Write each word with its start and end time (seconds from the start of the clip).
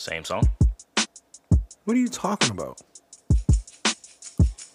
Same 0.00 0.24
song. 0.24 0.48
What 1.84 1.94
are 1.94 2.00
you 2.00 2.08
talking 2.08 2.52
about? 2.52 2.80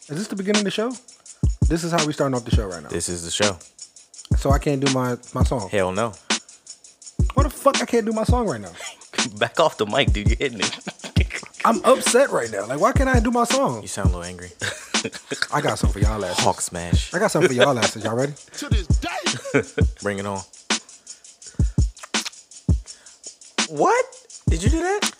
Is 0.07 0.09
this 0.09 0.27
the 0.27 0.35
beginning 0.35 0.59
of 0.59 0.65
the 0.65 0.69
show? 0.69 0.91
This 1.67 1.83
is 1.83 1.91
how 1.91 2.05
we 2.05 2.13
starting 2.13 2.35
off 2.35 2.45
the 2.45 2.55
show 2.55 2.67
right 2.67 2.83
now. 2.83 2.89
This 2.89 3.09
is 3.09 3.25
the 3.25 3.31
show. 3.31 3.57
So 4.37 4.51
I 4.51 4.59
can't 4.59 4.85
do 4.85 4.93
my 4.93 5.17
my 5.33 5.43
song. 5.43 5.67
Hell 5.69 5.91
no. 5.91 6.13
What 7.33 7.41
the 7.41 7.49
fuck? 7.49 7.81
I 7.81 7.85
can't 7.85 8.05
do 8.05 8.11
my 8.11 8.23
song 8.23 8.47
right 8.47 8.61
now. 8.61 8.73
Back 9.39 9.59
off 9.59 9.77
the 9.77 9.87
mic, 9.87 10.13
dude. 10.13 10.27
You're 10.27 10.37
hitting 10.37 10.59
it. 10.59 11.41
I'm 11.65 11.83
upset 11.85 12.29
right 12.29 12.51
now. 12.51 12.67
Like, 12.67 12.79
why 12.79 12.91
can't 12.91 13.09
I 13.09 13.19
do 13.19 13.31
my 13.31 13.45
song? 13.45 13.81
You 13.81 13.87
sound 13.87 14.11
a 14.13 14.17
little 14.17 14.25
angry. 14.25 14.51
I 15.51 15.59
got 15.59 15.79
something 15.79 16.03
for 16.03 16.07
y'all 16.07 16.23
asses. 16.23 16.43
Hawk 16.43 16.61
smash. 16.61 17.11
I 17.15 17.17
got 17.17 17.31
something 17.31 17.49
for 17.49 17.55
y'all 17.55 17.79
asses. 17.79 18.03
Y'all 18.03 18.15
ready? 18.15 18.33
to 18.57 18.69
this 18.69 18.85
day. 18.85 19.85
Bring 20.03 20.19
it 20.19 20.27
on. 20.27 20.41
What? 23.69 24.14
Did 24.55 24.63
you 24.63 24.69
do 24.69 24.79
that? 24.79 25.11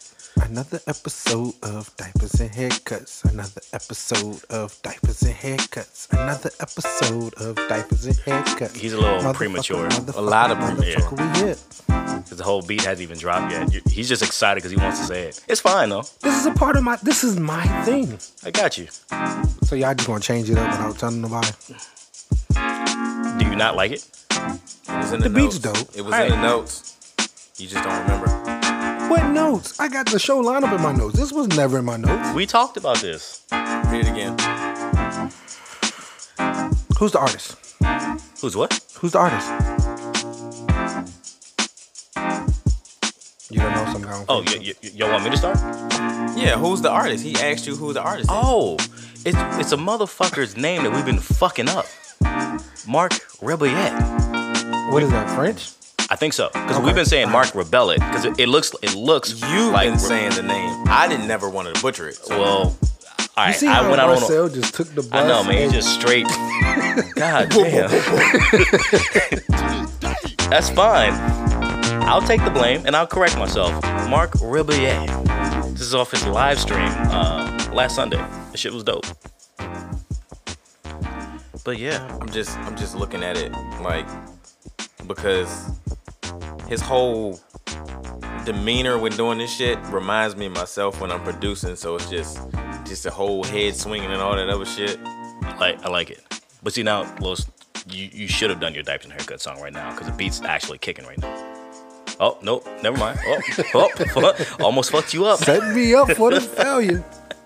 Another 0.44 0.80
episode 0.88 1.56
of 1.62 1.94
diapers 1.98 2.40
and 2.40 2.50
haircuts. 2.52 3.26
Another 3.30 3.60
episode 3.74 4.42
of 4.50 4.82
diapers 4.82 5.24
and 5.24 5.36
haircuts. 5.36 6.10
Another 6.14 6.52
episode 6.62 7.34
of 7.34 7.58
diapers 7.68 8.06
and 8.06 8.16
haircuts. 8.16 8.78
He's 8.78 8.94
a 8.94 8.98
little 8.98 9.20
Motherfucker, 9.20 9.34
premature. 9.36 9.90
motherfucker, 9.90 10.16
A 10.16 10.22
lot 10.22 10.52
of 10.52 10.58
premature. 10.60 11.02
motherfucker, 11.02 11.34
we 11.34 11.48
hit. 11.48 12.24
Because 12.24 12.38
the 12.38 12.46
whole 12.46 12.62
beat 12.62 12.80
hasn't 12.86 13.02
even 13.02 13.18
dropped 13.18 13.52
yet. 13.52 13.86
He's 13.90 14.08
just 14.08 14.22
excited 14.24 14.56
because 14.64 14.72
he 14.72 14.78
wants 14.78 15.00
to 15.02 15.06
say 15.06 15.24
it. 15.24 15.44
It's 15.50 15.60
fine 15.60 15.90
though. 15.90 16.04
This 16.22 16.40
is 16.40 16.46
a 16.46 16.54
part 16.54 16.78
of 16.78 16.84
my. 16.84 16.96
This 17.04 17.26
is 17.26 17.38
my 17.38 17.68
thing. 17.84 18.18
I 18.46 18.52
got 18.52 18.78
you. 18.78 18.88
So 19.64 19.76
y'all 19.76 19.94
just 19.96 20.08
gonna 20.08 20.22
change 20.22 20.50
it 20.50 20.58
up 20.58 20.72
without 20.72 20.98
telling 20.98 21.20
nobody. 21.20 21.50
Do 23.38 23.46
you 23.50 23.58
not 23.58 23.76
like 23.76 23.92
it? 23.92 24.08
It 24.32 24.98
was 24.98 25.12
in 25.12 25.20
the, 25.20 25.28
The 25.28 25.36
beat's 25.36 25.60
dope. 25.60 25.76
It 25.94 26.04
was 26.04 26.14
Alright. 26.14 26.32
in 26.32 26.40
the 26.40 26.42
notes. 26.42 26.94
You 27.58 27.68
just 27.68 27.84
don't 27.84 28.02
remember. 28.04 28.35
What 29.10 29.32
notes? 29.32 29.80
I 29.80 29.88
got 29.88 30.08
the 30.10 30.20
show 30.20 30.42
lineup 30.44 30.76
in 30.76 30.82
my 30.82 30.92
notes. 30.92 31.16
This 31.18 31.32
was 31.32 31.48
never 31.50 31.80
in 31.80 31.86
my 31.86 31.98
notes. 31.98 32.34
We 32.36 32.46
talked 32.46 32.78
about 32.78 32.98
this. 33.00 33.44
Read 33.52 34.06
it 34.06 34.10
again. 34.10 34.36
Who's 36.98 37.12
the 37.12 37.20
artist? 37.20 37.56
Who's 38.42 38.56
what? 38.56 38.80
Who's 39.00 39.12
the 39.12 39.20
artist? 39.20 39.48
You 43.52 43.60
don't 43.60 43.74
know 43.76 43.86
something. 43.92 44.06
I 44.06 44.12
don't 44.18 44.26
Oh, 44.30 44.42
think 44.44 44.66
you, 44.66 44.74
so. 44.74 44.80
you, 44.82 44.92
you 45.06 45.06
want 45.12 45.24
me 45.24 45.30
to 45.32 45.38
start? 45.38 45.58
Yeah, 46.38 46.58
who's 46.58 46.82
the 46.82 46.90
artist? 46.90 47.24
He 47.24 47.36
asked 47.36 47.68
you 47.68 47.76
who 47.76 47.94
the 47.94 48.02
artist 48.02 48.30
is. 48.30 48.36
Oh, 48.38 48.76
it's 49.26 49.38
it's 49.60 49.72
a 49.72 49.78
motherfucker's 49.78 50.58
name 50.58 50.84
that 50.84 50.92
we've 50.92 51.06
been 51.06 51.20
fucking 51.20 51.70
up. 51.70 51.86
Marc 52.88 53.12
Rebillet. 53.42 54.92
What 54.92 55.04
is 55.04 55.12
that? 55.12 55.30
French? 55.36 55.72
I 56.16 56.18
think 56.18 56.32
so. 56.32 56.48
Because 56.54 56.78
Okay. 56.78 56.86
we've 56.86 56.96
been 56.96 57.06
saying 57.06 57.30
Marc 57.30 57.48
Rebillet 57.50 57.96
because 57.96 58.24
it, 58.24 58.40
it 58.40 58.48
looks 58.48 58.72
it 58.82 58.96
looks 58.96 59.32
You've 59.52 59.74
like 59.74 59.90
been 59.90 60.00
saying 60.00 60.32
the 60.36 60.44
name. 60.44 60.86
I 60.88 61.10
didn't 61.10 61.28
never 61.28 61.50
wanted 61.50 61.76
to 61.76 61.82
butcher 61.82 62.08
it. 62.08 62.16
So 62.16 62.40
well. 62.40 62.78
All 63.36 63.48
You 63.48 63.54
see 63.54 63.68
I 63.68 63.82
went 63.90 64.00
out 64.00 64.12
on. 64.12 64.16
a- 64.16 64.20
Marcel 64.22 64.48
just 64.48 64.74
took 64.76 64.88
the 64.96 65.02
bus? 65.02 65.12
I 65.12 65.28
know, 65.28 65.44
man. 65.44 65.64
and- 65.64 65.72
He 65.74 65.78
just 65.78 65.94
straight. 65.94 66.26
God 67.16 67.50
damn. 67.50 67.90
That's 70.50 70.70
fine. 70.70 71.12
I'll 72.08 72.22
take 72.22 72.42
the 72.46 72.50
blame 72.52 72.84
and 72.86 72.96
I'll 72.96 73.08
correct 73.08 73.38
myself. 73.38 73.74
Marc 74.10 74.32
Rebillet. 74.36 75.74
This 75.74 75.82
is 75.82 75.94
off 75.94 76.12
his 76.12 76.26
live 76.28 76.60
stream 76.60 76.88
uh, 77.12 77.72
last 77.74 77.96
Sunday. 77.96 78.24
The 78.54 78.58
shit 78.58 78.72
was 78.74 78.86
dope. 78.86 79.06
But 81.66 81.78
yeah, 81.78 82.08
I'm 82.22 82.30
just 82.30 82.58
I'm 82.60 82.78
just 82.78 82.96
looking 82.96 83.22
at 83.22 83.36
it 83.36 83.52
like 83.82 84.08
because 85.08 85.72
his 86.68 86.82
whole 86.82 87.40
demeanor 88.46 88.98
when 88.98 89.12
doing 89.14 89.38
this 89.40 89.56
shit 89.56 89.80
reminds 89.88 90.36
me 90.36 90.46
of 90.46 90.54
myself 90.54 91.02
when 91.02 91.12
I'm 91.12 91.24
producing. 91.24 91.76
So 91.76 91.96
it's 91.96 92.10
just 92.10 92.40
just 92.86 93.06
a 93.06 93.12
whole 93.12 93.44
head 93.44 93.76
swinging 93.76 94.12
and 94.12 94.22
all 94.22 94.36
that 94.36 94.50
other 94.50 94.66
shit. 94.66 95.02
like 95.60 95.84
I 95.84 95.90
like 95.90 96.10
it. 96.10 96.24
But 96.64 96.74
see 96.74 96.84
now, 96.84 97.14
Los, 97.20 97.46
you, 97.90 98.10
you 98.12 98.28
should 98.28 98.50
have 98.50 98.60
done 98.60 98.74
your 98.74 98.84
diapers 98.84 99.06
and 99.06 99.14
haircut 99.14 99.42
song 99.42 99.62
right 99.62 99.74
now 99.74 99.92
because 99.92 100.08
the 100.08 100.14
beat's 100.14 100.42
actually 100.42 100.78
kicking 100.78 101.06
right 101.06 101.18
now. 101.18 101.52
Oh 102.20 102.38
nope, 102.42 102.66
never 102.82 102.98
mind. 102.98 103.20
Oh, 103.26 103.42
oh, 103.74 104.46
almost 104.64 104.92
fucked 104.92 105.14
you 105.14 105.26
up. 105.26 105.40
Set 105.40 105.76
me 105.76 105.94
up 105.94 106.12
for 106.12 106.32
the 106.32 106.40
failure. 106.42 107.04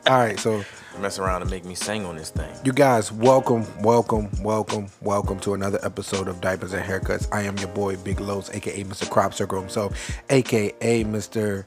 All 0.07 0.17
right, 0.17 0.39
so 0.39 0.63
Mess 0.99 1.17
around 1.17 1.41
and 1.41 1.49
make 1.49 1.63
me 1.63 1.75
sing 1.75 2.05
on 2.05 2.17
this 2.17 2.29
thing. 2.29 2.53
you 2.65 2.73
guys, 2.73 3.09
welcome, 3.09 3.65
welcome, 3.81 4.29
welcome, 4.41 4.87
welcome 5.01 5.39
to 5.39 5.53
another 5.53 5.79
episode 5.81 6.27
of 6.27 6.41
Diapers 6.41 6.73
and 6.73 6.83
Haircuts. 6.83 7.25
I 7.31 7.43
am 7.43 7.57
your 7.57 7.69
boy 7.69 7.95
Big 7.95 8.19
Los, 8.19 8.49
aka 8.53 8.83
Mr. 8.83 9.09
Crop 9.09 9.33
Circle 9.33 9.61
himself, 9.61 9.97
aka 10.29 11.03
Mr. 11.05 11.63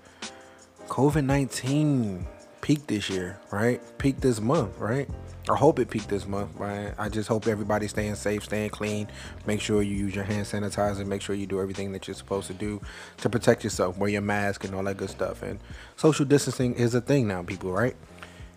COVID 0.88 1.24
nineteen 1.24 2.26
peaked 2.60 2.88
this 2.88 3.08
year, 3.08 3.40
right? 3.50 3.80
Peaked 3.96 4.20
this 4.20 4.38
month, 4.38 4.76
right? 4.78 5.08
I 5.48 5.56
hope 5.56 5.78
it 5.78 5.88
peaked 5.90 6.10
this 6.10 6.26
month, 6.26 6.50
right? 6.56 6.92
I 6.98 7.08
just 7.08 7.28
hope 7.28 7.48
everybody's 7.48 7.90
staying 7.90 8.14
safe, 8.16 8.44
staying 8.44 8.70
clean. 8.70 9.08
Make 9.46 9.60
sure 9.60 9.82
you 9.82 9.96
use 9.96 10.14
your 10.14 10.24
hand 10.24 10.46
sanitizer. 10.46 11.04
Make 11.06 11.22
sure 11.22 11.34
you 11.34 11.46
do 11.46 11.60
everything 11.60 11.90
that 11.92 12.06
you're 12.06 12.14
supposed 12.14 12.46
to 12.48 12.54
do 12.54 12.80
to 13.16 13.30
protect 13.30 13.64
yourself. 13.64 13.96
Wear 13.96 14.10
your 14.10 14.20
mask 14.20 14.64
and 14.64 14.74
all 14.74 14.84
that 14.84 14.98
good 14.98 15.10
stuff. 15.10 15.42
And 15.42 15.58
social 15.96 16.24
distancing 16.24 16.74
is 16.74 16.94
a 16.94 17.00
thing 17.00 17.26
now, 17.26 17.42
people, 17.42 17.72
right? 17.72 17.96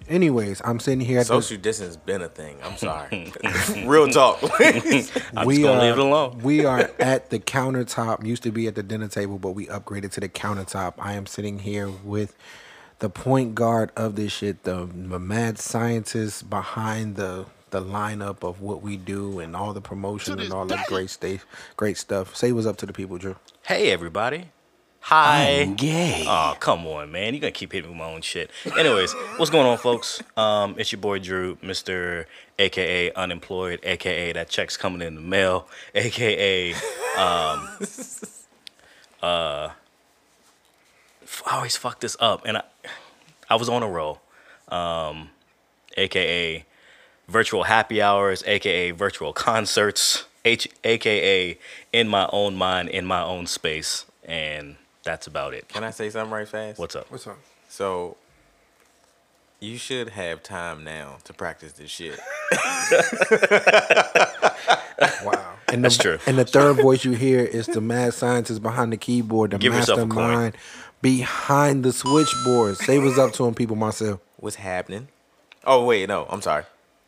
Anyways, 0.07 0.61
I'm 0.63 0.79
sitting 0.79 0.99
here 0.99 1.19
at 1.19 1.25
Social 1.27 1.57
distance 1.57 1.97
been 1.97 2.21
a 2.21 2.27
thing. 2.27 2.57
I'm 2.63 2.77
sorry. 2.77 3.33
Real 3.85 4.07
talk. 4.07 4.39
I'm 4.59 5.47
we 5.47 5.55
just 5.55 5.63
gonna 5.63 5.79
are 5.79 5.81
leave 5.81 5.93
it 5.93 5.97
alone. 5.99 6.39
we 6.43 6.65
are 6.65 6.91
at 6.99 7.29
the 7.31 7.39
countertop. 7.39 8.25
Used 8.25 8.43
to 8.43 8.51
be 8.51 8.67
at 8.67 8.75
the 8.75 8.83
dinner 8.83 9.07
table, 9.07 9.39
but 9.39 9.51
we 9.51 9.65
upgraded 9.67 10.11
to 10.11 10.19
the 10.19 10.29
countertop. 10.29 10.93
I 10.99 11.13
am 11.13 11.25
sitting 11.25 11.59
here 11.59 11.89
with 11.89 12.35
the 12.99 13.09
point 13.09 13.55
guard 13.55 13.91
of 13.97 14.15
this 14.15 14.31
shit, 14.31 14.63
the, 14.63 14.87
the 14.93 15.19
mad 15.19 15.57
scientist 15.59 16.49
behind 16.49 17.15
the 17.15 17.45
the 17.71 17.81
lineup 17.81 18.43
of 18.47 18.61
what 18.61 18.81
we 18.81 18.95
do 18.95 19.39
and 19.39 19.53
all 19.55 19.73
the 19.73 19.81
promotion 19.81 20.33
and 20.33 20.43
this 20.43 20.51
all 20.51 20.65
that 20.65 20.87
great 20.87 21.09
stuff. 21.09 21.45
Great 21.75 21.97
stuff. 21.97 22.33
Say 22.35 22.51
what's 22.53 22.67
up 22.67 22.77
to 22.77 22.85
the 22.85 22.93
people, 22.93 23.17
Drew. 23.17 23.35
Hey 23.63 23.91
everybody. 23.91 24.51
Hi. 25.07 25.65
gay. 25.77 26.25
Oh, 26.27 26.55
come 26.59 26.87
on, 26.87 27.11
man. 27.11 27.35
You're 27.35 27.41
gonna 27.41 27.51
keep 27.51 27.73
hitting 27.73 27.91
me 27.91 27.95
with 27.95 27.99
my 27.99 28.11
own 28.11 28.23
shit. 28.23 28.49
Anyways, 28.75 29.13
what's 29.37 29.51
going 29.51 29.67
on, 29.67 29.77
folks? 29.77 30.19
Um, 30.35 30.73
it's 30.79 30.91
your 30.91 30.99
boy 30.99 31.19
Drew, 31.19 31.57
Mr. 31.57 32.25
AKA 32.57 33.13
unemployed, 33.13 33.81
AKA 33.83 34.33
that 34.33 34.49
check's 34.49 34.77
coming 34.77 35.03
in 35.03 35.13
the 35.13 35.21
mail, 35.21 35.67
AKA 35.93 36.73
um 36.73 36.79
uh 39.21 39.69
I 41.45 41.51
always 41.51 41.77
fuck 41.77 41.99
this 41.99 42.17
up 42.19 42.43
and 42.43 42.57
I 42.57 42.63
I 43.47 43.57
was 43.57 43.69
on 43.69 43.83
a 43.83 43.87
roll. 43.87 44.21
Um 44.69 45.29
AKA 45.97 46.65
virtual 47.27 47.65
happy 47.65 48.01
hours, 48.01 48.43
aka 48.47 48.89
virtual 48.89 49.33
concerts, 49.33 50.25
H- 50.43 50.67
aka 50.83 51.59
in 51.93 52.07
my 52.07 52.27
own 52.33 52.55
mind, 52.55 52.89
in 52.89 53.05
my 53.05 53.21
own 53.21 53.45
space, 53.45 54.05
and 54.23 54.77
that's 55.05 55.27
about 55.27 55.53
it. 55.53 55.69
Can 55.69 55.85
I 55.85 55.91
say 55.91 56.09
something 56.09 56.31
right 56.33 56.47
fast? 56.47 56.77
What's 56.77 56.95
up? 56.95 57.09
What's 57.09 57.25
up? 57.27 57.37
So 57.69 58.17
you 59.61 59.77
should 59.77 60.09
have 60.09 60.43
time 60.43 60.83
now 60.83 61.17
to 61.23 61.33
practice 61.33 61.71
this 61.73 61.89
shit. 61.89 62.19
Wow. 65.23 65.55
And 65.67 65.83
That's 65.83 65.97
true. 65.97 66.19
And 66.25 66.37
the 66.37 66.45
third 66.45 66.77
voice 66.77 67.03
you 67.03 67.11
hear 67.11 67.39
is 67.41 67.65
the 67.65 67.81
mad 67.81 68.13
scientist 68.13 68.61
behind 68.61 68.93
the 68.93 68.97
keyboard, 68.97 69.51
the 69.51 69.57
Give 69.57 69.73
yourself 69.73 69.99
a 69.99 70.01
coin. 70.03 70.15
mastermind 70.15 70.55
behind 71.01 71.83
the 71.83 71.91
switchboard. 71.91 72.77
Say 72.77 72.97
what's 72.99 73.17
up 73.17 73.33
to 73.33 73.45
him, 73.45 73.53
people, 73.53 73.75
myself. 73.75 74.21
What's 74.37 74.55
happening? 74.55 75.09
Oh 75.65 75.83
wait, 75.83 76.07
no, 76.07 76.27
I'm 76.29 76.41
sorry. 76.41 76.63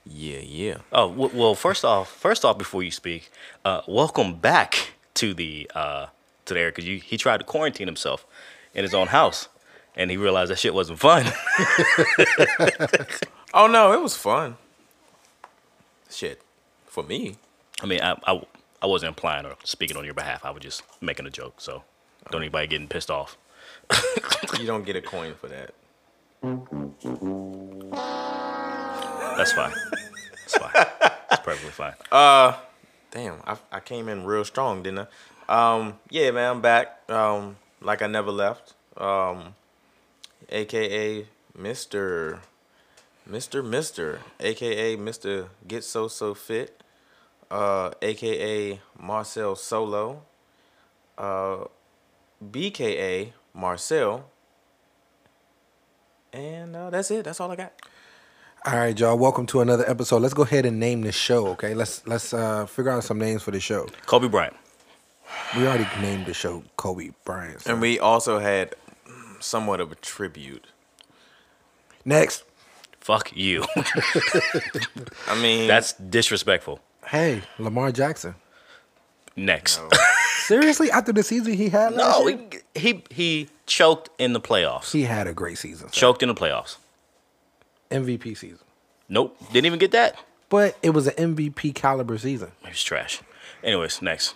Yeah, 0.05 0.39
yeah. 0.39 0.77
Oh 0.91 1.07
well, 1.07 1.55
first 1.55 1.85
off, 1.85 2.09
first 2.09 2.43
off, 2.43 2.57
before 2.57 2.83
you 2.83 2.91
speak, 2.91 3.29
uh, 3.63 3.81
welcome 3.87 4.35
back 4.35 4.91
to 5.15 5.33
the 5.33 5.71
uh, 5.73 6.07
to 6.47 6.53
the 6.53 6.59
air 6.59 6.71
because 6.71 6.85
he 6.85 7.17
tried 7.17 7.37
to 7.37 7.43
quarantine 7.43 7.87
himself 7.87 8.25
in 8.73 8.83
his 8.83 8.93
own 8.93 9.07
house, 9.07 9.47
and 9.95 10.11
he 10.11 10.17
realized 10.17 10.51
that 10.51 10.59
shit 10.59 10.73
wasn't 10.73 10.99
fun. 10.99 11.25
Oh 13.53 13.65
no, 13.65 13.94
it 13.94 14.01
was 14.01 14.15
fun. 14.15 14.57
Shit, 16.11 16.41
for 16.85 17.03
me. 17.03 17.38
I 17.81 17.85
mean, 17.85 18.01
I, 18.01 18.15
I 18.27 18.41
I 18.81 18.85
wasn't 18.85 19.09
implying 19.09 19.45
or 19.45 19.55
speaking 19.63 19.97
on 19.97 20.05
your 20.05 20.13
behalf. 20.13 20.45
I 20.45 20.51
was 20.51 20.61
just 20.61 20.83
making 21.01 21.25
a 21.25 21.29
joke. 21.29 21.55
So 21.59 21.83
don't 22.29 22.41
anybody 22.41 22.67
getting 22.67 22.88
pissed 22.88 23.09
off. 23.09 23.38
You 24.59 24.65
don't 24.67 24.85
get 24.85 24.95
a 24.95 25.01
coin 25.01 25.33
for 25.35 25.47
that. 25.47 25.73
That's 29.38 29.53
fine. 29.53 29.73
That's 30.31 30.57
fine. 30.57 30.85
It's 31.31 31.41
perfectly 31.41 31.71
fine. 31.71 31.93
Uh, 32.11 32.57
damn, 33.11 33.41
I, 33.45 33.57
I 33.71 33.79
came 33.79 34.09
in 34.09 34.25
real 34.25 34.45
strong, 34.45 34.83
didn't 34.83 35.00
I? 35.00 35.07
Um, 35.47 35.99
yeah, 36.09 36.31
man, 36.31 36.51
I'm 36.51 36.61
back. 36.61 37.09
Um, 37.09 37.55
like 37.81 38.01
I 38.01 38.07
never 38.07 38.31
left. 38.31 38.73
Um, 38.97 39.55
AKA 40.49 41.27
Mr. 41.57 42.39
Mr. 43.29 43.65
Mister, 43.65 44.21
AKA 44.39 44.97
Mr. 44.97 45.47
Get 45.67 45.83
So 45.83 46.07
So 46.07 46.33
Fit, 46.33 46.81
uh, 47.49 47.91
AKA 48.01 48.81
Marcel 48.99 49.55
Solo, 49.55 50.23
uh, 51.17 51.65
BKA 52.43 53.31
Marcel, 53.53 54.29
And 56.33 56.75
uh, 56.75 56.89
that's 56.89 57.09
it. 57.11 57.23
That's 57.25 57.39
all 57.39 57.51
I 57.51 57.55
got. 57.55 57.73
All 58.65 58.75
right, 58.75 59.00
y'all. 59.00 59.17
Welcome 59.17 59.45
to 59.47 59.61
another 59.61 59.89
episode. 59.89 60.21
Let's 60.21 60.33
go 60.33 60.43
ahead 60.43 60.65
and 60.65 60.77
name 60.79 61.01
the 61.01 61.11
show. 61.13 61.47
Okay, 61.50 61.73
let's 61.73 62.05
let's 62.05 62.33
uh, 62.33 62.65
figure 62.65 62.91
out 62.91 63.03
some 63.03 63.17
names 63.17 63.43
for 63.43 63.51
the 63.51 63.61
show. 63.61 63.88
Kobe 64.05 64.27
Bryant. 64.27 64.55
We 65.56 65.65
already 65.68 65.88
named 66.01 66.25
the 66.25 66.33
show 66.33 66.63
Kobe 66.77 67.12
Bryant. 67.25 67.62
so- 67.62 67.71
And 67.71 67.81
we 67.81 68.00
also 68.00 68.39
had 68.39 68.75
somewhat 69.39 69.79
of 69.79 69.91
a 69.91 69.95
tribute. 69.95 70.68
Next, 72.06 72.44
Fuck 73.00 73.35
you. 73.38 73.63
I 75.27 75.39
mean, 75.41 75.68
That's 75.68 75.94
disrespectful. 75.94 76.81
hey, 77.06 77.41
Lamar 77.57 77.91
Jackson. 77.94 78.35
Next. 79.38 79.79
Seriously, 80.45 80.91
after 80.91 81.13
the 81.13 81.24
season 81.24 81.53
he 81.53 81.69
had, 81.69 81.94
last 81.94 82.19
No, 82.19 82.27
year? 82.27 82.39
he, 82.75 82.81
he 82.81 83.03
he 83.12 83.50
choked 83.65 84.09
in 84.18 84.33
the 84.33 84.41
playoffs. 84.41 84.91
he 84.91 85.03
had 85.03 85.25
a 85.27 85.33
great 85.33 85.57
season. 85.57 85.88
so- 85.88 85.94
Choked 85.94 86.21
in 86.24 86.27
the 86.29 86.35
playoffs. 86.35 86.77
MVP 87.91 88.35
season, 88.38 88.59
Nope, 89.07 89.38
didn't 89.53 89.68
even 89.68 89.79
get 89.79 89.91
that. 89.91 90.18
but 90.50 90.75
it 90.83 90.89
was 90.89 91.07
an 91.07 91.35
MVP 91.35 91.74
caliber 91.75 92.18
season. 92.18 92.51
He 92.63 92.69
was 92.69 92.83
trash. 92.83 93.21
Anyways, 93.63 94.01
next. 94.01 94.35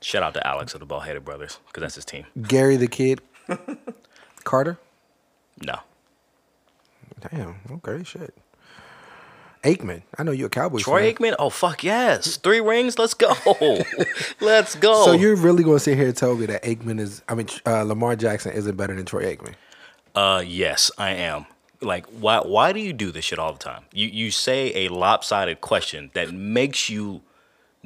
Shout 0.00 0.22
out 0.22 0.34
to 0.34 0.46
Alex 0.46 0.74
of 0.74 0.80
the 0.80 0.86
Ball 0.86 1.00
Headed 1.00 1.24
Brothers 1.24 1.58
because 1.66 1.80
that's 1.82 1.94
his 1.96 2.04
team. 2.04 2.26
Gary 2.42 2.76
the 2.76 2.86
Kid 2.86 3.20
Carter. 4.44 4.78
No, 5.60 5.80
Damn. 7.30 7.56
Okay. 7.70 8.04
Shit. 8.04 8.32
Aikman. 9.64 10.02
I 10.16 10.22
know 10.22 10.30
you're 10.30 10.46
a 10.46 10.50
Cowboys 10.50 10.84
Troy 10.84 11.12
fan. 11.12 11.14
Aikman. 11.14 11.34
Oh 11.38 11.50
fuck 11.50 11.82
yes, 11.82 12.36
three 12.36 12.60
rings. 12.60 12.96
Let's 12.96 13.14
go. 13.14 13.32
Let's 14.40 14.76
go. 14.76 15.04
So 15.04 15.12
you're 15.12 15.34
really 15.34 15.64
going 15.64 15.76
to 15.78 15.82
sit 15.82 15.98
here 15.98 16.06
and 16.06 16.16
tell 16.16 16.36
me 16.36 16.46
that 16.46 16.62
Aikman 16.62 17.00
is? 17.00 17.22
I 17.28 17.34
mean, 17.34 17.48
uh, 17.66 17.82
Lamar 17.82 18.14
Jackson 18.14 18.52
isn't 18.52 18.76
better 18.76 18.94
than 18.94 19.04
Troy 19.04 19.34
Aikman? 19.34 19.54
Uh, 20.14 20.42
yes, 20.46 20.92
I 20.96 21.10
am. 21.10 21.46
Like, 21.80 22.06
why? 22.06 22.38
Why 22.38 22.72
do 22.72 22.78
you 22.78 22.92
do 22.92 23.10
this 23.10 23.24
shit 23.24 23.38
all 23.40 23.52
the 23.52 23.58
time? 23.58 23.82
You 23.92 24.06
you 24.06 24.30
say 24.30 24.86
a 24.86 24.88
lopsided 24.90 25.60
question 25.60 26.10
that 26.14 26.32
makes 26.32 26.88
you 26.88 27.22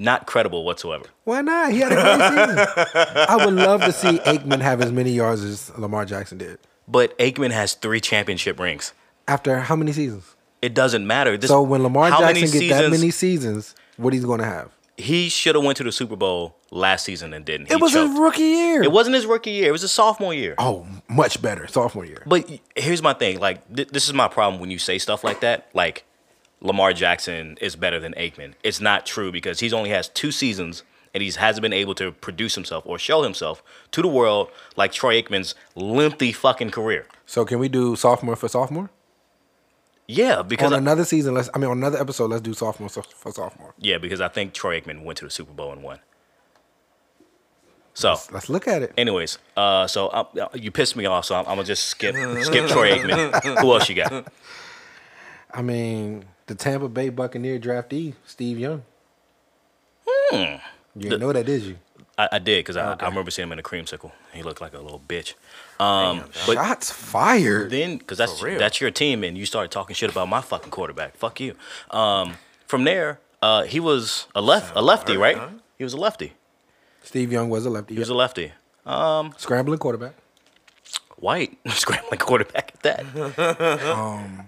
not 0.02 0.26
credible 0.26 0.64
whatsoever. 0.64 1.04
Why 1.24 1.40
not? 1.42 1.72
He 1.72 1.78
had 1.80 1.92
a 1.92 1.94
great 1.94 2.56
season. 2.66 3.26
I 3.28 3.44
would 3.44 3.54
love 3.54 3.80
to 3.82 3.92
see 3.92 4.18
Aikman 4.18 4.60
have 4.60 4.80
as 4.80 4.92
many 4.92 5.12
yards 5.12 5.42
as 5.42 5.76
Lamar 5.78 6.04
Jackson 6.04 6.38
did. 6.38 6.58
But 6.88 7.16
Aikman 7.18 7.50
has 7.52 7.74
three 7.74 8.00
championship 8.00 8.58
rings. 8.60 8.92
After 9.28 9.60
how 9.60 9.76
many 9.76 9.92
seasons? 9.92 10.36
It 10.60 10.74
doesn't 10.74 11.06
matter. 11.06 11.36
This, 11.36 11.48
So 11.48 11.62
when 11.62 11.82
Lamar 11.82 12.10
Jackson 12.10 12.50
get 12.60 12.68
that 12.70 12.90
many 12.90 13.10
seasons, 13.10 13.74
what 13.96 14.12
he's 14.12 14.24
going 14.24 14.40
to 14.40 14.46
have? 14.46 14.70
he 14.98 15.28
should 15.30 15.54
have 15.54 15.64
went 15.64 15.76
to 15.78 15.82
the 15.82 15.90
Super 15.90 16.14
Bowl 16.16 16.54
last 16.70 17.04
season 17.04 17.32
and 17.32 17.44
didn't. 17.44 17.66
He 17.68 17.72
It 17.74 17.80
was 17.80 17.92
choked. 17.92 18.10
his 18.10 18.20
rookie 18.20 18.42
year. 18.42 18.82
It 18.82 18.92
wasn't 18.92 19.14
his 19.16 19.24
rookie 19.26 19.50
year. 19.50 19.68
It 19.68 19.72
was 19.72 19.80
his 19.80 19.90
sophomore 19.90 20.34
year. 20.34 20.54
Oh, 20.58 20.86
much 21.08 21.40
better 21.42 21.66
sophomore 21.66 22.04
year. 22.04 22.22
But 22.26 22.48
here's 22.76 23.02
my 23.02 23.14
thing. 23.14 23.40
Like, 23.40 23.74
th- 23.74 23.88
this 23.88 24.06
is 24.06 24.12
my 24.12 24.28
problem 24.28 24.60
when 24.60 24.70
you 24.70 24.78
say 24.78 24.98
stuff 24.98 25.24
like 25.24 25.40
that. 25.40 25.68
Like, 25.72 26.04
Lamar 26.62 26.92
Jackson 26.92 27.58
is 27.60 27.74
better 27.76 27.98
than 27.98 28.14
Aikman. 28.14 28.54
It's 28.62 28.80
not 28.80 29.04
true 29.04 29.32
because 29.32 29.60
he's 29.60 29.72
only 29.72 29.90
has 29.90 30.08
two 30.08 30.30
seasons 30.30 30.84
and 31.12 31.22
he 31.22 31.30
hasn't 31.30 31.60
been 31.60 31.72
able 31.72 31.94
to 31.96 32.12
produce 32.12 32.54
himself 32.54 32.84
or 32.86 32.98
show 32.98 33.22
himself 33.22 33.62
to 33.90 34.00
the 34.00 34.08
world 34.08 34.48
like 34.76 34.92
Troy 34.92 35.20
Aikman's 35.20 35.54
lengthy 35.74 36.32
fucking 36.32 36.70
career. 36.70 37.06
So 37.26 37.44
can 37.44 37.58
we 37.58 37.68
do 37.68 37.96
sophomore 37.96 38.36
for 38.36 38.48
sophomore? 38.48 38.90
Yeah, 40.06 40.42
because 40.42 40.66
on 40.66 40.74
I, 40.74 40.78
another 40.78 41.04
season, 41.04 41.34
let's. 41.34 41.48
I 41.54 41.58
mean, 41.58 41.70
on 41.70 41.78
another 41.78 41.98
episode, 41.98 42.30
let's 42.30 42.42
do 42.42 42.54
sophomore 42.54 42.88
for 42.88 43.32
sophomore. 43.32 43.74
yeah, 43.78 43.98
because 43.98 44.20
I 44.20 44.28
think 44.28 44.52
Troy 44.52 44.80
Aikman 44.80 45.04
went 45.04 45.18
to 45.18 45.24
the 45.24 45.30
Super 45.30 45.52
Bowl 45.52 45.72
and 45.72 45.82
won. 45.82 46.00
So, 47.94 48.16
Let's 48.32 48.48
look 48.48 48.66
at 48.66 48.82
it. 48.82 48.92
anyways, 48.96 49.38
uh, 49.56 49.86
so 49.86 50.08
uh, 50.08 50.48
you 50.54 50.70
pissed 50.70 50.96
me 50.96 51.04
off, 51.06 51.26
so 51.26 51.34
I'm, 51.34 51.40
I'm 51.46 51.56
gonna 51.56 51.64
just 51.64 51.84
skip 51.86 52.14
skip 52.42 52.66
Troy 52.68 52.96
Aikman. 52.98 53.58
Who 53.60 53.72
else 53.72 53.88
you 53.88 53.94
got? 53.96 54.26
I 55.52 55.60
mean, 55.62 56.24
the 56.46 56.54
Tampa 56.54 56.88
Bay 56.88 57.08
Buccaneer 57.08 57.58
draftee, 57.58 58.14
Steve 58.26 58.58
Young. 58.58 58.82
You 60.32 60.58
didn't 60.98 61.20
know 61.20 61.32
that, 61.32 61.46
did 61.46 61.62
you? 61.62 61.76
I, 62.18 62.28
I 62.32 62.38
did 62.38 62.60
because 62.60 62.76
I, 62.76 62.92
Okay. 62.92 63.06
I 63.06 63.08
remember 63.08 63.30
seeing 63.30 63.48
him 63.48 63.52
in 63.52 63.58
a 63.58 63.62
creamsicle. 63.62 64.12
He 64.32 64.42
looked 64.42 64.60
like 64.60 64.74
a 64.74 64.78
little 64.80 65.00
bitch. 65.00 65.34
Um, 65.80 66.24
but 66.46 66.54
Shots 66.54 66.90
fired. 66.90 67.70
then 67.70 67.96
because 67.98 68.18
that's 68.18 68.40
that's 68.40 68.80
your 68.80 68.90
team, 68.90 69.24
and 69.24 69.36
you 69.36 69.46
started 69.46 69.70
talking 69.70 69.94
shit 69.94 70.10
about 70.10 70.28
my 70.28 70.40
fucking 70.42 70.70
quarterback. 70.70 71.16
Fuck 71.16 71.40
you. 71.40 71.54
Um, 71.90 72.34
from 72.66 72.84
there, 72.84 73.18
uh, 73.40 73.62
he 73.64 73.80
was 73.80 74.26
a 74.34 74.42
left 74.42 74.76
a 74.76 74.82
lefty, 74.82 75.16
right? 75.16 75.38
He 75.78 75.84
was 75.84 75.94
a 75.94 75.98
lefty. 75.98 76.34
Steve 77.02 77.32
Young 77.32 77.48
was 77.50 77.64
a 77.66 77.70
lefty. 77.70 77.94
He 77.94 78.00
was 78.00 78.08
a 78.10 78.14
lefty. 78.14 78.52
Um, 78.86 79.32
Scrambling 79.38 79.78
quarterback. 79.78 80.14
white 81.16 81.56
scrambling 81.68 82.18
quarterback 82.18 82.72
at 82.74 82.82
that. 82.82 83.80
Um, 83.96 84.46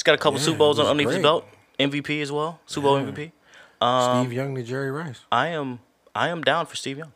He's 0.00 0.02
got 0.02 0.14
a 0.14 0.18
couple 0.18 0.38
yeah, 0.38 0.46
Super 0.46 0.56
Bowls 0.56 0.80
underneath 0.80 1.10
his 1.10 1.22
belt. 1.22 1.46
MVP 1.78 2.22
as 2.22 2.32
well. 2.32 2.58
Super 2.64 2.84
Bowl 2.84 2.98
MVP. 2.98 3.32
Um, 3.82 4.24
Steve 4.24 4.32
Young 4.32 4.54
to 4.54 4.62
Jerry 4.62 4.90
Rice. 4.90 5.20
I 5.30 5.48
am 5.48 5.80
I 6.14 6.28
am 6.28 6.40
down 6.40 6.64
for 6.64 6.74
Steve 6.74 6.96
Young. 6.96 7.12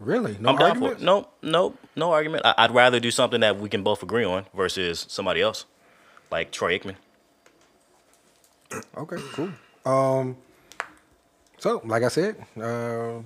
Really? 0.00 0.38
No 0.40 0.48
I'm 0.48 0.56
down 0.56 0.78
for 0.78 0.92
it. 0.92 1.02
No, 1.02 1.28
no, 1.42 1.74
no 1.94 2.12
argument. 2.12 2.46
I, 2.46 2.54
I'd 2.56 2.70
rather 2.70 2.98
do 2.98 3.10
something 3.10 3.40
that 3.40 3.58
we 3.58 3.68
can 3.68 3.82
both 3.82 4.02
agree 4.02 4.24
on 4.24 4.46
versus 4.54 5.04
somebody 5.10 5.42
else, 5.42 5.66
like 6.30 6.52
Troy 6.52 6.78
Aikman. 6.78 6.94
Okay, 8.96 9.16
cool. 9.34 9.50
Um, 9.84 10.38
so, 11.58 11.82
like 11.84 12.02
I 12.02 12.08
said, 12.08 12.46
uh, 12.58 13.20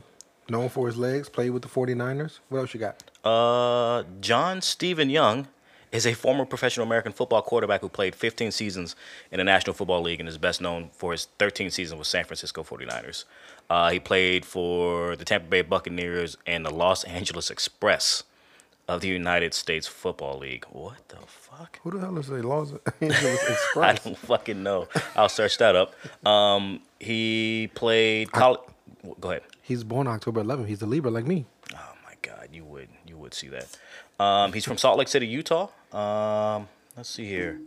known 0.48 0.68
for 0.68 0.88
his 0.88 0.96
legs, 0.96 1.28
played 1.28 1.50
with 1.50 1.62
the 1.62 1.68
49ers. 1.68 2.40
What 2.48 2.58
else 2.58 2.74
you 2.74 2.80
got? 2.80 3.04
Uh, 3.22 4.02
John 4.20 4.60
Stephen 4.62 5.10
Young 5.10 5.46
is 5.92 6.06
a 6.06 6.14
former 6.14 6.44
professional 6.44 6.86
American 6.86 7.12
football 7.12 7.42
quarterback 7.42 7.82
who 7.82 7.88
played 7.88 8.14
15 8.14 8.50
seasons 8.50 8.96
in 9.30 9.38
the 9.38 9.44
National 9.44 9.74
Football 9.74 10.02
League 10.02 10.20
and 10.20 10.28
is 10.28 10.38
best 10.38 10.60
known 10.60 10.88
for 10.92 11.12
his 11.12 11.28
13th 11.38 11.72
season 11.72 11.98
with 11.98 12.06
San 12.06 12.24
Francisco 12.24 12.62
49ers. 12.62 13.24
Uh, 13.68 13.90
he 13.90 14.00
played 14.00 14.44
for 14.44 15.16
the 15.16 15.24
Tampa 15.24 15.48
Bay 15.48 15.62
Buccaneers 15.62 16.36
and 16.46 16.64
the 16.64 16.72
Los 16.72 17.04
Angeles 17.04 17.50
Express 17.50 18.24
of 18.88 19.00
the 19.02 19.08
United 19.08 19.54
States 19.54 19.86
Football 19.86 20.38
League. 20.38 20.64
What 20.70 21.08
the 21.08 21.18
fuck? 21.26 21.78
Who 21.82 21.92
the 21.92 22.00
hell 22.00 22.18
is 22.18 22.26
the 22.26 22.42
Los 22.46 22.72
Angeles 23.00 23.48
Express? 23.48 24.00
I 24.00 24.08
don't 24.08 24.18
fucking 24.18 24.62
know. 24.62 24.88
I'll 25.14 25.28
search 25.28 25.58
that 25.58 25.76
up. 25.76 25.94
Um, 26.26 26.80
he 26.98 27.70
played 27.74 28.32
college. 28.32 28.60
Go 29.20 29.30
ahead. 29.30 29.42
He's 29.62 29.84
born 29.84 30.06
October 30.06 30.42
11th. 30.42 30.66
He's 30.66 30.82
a 30.82 30.86
Libra 30.86 31.10
like 31.10 31.26
me. 31.26 31.44
Oh 31.74 31.92
my 32.04 32.14
God, 32.22 32.48
you 32.52 32.64
would 32.64 32.88
you 33.06 33.16
would 33.16 33.34
see 33.34 33.48
that. 33.48 33.76
Um, 34.19 34.52
he's 34.52 34.64
from 34.64 34.78
Salt 34.78 34.99
Lake 34.99 35.09
City, 35.09 35.26
Utah. 35.26 35.69
Um, 35.92 36.69
let's 36.97 37.09
see 37.09 37.26
here. 37.26 37.59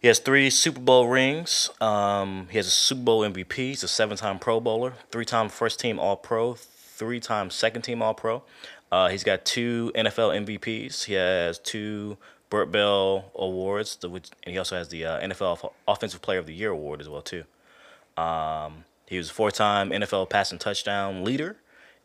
He 0.00 0.08
has 0.08 0.18
three 0.18 0.50
Super 0.50 0.80
Bowl 0.80 1.08
rings. 1.08 1.70
Um, 1.80 2.48
he 2.50 2.58
has 2.58 2.66
a 2.66 2.70
Super 2.70 3.02
Bowl 3.02 3.22
MVP. 3.22 3.54
He's 3.54 3.82
a 3.82 3.88
seven-time 3.88 4.38
Pro 4.38 4.60
Bowler, 4.60 4.94
three-time 5.10 5.48
First-Team 5.48 5.98
All-Pro, 5.98 6.54
three-time 6.54 7.48
Second-Team 7.48 8.02
All-Pro. 8.02 8.42
Uh, 8.92 9.08
he's 9.08 9.24
got 9.24 9.46
two 9.46 9.90
NFL 9.94 10.46
MVPs. 10.46 11.04
He 11.04 11.14
has 11.14 11.58
two 11.58 12.18
Bert 12.50 12.70
Bell 12.70 13.30
awards, 13.34 13.96
the, 13.96 14.10
which, 14.10 14.28
and 14.44 14.52
he 14.52 14.58
also 14.58 14.76
has 14.76 14.88
the 14.88 15.06
uh, 15.06 15.20
NFL 15.20 15.72
Offensive 15.88 16.20
Player 16.20 16.38
of 16.38 16.46
the 16.46 16.54
Year 16.54 16.70
award 16.70 17.00
as 17.00 17.08
well 17.08 17.22
too. 17.22 17.44
Um, 18.16 18.84
he 19.06 19.16
was 19.16 19.30
a 19.30 19.32
four-time 19.32 19.90
NFL 19.90 20.28
passing 20.30 20.58
touchdown 20.58 21.24
leader 21.24 21.56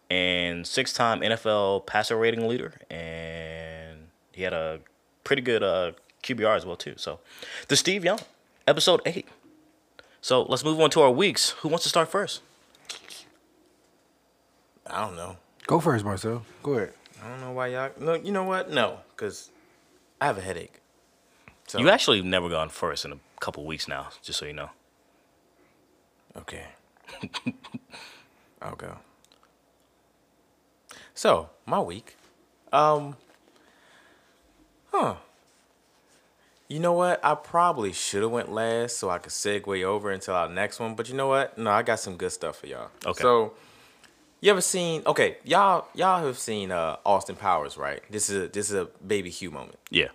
and 0.10 0.66
six-time 0.66 1.22
NFL 1.22 1.86
passer 1.86 2.18
rating 2.18 2.48
leader, 2.48 2.74
and 2.90 4.08
he 4.32 4.44
had 4.44 4.54
a 4.54 4.80
pretty 5.24 5.42
good 5.42 5.64
uh, 5.64 5.92
QBR 6.24 6.56
as 6.56 6.66
well 6.66 6.76
too. 6.76 6.94
So, 6.98 7.20
the 7.68 7.76
Steve 7.76 8.04
Young, 8.04 8.20
episode 8.68 9.02
eight. 9.06 9.28
So 10.22 10.44
let's 10.44 10.64
move 10.66 10.80
on 10.82 10.90
to 10.92 11.02
our 11.02 11.12
weeks. 11.12 11.52
Who 11.62 11.70
wants 11.70 11.84
to 11.84 11.90
start 11.90 12.10
first? 12.10 12.42
I 14.86 15.02
don't 15.06 15.16
know. 15.16 15.38
Go 15.68 15.80
first, 15.80 16.04
Marcel. 16.04 16.44
Go 16.64 16.74
ahead. 16.74 16.94
I 17.24 17.30
don't 17.30 17.42
know 17.42 17.52
why 17.52 17.68
y'all. 17.68 17.92
No, 18.00 18.16
you 18.16 18.32
know 18.32 18.44
what? 18.44 18.72
No, 18.72 19.00
because 19.12 19.50
I 20.20 20.26
have 20.26 20.38
a 20.38 20.42
headache. 20.42 20.82
So 21.68 21.80
You 21.80 21.90
actually 21.90 22.22
never 22.22 22.50
gone 22.50 22.70
first 22.70 23.06
in 23.06 23.12
a 23.12 23.20
couple 23.40 23.64
weeks 23.66 23.88
now, 23.88 24.08
just 24.24 24.40
so 24.40 24.46
you 24.46 24.54
know. 24.54 24.72
Okay. 26.36 26.66
I'll 28.62 28.76
go. 28.76 28.98
So, 31.20 31.50
my 31.66 31.82
week. 31.82 32.16
Um 32.72 33.18
Huh. 34.90 35.16
You 36.70 36.80
know 36.80 36.94
what? 36.94 37.20
I 37.22 37.36
probably 37.36 37.92
should 37.92 38.22
have 38.22 38.32
went 38.32 38.50
last 38.50 38.96
so 38.98 39.10
I 39.10 39.18
could 39.18 39.34
segue 39.34 39.84
over 39.84 40.14
into 40.14 40.32
our 40.34 40.48
next 40.48 40.80
one, 40.80 40.96
but 40.96 41.10
you 41.10 41.16
know 41.16 41.28
what? 41.28 41.58
No, 41.58 41.72
I 41.72 41.84
got 41.84 42.00
some 42.00 42.16
good 42.16 42.32
stuff 42.32 42.60
for 42.60 42.68
y'all. 42.68 42.90
Okay. 43.06 43.22
So, 43.22 43.52
you 44.40 44.50
ever 44.50 44.62
seen 44.62 45.04
Okay, 45.06 45.40
y'all 45.44 45.90
y'all 45.94 46.26
have 46.26 46.40
seen 46.40 46.72
uh 46.72 46.96
Austin 47.06 47.36
Powers, 47.36 47.76
right? 47.76 48.02
This 48.10 48.30
is 48.30 48.46
a, 48.46 48.48
this 48.48 48.70
is 48.70 48.76
a 48.76 48.86
baby 49.06 49.30
Hugh 49.30 49.52
moment. 49.52 49.78
Yeah. 49.90 50.12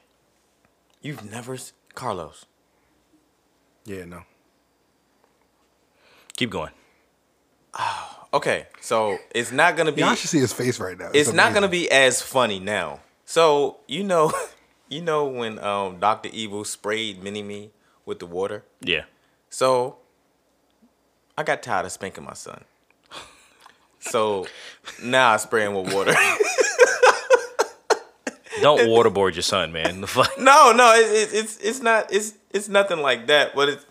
You've 1.02 1.30
never 1.30 1.58
Carlos. 1.94 2.46
Yeah, 3.84 4.06
no. 4.06 4.22
Keep 6.38 6.48
going. 6.48 6.70
Okay, 8.34 8.66
so 8.80 9.16
it's 9.32 9.52
not 9.52 9.76
going 9.76 9.86
to 9.86 9.92
be 9.92 10.00
Y'all 10.00 10.16
should 10.16 10.28
see 10.28 10.40
his 10.40 10.52
face 10.52 10.80
right 10.80 10.98
now. 10.98 11.10
it's 11.14 11.32
not 11.32 11.54
gonna 11.54 11.68
be 11.68 11.88
as 11.88 12.20
funny 12.20 12.58
now. 12.58 12.98
So 13.24 13.76
you 13.86 14.02
know, 14.02 14.32
you 14.88 15.02
know 15.02 15.26
when 15.26 15.60
um 15.60 16.00
Doctor 16.00 16.28
Evil 16.32 16.64
sprayed 16.64 17.22
Mini 17.22 17.44
Me 17.44 17.70
with 18.04 18.18
the 18.18 18.26
water. 18.26 18.64
Yeah. 18.80 19.04
So 19.50 19.98
I 21.38 21.44
got 21.44 21.62
tired 21.62 21.86
of 21.86 21.92
spanking 21.92 22.24
my 22.24 22.34
son. 22.34 22.64
So 24.00 24.46
now 25.02 25.30
I 25.30 25.36
spray 25.38 25.64
him 25.64 25.74
with 25.74 25.94
water. 25.94 26.12
Don't 28.60 28.80
waterboard 28.88 29.34
your 29.34 29.42
son, 29.42 29.72
man. 29.72 30.00
No, 30.38 30.72
no, 30.72 30.92
it, 30.94 31.06
it, 31.06 31.32
it's 31.32 31.56
it's 31.58 31.80
not 31.80 32.12
it's 32.12 32.34
it's 32.50 32.68
nothing 32.68 32.98
like 32.98 33.28
that. 33.28 33.54
But 33.54 33.68
it's 33.68 33.86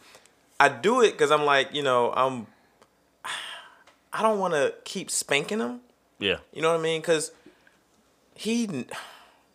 I 0.60 0.68
do 0.70 1.02
it 1.02 1.14
because 1.14 1.32
I'm 1.32 1.46
like 1.46 1.74
you 1.74 1.82
know 1.82 2.12
I'm 2.14 2.48
I 4.14 4.22
don't 4.22 4.40
want 4.40 4.54
to 4.54 4.74
keep 4.86 5.10
spanking 5.10 5.60
him. 5.60 5.82
yeah. 6.20 6.38
You 6.54 6.62
know 6.62 6.72
what 6.72 6.80
I 6.80 6.84
mean? 6.84 7.02
Because 7.02 7.32
he 8.36 8.86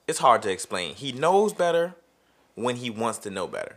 it's 0.06 0.18
hard 0.18 0.42
to 0.42 0.50
explain. 0.50 0.94
He 0.94 1.12
knows 1.12 1.52
better 1.52 1.94
when 2.54 2.76
he 2.76 2.90
wants 2.90 3.18
to 3.20 3.30
know 3.30 3.46
better. 3.46 3.76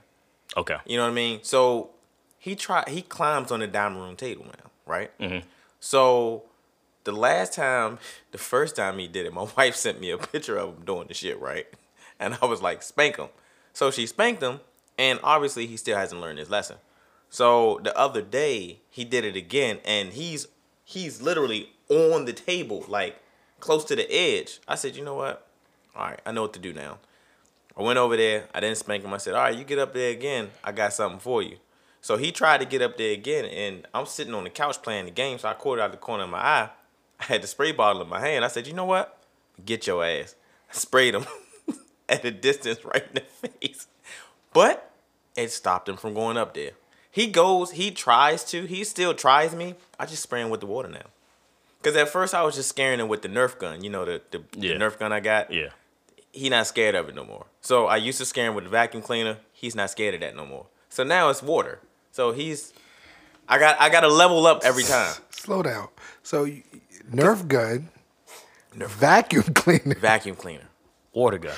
Okay. 0.57 0.77
You 0.85 0.97
know 0.97 1.03
what 1.03 1.11
I 1.11 1.13
mean? 1.13 1.39
So 1.43 1.91
he 2.39 2.55
try 2.55 2.83
he 2.87 3.01
climbs 3.01 3.51
on 3.51 3.59
the 3.59 3.67
dining 3.67 3.99
room 3.99 4.15
table 4.15 4.45
now, 4.45 4.71
right? 4.85 5.17
Mm-hmm. 5.19 5.47
So 5.79 6.43
the 7.03 7.11
last 7.11 7.53
time, 7.53 7.99
the 8.31 8.37
first 8.37 8.75
time 8.75 8.97
he 8.97 9.07
did 9.07 9.25
it, 9.25 9.33
my 9.33 9.47
wife 9.57 9.75
sent 9.75 9.99
me 10.01 10.09
a 10.11 10.17
picture 10.17 10.57
of 10.57 10.77
him 10.77 10.85
doing 10.85 11.07
the 11.07 11.13
shit, 11.13 11.39
right? 11.39 11.67
And 12.19 12.37
I 12.41 12.45
was 12.45 12.61
like, 12.61 12.83
spank 12.83 13.17
him. 13.17 13.29
So 13.73 13.89
she 13.89 14.05
spanked 14.05 14.43
him, 14.43 14.59
and 14.97 15.19
obviously 15.23 15.65
he 15.65 15.77
still 15.77 15.97
hasn't 15.97 16.21
learned 16.21 16.39
his 16.39 16.49
lesson. 16.49 16.77
So 17.29 17.79
the 17.83 17.97
other 17.97 18.21
day 18.21 18.79
he 18.89 19.05
did 19.05 19.23
it 19.23 19.35
again, 19.35 19.79
and 19.85 20.13
he's 20.13 20.47
he's 20.91 21.21
literally 21.21 21.69
on 21.89 22.25
the 22.25 22.33
table, 22.33 22.85
like 22.87 23.21
close 23.59 23.85
to 23.85 23.95
the 23.95 24.11
edge. 24.11 24.59
I 24.67 24.75
said, 24.75 24.95
you 24.95 25.03
know 25.03 25.15
what? 25.15 25.47
All 25.95 26.05
right, 26.05 26.19
I 26.25 26.31
know 26.31 26.43
what 26.43 26.53
to 26.53 26.59
do 26.59 26.73
now. 26.73 26.99
I 27.77 27.83
went 27.83 27.97
over 27.97 28.17
there. 28.17 28.45
I 28.53 28.59
didn't 28.59 28.77
spank 28.77 29.03
him. 29.03 29.13
I 29.13 29.17
said, 29.17 29.33
all 29.33 29.43
right, 29.43 29.57
you 29.57 29.63
get 29.63 29.79
up 29.79 29.93
there 29.93 30.11
again. 30.11 30.49
I 30.63 30.71
got 30.71 30.93
something 30.93 31.19
for 31.19 31.41
you. 31.41 31.57
So 32.01 32.17
he 32.17 32.31
tried 32.31 32.59
to 32.59 32.65
get 32.65 32.81
up 32.81 32.97
there 32.97 33.13
again, 33.13 33.45
and 33.45 33.87
I'm 33.93 34.05
sitting 34.05 34.33
on 34.33 34.43
the 34.43 34.49
couch 34.49 34.81
playing 34.81 35.05
the 35.05 35.11
game. 35.11 35.37
So 35.37 35.47
I 35.47 35.53
caught 35.53 35.77
it 35.77 35.81
out 35.81 35.91
the 35.91 35.97
corner 35.97 36.23
of 36.23 36.29
my 36.29 36.39
eye. 36.39 36.69
I 37.19 37.23
had 37.25 37.43
the 37.43 37.47
spray 37.47 37.71
bottle 37.71 38.01
in 38.01 38.09
my 38.09 38.19
hand. 38.19 38.43
I 38.43 38.47
said, 38.47 38.67
you 38.67 38.73
know 38.73 38.85
what? 38.85 39.17
Get 39.63 39.87
your 39.87 40.03
ass. 40.03 40.35
I 40.69 40.73
sprayed 40.73 41.13
him 41.13 41.25
at 42.09 42.25
a 42.25 42.31
distance 42.31 42.83
right 42.83 43.05
in 43.07 43.21
the 43.41 43.47
face. 43.49 43.87
But 44.51 44.91
it 45.35 45.51
stopped 45.51 45.87
him 45.87 45.97
from 45.97 46.13
going 46.13 46.37
up 46.37 46.55
there. 46.55 46.71
He 47.11 47.27
goes, 47.27 47.71
he 47.71 47.91
tries 47.91 48.43
to, 48.45 48.65
he 48.65 48.83
still 48.85 49.13
tries 49.13 49.53
me. 49.53 49.75
I 49.99 50.05
just 50.05 50.23
spray 50.23 50.41
him 50.41 50.49
with 50.49 50.61
the 50.61 50.65
water 50.65 50.87
now. 50.89 51.05
Because 51.81 51.95
at 51.97 52.09
first 52.09 52.33
I 52.33 52.43
was 52.43 52.55
just 52.55 52.69
scaring 52.69 52.99
him 52.99 53.07
with 53.09 53.21
the 53.21 53.27
Nerf 53.27 53.57
gun. 53.59 53.83
You 53.83 53.89
know, 53.89 54.05
the, 54.05 54.21
the, 54.31 54.43
Yeah. 54.55 54.73
the 54.77 54.79
Nerf 54.85 54.97
gun 54.97 55.11
I 55.11 55.19
got? 55.19 55.51
Yeah. 55.51 55.69
he 56.31 56.49
not 56.49 56.67
scared 56.67 56.95
of 56.95 57.09
it 57.09 57.15
no 57.15 57.25
more. 57.25 57.45
So 57.59 57.87
I 57.87 57.97
used 57.97 58.17
to 58.19 58.25
scare 58.25 58.47
him 58.47 58.55
with 58.55 58.63
the 58.63 58.69
vacuum 58.69 59.03
cleaner. 59.03 59.37
He's 59.51 59.75
not 59.75 59.89
scared 59.89 60.13
of 60.15 60.21
that 60.21 60.35
no 60.35 60.45
more. 60.45 60.67
So 60.89 61.03
now 61.03 61.29
it's 61.29 61.43
water. 61.43 61.79
So 62.11 62.31
he's 62.31 62.71
I 63.49 63.57
got 63.59 63.79
I 63.81 63.89
got 63.89 64.01
to 64.01 64.07
level 64.07 64.45
up 64.47 64.61
every 64.63 64.83
time. 64.83 65.13
Slow 65.31 65.61
down. 65.63 65.87
So 66.23 66.47
Nerf 67.11 67.47
gun, 67.47 67.89
vacuum 68.75 69.53
cleaner. 69.53 69.95
Vacuum 69.95 70.35
cleaner. 70.35 70.67
Water 71.13 71.37
gun. 71.37 71.55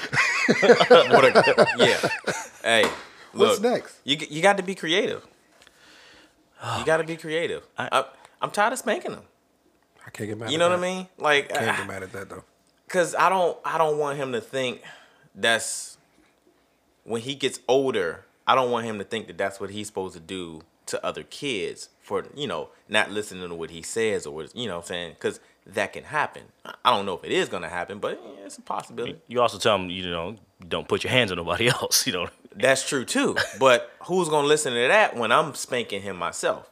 Water 1.11 1.31
gun. 1.31 1.65
Yeah. 1.77 1.99
Hey, 2.63 2.85
What's 3.33 3.59
next? 3.59 3.99
You 4.03 4.17
you 4.29 4.41
got 4.41 4.57
to 4.57 4.63
be 4.63 4.73
creative. 4.75 5.25
You 6.79 6.85
got 6.85 6.97
to 6.97 7.03
be 7.03 7.17
creative. 7.17 7.63
I- 7.77 7.89
I, 7.91 8.05
I'm 8.41 8.51
tired 8.51 8.73
of 8.73 8.79
spanking 8.79 9.11
them. 9.11 9.23
I 10.05 10.09
can't 10.09 10.29
get 10.29 10.37
mad. 10.37 10.51
You 10.51 10.57
know 10.57 10.69
what. 10.69 10.79
I 10.79 10.81
mean? 10.81 11.07
Like 11.17 11.51
I 11.53 11.57
Can't 11.59 11.69
ah, 11.71 11.77
get 11.77 11.87
mad 11.87 12.03
at 12.03 12.11
that 12.13 12.29
though. 12.29 12.43
Cause 12.89 13.15
I 13.15 13.29
don't 13.29 13.57
I 13.65 13.77
don't 13.77 13.97
want 13.97 14.17
him 14.17 14.33
to 14.33 14.41
think 14.41 14.81
that's 15.33 15.97
when 17.05 17.21
he 17.21 17.35
gets 17.35 17.59
older, 17.67 18.25
I 18.45 18.55
don't 18.55 18.69
want 18.71 18.85
him 18.85 18.97
to 18.99 19.03
think 19.03 19.27
that 19.27 19.37
that's 19.37 19.59
what 19.59 19.69
he's 19.71 19.87
supposed 19.87 20.13
to 20.13 20.19
do 20.19 20.61
to 20.87 21.03
other 21.05 21.23
kids 21.23 21.89
for, 22.01 22.25
you 22.35 22.45
know, 22.47 22.69
not 22.89 23.09
listening 23.09 23.47
to 23.47 23.55
what 23.55 23.69
he 23.71 23.81
says 23.81 24.25
or 24.27 24.35
what, 24.35 24.55
you 24.55 24.67
know 24.67 24.75
what 24.75 24.83
I'm 24.83 24.87
saying? 24.87 25.15
Cuz 25.19 25.39
that 25.65 25.93
can 25.93 26.03
happen. 26.03 26.43
I- 26.65 26.75
I 26.85 26.91
don't 26.95 27.05
know 27.05 27.13
if 27.13 27.23
it 27.23 27.31
is 27.31 27.47
going 27.49 27.63
to 27.63 27.69
happen, 27.69 27.99
but 27.99 28.21
yeah, 28.21 28.45
it's 28.45 28.57
a 28.57 28.61
possibility. 28.61 29.17
You 29.27 29.41
also 29.41 29.57
tell 29.57 29.77
them, 29.77 29.89
you 29.89 30.09
know, 30.09 30.35
don't 30.67 30.87
put 30.87 31.03
your 31.03 31.11
hands 31.11 31.31
on 31.31 31.37
nobody 31.37 31.67
else. 31.79 32.05
You 32.05 32.13
know. 32.13 32.27
That's 32.55 32.87
true 32.87 33.05
too. 33.05 33.35
But 33.59 33.91
who's 34.05 34.29
going 34.29 34.43
to 34.43 34.47
listen 34.47 34.73
to 34.73 34.79
that 34.87 35.15
when 35.15 35.31
I'm 35.31 35.53
spanking 35.55 36.01
him 36.01 36.17
myself? 36.17 36.69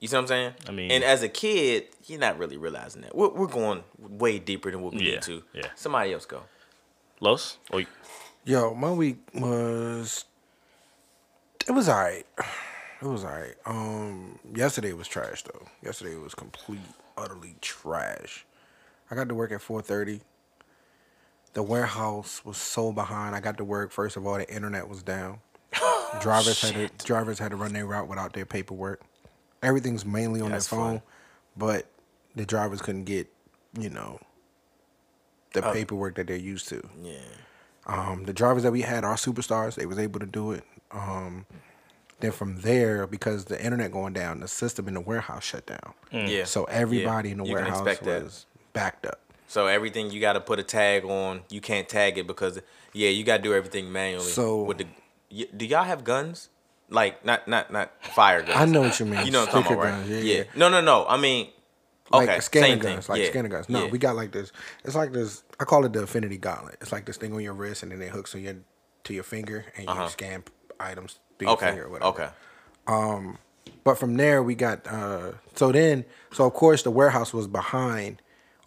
You 0.00 0.08
see 0.08 0.16
what 0.16 0.22
I'm 0.22 0.26
saying? 0.28 0.52
I 0.68 0.72
mean- 0.72 0.90
and 0.90 1.04
as 1.04 1.22
a 1.22 1.28
kid, 1.28 1.84
you're 2.06 2.18
not 2.18 2.38
really 2.38 2.56
realizing 2.56 3.02
that. 3.02 3.14
We're, 3.14 3.28
we're 3.28 3.46
going 3.46 3.84
way 3.98 4.38
deeper 4.40 4.70
than 4.70 4.82
what 4.82 4.94
we 4.94 5.02
Yeah, 5.04 5.12
need 5.14 5.22
to. 5.22 5.42
yeah. 5.52 5.66
Somebody 5.76 6.12
else 6.12 6.26
go. 6.26 6.42
Los? 7.20 7.58
Or 7.70 7.80
you- 7.80 7.86
Yo, 8.44 8.74
my 8.74 8.90
week 8.90 9.18
was 9.34 10.24
it 11.68 11.70
was 11.72 11.88
alright. 11.88 12.26
It 13.00 13.06
was 13.06 13.24
alright. 13.24 13.54
Um, 13.66 14.40
yesterday 14.54 14.92
was 14.92 15.06
trash 15.06 15.44
though. 15.44 15.66
Yesterday 15.84 16.16
was 16.16 16.34
complete, 16.34 16.80
utterly 17.16 17.54
trash. 17.60 18.44
I 19.10 19.14
got 19.14 19.28
to 19.28 19.34
work 19.36 19.52
at 19.52 19.60
four 19.60 19.80
thirty. 19.82 20.22
The 21.54 21.62
warehouse 21.62 22.44
was 22.44 22.56
so 22.56 22.92
behind. 22.92 23.34
I 23.36 23.40
got 23.40 23.58
to 23.58 23.64
work. 23.64 23.90
First 23.90 24.16
of 24.16 24.26
all, 24.26 24.38
the 24.38 24.52
internet 24.52 24.88
was 24.88 25.02
down. 25.02 25.40
drivers 26.20 26.60
had 26.62 26.98
to 26.98 27.06
drivers 27.06 27.38
had 27.38 27.50
to 27.50 27.56
run 27.56 27.72
their 27.72 27.86
route 27.86 28.08
without 28.08 28.32
their 28.32 28.46
paperwork. 28.46 29.02
Everything's 29.62 30.04
mainly 30.04 30.40
on 30.40 30.50
That's 30.50 30.68
their 30.68 30.78
phone, 30.78 30.98
fun. 30.98 31.02
but 31.56 31.86
the 32.34 32.44
drivers 32.44 32.80
couldn't 32.82 33.04
get, 33.04 33.28
you 33.78 33.88
know, 33.90 34.18
the 35.52 35.62
paperwork 35.62 36.16
that 36.16 36.26
they're 36.26 36.36
used 36.36 36.68
to. 36.68 36.82
Yeah. 37.02 37.12
Um, 37.86 38.24
the 38.24 38.32
drivers 38.32 38.62
that 38.64 38.72
we 38.72 38.82
had 38.82 39.04
are 39.04 39.16
superstars. 39.16 39.74
They 39.74 39.86
was 39.86 39.98
able 39.98 40.20
to 40.20 40.26
do 40.26 40.52
it. 40.52 40.64
Um, 40.90 41.46
then 42.20 42.32
from 42.32 42.60
there, 42.60 43.06
because 43.06 43.46
the 43.46 43.62
internet 43.62 43.92
going 43.92 44.12
down, 44.12 44.40
the 44.40 44.48
system 44.48 44.88
in 44.88 44.94
the 44.94 45.00
warehouse 45.00 45.44
shut 45.44 45.66
down. 45.66 45.94
Yeah. 46.10 46.44
So 46.44 46.64
everybody 46.64 47.28
Yeah, 47.28 47.32
in 47.32 47.38
the 47.38 47.44
you 47.44 47.52
warehouse 47.54 47.78
expect 47.80 48.04
that. 48.04 48.22
was 48.22 48.46
backed 48.72 49.06
up. 49.06 49.20
So 49.48 49.66
everything 49.66 50.10
you 50.10 50.20
got 50.20 50.32
to 50.34 50.40
put 50.40 50.58
a 50.58 50.62
tag 50.62 51.04
on. 51.04 51.42
You 51.50 51.60
can't 51.60 51.88
tag 51.88 52.18
it 52.18 52.26
because 52.26 52.60
yeah, 52.92 53.10
you 53.10 53.24
got 53.24 53.38
to 53.38 53.42
do 53.42 53.54
everything 53.54 53.92
manually. 53.92 54.24
So- 54.30 54.62
with 54.64 54.78
the, 54.78 54.86
y- 55.30 55.48
do 55.56 55.64
y'all 55.66 55.84
have 55.84 56.04
guns? 56.04 56.48
Like 56.88 57.24
not 57.24 57.48
not 57.48 57.72
not 57.72 57.90
fire 58.04 58.42
guns. 58.42 58.56
I 58.58 58.66
know 58.66 58.82
what 58.82 58.98
you 59.00 59.06
mean. 59.06 59.24
You 59.24 59.32
know 59.32 59.40
what 59.40 59.54
I'm 59.54 59.62
talking 59.62 59.76
about, 59.78 59.84
right? 59.84 59.90
guns, 60.06 60.10
yeah, 60.10 60.18
yeah. 60.38 60.42
No, 60.54 60.68
no, 60.68 60.80
no. 60.82 61.06
I 61.06 61.16
mean, 61.16 61.48
Like 62.10 62.28
okay, 62.28 62.40
scanner 62.40 62.66
same 62.66 62.78
guns, 62.80 63.06
thing. 63.06 63.14
like 63.14 63.22
yeah. 63.22 63.30
scanner 63.30 63.48
guns. 63.48 63.68
No, 63.70 63.84
yeah. 63.84 63.90
we 63.90 63.96
got 63.98 64.14
like 64.14 64.32
this. 64.32 64.52
It's 64.84 64.94
like 64.94 65.12
this. 65.12 65.42
I 65.58 65.64
call 65.64 65.86
it 65.86 65.94
the 65.94 66.00
Infinity 66.00 66.36
Gauntlet. 66.36 66.76
It's 66.82 66.92
like 66.92 67.06
this 67.06 67.16
thing 67.16 67.32
on 67.32 67.40
your 67.40 67.54
wrist, 67.54 67.82
and 67.82 67.90
then 67.92 68.02
it 68.02 68.10
hooks 68.10 68.34
on 68.34 68.42
your 68.42 68.56
to 69.04 69.14
your 69.14 69.22
finger, 69.22 69.64
and 69.76 69.88
you 69.88 70.08
scan 70.10 70.44
items 70.78 71.18
through 71.38 71.48
your 71.48 71.54
Uh-huh. 71.56 71.66
okay, 71.66 71.70
finger 71.76 71.86
or 71.86 71.90
whatever. 71.90 72.10
okay. 72.10 72.28
Um, 72.86 73.38
But 73.84 73.98
from 73.98 74.16
there, 74.16 74.42
we 74.42 74.54
got 74.54 74.86
uh 74.86 75.32
so 75.54 75.72
then 75.72 76.04
so 76.32 76.44
of 76.46 76.52
course 76.52 76.82
the 76.82 76.90
warehouse 76.90 77.32
was 77.32 77.46
behind 77.48 78.21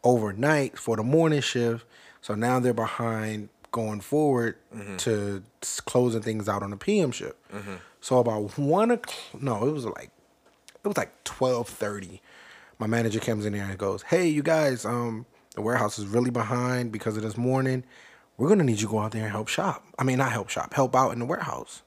overnight 0.06 0.78
for 0.80 0.96
the 0.96 1.04
morning 1.04 1.42
shift. 1.42 1.86
So 2.22 2.34
now 2.36 2.60
they're 2.60 2.74
behind 2.74 3.50
going 3.72 4.00
forward 4.00 4.56
to 5.00 5.44
closing 5.86 6.22
things 6.22 6.48
out 6.48 6.64
on 6.64 6.70
the 6.70 6.78
PM 6.78 7.12
shift. 7.12 7.36
So 8.00 8.20
about 8.20 8.58
one 8.58 8.92
o'clock, 8.92 9.42
no, 9.42 9.68
it 9.68 9.72
was 9.72 9.86
like 9.86 10.12
it 10.84 10.88
was 10.88 10.96
like 10.98 11.12
twelve 11.26 11.68
thirty. 11.68 12.22
My 12.80 12.88
manager 12.88 13.20
comes 13.20 13.46
in 13.46 13.54
there 13.54 13.66
and 13.66 13.78
goes, 13.78 14.04
"Hey, 14.04 14.28
you 14.28 14.44
guys, 14.44 14.86
um, 14.86 15.26
the 15.56 15.62
warehouse 15.62 15.98
is 16.00 16.06
really 16.06 16.30
behind 16.30 16.92
because 16.92 17.18
of 17.18 17.24
this 17.24 17.36
morning. 17.38 17.84
We're 18.38 18.50
gonna 18.50 18.64
need 18.64 18.80
you 18.80 18.88
to 18.88 18.92
go 18.92 19.00
out 19.00 19.12
there 19.12 19.24
and 19.24 19.32
help 19.32 19.48
shop. 19.48 19.84
I 19.98 20.04
mean, 20.04 20.18
not 20.18 20.32
help 20.32 20.50
shop, 20.50 20.74
help 20.74 20.96
out 20.96 21.12
in 21.12 21.20
the 21.20 21.26
warehouse." 21.26 21.82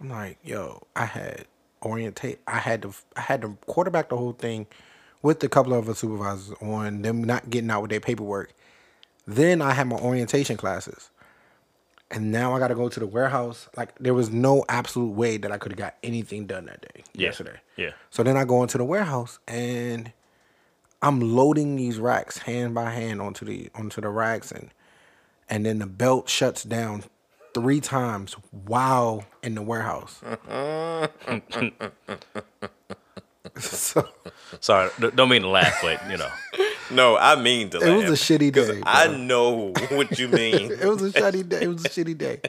I'm 0.00 0.08
like, 0.10 0.38
yo, 0.42 0.86
I 0.96 1.04
had 1.04 1.44
orientate. 1.80 2.40
I 2.46 2.58
had 2.58 2.82
to, 2.82 2.92
I 3.16 3.20
had 3.20 3.42
to 3.42 3.56
quarterback 3.66 4.08
the 4.08 4.16
whole 4.16 4.32
thing 4.32 4.66
with 5.22 5.42
a 5.44 5.48
couple 5.48 5.72
of 5.72 5.84
other 5.84 5.94
supervisors 5.94 6.54
on 6.60 7.02
them 7.02 7.22
not 7.24 7.50
getting 7.50 7.70
out 7.70 7.82
with 7.82 7.90
their 7.90 8.00
paperwork. 8.00 8.52
Then 9.26 9.62
I 9.62 9.72
had 9.72 9.86
my 9.86 9.96
orientation 9.96 10.56
classes, 10.56 11.10
and 12.10 12.32
now 12.32 12.54
I 12.54 12.58
got 12.58 12.68
to 12.68 12.74
go 12.74 12.88
to 12.88 13.00
the 13.00 13.06
warehouse. 13.06 13.68
Like 13.76 13.96
there 13.98 14.14
was 14.14 14.30
no 14.30 14.64
absolute 14.68 15.12
way 15.12 15.36
that 15.36 15.52
I 15.52 15.58
could 15.58 15.72
have 15.72 15.78
got 15.78 15.94
anything 16.02 16.46
done 16.46 16.66
that 16.66 16.80
day 16.82 17.04
Yeah, 17.14 17.28
yesterday. 17.28 17.60
yeah. 17.76 17.90
So 18.10 18.22
then 18.22 18.36
I 18.36 18.44
go 18.44 18.62
into 18.62 18.78
the 18.78 18.84
warehouse 18.84 19.38
and 19.46 20.12
I'm 21.00 21.20
loading 21.20 21.76
these 21.76 21.98
racks 21.98 22.38
hand 22.38 22.74
by 22.74 22.90
hand 22.90 23.20
onto 23.22 23.44
the 23.44 23.70
onto 23.74 24.00
the 24.00 24.08
racks 24.08 24.50
and 24.52 24.70
and 25.48 25.64
then 25.66 25.78
the 25.78 25.86
belt 25.86 26.28
shuts 26.28 26.62
down 26.64 27.04
three 27.54 27.80
times 27.80 28.34
while 28.50 29.24
in 29.42 29.54
the 29.54 29.62
warehouse. 29.62 30.20
so 33.58 34.08
Sorry, 34.60 34.90
don't 35.14 35.28
mean 35.28 35.42
to 35.42 35.48
laugh, 35.48 35.78
but 35.82 36.00
you 36.10 36.16
know. 36.16 36.28
No, 36.90 37.16
I 37.16 37.40
mean 37.40 37.70
to. 37.70 37.78
It 37.80 37.94
was 37.96 38.10
a 38.10 38.22
shitty 38.24 38.52
day, 38.52 38.80
I 38.84 39.06
bro. 39.08 39.16
know 39.16 39.72
what 39.90 40.18
you 40.18 40.28
mean. 40.40 40.70
it 40.72 40.84
was 40.84 41.02
a 41.02 41.10
shitty 41.10 41.48
day. 41.48 41.62
It 41.62 41.68
was 41.68 41.84
a 41.84 41.88
shitty 41.88 42.16
day. 42.18 42.40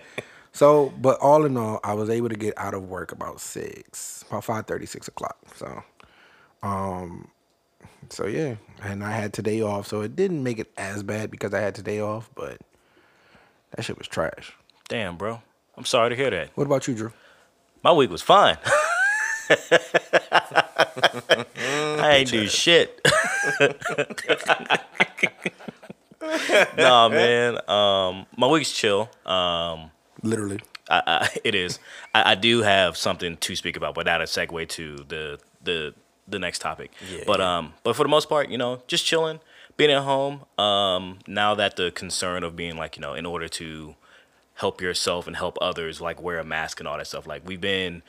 So, 0.52 0.94
but 1.00 1.18
all 1.20 1.46
in 1.46 1.58
all, 1.58 1.80
I 1.84 1.94
was 1.94 2.10
able 2.10 2.30
to 2.30 2.36
get 2.36 2.54
out 2.58 2.74
of 2.74 2.88
work 2.90 3.12
about 3.12 3.40
six, 3.42 4.24
about 4.28 4.44
five 4.44 4.66
thirty, 4.68 4.86
six 4.86 5.08
o'clock. 5.08 5.38
So, 5.56 5.84
um, 6.62 7.30
so 8.10 8.28
yeah, 8.28 8.56
and 8.82 9.04
I 9.04 9.12
had 9.12 9.34
today 9.34 9.62
off, 9.62 9.88
so 9.88 10.02
it 10.02 10.16
didn't 10.16 10.44
make 10.44 10.60
it 10.60 10.72
as 10.78 11.04
bad 11.04 11.32
because 11.32 11.54
I 11.54 11.60
had 11.60 11.74
today 11.76 12.00
off, 12.02 12.30
but 12.36 12.58
That 13.76 13.84
shit 13.84 13.98
was 13.98 14.08
trash. 14.08 14.54
Damn, 14.90 15.18
bro. 15.18 15.42
I'm 15.78 15.86
sorry 15.86 16.10
to 16.12 16.16
hear 16.16 16.30
that. 16.30 16.50
What 16.56 16.66
about 16.68 16.88
you, 16.88 16.94
Drew? 16.94 17.12
My 17.84 17.92
week 17.94 18.12
was 18.12 18.22
fine. 18.22 18.58
I 20.76 22.16
ain't 22.20 22.32
do 22.32 22.48
shit. 22.48 23.00
nah, 26.78 27.10
man. 27.10 27.58
Um, 27.70 28.26
my 28.38 28.48
week's 28.48 28.72
chill. 28.72 29.10
Um, 29.26 29.92
Literally. 30.22 30.60
I, 30.90 31.02
I, 31.06 31.30
it 31.44 31.56
is. 31.56 31.80
I, 32.14 32.32
I 32.32 32.36
do 32.36 32.62
have 32.62 32.98
something 32.98 33.38
to 33.38 33.56
speak 33.56 33.78
about, 33.78 33.96
but 33.96 34.06
that'll 34.06 34.28
segue 34.28 34.68
to 34.70 34.98
the 35.08 35.40
the 35.64 35.94
the 36.28 36.40
next 36.40 36.60
topic. 36.60 36.92
Yeah, 37.12 37.24
but 37.26 37.40
yeah. 37.40 37.58
um, 37.58 37.74
but 37.84 37.96
for 37.96 38.04
the 38.04 38.10
most 38.10 38.30
part, 38.30 38.50
you 38.50 38.58
know, 38.58 38.82
just 38.88 39.06
chilling, 39.06 39.40
being 39.78 39.92
at 39.92 40.04
home. 40.04 40.46
Um, 40.58 41.20
now 41.28 41.56
that 41.56 41.76
the 41.76 41.92
concern 41.92 42.44
of 42.44 42.56
being 42.56 42.78
like, 42.78 42.96
you 42.96 43.02
know, 43.02 43.14
in 43.14 43.26
order 43.26 43.48
to 43.50 43.96
help 44.56 44.82
yourself 44.82 45.28
and 45.28 45.36
help 45.36 45.58
others, 45.62 46.00
like 46.00 46.22
wear 46.22 46.40
a 46.40 46.44
mask 46.44 46.80
and 46.80 46.88
all 46.88 46.98
that 46.98 47.08
stuff. 47.08 47.26
Like 47.26 47.42
we've 47.46 47.62
been, 47.62 48.04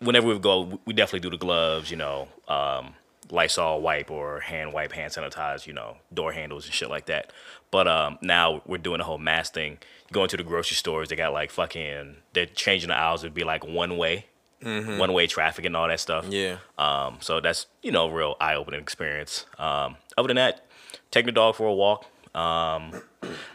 whenever 0.00 0.28
we 0.28 0.38
go, 0.38 0.80
we 0.84 0.92
definitely 0.92 1.28
do 1.28 1.30
the 1.30 1.40
gloves, 1.40 1.90
you 1.90 1.96
know, 1.96 2.28
um, 2.48 2.94
Lysol 3.30 3.80
wipe 3.80 4.10
or 4.10 4.40
hand 4.40 4.72
wipe, 4.72 4.92
hand 4.92 5.12
sanitize, 5.12 5.66
you 5.66 5.72
know, 5.72 5.96
door 6.12 6.32
handles 6.32 6.64
and 6.64 6.72
shit 6.74 6.88
like 6.88 7.06
that. 7.06 7.32
But 7.70 7.86
um, 7.86 8.18
now 8.22 8.62
we're 8.66 8.78
doing 8.78 8.98
the 8.98 9.04
whole 9.04 9.18
mask 9.18 9.54
thing. 9.54 9.72
You 10.08 10.12
go 10.12 10.22
into 10.22 10.36
the 10.36 10.44
grocery 10.44 10.76
stores, 10.76 11.08
they 11.08 11.16
got 11.16 11.32
like 11.32 11.50
fucking, 11.50 12.16
they're 12.32 12.46
changing 12.46 12.88
the 12.88 12.96
aisles 12.96 13.22
Would 13.22 13.34
be 13.34 13.44
like 13.44 13.66
one 13.66 13.98
way, 13.98 14.26
one 14.62 15.12
way 15.12 15.26
traffic 15.26 15.64
and 15.66 15.76
all 15.76 15.88
that 15.88 16.00
stuff. 16.00 16.26
Yeah. 16.28 16.58
Um, 16.78 17.18
so 17.20 17.40
that's 17.40 17.66
you 17.82 17.92
know 17.92 18.08
a 18.08 18.12
real 18.12 18.36
eye 18.40 18.54
opening 18.54 18.80
experience. 18.80 19.44
Um, 19.58 19.96
other 20.16 20.28
than 20.28 20.36
that, 20.36 20.64
taking 21.10 21.26
the 21.26 21.32
dog 21.32 21.56
for 21.56 21.66
a 21.66 21.74
walk. 21.74 22.06
Um, 22.34 23.02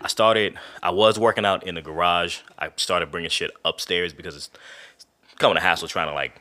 I 0.01 0.07
started. 0.07 0.57
I 0.81 0.91
was 0.91 1.17
working 1.17 1.45
out 1.45 1.65
in 1.65 1.75
the 1.75 1.81
garage. 1.81 2.39
I 2.59 2.69
started 2.75 3.11
bringing 3.11 3.29
shit 3.29 3.51
upstairs 3.63 4.13
because 4.13 4.35
it's 4.35 4.49
coming 5.39 5.57
a 5.57 5.61
hassle 5.61 5.87
trying 5.87 6.07
to 6.07 6.13
like 6.13 6.33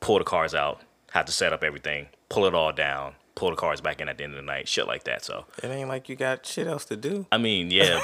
pull 0.00 0.18
the 0.18 0.24
cars 0.24 0.54
out, 0.54 0.80
have 1.12 1.26
to 1.26 1.32
set 1.32 1.52
up 1.52 1.62
everything, 1.62 2.06
pull 2.28 2.44
it 2.46 2.54
all 2.54 2.72
down, 2.72 3.14
pull 3.34 3.50
the 3.50 3.56
cars 3.56 3.80
back 3.80 4.00
in 4.00 4.08
at 4.08 4.18
the 4.18 4.24
end 4.24 4.32
of 4.34 4.36
the 4.36 4.42
night, 4.46 4.68
shit 4.68 4.86
like 4.86 5.04
that. 5.04 5.24
So 5.24 5.44
It 5.62 5.68
ain't 5.68 5.88
like 5.88 6.08
you 6.08 6.16
got 6.16 6.44
shit 6.46 6.66
else 6.66 6.84
to 6.86 6.96
do. 6.96 7.26
I 7.32 7.38
mean, 7.38 7.70
yeah, 7.70 8.00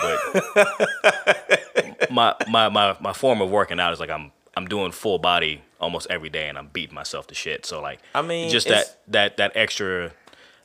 but 0.54 2.11
my, 2.11 2.35
my 2.49 2.68
my 2.68 2.97
my 3.00 3.12
form 3.12 3.40
of 3.40 3.50
working 3.50 3.80
out 3.80 3.92
is 3.92 4.00
like 4.00 4.11
I'm 4.11 4.33
I'm 4.57 4.66
doing 4.66 4.92
full 4.92 5.18
body 5.18 5.62
almost 5.80 6.07
every 6.11 6.30
day, 6.30 6.49
and 6.49 6.59
I'm 6.59 6.68
beating 6.68 6.95
myself 6.95 7.26
to 7.28 7.35
shit. 7.35 7.64
So 7.66 7.80
like, 7.80 8.00
I 8.14 8.23
mean, 8.23 8.50
just 8.50 8.68
that 8.68 8.99
that 9.09 9.37
that 9.38 9.52
extra. 9.54 10.12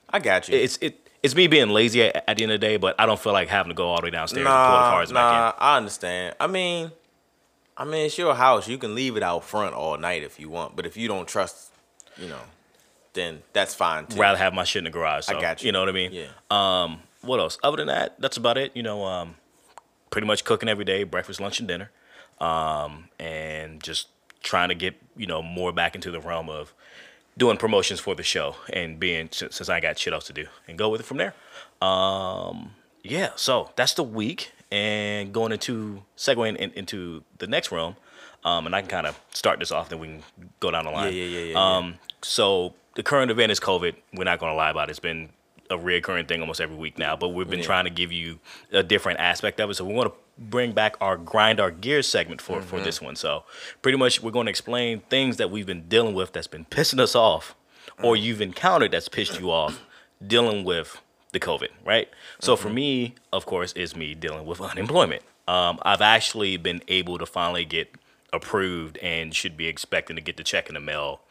I 0.09 0.19
got 0.19 0.47
you. 0.49 0.57
It's 0.57 0.77
it. 0.81 0.99
It's 1.23 1.35
me 1.35 1.47
being 1.47 1.69
lazy 1.69 2.03
at, 2.03 2.21
at 2.27 2.35
the 2.37 2.43
end 2.43 2.51
of 2.51 2.59
the 2.59 2.67
day, 2.67 2.75
but 2.75 2.95
I 2.99 3.05
don't 3.05 3.17
feel 3.19 3.31
like 3.31 3.47
having 3.47 3.69
to 3.69 3.73
go 3.73 3.87
all 3.87 3.97
the 4.01 4.07
way 4.07 4.09
downstairs 4.09 4.45
and 4.45 4.53
pull 4.53 4.73
the 4.73 4.81
Nah, 4.81 4.89
cars 4.89 5.11
nah, 5.11 5.51
back 5.51 5.55
I 5.57 5.77
understand. 5.77 6.35
I 6.37 6.47
mean, 6.47 6.91
I 7.77 7.85
mean, 7.85 8.05
it's 8.05 8.17
your 8.17 8.35
house. 8.35 8.67
You 8.67 8.77
can 8.77 8.95
leave 8.95 9.17
it 9.17 9.23
out 9.23 9.43
front 9.43 9.73
all 9.73 9.97
night 9.97 10.23
if 10.23 10.39
you 10.39 10.49
want, 10.49 10.75
but 10.75 10.85
if 10.85 10.95
you 10.95 11.07
don't 11.07 11.27
trust, 11.27 11.71
you 12.17 12.27
know, 12.27 12.39
then 13.13 13.41
that's 13.53 13.73
fine 13.73 14.05
too. 14.05 14.19
Rather 14.19 14.37
have 14.37 14.53
my 14.53 14.63
shit 14.63 14.81
in 14.81 14.83
the 14.85 14.89
garage. 14.89 15.25
So, 15.25 15.37
I 15.37 15.41
got 15.41 15.61
you. 15.61 15.67
You 15.67 15.71
know 15.71 15.79
what 15.79 15.89
I 15.89 15.93
mean? 15.93 16.11
Yeah. 16.11 16.27
Um, 16.51 17.01
what 17.21 17.39
else? 17.39 17.57
Other 17.63 17.77
than 17.77 17.87
that, 17.87 18.19
that's 18.19 18.37
about 18.37 18.57
it. 18.57 18.75
You 18.75 18.83
know, 18.83 19.05
um, 19.05 19.35
pretty 20.09 20.27
much 20.27 20.43
cooking 20.43 20.69
every 20.69 20.85
day, 20.85 21.03
breakfast, 21.03 21.39
lunch, 21.39 21.59
and 21.59 21.67
dinner, 21.67 21.89
um, 22.39 23.09
and 23.19 23.81
just 23.81 24.07
trying 24.41 24.69
to 24.69 24.75
get 24.75 24.95
you 25.15 25.25
know 25.25 25.41
more 25.41 25.71
back 25.71 25.95
into 25.95 26.11
the 26.11 26.19
realm 26.19 26.49
of 26.49 26.73
doing 27.37 27.57
promotions 27.57 27.99
for 27.99 28.13
the 28.13 28.23
show 28.23 28.55
and 28.71 28.99
being 28.99 29.29
since 29.31 29.55
since 29.55 29.69
I 29.69 29.79
got 29.79 29.97
shit 29.97 30.13
else 30.13 30.27
to 30.27 30.33
do 30.33 30.45
and 30.67 30.77
go 30.77 30.89
with 30.89 31.01
it 31.01 31.05
from 31.05 31.17
there. 31.17 31.33
Um, 31.81 32.71
yeah, 33.03 33.31
so 33.35 33.71
that's 33.75 33.93
the 33.95 34.03
week 34.03 34.51
and 34.73 35.31
going 35.31 35.51
into 35.51 36.01
segueing 36.17 36.55
in, 36.55 36.71
into 36.71 37.23
the 37.37 37.45
next 37.47 37.71
realm. 37.71 37.95
Um, 38.43 38.65
and 38.65 38.75
I 38.75 38.81
can 38.81 38.89
kind 38.89 39.07
of 39.07 39.17
start 39.31 39.59
this 39.59 39.71
off, 39.71 39.87
then 39.89 39.99
we 39.99 40.07
can 40.07 40.23
go 40.59 40.71
down 40.71 40.85
the 40.85 40.91
line. 40.91 41.13
yeah, 41.13 41.23
yeah, 41.23 41.39
yeah, 41.39 41.51
yeah. 41.53 41.77
Um, 41.77 41.95
so 42.21 42.73
the 42.95 43.03
current 43.03 43.31
event 43.31 43.51
is 43.51 43.59
COVID. 43.59 43.95
We're 44.13 44.23
not 44.25 44.39
gonna 44.39 44.55
lie 44.55 44.71
about 44.71 44.89
it. 44.89 44.91
It's 44.91 44.99
been 44.99 45.29
a 45.69 45.77
reoccurring 45.77 46.27
thing 46.27 46.41
almost 46.41 46.59
every 46.59 46.75
week 46.75 46.97
now, 46.97 47.15
but 47.15 47.29
we've 47.29 47.49
been 47.49 47.59
Yeah. 47.59 47.65
trying 47.65 47.85
to 47.85 47.89
give 47.91 48.11
you 48.11 48.39
a 48.71 48.83
different 48.83 49.19
aspect 49.19 49.59
of 49.61 49.69
it. 49.69 49.75
So 49.75 49.85
we 49.85 49.93
want 49.93 50.11
to 50.13 50.19
bring 50.37 50.71
back 50.73 50.95
our 50.99 51.15
grind 51.15 51.59
our 51.59 51.71
gears 51.71 52.07
segment 52.07 52.41
for 52.41 52.61
for 52.61 52.75
Mm-hmm. 52.77 52.85
this 52.85 53.01
one. 53.01 53.15
So 53.15 53.43
pretty 53.81 53.97
much 53.97 54.21
we're 54.21 54.31
going 54.31 54.47
to 54.47 54.49
explain 54.49 55.01
things 55.09 55.37
that 55.37 55.49
we've 55.51 55.65
been 55.65 55.87
dealing 55.87 56.13
with 56.15 56.33
that's 56.33 56.47
been 56.47 56.65
pissing 56.65 56.99
us 56.99 57.15
off, 57.15 57.55
or 58.01 58.15
Mm. 58.15 58.21
you've 58.23 58.41
encountered 58.41 58.91
that's 58.91 59.07
pissed 59.07 59.39
you 59.39 59.51
off, 59.51 59.79
dealing 60.25 60.63
with 60.65 60.99
the 61.33 61.39
COVID, 61.39 61.69
right? 61.85 62.07
So 62.39 62.55
for 62.55 62.69
Mm-hmm. 62.69 62.75
me, 62.75 63.15
of 63.33 63.45
course, 63.45 63.73
is 63.73 63.95
me 63.95 64.13
dealing 64.15 64.45
with 64.45 64.61
unemployment. 64.71 65.23
Um, 65.47 65.79
I've 65.83 66.01
actually 66.01 66.55
been 66.57 66.81
able 66.87 67.17
to 67.17 67.25
finally 67.25 67.65
get 67.65 67.91
approved 68.31 68.97
and 68.99 69.35
should 69.35 69.57
be 69.57 69.67
expecting 69.67 70.15
to 70.15 70.21
get 70.21 70.37
the 70.37 70.43
check 70.43 70.67
in 70.69 70.73
the 70.75 70.79
mail 70.79 71.21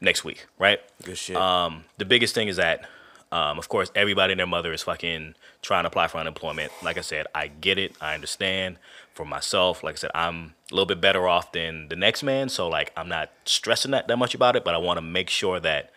next 0.00 0.24
week, 0.24 0.46
right? 0.58 0.80
Good 1.02 1.16
shit. 1.18 1.36
Um, 1.36 1.84
the 1.98 2.04
biggest 2.04 2.34
thing 2.34 2.48
is 2.48 2.56
that, 2.56 2.88
um, 3.32 3.58
of 3.58 3.68
course, 3.68 3.90
everybody 3.94 4.32
and 4.34 4.38
their 4.38 4.46
mother 4.46 4.72
is 4.72 4.82
fucking 4.82 5.34
trying 5.62 5.84
to 5.84 5.88
apply 5.88 6.08
for 6.08 6.18
unemployment. 6.18 6.70
Like 6.82 6.98
I 6.98 7.00
said, 7.00 7.26
I 7.34 7.48
get 7.48 7.78
it. 7.78 7.96
I 8.00 8.14
understand. 8.14 8.76
For 9.14 9.24
myself, 9.24 9.82
like 9.84 9.94
I 9.94 9.96
said, 9.98 10.10
I'm 10.14 10.54
a 10.70 10.74
little 10.74 10.86
bit 10.86 11.00
better 11.00 11.26
off 11.28 11.52
than 11.52 11.88
the 11.88 11.94
next 11.96 12.22
man. 12.24 12.48
So, 12.48 12.68
like, 12.68 12.92
I'm 12.96 13.08
not 13.08 13.30
stressing 13.44 13.92
that, 13.92 14.08
that 14.08 14.16
much 14.16 14.34
about 14.34 14.56
it, 14.56 14.64
but 14.64 14.74
I 14.74 14.78
want 14.78 14.96
to 14.98 15.02
make 15.02 15.30
sure 15.30 15.60
that 15.60 15.90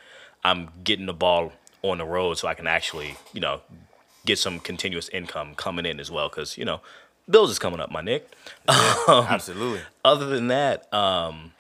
I'm 0.43 0.69
getting 0.83 1.07
the 1.07 1.13
ball 1.13 1.51
on 1.81 1.97
the 1.97 2.05
road 2.05 2.37
so 2.37 2.47
I 2.47 2.53
can 2.53 2.67
actually, 2.67 3.17
you 3.33 3.41
know, 3.41 3.61
get 4.25 4.37
some 4.39 4.59
continuous 4.59 5.09
income 5.09 5.55
coming 5.55 5.85
in 5.85 5.99
as 5.99 6.11
well. 6.11 6.29
Because, 6.29 6.57
you 6.57 6.65
know, 6.65 6.81
bills 7.29 7.51
is 7.51 7.59
coming 7.59 7.79
up, 7.79 7.91
my 7.91 8.01
Nick. 8.01 8.31
Absolutely. 9.07 9.81
Other 10.03 10.27
than 10.27 10.47
that, 10.47 10.91
um, 10.93 11.53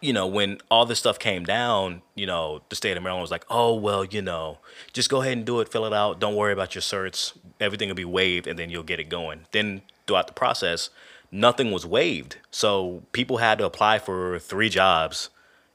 you 0.00 0.12
know, 0.12 0.26
when 0.26 0.58
all 0.70 0.84
this 0.84 0.98
stuff 0.98 1.18
came 1.18 1.44
down, 1.44 2.02
you 2.16 2.26
know, 2.26 2.60
the 2.68 2.76
state 2.76 2.96
of 2.96 3.02
Maryland 3.02 3.22
was 3.22 3.30
like, 3.30 3.46
oh, 3.48 3.74
well, 3.74 4.04
you 4.04 4.20
know, 4.20 4.58
just 4.92 5.08
go 5.08 5.22
ahead 5.22 5.34
and 5.34 5.46
do 5.46 5.60
it, 5.60 5.70
fill 5.70 5.86
it 5.86 5.92
out. 5.92 6.18
Don't 6.18 6.34
worry 6.34 6.52
about 6.52 6.74
your 6.74 6.82
certs. 6.82 7.38
Everything 7.60 7.88
will 7.88 7.94
be 7.94 8.04
waived 8.04 8.48
and 8.48 8.58
then 8.58 8.68
you'll 8.68 8.82
get 8.82 8.98
it 8.98 9.08
going. 9.08 9.42
Then 9.52 9.82
throughout 10.06 10.26
the 10.26 10.32
process, 10.32 10.90
nothing 11.30 11.70
was 11.70 11.86
waived. 11.86 12.38
So 12.50 13.04
people 13.12 13.36
had 13.36 13.58
to 13.58 13.64
apply 13.64 14.00
for 14.00 14.40
three 14.40 14.68
jobs. 14.68 15.30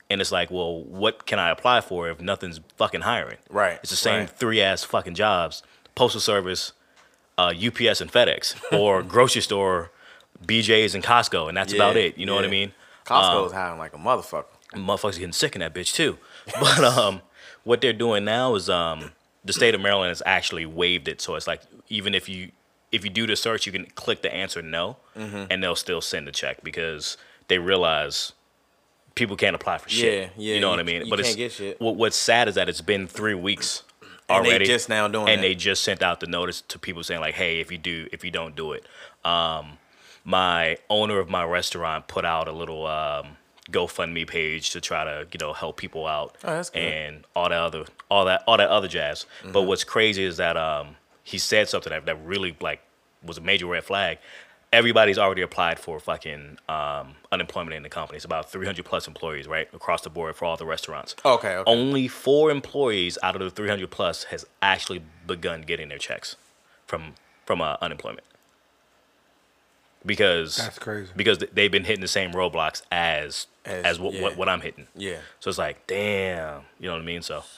And 0.10 0.22
it's 0.22 0.32
like, 0.32 0.50
well, 0.50 0.84
what 0.84 1.26
can 1.26 1.38
I 1.39 1.50
apply 1.50 1.82
for 1.82 2.10
if 2.10 2.22
nothing's 2.22 2.60
fucking 2.78 3.02
hiring? 3.02 3.38
Right, 3.50 3.78
It's 3.82 3.89
the 3.89 3.98
same 3.98 4.22
right. 4.22 4.30
three 4.30 4.62
ass 4.62 4.84
fucking 4.84 5.15
jobs 5.15 5.63
Postal 5.96 6.22
Service, 6.22 6.72
uh, 7.38 7.52
UPS, 7.56 8.00
and 8.02 8.12
FedEx, 8.12 8.56
or 8.80 9.04
grocery 9.04 9.41
store, 9.41 9.91
BJ's, 10.46 10.96
and 10.96 11.04
Costco. 11.04 11.50
And 11.50 11.58
that's 11.58 11.74
about 11.74 11.98
it. 11.98 12.17
You 12.17 12.26
know 12.26 12.36
what 12.36 12.46
I 12.46 12.50
mean? 12.50 12.72
Costco's 13.06 13.52
hiring 13.52 13.80
like 13.80 13.93
a 13.93 13.98
motherfucker. 13.98 14.46
motherfuckers 14.74 15.17
getting 15.17 15.32
sick 15.34 15.56
in 15.56 15.60
that 15.60 15.74
bitch 15.74 15.93
too. 15.93 16.17
But 16.60 16.80
um, 16.84 17.22
what 17.63 17.82
they're 17.82 17.91
doing 17.93 18.24
now 18.24 18.56
is 18.56 18.70
um, 18.70 19.12
the 19.43 19.52
state 19.54 19.76
of 19.76 19.82
Maryland 19.82 20.10
has 20.10 20.22
actually 20.26 20.65
waived 20.65 21.08
it, 21.10 21.20
so 21.20 21.36
it's 21.36 21.48
like 21.48 21.62
even 21.89 22.13
if 22.15 22.30
you 22.30 22.52
if 22.93 23.04
you 23.04 23.10
do 23.10 23.28
the 23.28 23.36
search, 23.36 23.65
you 23.65 23.72
can 23.74 23.86
click 23.96 24.22
the 24.22 24.34
answer 24.34 24.62
no, 24.62 24.96
Mm-hmm. 25.17 25.46
and 25.50 25.62
they'll 25.62 25.76
still 25.76 26.00
send 26.00 26.26
the 26.28 26.32
check 26.32 26.63
because 26.63 27.17
they 27.50 27.58
realize 27.60 28.32
people 29.17 29.36
can't 29.36 29.56
apply 29.56 29.77
for 29.80 29.89
shit. 29.89 30.32
Yeah, 30.38 30.49
yeah, 30.49 30.56
you 30.56 30.62
know 30.62 30.69
what 30.69 30.75
you- 30.77 30.80
I 30.82 30.84
mean. 30.84 31.01
you 31.06 31.10
but 31.10 31.17
can't 31.17 31.27
it's, 31.27 31.36
get 31.36 31.51
shit. 31.51 31.82
What, 31.82 31.95
what's 31.97 32.15
sad 32.15 32.47
is 32.47 32.56
that 32.56 32.69
it's 32.69 32.82
been 32.82 33.08
three 33.08 33.34
weeks 33.34 33.84
already. 34.30 34.51
And 34.51 34.62
they 34.62 34.65
just 34.65 34.88
now 34.89 35.08
doing 35.10 35.27
it. 35.27 35.32
and 35.34 35.39
that. 35.43 35.47
they 35.47 35.56
just 35.56 35.84
sent 35.84 36.01
out 36.01 36.19
the 36.21 36.27
notice 36.27 36.62
to 36.62 36.80
people 36.80 37.03
saying 37.03 37.19
like, 37.21 37.36
hey, 37.36 37.60
if 37.60 37.71
you 37.71 37.77
do, 37.77 38.08
if 38.13 38.23
you 38.23 38.32
don't 38.32 38.56
do 38.56 38.71
it, 38.71 38.86
um, 39.25 39.77
my 40.23 40.77
owner 40.89 41.19
of 41.19 41.30
my 41.30 41.43
restaurant 41.43 42.08
put 42.08 42.25
out 42.25 42.47
a 42.47 42.51
little 42.51 42.86
um, 42.88 43.38
GoFundMe 43.71 44.27
page 44.27 44.69
to 44.71 44.82
try 44.82 45.03
to 45.03 45.27
you 45.32 45.38
know 45.39 45.53
help 45.53 45.77
people 45.77 46.06
out 46.08 46.38
Oh, 46.43 46.53
that's 46.56 46.69
good. 46.69 46.82
and 46.84 47.25
all 47.36 47.49
that 47.49 47.60
other 47.60 47.86
all 48.10 48.25
that 48.25 48.43
all 48.47 48.58
that 48.58 48.69
other 48.69 48.88
jazz. 48.88 49.25
But 49.43 49.53
Mm-hmm. 49.53 49.67
what's 49.67 49.84
crazy 49.84 50.23
is 50.23 50.38
that 50.38 50.58
um, 50.58 50.95
he 51.23 51.38
said 51.38 51.67
something 51.69 51.91
that, 51.91 52.06
that 52.06 52.17
really 52.25 52.56
like 52.62 52.82
was 53.23 53.38
a 53.38 53.41
major 53.41 53.65
red 53.67 53.84
flag. 53.84 54.19
Everybody's 54.73 55.17
already 55.17 55.41
applied 55.41 55.80
for 55.80 55.97
fucking 55.99 56.58
um, 56.67 57.15
unemployment 57.32 57.73
in 57.75 57.84
the 57.84 57.89
company. 57.89 58.17
It's 58.17 58.25
about 58.25 58.51
300 58.51 58.84
plus 58.84 59.08
employees, 59.08 59.47
right, 59.47 59.69
across 59.73 60.01
the 60.01 60.10
board 60.10 60.36
for 60.36 60.43
all 60.45 60.58
the 60.58 60.65
restaurants. 60.65 61.15
Okay, 61.23 61.56
okay. 61.56 61.71
Only 61.71 62.08
four 62.10 62.51
employees 62.51 63.17
out 63.23 63.36
of 63.36 63.41
the 63.41 63.49
300 63.49 63.89
plus 63.89 64.25
has 64.25 64.45
actually 64.62 65.01
begun 65.25 65.62
getting 65.62 65.88
their 65.89 65.97
checks 65.97 66.36
from 66.86 67.13
from 67.45 67.62
uh, 67.62 67.77
unemployment 67.82 68.25
because 70.06 70.58
That's 70.58 70.80
crazy. 70.80 71.12
because 71.15 71.38
they've 71.53 71.71
been 71.71 71.84
hitting 71.84 72.01
the 72.01 72.08
same 72.08 72.32
roadblocks 72.32 72.82
as 72.91 73.47
as, 73.65 73.84
As- 73.86 73.99
what, 73.99 74.13
yeah. 74.13 74.21
what 74.21 74.38
what 74.38 74.49
I'm 74.49 74.62
hitting. 74.62 74.88
Yeah. 74.95 75.17
So 75.39 75.49
it's 75.49 75.58
like, 75.58 75.86
damn, 75.88 76.62
you 76.80 76.88
know 76.88 76.93
what 76.93 77.01
I 77.01 77.06
mean? 77.06 77.21
So 77.21 77.39
Crazy. 77.39 77.49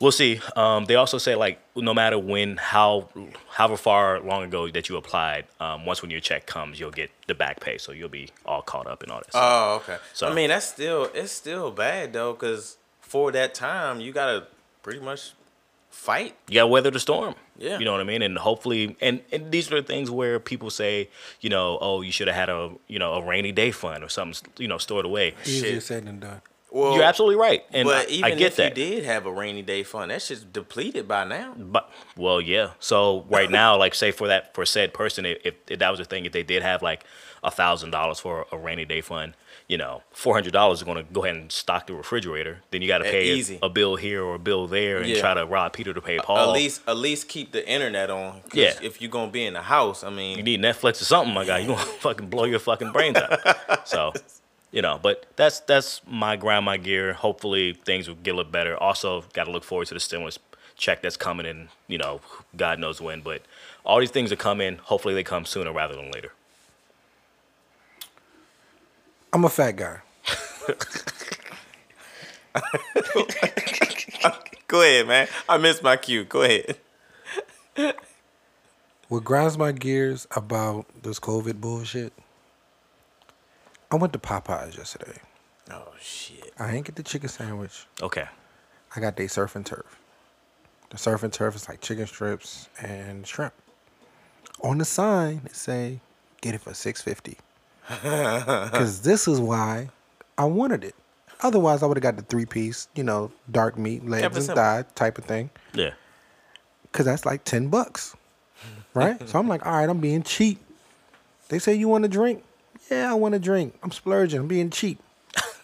We'll 0.00 0.12
see. 0.12 0.40
Um, 0.54 0.84
they 0.86 0.94
also 0.96 1.18
say 1.18 1.34
like 1.34 1.60
no 1.74 1.92
matter 1.94 2.18
when, 2.18 2.56
how, 2.56 3.08
however 3.50 3.76
far 3.76 4.20
long 4.20 4.44
ago 4.44 4.68
that 4.70 4.88
you 4.88 4.96
applied, 4.96 5.46
um, 5.60 5.84
once 5.86 6.02
when 6.02 6.10
your 6.10 6.20
check 6.20 6.46
comes, 6.46 6.78
you'll 6.80 6.90
get 6.90 7.10
the 7.26 7.34
back 7.34 7.60
pay, 7.60 7.78
so 7.78 7.92
you'll 7.92 8.08
be 8.08 8.28
all 8.44 8.62
caught 8.62 8.86
up 8.86 9.02
in 9.02 9.10
all 9.10 9.18
that. 9.18 9.30
stuff. 9.30 9.42
Oh, 9.44 9.74
okay. 9.82 9.98
So- 10.12 10.28
I 10.28 10.34
mean, 10.34 10.48
that's 10.48 10.66
still 10.66 11.10
it's 11.14 11.32
still 11.32 11.70
bad 11.70 12.12
though, 12.12 12.34
cause 12.34 12.76
for 13.00 13.30
that 13.32 13.54
time 13.54 14.00
you 14.00 14.12
gotta 14.12 14.46
pretty 14.82 15.00
much 15.00 15.32
fight. 15.90 16.34
you 16.48 16.54
gotta 16.54 16.66
weather 16.66 16.90
the 16.90 17.00
storm. 17.00 17.34
Yeah. 17.58 17.78
You 17.78 17.84
know 17.86 17.92
what 17.92 18.00
I 18.02 18.04
mean? 18.04 18.20
And 18.22 18.36
hopefully 18.36 18.96
and, 19.00 19.20
and 19.32 19.50
these 19.50 19.72
are 19.72 19.80
the 19.80 19.86
things 19.86 20.10
where 20.10 20.38
people 20.38 20.68
say, 20.70 21.08
you 21.40 21.48
know, 21.48 21.78
oh, 21.80 22.02
you 22.02 22.12
should 22.12 22.26
have 22.28 22.36
had 22.36 22.48
a 22.50 22.72
you 22.86 22.98
know, 22.98 23.14
a 23.14 23.22
rainy 23.24 23.52
day 23.52 23.70
fund 23.70 24.04
or 24.04 24.08
something 24.08 24.50
you 24.58 24.68
know, 24.68 24.76
stored 24.78 25.06
away. 25.06 25.34
Easier 25.44 25.72
Shit. 25.74 25.82
said 25.82 26.04
than 26.06 26.20
done. 26.20 26.42
Well, 26.76 26.94
You're 26.94 27.04
absolutely 27.04 27.36
right. 27.36 27.64
And 27.72 27.86
but 27.86 28.08
I, 28.08 28.10
even 28.10 28.24
I 28.24 28.30
get 28.34 28.48
if 28.48 28.56
that. 28.56 28.76
you 28.76 28.84
did 28.90 29.04
have 29.04 29.24
a 29.24 29.32
rainy 29.32 29.62
day 29.62 29.82
fund, 29.82 30.10
that 30.10 30.20
shit's 30.20 30.42
depleted 30.44 31.08
by 31.08 31.24
now. 31.24 31.54
But 31.56 31.90
well, 32.16 32.40
yeah. 32.40 32.70
So 32.80 33.24
right 33.30 33.50
now, 33.50 33.78
like 33.78 33.94
say 33.94 34.10
for 34.10 34.28
that 34.28 34.54
for 34.54 34.66
said 34.66 34.92
person, 34.92 35.24
if, 35.24 35.38
if, 35.44 35.54
if 35.70 35.78
that 35.78 35.88
was 35.90 35.98
the 35.98 36.04
thing, 36.04 36.26
if 36.26 36.32
they 36.32 36.42
did 36.42 36.62
have 36.62 36.82
like 36.82 37.04
a 37.42 37.50
thousand 37.50 37.90
dollars 37.92 38.18
for 38.20 38.44
a 38.52 38.58
rainy 38.58 38.84
day 38.84 39.00
fund, 39.00 39.34
you 39.68 39.78
know, 39.78 40.02
four 40.12 40.34
hundred 40.34 40.52
dollars 40.52 40.78
is 40.78 40.84
going 40.84 40.96
to 40.98 41.02
go 41.12 41.24
ahead 41.24 41.36
and 41.36 41.50
stock 41.50 41.86
the 41.86 41.94
refrigerator. 41.94 42.58
Then 42.70 42.82
you 42.82 42.88
got 42.88 42.98
to 42.98 43.06
Eh, 43.08 43.10
pay 43.10 43.56
a- 43.62 43.66
A, 43.66 43.68
bill 43.70 43.96
here 43.96 44.22
or 44.22 44.34
a 44.34 44.38
bill 44.38 44.66
there, 44.66 44.98
and 44.98 45.06
Yeah. 45.08 45.20
try 45.20 45.32
to 45.34 45.46
rob 45.46 45.72
Peter 45.72 45.94
to 45.94 46.00
pay 46.02 46.18
Paul. 46.18 46.38
At 46.50 46.52
least, 46.52 46.82
at 46.86 46.96
least 46.98 47.28
keep 47.28 47.52
the 47.52 47.66
internet 47.66 48.10
on. 48.10 48.42
Yeah. 48.52 48.74
If 48.82 49.00
you're 49.00 49.10
gonna 49.10 49.30
be 49.30 49.44
in 49.46 49.54
the 49.54 49.62
house, 49.62 50.04
I 50.04 50.10
mean, 50.10 50.36
you 50.36 50.42
need 50.42 50.60
Netflix 50.60 51.00
or 51.00 51.04
something, 51.06 51.32
my 51.32 51.44
guy. 51.46 51.58
You 51.60 51.68
gonna 51.68 51.78
fucking 52.00 52.28
blow 52.28 52.44
your 52.44 52.58
fucking 52.58 52.92
brains 52.92 53.16
out. 53.16 53.88
so, 53.88 54.12
you 54.76 54.82
know, 54.82 55.00
but 55.02 55.24
that's 55.36 55.60
that's 55.60 56.02
my 56.06 56.36
grind, 56.36 56.66
my 56.66 56.76
gear. 56.76 57.14
Hopefully 57.14 57.72
things 57.72 58.08
will 58.08 58.16
get 58.16 58.34
a 58.34 58.36
little 58.36 58.52
better. 58.52 58.76
Also, 58.76 59.24
got 59.32 59.44
to 59.44 59.50
look 59.50 59.64
forward 59.64 59.88
to 59.88 59.94
the 59.94 60.00
stimulus 60.00 60.38
check 60.76 61.00
that's 61.00 61.16
coming 61.16 61.46
in. 61.46 61.70
You 61.88 61.96
know, 61.96 62.20
God 62.54 62.78
knows 62.78 63.00
when, 63.00 63.22
but 63.22 63.40
all 63.86 64.00
these 64.00 64.10
things 64.10 64.30
are 64.32 64.36
coming. 64.36 64.76
Hopefully 64.82 65.14
they 65.14 65.24
come 65.24 65.46
sooner 65.46 65.72
rather 65.72 65.94
than 65.94 66.10
later. 66.10 66.30
I'm 69.32 69.46
a 69.46 69.48
fat 69.48 69.76
guy. 69.76 70.00
go 74.68 74.82
ahead, 74.82 75.08
man. 75.08 75.26
I 75.48 75.56
missed 75.56 75.82
my 75.82 75.96
cue. 75.96 76.24
Go 76.24 76.42
ahead. 76.42 76.76
What 79.08 79.24
grinds 79.24 79.56
my 79.56 79.72
gears 79.72 80.26
about 80.36 80.84
this 81.02 81.18
COVID 81.18 81.62
bullshit? 81.62 82.12
I 83.90 83.96
went 83.96 84.12
to 84.12 84.18
Popeyes 84.18 84.76
yesterday. 84.76 85.18
Oh 85.70 85.92
shit. 86.00 86.52
I 86.58 86.72
ain't 86.74 86.86
get 86.86 86.96
the 86.96 87.02
chicken 87.02 87.28
sandwich. 87.28 87.86
Okay. 88.02 88.26
I 88.94 89.00
got 89.00 89.16
they 89.16 89.26
surf 89.26 89.56
and 89.56 89.64
turf. 89.66 89.98
The 90.90 90.98
surf 90.98 91.22
and 91.22 91.32
turf 91.32 91.56
is 91.56 91.68
like 91.68 91.80
chicken 91.80 92.06
strips 92.06 92.68
and 92.80 93.26
shrimp. 93.26 93.54
On 94.62 94.78
the 94.78 94.84
sign 94.84 95.42
it 95.44 95.56
say, 95.56 96.00
"Get 96.40 96.54
it 96.54 96.60
for 96.60 96.74
six 96.74 97.02
fifty. 97.02 97.38
Because 97.88 99.02
this 99.02 99.28
is 99.28 99.40
why 99.40 99.90
I 100.38 100.44
wanted 100.44 100.82
it. 100.84 100.94
Otherwise, 101.40 101.82
I 101.82 101.86
would 101.86 101.96
have 101.96 102.02
got 102.02 102.16
the 102.16 102.22
three 102.22 102.46
piece, 102.46 102.88
you 102.94 103.04
know, 103.04 103.30
dark 103.50 103.76
meat, 103.78 104.04
legs 104.08 104.48
and 104.48 104.56
thigh 104.56 104.84
type 104.94 105.18
of 105.18 105.24
thing. 105.24 105.50
Yeah. 105.74 105.92
Cause 106.92 107.04
that's 107.04 107.26
like 107.26 107.44
ten 107.44 107.68
bucks, 107.68 108.16
right? 108.94 109.28
so 109.28 109.38
I'm 109.38 109.46
like, 109.48 109.66
all 109.66 109.72
right, 109.72 109.88
I'm 109.88 110.00
being 110.00 110.22
cheap. 110.22 110.58
They 111.48 111.58
say 111.58 111.74
you 111.74 111.88
want 111.88 112.04
a 112.04 112.08
drink? 112.08 112.42
Yeah, 112.90 113.10
I 113.10 113.14
want 113.14 113.34
a 113.34 113.38
drink. 113.38 113.74
I'm 113.82 113.90
splurging. 113.90 114.40
I'm 114.40 114.48
being 114.48 114.70
cheap. 114.70 115.00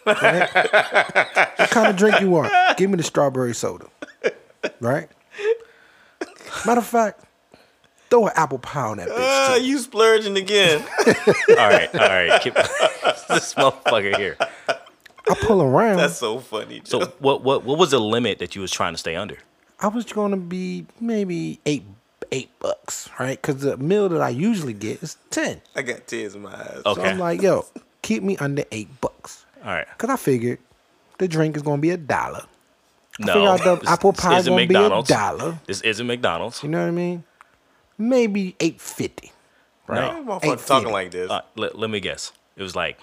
Right? 0.05 0.53
what 0.53 1.71
kind 1.71 1.89
of 1.89 1.97
drink 1.97 2.21
you 2.21 2.31
want? 2.31 2.53
Give 2.77 2.91
me 2.91 2.97
the 2.97 3.03
strawberry 3.03 3.55
soda. 3.55 3.87
Right? 4.81 5.09
Matter 6.67 6.81
of 6.81 6.87
fact, 6.87 7.25
throw 8.11 8.27
an 8.27 8.33
apple 8.37 8.59
pie 8.59 8.81
on 8.81 8.97
that 8.99 9.09
bitch. 9.09 9.17
Ah, 9.17 9.55
too. 9.57 9.65
you 9.65 9.79
splurging 9.79 10.37
again. 10.37 10.85
All 11.07 11.57
right. 11.57 11.89
All 11.95 12.01
right. 12.01 12.41
Keep 12.43 12.55
this 12.55 13.55
motherfucker 13.55 14.17
here. 14.17 14.37
I 14.69 15.35
pull 15.41 15.63
around. 15.63 15.99
That's 15.99 16.19
so 16.19 16.41
funny. 16.41 16.81
Joe. 16.81 17.01
So 17.01 17.13
what 17.21 17.43
what 17.43 17.65
what 17.65 17.79
was 17.79 17.93
the 17.93 18.01
limit 18.01 18.39
that 18.41 18.55
you 18.55 18.61
was 18.61 18.71
trying 18.71 18.95
to 18.95 18.99
stay 18.99 19.17
under? 19.17 19.39
I 19.81 19.89
was 19.89 20.05
gonna 20.05 20.37
be 20.37 20.87
maybe 21.01 21.61
eight 21.65 21.85
eight 22.33 22.51
bucks, 22.59 23.09
right? 23.21 23.41
Because 23.41 23.61
the 23.61 23.77
meal 23.77 24.09
that 24.09 24.21
I 24.21 24.31
usually 24.31 24.73
get 24.73 25.03
is 25.03 25.17
ten. 25.31 25.61
I 25.77 25.83
got 25.83 26.07
tears 26.07 26.35
in 26.35 26.43
my 26.43 26.53
eyes. 26.55 26.83
Okay. 26.85 27.01
So 27.01 27.07
I'm 27.07 27.19
like, 27.19 27.41
yo, 27.43 27.65
keep 28.03 28.23
me 28.23 28.37
under 28.39 28.65
eight 28.73 28.89
bucks. 29.01 29.45
All 29.65 29.71
right. 29.73 29.87
Cause 29.99 30.11
I 30.11 30.17
figured 30.17 30.59
the 31.19 31.29
drink 31.29 31.57
is 31.57 31.63
gonna 31.63 31.81
be 31.81 31.91
a 31.91 31.97
dollar. 31.97 32.45
No. 33.21 33.35
figure 33.35 33.49
out 33.49 33.63
the 33.63 33.77
this- 33.77 33.89
apple 33.89 34.13
pie 34.13 34.39
isn't 34.39 34.51
gonna 34.53 34.67
be 34.67 34.75
a 34.75 34.79
McDonald's. 34.79 35.09
dollar. 35.09 35.59
This 35.67 35.81
isn't 35.83 36.07
McDonald's. 36.07 36.63
You 36.63 36.71
know 36.71 36.81
what 36.81 36.89
I 36.89 36.93
mean? 36.93 37.25
Maybe 37.99 38.57
eight 38.59 38.81
fifty. 38.81 39.31
Right? 39.87 40.25
No. 40.25 40.39
Motherfucker 40.39 40.57
$8.50. 40.57 40.67
talking 40.67 40.93
like 40.93 41.11
this. 41.11 41.31
Uh, 41.31 41.43
let, 41.57 41.79
let 41.79 41.91
me 41.91 42.01
guess. 42.01 42.33
It 42.57 42.63
was 42.63 42.75
like 42.75 42.99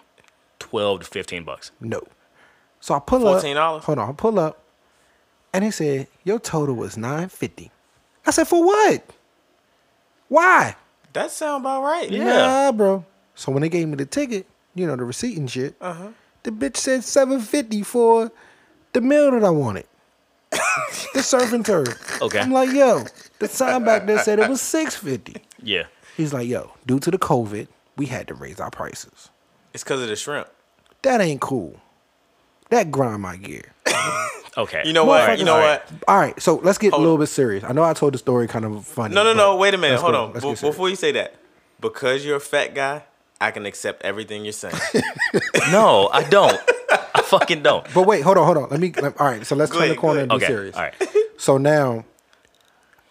twelve 0.58 1.02
to 1.02 1.06
fifteen 1.06 1.44
bucks. 1.44 1.72
No. 1.80 2.02
So 2.82 2.96
I 2.96 3.00
pull 3.00 3.28
up. 3.28 3.44
$14? 3.44 3.82
Hold 3.82 4.00
on, 4.00 4.10
I 4.10 4.14
pull 4.14 4.40
up, 4.40 4.64
and 5.54 5.64
they 5.66 5.72
said 5.72 6.08
your 6.24 6.40
total 6.40 6.76
was 6.76 6.98
nine 6.98 7.30
fifty. 7.30 7.70
I 8.26 8.32
said 8.32 8.48
for 8.48 8.64
what? 8.66 9.04
Why? 10.30 10.76
that 11.14 11.32
sound 11.32 11.64
about 11.64 11.82
right. 11.84 12.10
Yeah. 12.10 12.24
Nah, 12.24 12.72
bro. 12.72 13.04
So 13.36 13.52
when 13.52 13.62
they 13.62 13.70
gave 13.70 13.88
me 13.88 13.96
the 13.96 14.06
ticket, 14.06 14.46
you 14.76 14.86
know 14.88 14.96
the 14.96 15.04
receipt 15.04 15.38
and 15.38 15.50
shit, 15.50 15.76
Uh-huh. 15.82 16.10
the 16.44 16.52
bitch 16.52 16.78
said 16.78 17.04
seven 17.04 17.40
fifty 17.42 17.82
for 17.84 18.32
the 18.94 19.02
meal 19.02 19.32
that 19.32 19.44
I 19.44 19.50
wanted. 19.50 19.86
the 21.14 21.22
serving 21.24 21.64
and. 21.64 21.96
Okay. 22.22 22.40
I'm 22.40 22.52
like, 22.52 22.72
yo, 22.72 23.04
the 23.40 23.48
sign 23.48 23.84
back 23.84 24.06
there 24.08 24.20
said 24.20 24.40
it 24.40 24.50
was 24.50 24.62
six 24.62 24.96
fifty. 24.96 25.36
Yeah. 25.62 25.84
He's 26.18 26.34
like, 26.34 26.48
yo, 26.48 26.72
due 26.86 27.00
to 27.00 27.12
the 27.12 27.18
COVID, 27.20 27.68
we 27.98 28.06
had 28.08 28.28
to 28.28 28.34
raise 28.34 28.60
our 28.60 28.72
prices. 28.72 29.30
It's 29.74 29.84
because 29.84 30.02
of 30.02 30.08
the 30.10 30.16
shrimp. 30.16 30.48
That 31.04 31.22
ain't 31.22 31.42
cool. 31.42 31.80
That 32.72 32.92
grind 32.92 33.22
my 33.22 33.38
gear. 33.38 33.74
Okay. 34.60 34.84
You 34.86 34.94
know 34.94 35.06
what? 35.06 35.22
Motherfuckers- 35.22 35.38
You 35.40 35.46
know 35.46 35.56
All 35.56 35.62
what? 35.62 35.90
All 36.08 36.18
right, 36.20 36.40
so 36.42 36.56
let's 36.56 36.78
get 36.78 36.92
Hold 36.92 37.00
a 37.00 37.04
little 37.04 37.16
on. 37.16 37.22
bit 37.22 37.28
serious. 37.28 37.64
I 37.64 37.72
know 37.72 37.84
I 37.84 37.94
told 37.94 38.14
the 38.14 38.18
story 38.18 38.48
kind 38.48 38.66
of 38.66 38.86
funny. 38.86 39.16
No, 39.16 39.24
no, 39.24 39.34
no. 39.34 39.56
Wait 39.56 39.74
a 39.74 39.78
minute. 39.78 40.00
Hold 40.02 40.14
go- 40.14 40.24
on. 40.26 40.34
Be- 40.34 40.62
before 40.62 40.90
you 40.90 40.96
say 40.96 41.12
that, 41.14 41.36
because 41.80 42.26
you're 42.26 42.36
a 42.38 42.42
fat 42.42 42.76
guy, 42.76 43.04
I 43.42 43.52
can 43.52 43.66
accept 43.66 44.04
everything 44.04 44.44
you're 44.44 44.52
saying. 44.54 44.76
No, 45.72 46.10
I 46.12 46.24
don't. 46.24 46.60
I 47.14 47.22
fucking 47.22 47.62
don't. 47.62 47.86
But 47.94 48.08
wait, 48.08 48.22
hold 48.22 48.38
on, 48.38 48.46
hold 48.46 48.58
on. 48.58 48.70
Let 48.70 48.80
me. 48.80 48.92
Let, 49.00 49.20
all 49.22 49.28
right, 49.28 49.46
so 49.46 49.56
let's 49.56 49.72
Go 49.72 49.78
turn 49.78 49.86
ahead, 49.86 49.98
the 49.98 50.02
corner 50.02 50.20
and 50.22 50.30
be 50.30 50.36
Okay. 50.38 50.48
serious. 50.48 50.76
All 50.76 50.82
right. 50.84 50.94
So 51.38 51.58
now, 51.58 52.04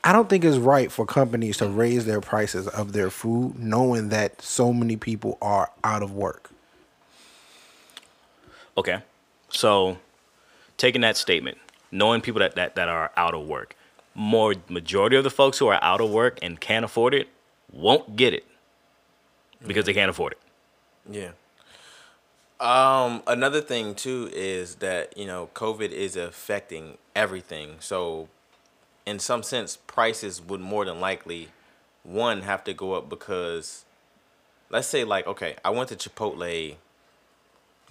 I 0.05 0.13
don't 0.13 0.29
think 0.29 0.45
it's 0.45 0.59
right 0.59 0.93
for 0.93 1.07
companies 1.07 1.57
to 1.59 1.69
raise 1.69 2.05
their 2.05 2.21
prices 2.21 2.67
of 2.69 2.93
their 2.93 3.09
food, 3.11 3.59
knowing 3.59 4.11
that 4.11 4.43
so 4.43 4.73
many 4.73 4.97
people 4.97 5.39
are 5.41 5.71
out 5.83 6.03
of 6.03 6.13
work. 6.13 6.51
Okay. 8.77 9.03
So, 9.49 9.97
taking 10.79 11.03
that 11.03 11.17
statement, 11.17 11.59
knowing 11.93 12.23
people 12.23 12.41
that, 12.41 12.55
that, 12.55 12.75
that 12.77 12.89
are 12.89 13.11
out 13.17 13.35
of 13.35 13.47
work, 13.47 13.77
more 14.15 14.55
majority 14.69 15.17
of 15.17 15.25
the 15.25 15.31
folks 15.31 15.59
who 15.59 15.67
are 15.69 15.79
out 15.83 16.01
of 16.01 16.11
work 16.11 16.39
and 16.41 16.61
can't 16.61 16.85
afford 16.85 17.15
it 17.15 17.29
won't 17.71 18.17
get 18.17 18.33
it 18.33 18.47
because 19.67 19.85
they 19.85 19.93
can't 19.93 20.11
afford 20.11 20.33
it. 20.33 20.39
Yeah. 21.11 21.31
Um, 22.61 23.23
another 23.27 23.61
thing 23.61 23.95
too 23.95 24.31
is 24.33 24.77
that, 24.77 25.17
you 25.17 25.27
know, 25.27 25.51
COVID 25.55 25.91
is 25.91 26.17
affecting 26.17 26.99
everything. 27.15 27.77
So 27.79 28.29
in 29.07 29.19
some 29.19 29.43
sense, 29.43 29.77
prices 29.77 30.43
would 30.43 30.61
more 30.61 30.85
than 30.85 31.01
likely 31.01 31.49
one 32.03 32.43
have 32.43 32.65
to 32.65 32.75
go 32.75 32.95
up 32.95 33.09
because 33.09 33.85
let's 34.71 34.89
say 34.89 35.05
like, 35.05 35.27
okay, 35.27 35.57
I 35.65 35.71
went 35.71 35.89
to 35.91 35.97
Chipotle 35.97 36.77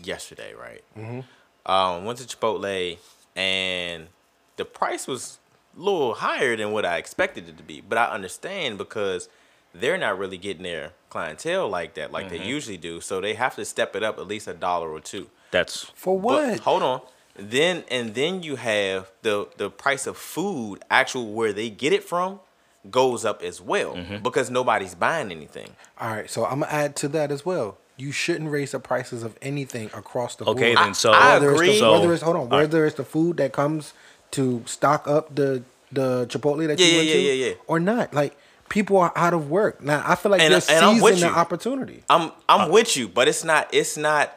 yesterday, 0.01 0.53
right? 0.53 0.83
Mm-hmm. 0.97 1.21
Um, 1.67 2.05
went 2.05 2.19
to 2.19 2.25
Chipotle 2.37 2.97
and 3.35 4.07
the 4.55 4.65
price 4.65 5.05
was 5.05 5.37
a 5.77 5.79
little 5.79 6.13
higher 6.15 6.55
than 6.55 6.71
what 6.71 6.85
I 6.85 6.97
expected 6.97 7.47
it 7.49 7.57
to 7.57 7.63
be. 7.63 7.81
But 7.81 7.97
I 7.97 8.05
understand 8.05 8.77
because 8.77 9.29
they're 9.73 9.97
not 9.97 10.17
really 10.17 10.37
getting 10.37 10.63
their 10.63 10.93
clientele 11.09 11.67
like 11.69 11.93
that, 11.95 12.11
like 12.11 12.29
they 12.29 12.41
usually 12.43 12.77
do. 12.77 13.01
So 13.01 13.21
they 13.21 13.33
have 13.35 13.55
to 13.57 13.65
step 13.65 13.95
it 13.95 14.03
up 14.03 14.17
at 14.17 14.27
least 14.27 14.47
a 14.47 14.53
dollar 14.53 14.89
or 14.89 14.99
two. 15.01 15.29
That's 15.51 15.83
For 15.93 16.19
But 16.19 16.23
what? 16.23 16.59
hold 16.61 16.83
on. 16.83 17.01
Then 17.35 17.83
and 17.91 18.15
then 18.15 18.41
you 18.41 18.55
have 18.55 19.11
the 19.21 19.47
the 19.57 19.69
price 19.69 20.07
of 20.07 20.17
food, 20.17 20.79
actual 20.89 21.31
where 21.33 21.53
they 21.53 21.69
get 21.69 21.93
it 21.93 22.03
from, 22.03 22.39
goes 22.89 23.25
up 23.25 23.43
as 23.43 23.61
well 23.61 23.93
Mm-hmm. 23.95 24.23
because 24.23 24.49
nobody's 24.49 24.95
buying 24.95 25.31
anything. 25.31 25.69
All 25.99 26.09
right, 26.09 26.27
so 26.29 26.45
I'm 26.45 26.61
gonna 26.61 26.71
add 26.71 26.95
to 26.97 27.07
that 27.09 27.31
as 27.31 27.45
well. 27.45 27.77
You 27.97 28.11
shouldn't 28.11 28.49
raise 28.51 28.71
the 28.71 28.79
prices 28.79 29.23
of 29.23 29.35
anything 29.41 29.87
across 29.93 30.35
the 30.35 30.45
board. 30.45 30.57
okay. 30.57 30.75
Then 30.75 30.93
so 30.93 31.11
I 31.11 31.33
whether 31.33 31.51
agree. 31.51 31.69
It's 31.69 31.75
the, 31.77 31.85
So- 31.85 31.91
whether 31.93 32.13
it's 32.13 32.21
hold 32.23 32.35
on, 32.35 32.41
all 32.43 32.47
right. 32.49 32.57
whether 32.61 32.85
it's 32.85 32.95
the 32.95 33.03
food 33.03 33.37
that 33.37 33.53
comes 33.53 33.93
to 34.31 34.63
stock 34.67 35.07
up 35.07 35.33
the 35.35 35.63
the 35.91 36.25
Chipotle 36.27 36.67
that 36.67 36.79
Yeah, 36.79 36.85
you 36.85 36.91
yeah, 36.91 36.97
went 36.99 37.07
yeah, 37.09 37.13
to, 37.15 37.21
yeah, 37.21 37.45
yeah. 37.47 37.53
or 37.65 37.79
not. 37.79 38.13
Like 38.13 38.37
people 38.69 38.97
are 38.97 39.13
out 39.15 39.33
of 39.33 39.49
work 39.49 39.81
now. 39.81 40.03
I 40.05 40.15
feel 40.15 40.31
like 40.31 40.41
And- 40.41 40.53
they're 40.53 40.61
and 40.77 40.85
I'm 40.85 41.01
with 41.01 41.15
seizing 41.15 41.29
the 41.29 41.33
you. 41.33 41.39
opportunity. 41.39 42.03
I'm 42.09 42.31
I'm 42.47 42.69
uh, 42.69 42.73
with 42.73 42.95
you, 42.97 43.07
but 43.07 43.27
it's 43.27 43.43
not 43.43 43.67
it's 43.73 43.97
not 43.97 44.33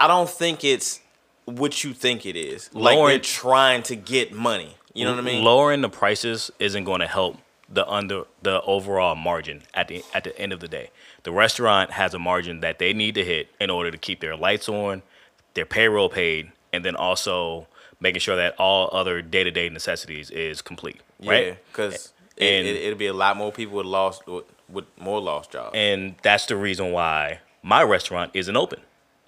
I 0.00 0.08
don't 0.08 0.28
think 0.30 0.64
it's 0.64 1.00
what 1.44 1.84
you 1.84 1.92
think 1.92 2.24
it 2.24 2.36
is. 2.36 2.70
Like 2.72 2.96
Lowering- 2.96 3.08
they're 3.14 3.18
trying 3.20 3.82
to 3.84 3.96
get 3.96 4.32
money. 4.32 4.76
You 4.94 5.04
know 5.06 5.12
what 5.12 5.20
I 5.20 5.22
mean? 5.22 5.42
lowering 5.44 5.80
the 5.80 5.88
prices 5.88 6.50
isn't 6.58 6.84
going 6.84 7.00
to 7.00 7.06
help 7.06 7.38
the 7.68 7.88
under 7.88 8.24
the 8.42 8.60
overall 8.62 9.14
margin 9.16 9.62
at 9.72 9.88
the 9.88 10.04
at 10.14 10.24
the 10.24 10.38
end 10.38 10.52
of 10.52 10.60
the 10.60 10.68
day. 10.68 10.90
The 11.24 11.32
restaurant 11.32 11.92
has 11.92 12.14
a 12.14 12.18
margin 12.18 12.60
that 12.60 12.78
they 12.78 12.92
need 12.92 13.14
to 13.14 13.24
hit 13.24 13.48
in 13.60 13.70
order 13.70 13.90
to 13.90 13.98
keep 13.98 14.20
their 14.20 14.36
lights 14.36 14.68
on, 14.68 15.02
their 15.54 15.64
payroll 15.66 16.08
paid, 16.08 16.50
and 16.72 16.84
then 16.84 16.96
also 16.96 17.68
making 18.00 18.20
sure 18.20 18.34
that 18.36 18.56
all 18.58 18.88
other 18.92 19.22
day 19.22 19.44
to 19.44 19.50
day 19.50 19.68
necessities 19.68 20.30
is 20.30 20.60
complete. 20.62 21.00
Yeah, 21.20 21.30
Right. 21.30 21.58
because 21.72 22.12
And- 22.38 22.66
it, 22.66 22.74
it, 22.76 22.82
it'll 22.84 22.98
be 22.98 23.06
a 23.06 23.12
lot 23.12 23.36
more 23.36 23.52
people 23.52 23.76
with 23.76 23.86
lost 23.86 24.26
with, 24.26 24.44
with 24.68 24.84
more 24.98 25.20
lost 25.20 25.52
jobs. 25.52 25.70
And 25.74 26.16
that's 26.22 26.46
the 26.46 26.56
reason 26.56 26.90
why 26.92 27.38
my 27.62 27.82
restaurant 27.82 28.32
isn't 28.34 28.56
open. 28.56 28.80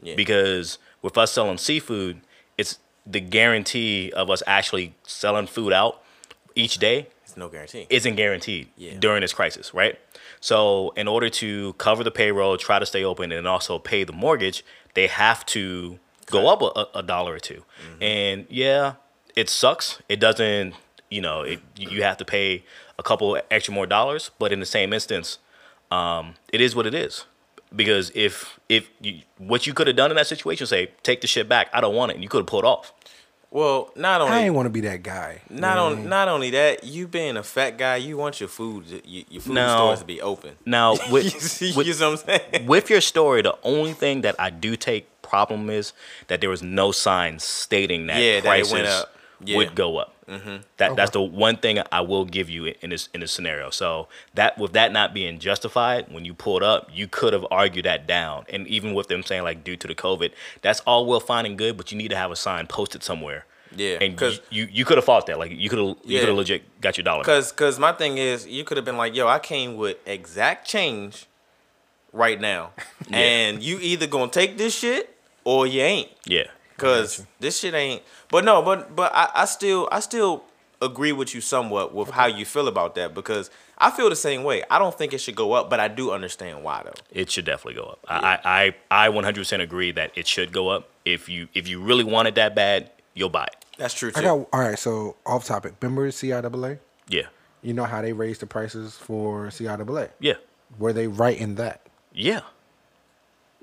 Yeah. 0.02 0.16
Because 0.16 0.78
with 1.02 1.16
us 1.16 1.30
selling 1.32 1.58
seafood, 1.58 2.20
it's 2.58 2.78
the 3.06 3.20
guarantee 3.20 4.10
of 4.16 4.30
us 4.30 4.42
actually 4.46 4.94
selling 5.04 5.46
food 5.46 5.72
out 5.72 6.02
each 6.56 6.78
day 6.78 7.08
it's 7.34 7.38
no 7.38 7.48
guarantee. 7.48 7.86
isn't 7.90 8.14
guaranteed 8.14 8.68
Yeah. 8.76 8.94
during 8.98 9.20
this 9.22 9.32
crisis, 9.32 9.74
right? 9.74 9.98
So, 10.40 10.92
in 10.96 11.08
order 11.08 11.28
to 11.30 11.72
cover 11.74 12.04
the 12.04 12.10
payroll, 12.10 12.56
try 12.56 12.78
to 12.78 12.86
stay 12.86 13.02
open, 13.04 13.32
and 13.32 13.46
also 13.48 13.78
pay 13.78 14.04
the 14.04 14.12
mortgage, 14.12 14.64
they 14.94 15.06
have 15.08 15.44
to 15.46 15.98
go 16.26 16.48
up 16.48 16.62
a, 16.62 16.98
a 16.98 17.02
dollar 17.02 17.34
or 17.34 17.38
2 17.38 17.54
Mm-hmm. 17.54 18.02
And 18.02 18.46
yeah, 18.48 18.94
it 19.34 19.48
sucks. 19.50 20.00
It 20.08 20.20
doesn't, 20.20 20.74
you 21.10 21.20
know, 21.20 21.42
it, 21.42 21.60
you 21.76 22.02
have 22.02 22.16
to 22.18 22.24
pay 22.24 22.64
a 22.98 23.02
couple 23.02 23.36
extra 23.50 23.74
more 23.74 23.86
dollars, 23.86 24.30
but 24.38 24.52
in 24.52 24.60
the 24.60 24.66
same 24.66 24.92
instance, 24.92 25.38
um, 25.90 26.34
it 26.52 26.60
is 26.60 26.76
what 26.76 26.86
it 26.86 26.94
is. 26.94 27.24
Because 27.74 28.12
if 28.14 28.60
if 28.68 28.88
you, 29.00 29.22
what 29.38 29.66
you 29.66 29.74
could 29.74 29.88
have 29.88 29.96
done 29.96 30.10
in 30.12 30.16
that 30.16 30.28
situation, 30.28 30.66
say 30.66 30.92
take 31.02 31.20
the 31.22 31.26
shit 31.26 31.48
back, 31.48 31.68
I 31.72 31.80
don't 31.80 31.94
want 31.96 32.12
it, 32.12 32.14
and 32.14 32.22
you 32.22 32.28
could 32.28 32.38
have 32.38 32.46
pulled 32.46 32.64
off. 32.64 32.92
Well, 33.54 33.92
not 33.94 34.20
only 34.20 34.32
I 34.34 34.40
ain't 34.40 34.54
want 34.54 34.66
to 34.66 34.70
be 34.70 34.80
that 34.80 35.04
guy. 35.04 35.40
not 35.48 35.76
man. 35.76 35.78
on 35.78 36.08
not 36.08 36.26
only 36.28 36.50
that, 36.50 36.82
you 36.82 37.06
being 37.06 37.36
a 37.36 37.42
fat 37.44 37.78
guy, 37.78 37.96
you 37.96 38.16
want 38.16 38.40
your 38.40 38.48
food 38.48 38.88
to- 38.88 39.08
your, 39.08 39.24
your 39.30 39.40
food 39.42 39.54
No. 39.54 39.68
stores 39.76 40.00
to 40.00 40.04
be 40.04 40.20
open. 40.20 40.56
Now, 40.66 40.96
with, 41.10 41.24
you, 41.24 41.30
see, 41.40 41.72
with- 41.76 41.86
you 41.86 41.92
see 41.92 42.04
what 42.04 42.10
I'm 42.10 42.40
saying? 42.50 42.66
with 42.66 42.90
your 42.90 43.00
story, 43.00 43.42
the 43.42 43.56
only 43.62 43.92
thing 43.92 44.22
that 44.22 44.34
I 44.40 44.50
do 44.50 44.74
take 44.76 45.06
problem 45.22 45.70
is 45.70 45.92
that 46.26 46.40
there 46.40 46.50
was 46.50 46.62
no 46.64 46.90
sign 46.90 47.38
stating 47.38 48.08
that 48.08 48.20
Yeah, 48.20 48.32
that 48.32 48.38
it 48.38 48.42
prices 48.44 48.72
went 48.72 48.86
up. 48.86 49.14
Yeah. 49.44 49.56
would 49.58 49.74
go 49.74 49.98
up. 49.98 50.13
Mm-hmm. 50.28 50.56
That 50.78 50.96
that's 50.96 51.10
the 51.10 51.20
one 51.20 51.56
thing 51.58 51.78
I 51.92 52.00
will 52.00 52.24
give 52.24 52.48
you 52.48 52.72
in 52.80 52.90
this 52.90 53.08
in 53.12 53.20
this 53.20 53.32
scenario. 53.32 53.70
So 53.70 54.08
that 54.34 54.56
with 54.58 54.72
that 54.72 54.90
not 54.92 55.12
being 55.12 55.38
justified, 55.38 56.10
when 56.12 56.24
you 56.24 56.32
pulled 56.34 56.62
up, 56.62 56.88
you 56.92 57.06
could 57.08 57.32
have 57.32 57.44
argued 57.50 57.84
that 57.84 58.06
down. 58.06 58.44
And 58.48 58.66
even 58.66 58.94
with 58.94 59.08
them 59.08 59.22
saying 59.22 59.42
like 59.42 59.64
due 59.64 59.76
to 59.76 59.86
the 59.86 59.94
COVID, 59.94 60.32
that's 60.62 60.80
all 60.80 61.04
well 61.06 61.20
fine 61.20 61.44
and 61.46 61.58
good, 61.58 61.76
but 61.76 61.92
you 61.92 61.98
need 61.98 62.08
to 62.08 62.16
have 62.16 62.30
a 62.30 62.36
sign 62.36 62.66
posted 62.66 63.02
somewhere. 63.02 63.44
Yeah, 63.76 63.98
and 64.00 64.16
'cause- 64.16 64.40
you 64.50 64.64
you, 64.64 64.68
you 64.72 64.84
could 64.84 64.98
have 64.98 65.04
fought 65.04 65.26
that. 65.26 65.38
Like 65.38 65.50
you 65.50 65.68
could 65.68 65.78
have 65.78 65.88
you 65.88 65.96
Yeah. 66.04 66.20
could 66.20 66.28
have 66.28 66.38
legit 66.38 66.80
got 66.80 66.96
your 66.96 67.02
dollar. 67.04 67.20
back. 67.24 67.26
Cause, 67.26 67.50
cause 67.52 67.78
my 67.78 67.92
thing 67.92 68.18
is, 68.18 68.46
you 68.46 68.62
could 68.64 68.76
have 68.76 68.84
been 68.86 68.96
like, 68.96 69.14
"Yo, 69.16 69.26
I 69.26 69.38
came 69.40 69.76
with 69.76 69.96
exact 70.06 70.66
change, 70.68 71.26
right 72.12 72.40
now, 72.40 72.70
Yeah. 73.08 73.18
and 73.18 73.62
you 73.62 73.78
either 73.80 74.06
gonna 74.06 74.30
take 74.30 74.58
this 74.58 74.74
shit 74.78 75.16
or 75.42 75.66
you 75.66 75.80
ain't." 75.82 76.08
Yeah. 76.24 76.44
Cause 76.76 77.24
this 77.40 77.58
shit 77.60 77.74
ain't. 77.74 78.02
But 78.30 78.44
no, 78.44 78.62
but 78.62 78.94
but 78.96 79.12
I, 79.14 79.30
I 79.34 79.44
still 79.44 79.88
I 79.92 80.00
still 80.00 80.44
agree 80.82 81.12
with 81.12 81.34
you 81.34 81.40
somewhat 81.40 81.94
with 81.94 82.10
how 82.10 82.26
you 82.26 82.44
feel 82.44 82.66
about 82.68 82.94
that 82.96 83.14
because 83.14 83.48
I 83.78 83.90
feel 83.90 84.10
the 84.10 84.16
same 84.16 84.42
way. 84.44 84.62
I 84.70 84.78
don't 84.78 84.96
think 84.96 85.12
it 85.12 85.18
should 85.18 85.36
go 85.36 85.52
up, 85.52 85.70
but 85.70 85.78
I 85.80 85.88
do 85.88 86.10
understand 86.10 86.62
why 86.64 86.82
though. 86.84 86.92
It 87.12 87.30
should 87.30 87.44
definitely 87.44 87.80
go 87.80 87.88
up. 87.90 88.00
I, 88.08 88.38
I 88.44 88.74
I 88.90 89.06
I 89.06 89.08
100% 89.08 89.60
agree 89.60 89.92
that 89.92 90.10
it 90.16 90.26
should 90.26 90.52
go 90.52 90.68
up. 90.68 90.88
If 91.04 91.28
you 91.28 91.48
if 91.54 91.68
you 91.68 91.80
really 91.80 92.04
want 92.04 92.28
it 92.28 92.34
that 92.34 92.54
bad, 92.54 92.90
you'll 93.14 93.30
buy 93.30 93.44
it. 93.44 93.56
That's 93.78 93.94
true 93.94 94.10
too. 94.10 94.20
I 94.20 94.22
got 94.22 94.48
all 94.52 94.60
right. 94.60 94.78
So 94.78 95.16
off 95.26 95.44
topic. 95.44 95.74
Remember 95.80 96.08
CIAA? 96.10 96.78
Yeah. 97.08 97.26
You 97.62 97.72
know 97.72 97.84
how 97.84 98.02
they 98.02 98.12
raised 98.12 98.40
the 98.40 98.46
prices 98.46 98.94
for 98.96 99.46
CIAA? 99.46 100.10
Yeah. 100.20 100.34
Were 100.78 100.92
they 100.92 101.06
right 101.06 101.38
in 101.38 101.54
that? 101.54 101.80
Yeah. 102.12 102.40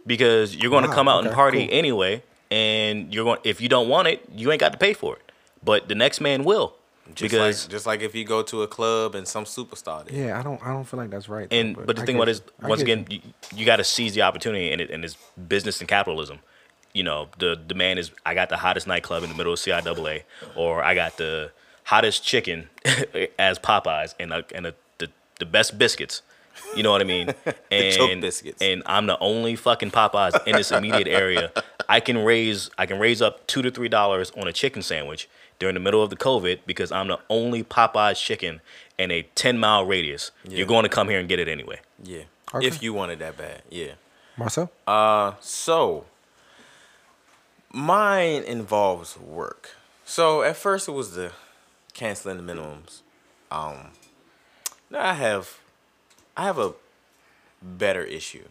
Because 0.07 0.55
you're 0.55 0.71
going 0.71 0.83
to 0.83 0.89
Wow, 0.89 0.95
come 0.95 1.07
out 1.07 1.25
and 1.25 1.33
party 1.33 1.67
cool. 1.67 1.77
anyway, 1.77 2.23
and 2.51 3.13
you're 3.13 3.23
going. 3.23 3.39
If 3.43 3.61
you 3.61 3.69
don't 3.69 3.89
want 3.89 4.07
it, 4.07 4.27
you 4.35 4.51
ain't 4.51 4.59
got 4.59 4.73
to 4.73 4.77
pay 4.77 4.93
for 4.93 5.15
it. 5.15 5.31
But 5.63 5.87
the 5.87 5.95
next 5.95 6.21
man 6.21 6.43
will, 6.43 6.75
just 7.15 7.31
because 7.31 7.63
like, 7.65 7.71
just 7.71 7.85
like 7.85 8.01
if 8.01 8.13
you 8.13 8.25
go 8.25 8.43
to 8.43 8.63
a 8.63 8.67
club 8.67 9.15
and 9.15 9.27
some 9.27 9.45
superstar 9.45 10.05
there. 10.05 10.27
Yeah, 10.27 10.39
I 10.39 10.43
don't. 10.43 10.61
I 10.63 10.69
don't 10.69 10.83
feel 10.83 10.99
like 10.99 11.09
that's 11.09 11.29
right. 11.29 11.49
though, 11.49 11.55
and 11.55 11.75
but 11.75 11.95
the 11.95 12.01
I 12.01 12.05
thing 12.05 12.15
about 12.15 12.27
it 12.27 12.31
is, 12.31 12.41
once 12.61 12.81
again, 12.81 13.07
you, 13.09 13.21
you 13.55 13.65
got 13.65 13.77
to 13.77 13.83
seize 13.83 14.13
the 14.13 14.21
opportunity, 14.21 14.71
and 14.71 14.81
it 14.81 14.89
and 14.89 15.03
it's 15.03 15.17
business 15.47 15.79
and 15.79 15.87
capitalism. 15.87 16.39
You 16.93 17.03
know, 17.03 17.29
the 17.39 17.55
demand 17.55 17.99
is 17.99 18.11
I 18.25 18.33
got 18.33 18.49
the 18.49 18.57
hottest 18.57 18.85
nightclub 18.85 19.23
in 19.23 19.29
the 19.29 19.35
middle 19.35 19.53
of 19.53 19.59
CIAA, 19.59 20.23
or 20.55 20.83
I 20.83 20.93
got 20.93 21.17
the 21.17 21.51
hottest 21.85 22.23
chicken 22.23 22.69
as 23.39 23.59
Popeyes, 23.59 24.13
and 24.19 24.33
a, 24.33 24.45
and 24.53 24.67
a, 24.67 24.75
the 24.97 25.09
the 25.39 25.45
best 25.45 25.77
biscuits. 25.77 26.21
You 26.75 26.83
know 26.83 26.91
what 26.91 27.01
I 27.01 27.05
mean? 27.05 27.33
And 27.71 27.95
choke 27.95 28.19
biscuits. 28.21 28.61
and 28.61 28.83
I'm 28.85 29.05
the 29.07 29.17
only 29.19 29.55
fucking 29.55 29.91
Popeyes 29.91 30.45
in 30.45 30.55
this 30.57 30.71
immediate 30.71 31.07
area. 31.07 31.51
I 31.91 31.99
can 31.99 32.19
raise 32.19 32.69
I 32.77 32.85
can 32.85 32.99
raise 32.99 33.21
up 33.21 33.45
two 33.47 33.61
to 33.63 33.69
three 33.69 33.89
dollars 33.89 34.31
on 34.37 34.47
a 34.47 34.53
chicken 34.53 34.81
sandwich 34.81 35.27
during 35.59 35.73
the 35.73 35.81
middle 35.81 36.01
of 36.01 36.09
the 36.09 36.15
COVID 36.15 36.59
because 36.65 36.89
I'm 36.89 37.09
the 37.09 37.19
only 37.29 37.65
Popeyes 37.65 38.15
chicken 38.15 38.61
in 38.97 39.11
a 39.11 39.23
ten 39.35 39.57
mile 39.57 39.85
radius. 39.85 40.31
Yeah. 40.45 40.59
You're 40.59 40.67
going 40.67 40.83
to 40.83 40.89
come 40.89 41.09
here 41.09 41.19
and 41.19 41.27
get 41.27 41.37
it 41.39 41.49
anyway. 41.49 41.81
Yeah. 42.01 42.23
Okay. 42.55 42.65
If 42.65 42.81
you 42.81 42.93
wanted 42.93 43.19
that 43.19 43.37
bad, 43.37 43.63
yeah. 43.69 43.95
Marcel. 44.37 44.71
Uh, 44.87 45.33
so 45.41 46.05
mine 47.73 48.43
involves 48.43 49.19
work. 49.19 49.71
So 50.05 50.43
at 50.43 50.55
first 50.55 50.87
it 50.87 50.93
was 50.93 51.15
the 51.15 51.33
canceling 51.93 52.37
the 52.37 52.53
minimums. 52.53 53.01
Um, 53.51 53.91
now 54.89 55.09
I 55.09 55.13
have, 55.13 55.59
I 56.37 56.45
have 56.45 56.57
a 56.57 56.73
better 57.61 58.03
issue. 58.03 58.45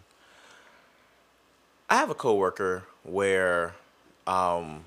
I 1.89 1.97
have 1.97 2.11
a 2.11 2.15
coworker 2.15 2.85
where, 3.03 3.75
um, 4.27 4.85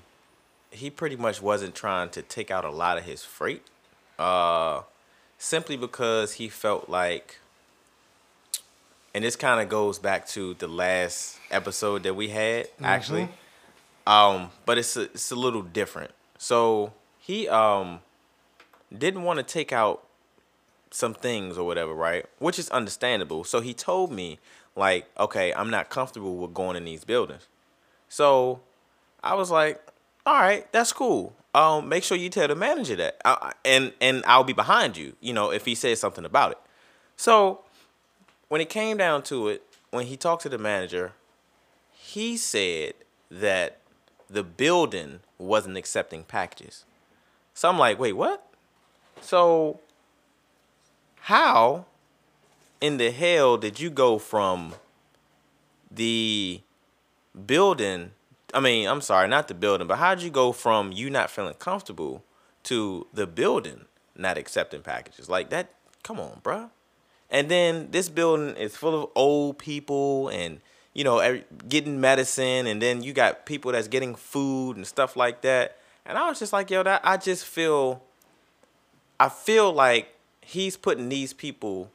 he 0.70 0.90
pretty 0.90 1.16
much 1.16 1.40
wasn't 1.40 1.74
trying 1.74 2.10
to 2.10 2.22
take 2.22 2.50
out 2.50 2.64
a 2.64 2.70
lot 2.70 2.98
of 2.98 3.04
his 3.04 3.22
freight, 3.24 3.62
uh, 4.18 4.82
simply 5.38 5.76
because 5.76 6.34
he 6.34 6.48
felt 6.48 6.88
like 6.88 7.38
and 9.14 9.22
this 9.22 9.36
kind 9.36 9.60
of 9.60 9.68
goes 9.68 10.00
back 10.00 10.26
to 10.26 10.54
the 10.54 10.66
last 10.66 11.38
episode 11.50 12.02
that 12.02 12.14
we 12.14 12.28
had 12.28 12.68
actually. 12.82 13.28
Um 14.06 14.50
but 14.66 14.78
it's 14.78 14.96
a, 14.96 15.02
it's 15.02 15.30
a 15.30 15.36
little 15.36 15.62
different. 15.62 16.10
So 16.38 16.92
he 17.18 17.48
um 17.48 18.00
didn't 18.96 19.22
want 19.22 19.38
to 19.38 19.42
take 19.44 19.72
out 19.72 20.02
some 20.90 21.14
things 21.14 21.56
or 21.56 21.64
whatever 21.64 21.94
right? 21.94 22.26
Which 22.38 22.58
is 22.58 22.68
understandable. 22.70 23.44
So 23.44 23.60
he 23.60 23.74
told 23.74 24.10
me 24.10 24.38
like 24.76 25.06
okay 25.18 25.52
i'm 25.54 25.70
not 25.70 25.88
comfortable 25.88 26.36
with 26.36 26.52
going 26.52 26.76
in 26.76 26.84
these 26.84 27.04
buildings 27.04 27.46
so 28.14 28.60
i 29.22 29.34
was 29.34 29.50
like 29.50 29.80
all 30.26 30.40
right 30.40 30.70
that's 30.72 30.92
cool 30.92 31.34
um 31.54 31.88
make 31.88 32.04
sure 32.04 32.16
you 32.16 32.30
tell 32.30 32.48
the 32.48 32.54
manager 32.54 32.96
that 32.96 33.16
I, 33.24 33.52
and 33.64 33.92
and 34.00 34.22
i'll 34.26 34.44
be 34.44 34.52
behind 34.52 34.96
you 34.96 35.16
you 35.20 35.32
know 35.32 35.50
if 35.50 35.64
he 35.64 35.74
says 35.74 36.00
something 36.00 36.24
about 36.24 36.52
it 36.52 36.58
so 37.16 37.60
when 38.48 38.60
it 38.60 38.68
came 38.68 38.96
down 38.96 39.22
to 39.24 39.48
it, 39.48 39.62
when 39.90 40.06
he 40.06 40.16
talked 40.16 40.42
to 40.42 40.48
the 40.48 40.58
manager, 40.58 41.12
he 41.92 42.36
said 42.36 42.94
that 43.30 43.78
the 44.28 44.42
building 44.42 45.20
wasn't 45.38 45.76
accepting 45.76 46.24
packages. 46.24 46.84
So 47.54 47.68
I'm 47.68 47.78
like, 47.78 47.98
wait, 47.98 48.14
what? 48.14 48.46
So 49.20 49.80
how 51.22 51.86
in 52.80 52.96
the 52.98 53.10
hell 53.10 53.56
did 53.56 53.80
you 53.80 53.90
go 53.90 54.18
from 54.18 54.74
the 55.90 56.60
building? 57.46 58.12
I 58.52 58.60
mean, 58.60 58.88
I'm 58.88 59.00
sorry, 59.00 59.28
not 59.28 59.48
the 59.48 59.54
building, 59.54 59.86
but 59.86 59.96
how'd 59.96 60.22
you 60.22 60.30
go 60.30 60.52
from 60.52 60.92
you 60.92 61.10
not 61.10 61.30
feeling 61.30 61.54
comfortable 61.54 62.22
to 62.64 63.06
the 63.12 63.26
building 63.26 63.86
not 64.16 64.38
accepting 64.38 64.82
packages? 64.82 65.28
Like 65.28 65.50
that, 65.50 65.70
come 66.02 66.20
on, 66.20 66.40
bruh. 66.42 66.70
And 67.30 67.48
then 67.48 67.88
this 67.90 68.08
building 68.08 68.56
is 68.56 68.76
full 68.76 69.02
of 69.02 69.10
old 69.14 69.58
people 69.58 70.28
and 70.28 70.60
you 70.92 71.02
know 71.02 71.40
getting 71.68 72.00
medicine, 72.00 72.66
and 72.66 72.80
then 72.80 73.02
you 73.02 73.12
got 73.12 73.46
people 73.46 73.72
that's 73.72 73.88
getting 73.88 74.14
food 74.14 74.76
and 74.76 74.86
stuff 74.86 75.16
like 75.16 75.40
that. 75.42 75.78
And 76.06 76.16
I 76.18 76.28
was 76.28 76.38
just 76.38 76.52
like, 76.52 76.70
yo, 76.70 76.82
that 76.82 77.00
I 77.02 77.16
just 77.16 77.44
feel, 77.44 78.02
I 79.18 79.28
feel 79.28 79.72
like 79.72 80.14
he's 80.42 80.76
putting 80.76 81.08
these 81.08 81.32
people 81.32 81.90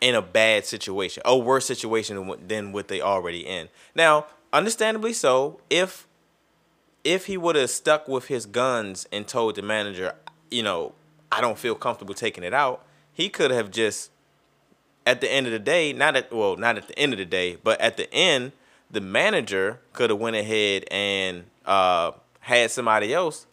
in 0.00 0.14
a 0.14 0.22
bad 0.22 0.64
situation, 0.64 1.22
a 1.26 1.36
worse 1.36 1.66
situation 1.66 2.34
than 2.46 2.72
what 2.72 2.88
they 2.88 3.00
already 3.00 3.40
in. 3.40 3.68
Now, 3.94 4.26
understandably 4.52 5.12
so, 5.12 5.60
if 5.70 6.06
if 7.02 7.26
he 7.26 7.36
would 7.36 7.56
have 7.56 7.70
stuck 7.70 8.08
with 8.08 8.26
his 8.26 8.46
guns 8.46 9.06
and 9.10 9.26
told 9.26 9.56
the 9.56 9.62
manager, 9.62 10.14
you 10.50 10.62
know, 10.62 10.92
I 11.32 11.40
don't 11.40 11.58
feel 11.58 11.74
comfortable 11.74 12.14
taking 12.14 12.44
it 12.44 12.52
out, 12.52 12.84
he 13.12 13.28
could 13.28 13.50
have 13.50 13.70
just 13.70 14.10
at 15.06 15.20
the 15.20 15.32
end 15.32 15.46
of 15.46 15.52
the 15.52 15.58
day, 15.58 15.92
not 15.92 16.16
at 16.16 16.32
well, 16.32 16.56
not 16.56 16.76
at 16.76 16.88
the 16.88 16.98
end 16.98 17.12
of 17.12 17.18
the 17.18 17.24
day, 17.24 17.56
but 17.62 17.80
at 17.80 17.96
the 17.96 18.12
end, 18.12 18.52
the 18.90 19.00
manager 19.00 19.80
could 19.92 20.10
have 20.10 20.18
went 20.18 20.36
ahead 20.36 20.84
and 20.90 21.44
uh, 21.64 22.12
had 22.40 22.70
somebody 22.70 23.14
else 23.14 23.46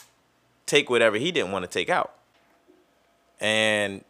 take 0.65 0.89
whatever 0.89 1.17
he 1.17 1.31
didn't 1.31 1.51
want 1.51 1.63
to 1.63 1.71
take 1.71 1.89
out. 1.89 2.13
And 3.39 4.03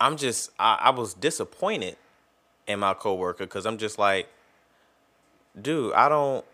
I'm 0.00 0.16
just, 0.16 0.50
I, 0.58 0.78
I 0.80 0.90
was 0.90 1.14
disappointed 1.14 1.96
in 2.66 2.78
my 2.78 2.94
coworker 2.94 3.44
because 3.44 3.66
I'm 3.66 3.78
just 3.78 3.98
like, 3.98 4.28
dude, 5.60 5.92
I 5.94 6.08
don't, 6.08 6.44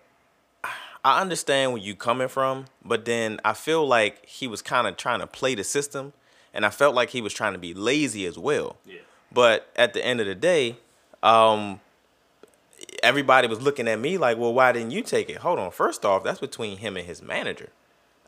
I 1.05 1.21
understand 1.21 1.73
where 1.73 1.83
you 1.83 1.95
coming 1.95 2.29
from, 2.29 2.67
but 2.85 3.05
then 3.05 3.41
I 3.45 3.55
feel 3.55 3.87
like 3.87 4.27
he 4.27 4.47
was 4.47 4.63
kind 4.63 4.87
of 4.87 4.97
trying 4.97 5.21
to 5.21 5.27
play 5.27 5.55
the 5.55 5.65
system, 5.65 6.13
and 6.53 6.67
I 6.67 6.71
felt 6.71 6.95
like 6.95 7.11
he 7.11 7.21
was 7.21 7.33
trying 7.33 7.53
to 7.55 7.59
be 7.59 7.73
lazy 7.75 8.27
as 8.27 8.39
well. 8.39 8.77
Yeah. 8.85 8.99
But 9.33 9.71
at 9.77 9.95
the 9.95 10.05
end 10.05 10.21
of 10.21 10.27
the 10.27 10.35
day, 10.35 10.77
um, 11.23 11.81
everybody 13.03 13.49
was 13.49 13.61
looking 13.61 13.89
at 13.89 13.99
me 13.99 14.19
like, 14.19 14.37
well, 14.39 14.53
why 14.53 14.73
didn't 14.73 14.91
you 14.91 15.03
take 15.03 15.31
it? 15.31 15.39
Hold 15.39 15.59
on. 15.59 15.71
First 15.71 16.05
off, 16.05 16.25
that's 16.25 16.41
between 16.41 16.79
him 16.79 16.97
and 16.97 17.07
his 17.07 17.23
manager. 17.23 17.71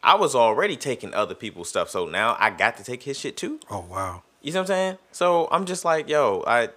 I 0.03 0.17
was 0.17 0.35
already 0.35 0.77
taking 0.77 1.15
other 1.15 1.35
people's 1.35 1.69
stuff, 1.69 1.89
so 1.89 2.07
now 2.07 2.37
I 2.41 2.51
got 2.51 2.77
to 2.79 2.85
take 2.85 3.05
his 3.05 3.19
shit 3.19 3.37
too. 3.37 3.61
Oh 3.71 3.87
wow. 3.89 4.23
You 4.41 4.51
see 4.51 4.59
what 4.59 4.63
I'm 4.63 4.67
saying? 4.67 4.99
So 5.13 5.49
I'm 5.53 5.65
just 5.65 5.85
like, 5.85 6.09
yo, 6.09 6.43
I 6.47 6.71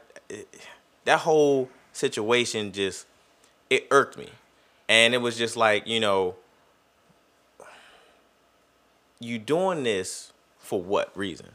that 1.06 1.20
whole 1.20 1.70
situation 1.92 2.72
just 2.72 3.08
it 3.76 3.88
irked 3.92 4.18
me. 4.18 4.30
And 4.88 5.14
it 5.14 5.18
was 5.18 5.38
just 5.38 5.58
like, 5.58 5.88
you 5.88 6.00
know, 6.00 6.36
you 9.20 9.40
doing 9.40 9.84
this 9.84 10.32
for 10.60 10.82
what 10.82 11.16
reason? 11.18 11.50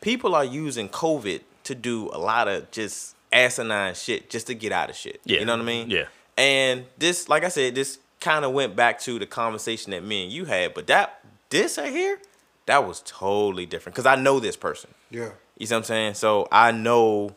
People 0.00 0.34
are 0.34 0.44
using 0.44 0.88
COVID 0.88 1.42
to 1.64 1.74
do 1.74 2.08
a 2.12 2.18
lot 2.18 2.48
of 2.48 2.70
just 2.70 3.14
asinine 3.32 3.94
shit 3.94 4.30
just 4.30 4.46
to 4.46 4.54
get 4.54 4.72
out 4.72 4.90
of 4.90 4.96
shit. 4.96 5.20
Yeah. 5.24 5.40
You 5.40 5.44
know 5.44 5.52
what 5.52 5.62
I 5.62 5.64
mean? 5.64 5.90
Yeah. 5.90 6.06
And 6.36 6.86
this, 6.98 7.28
like 7.28 7.44
I 7.44 7.48
said, 7.48 7.74
this 7.74 7.98
kind 8.20 8.44
of 8.44 8.52
went 8.52 8.74
back 8.76 8.98
to 9.00 9.18
the 9.18 9.26
conversation 9.26 9.90
that 9.90 10.02
me 10.02 10.24
and 10.24 10.32
you 10.32 10.46
had, 10.46 10.74
but 10.74 10.86
that 10.86 11.20
this 11.50 11.76
right 11.78 11.92
here, 11.92 12.18
that 12.66 12.86
was 12.86 13.02
totally 13.04 13.66
different 13.66 13.94
because 13.94 14.06
I 14.06 14.16
know 14.16 14.40
this 14.40 14.56
person. 14.56 14.90
Yeah. 15.10 15.30
You 15.58 15.66
see 15.66 15.74
what 15.74 15.78
I'm 15.78 15.84
saying? 15.84 16.14
So 16.14 16.48
I 16.50 16.72
know, 16.72 17.34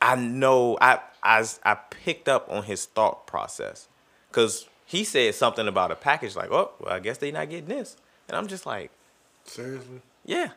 I 0.00 0.14
know, 0.14 0.78
I 0.80 1.00
I 1.22 1.44
I 1.64 1.74
picked 1.74 2.28
up 2.28 2.48
on 2.50 2.64
his 2.64 2.86
thought 2.86 3.26
process, 3.26 3.88
cause 4.32 4.66
he 4.86 5.04
said 5.04 5.34
something 5.34 5.68
about 5.68 5.90
a 5.90 5.94
package 5.96 6.34
like, 6.34 6.50
oh, 6.50 6.72
well, 6.80 6.92
I 6.92 6.98
guess 7.00 7.18
they're 7.18 7.32
not 7.32 7.48
getting 7.50 7.68
this, 7.68 7.96
and 8.28 8.36
I'm 8.36 8.48
just 8.48 8.66
like, 8.66 8.90
Seriously. 9.44 10.02
yeah, 10.24 10.50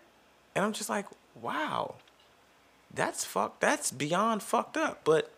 and 0.56 0.66
I'm 0.66 0.74
just 0.74 0.90
like, 0.90 1.06
wow, 1.40 1.96
that's 2.94 3.26
fucked. 3.26 3.62
That's 3.62 3.92
beyond 3.92 4.42
fucked 4.44 4.78
up. 4.78 5.02
But 5.04 5.32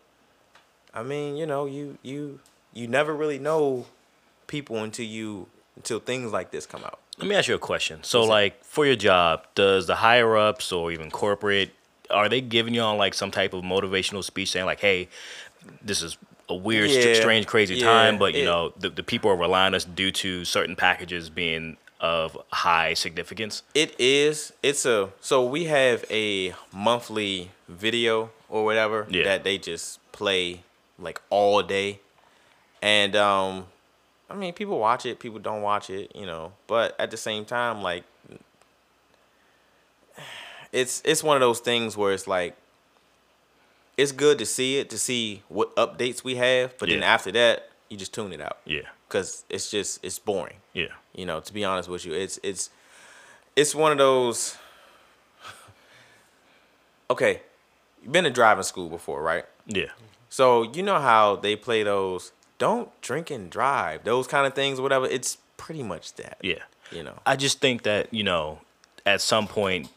I 0.94 1.02
mean, 1.02 1.36
you 1.36 1.46
know, 1.46 1.66
you 1.66 1.98
you 2.02 2.40
you 2.72 2.88
never 2.88 3.14
really 3.14 3.38
know 3.38 3.86
people 4.46 4.82
until 4.82 5.06
you 5.06 5.48
until 5.76 5.98
things 5.98 6.32
like 6.32 6.50
this 6.50 6.66
come 6.66 6.84
out. 6.84 7.00
Let 7.18 7.28
me 7.28 7.34
ask 7.34 7.48
you 7.48 7.54
a 7.54 7.58
question. 7.58 8.02
So, 8.02 8.24
like, 8.24 8.62
for 8.62 8.84
your 8.84 8.96
job, 8.96 9.46
does 9.54 9.86
the 9.86 9.96
higher 9.96 10.36
ups 10.36 10.70
or 10.70 10.92
even 10.92 11.10
corporate 11.10 11.70
are 12.10 12.28
they 12.28 12.40
giving 12.40 12.74
you 12.74 12.80
on 12.82 12.96
like 12.98 13.14
some 13.14 13.30
type 13.30 13.52
of 13.54 13.62
motivational 13.64 14.22
speech 14.24 14.50
saying 14.50 14.66
like, 14.66 14.80
"Hey, 14.80 15.08
this 15.82 16.02
is 16.02 16.16
a 16.48 16.54
weird, 16.54 16.90
Yeah, 16.90 17.14
strange, 17.14 17.46
crazy 17.46 17.74
yeah, 17.76 17.84
time, 17.86 18.18
but 18.18 18.34
you 18.34 18.42
it- 18.42 18.46
know, 18.46 18.72
the, 18.78 18.88
the 18.90 19.02
people 19.02 19.30
are 19.30 19.36
relying 19.36 19.68
on 19.68 19.74
us 19.74 19.84
due 19.84 20.12
to 20.12 20.44
certain 20.44 20.76
packages 20.76 21.28
being 21.30 21.76
of 22.00 22.36
high 22.52 22.94
significance." 22.94 23.62
It 23.74 23.94
is. 23.98 24.52
It's 24.62 24.84
a 24.86 25.10
so 25.20 25.44
we 25.44 25.64
have 25.64 26.04
a 26.10 26.54
monthly 26.72 27.50
video 27.68 28.30
or 28.48 28.64
whatever 28.64 29.06
Yeah. 29.10 29.24
that 29.24 29.42
they 29.44 29.58
just 29.58 29.98
play 30.12 30.62
like 30.98 31.20
all 31.30 31.62
day. 31.62 31.98
And 32.82 33.16
um 33.16 33.66
I 34.30 34.34
mean 34.34 34.52
people 34.54 34.78
watch 34.78 35.04
it, 35.06 35.18
people 35.18 35.38
don't 35.38 35.62
watch 35.62 35.90
it, 35.90 36.14
you 36.14 36.26
know. 36.26 36.52
But 36.66 36.94
at 37.00 37.10
the 37.10 37.16
same 37.16 37.44
time 37.44 37.82
like 37.82 38.04
it's 40.76 41.02
it's 41.04 41.22
one 41.22 41.36
of 41.36 41.40
those 41.40 41.60
things 41.60 41.96
where 41.96 42.12
it's 42.12 42.26
like 42.26 42.54
it's 43.96 44.12
good 44.12 44.38
to 44.38 44.46
see 44.46 44.78
it 44.78 44.90
to 44.90 44.98
see 44.98 45.42
what 45.48 45.74
updates 45.76 46.22
we 46.22 46.36
have, 46.36 46.76
but 46.78 46.88
then 46.88 47.02
after 47.02 47.32
that 47.32 47.70
you 47.88 47.96
just 47.96 48.12
tune 48.12 48.32
it 48.32 48.40
out 48.40 48.58
Yeah, 48.64 48.88
cuz 49.08 49.44
it's 49.48 49.70
just 49.70 50.04
it's 50.04 50.18
boring. 50.18 50.58
yeah, 50.74 50.94
You 51.14 51.24
know, 51.26 51.40
to 51.40 51.52
be 51.52 51.64
honest 51.64 51.88
with 51.88 52.04
you, 52.06 52.12
it's 52.14 52.38
it's 52.42 52.70
it's 53.56 53.74
one 53.74 53.92
of 53.92 53.98
those. 53.98 54.56
Okay, 57.10 57.40
you've 58.02 58.12
been 58.12 58.24
to 58.24 58.30
driving 58.30 58.64
school 58.64 58.88
before, 58.88 59.22
right? 59.22 59.44
yeah, 59.66 59.90
So 60.28 60.62
you 60.64 60.82
know 60.82 60.98
how 61.00 61.36
they 61.36 61.54
play 61.56 61.82
those 61.84 62.32
"don't 62.58 62.88
drink 63.00 63.30
and 63.30 63.48
drive," 63.50 64.02
those 64.04 64.26
kind 64.26 64.46
of 64.46 64.54
things, 64.54 64.80
whatever. 64.80 65.06
It's 65.06 65.38
pretty 65.56 65.82
much 65.82 66.14
that. 66.14 66.38
yeah. 66.42 66.64
You 66.90 67.02
know. 67.02 67.18
I 67.24 67.34
just 67.36 67.60
think 67.60 67.82
that 67.84 68.12
you 68.12 68.22
know, 68.24 68.60
at 69.04 69.20
some 69.20 69.46
point, 69.48 69.88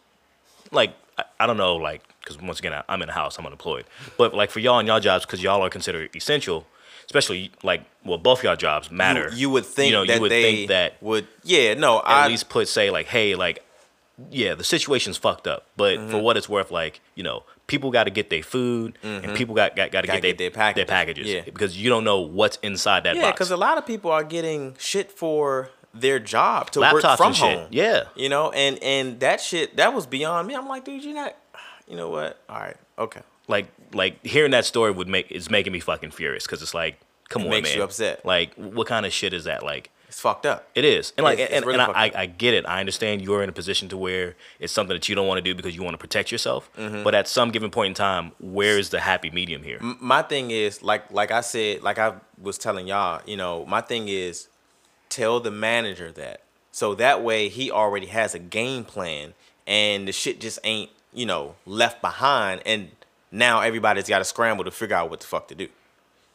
like 0.71 0.93
I, 1.17 1.23
I 1.41 1.47
don't 1.47 1.57
know, 1.57 1.75
like 1.75 2.01
because 2.21 2.41
once 2.41 2.59
again 2.59 2.73
I, 2.73 2.83
I'm 2.89 3.01
in 3.01 3.09
a 3.09 3.13
house, 3.13 3.37
I'm 3.37 3.45
unemployed. 3.45 3.85
But 4.17 4.33
like 4.33 4.51
for 4.51 4.59
y'all 4.59 4.79
and 4.79 4.87
y'all 4.87 4.99
jobs, 4.99 5.25
because 5.25 5.41
y'all 5.43 5.61
are 5.63 5.69
considered 5.69 6.15
essential, 6.15 6.65
especially 7.05 7.51
like 7.63 7.81
well, 8.05 8.17
both 8.17 8.43
y'all 8.43 8.55
jobs 8.55 8.89
matter. 8.91 9.29
You, 9.31 9.37
you 9.37 9.49
would 9.51 9.65
think 9.65 9.91
you 9.91 9.93
know 9.97 10.05
that 10.05 10.15
you 10.15 10.21
would 10.21 10.31
they 10.31 10.43
think 10.43 10.69
that 10.69 11.01
would. 11.01 11.27
Yeah. 11.43 11.73
No. 11.75 11.99
at 11.99 12.05
I 12.07 12.27
least 12.27 12.49
put 12.49 12.67
say 12.67 12.89
like, 12.89 13.07
hey, 13.07 13.35
like 13.35 13.63
yeah, 14.31 14.53
the 14.53 14.65
situation's 14.65 15.17
fucked 15.17 15.47
up, 15.47 15.65
but 15.77 15.97
Mm-hmm. 15.97 16.11
for 16.11 16.17
what 16.19 16.35
it's 16.37 16.49
worth, 16.49 16.71
like 16.71 17.01
you 17.15 17.23
know. 17.23 17.43
People 17.67 17.91
got 17.91 18.05
to 18.05 18.09
get 18.09 18.31
their 18.31 18.41
food, 18.41 18.97
and 19.03 19.35
people 19.35 19.53
got 19.53 19.75
got, 19.75 19.91
got 19.91 20.01
to 20.01 20.07
Gotta 20.07 20.21
get, 20.21 20.29
get 20.29 20.37
their, 20.39 20.49
their 20.49 20.55
packages. 20.55 20.75
their 20.75 20.85
packages. 20.87 21.27
Yeah. 21.27 21.41
because 21.41 21.77
you 21.79 21.87
don't 21.87 22.03
know 22.03 22.19
what's 22.19 22.57
inside 22.63 23.03
that 23.03 23.15
yeah, 23.15 23.29
because 23.29 23.51
a 23.51 23.57
lot 23.57 23.77
of 23.77 23.85
people 23.85 24.09
are 24.09 24.23
getting 24.23 24.75
shit 24.79 25.11
for 25.11 25.69
their 26.01 26.19
job 26.19 26.71
to 26.71 26.79
work 26.81 27.01
from 27.17 27.33
home. 27.33 27.67
Yeah, 27.71 28.03
You 28.15 28.29
know, 28.29 28.51
and 28.51 28.81
and 28.83 29.19
that 29.19 29.41
shit 29.41 29.77
that 29.77 29.93
was 29.93 30.05
beyond 30.05 30.47
me. 30.47 30.55
I'm 30.55 30.67
like, 30.67 30.85
dude, 30.85 31.03
you're 31.03 31.13
not. 31.15 31.35
You 31.87 31.95
know 31.97 32.09
what? 32.09 32.39
All 32.49 32.59
right. 32.59 32.77
Okay. 32.97 33.21
like 33.47 33.67
like 33.93 34.23
hearing 34.25 34.51
that 34.51 34.65
story 34.65 34.91
would 34.91 35.07
make 35.07 35.31
is 35.31 35.49
making 35.49 35.73
me 35.73 35.79
fucking 35.79 36.11
furious 36.11 36.45
because 36.45 36.61
it's 36.61 36.73
like 36.73 36.99
come 37.29 37.41
It 37.43 37.45
on 37.45 37.51
makes 37.51 37.69
man 37.69 37.77
you 37.77 37.83
upset. 37.83 38.23
like 38.25 38.53
what 38.55 38.85
kind 38.87 39.05
of 39.05 39.13
shit 39.13 39.33
is 39.33 39.45
that 39.45 39.63
like 39.63 39.89
It's 40.07 40.19
fucked 40.19 40.45
up. 40.45 40.67
it 40.75 40.83
is 40.85 41.13
and 41.17 41.23
like 41.23 41.39
It's- 41.39 41.49
it's 41.49 41.57
and, 41.57 41.65
really 41.65 41.79
and 41.79 41.91
I, 41.91 42.11
I, 42.13 42.25
get 42.25 42.53
it 42.53 42.65
i 42.67 42.79
understand 42.79 43.21
you're 43.21 43.41
in 43.41 43.49
a 43.49 43.53
position 43.53 43.87
to 43.89 43.97
where 43.97 44.35
it's 44.59 44.73
something 44.73 44.95
that 44.95 45.07
you 45.09 45.15
don't 45.15 45.27
want 45.27 45.37
to 45.37 45.41
do 45.41 45.55
because 45.55 45.75
you 45.75 45.81
want 45.81 45.93
to 45.93 45.97
protect 45.97 46.31
yourself 46.31 46.69
mm-hmm. 46.77 47.03
but 47.03 47.15
at 47.15 47.27
some 47.27 47.49
given 47.51 47.71
point 47.71 47.87
in 47.89 47.93
time 47.93 48.31
where 48.39 48.77
is 48.77 48.89
the 48.89 48.99
happy 48.99 49.29
medium 49.31 49.63
here 49.63 49.79
my 49.81 50.21
thing 50.21 50.51
is 50.51 50.83
like 50.83 51.09
like 51.11 51.31
I 51.31 51.41
said, 51.41 51.81
like 51.81 51.97
I 51.97 52.13
was 52.39 52.57
telling 52.57 52.85
y'all, 52.87 53.21
you 53.25 53.37
know, 53.37 53.65
my 53.65 53.81
thing 53.81 54.07
is 54.07 54.47
tell 55.09 55.39
the 55.39 55.51
manager 55.51 56.11
that. 56.11 56.41
So 56.71 56.95
that 56.95 57.23
way 57.23 57.49
he 57.49 57.71
already 57.71 58.07
has 58.07 58.35
a 58.35 58.39
game 58.39 58.85
plan 58.85 59.33
and 59.67 60.07
the 60.07 60.11
shit 60.11 60.39
just 60.39 60.59
ain't, 60.63 60.91
you 61.13 61.25
know, 61.25 61.55
left 61.65 62.01
behind 62.01 62.61
and 62.65 62.89
now 63.31 63.61
everybody's 63.61 64.07
got 64.07 64.19
to 64.19 64.25
scramble 64.25 64.63
to 64.63 64.71
figure 64.71 64.95
out 64.95 65.09
what 65.09 65.19
the 65.19 65.27
fuck 65.27 65.47
to 65.49 65.55
do. 65.55 65.67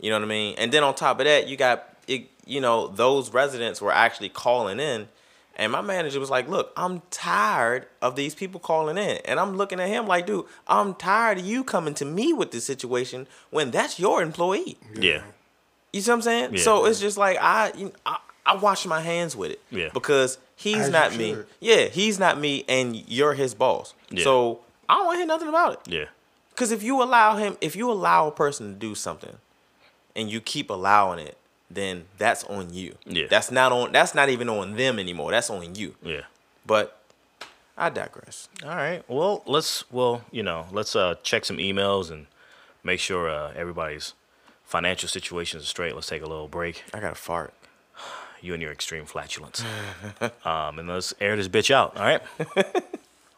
You 0.00 0.10
know 0.10 0.16
what 0.16 0.24
I 0.24 0.28
mean? 0.28 0.54
And 0.58 0.72
then 0.72 0.82
on 0.82 0.94
top 0.94 1.20
of 1.20 1.26
that, 1.26 1.48
you 1.48 1.56
got 1.56 1.96
it, 2.06 2.28
you 2.44 2.60
know, 2.60 2.88
those 2.88 3.32
residents 3.32 3.80
were 3.80 3.92
actually 3.92 4.28
calling 4.28 4.80
in 4.80 5.08
and 5.56 5.70
my 5.70 5.80
manager 5.80 6.18
was 6.18 6.30
like, 6.30 6.48
"Look, 6.48 6.72
I'm 6.76 7.02
tired 7.10 7.86
of 8.02 8.16
these 8.16 8.34
people 8.34 8.58
calling 8.58 8.98
in." 8.98 9.18
And 9.18 9.38
I'm 9.38 9.56
looking 9.56 9.78
at 9.80 9.88
him 9.88 10.06
like, 10.06 10.26
"Dude, 10.26 10.46
I'm 10.66 10.94
tired 10.94 11.38
of 11.38 11.46
you 11.46 11.62
coming 11.62 11.94
to 11.94 12.04
me 12.04 12.32
with 12.32 12.50
this 12.50 12.64
situation 12.64 13.26
when 13.50 13.70
that's 13.70 13.98
your 13.98 14.20
employee." 14.20 14.78
yeah 14.94 15.22
You 15.92 16.00
see 16.00 16.10
what 16.10 16.16
I'm 16.16 16.22
saying? 16.22 16.54
Yeah. 16.54 16.62
So 16.62 16.86
it's 16.86 16.98
just 16.98 17.16
like 17.16 17.38
I, 17.40 17.72
you 17.76 17.92
I, 18.04 18.18
I 18.46 18.54
wash 18.56 18.84
my 18.86 19.00
hands 19.00 19.34
with 19.36 19.52
it. 19.52 19.60
Yeah. 19.70 19.88
Because 19.94 20.38
he's 20.56 20.76
As 20.76 20.90
not 20.90 21.16
me. 21.16 21.34
should. 21.34 21.46
Yeah, 21.60 21.86
he's 21.86 22.18
not 22.18 22.38
me, 22.38 22.64
and 22.68 22.94
you're 23.08 23.34
his 23.34 23.54
boss. 23.54 23.94
Yeah. 24.10 24.24
So 24.24 24.60
I 24.88 24.94
don't 24.96 25.06
want 25.06 25.14
to 25.16 25.18
hear 25.20 25.26
nothing 25.26 25.48
about 25.48 25.72
it. 25.74 25.80
yeah 25.92 26.04
Because 26.50 26.70
if 26.70 26.82
you 26.82 27.02
allow 27.02 27.36
him, 27.36 27.56
if 27.60 27.74
you 27.74 27.90
allow 27.90 28.28
a 28.28 28.32
person 28.32 28.72
to 28.74 28.78
do 28.78 28.94
something, 28.94 29.36
and 30.16 30.30
you 30.30 30.40
keep 30.40 30.68
allowing 30.70 31.18
it, 31.26 31.36
then 31.70 32.04
that's 32.18 32.44
on 32.44 32.72
you. 32.72 32.96
Yeah. 33.06 33.26
That's 33.28 33.50
not 33.50 33.72
on. 33.72 33.92
That's 33.92 34.14
not 34.14 34.28
even 34.28 34.48
on 34.48 34.76
them 34.76 34.98
anymore. 34.98 35.30
That's 35.32 35.50
on 35.50 35.74
you. 35.74 35.94
yeah 36.02 36.22
But 36.66 37.00
I 37.76 37.88
digress. 37.90 38.48
all 38.62 38.68
right 38.76 39.02
well 39.08 39.42
let's 39.46 39.90
well 39.90 40.22
you 40.30 40.42
know 40.44 40.66
let's 40.70 40.94
uh 40.94 41.16
check 41.24 41.44
some 41.44 41.56
emails 41.56 42.08
and 42.12 42.26
make 42.84 43.00
sure 43.00 43.28
uh 43.28 43.52
everybody's 43.56 44.14
financial 44.64 45.08
situations 45.08 45.64
are 45.64 45.66
straight 45.66 45.94
let's 45.96 46.06
take 46.06 46.22
a 46.22 46.26
little 46.26 46.46
break 46.46 46.84
I 46.94 47.00
got 47.00 47.08
to 47.08 47.14
fart. 47.16 47.52
You 48.44 48.52
and 48.52 48.62
your 48.62 48.72
extreme 48.72 49.06
flatulence 49.06 49.64
um 50.44 50.78
and 50.78 50.88
let's 50.88 51.14
air 51.20 51.34
this 51.36 51.48
bitch 51.48 51.70
out 51.70 51.96
all 51.96 52.04
right 52.04 52.22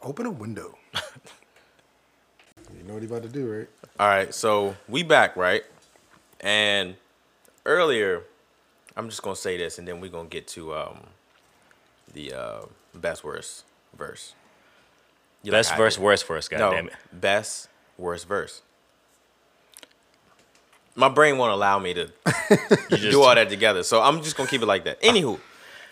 Open 0.07 0.25
a 0.25 0.31
window. 0.31 0.79
you 2.79 2.85
know 2.85 2.95
what 2.95 3.03
he 3.03 3.09
about 3.09 3.25
to 3.25 3.29
do, 3.29 3.53
right? 3.53 3.69
All 3.99 4.07
right, 4.07 4.33
so 4.33 4.77
we 4.89 5.03
back, 5.03 5.35
right? 5.37 5.65
And 6.41 6.95
earlier, 7.65 8.23
I'm 8.97 9.09
just 9.09 9.21
gonna 9.23 9.35
say 9.35 9.57
this, 9.57 9.81
and 9.81 9.89
then 9.89 10.01
we're 10.01 10.13
gonna 10.13 10.29
get 10.29 10.47
to 10.49 10.77
um 10.77 10.99
the 12.13 12.33
uh, 12.33 12.61
best 12.95 13.25
worst 13.25 13.65
verse. 13.99 14.35
You 15.43 15.51
best 15.51 15.71
how 15.71 15.75
I 15.75 15.79
verse 15.79 15.99
worst 15.99 16.25
verse 16.25 16.47
god 16.47 16.59
No, 16.61 16.71
damn 16.71 16.87
it 16.87 16.95
best 17.13 17.69
worst 17.99 18.29
verse. 18.29 18.63
My 20.97 21.09
brain 21.11 21.37
won't 21.39 21.53
allow 21.53 21.79
me 21.79 21.93
to 21.95 22.07
do 22.91 23.23
all 23.23 23.35
that 23.35 23.49
together, 23.51 23.83
so 23.83 24.03
I'm 24.03 24.23
just 24.23 24.37
gonna 24.37 24.49
keep 24.49 24.63
it 24.63 24.67
like 24.67 24.85
that. 24.85 24.99
Ah. 25.05 25.07
Anywho, 25.07 25.39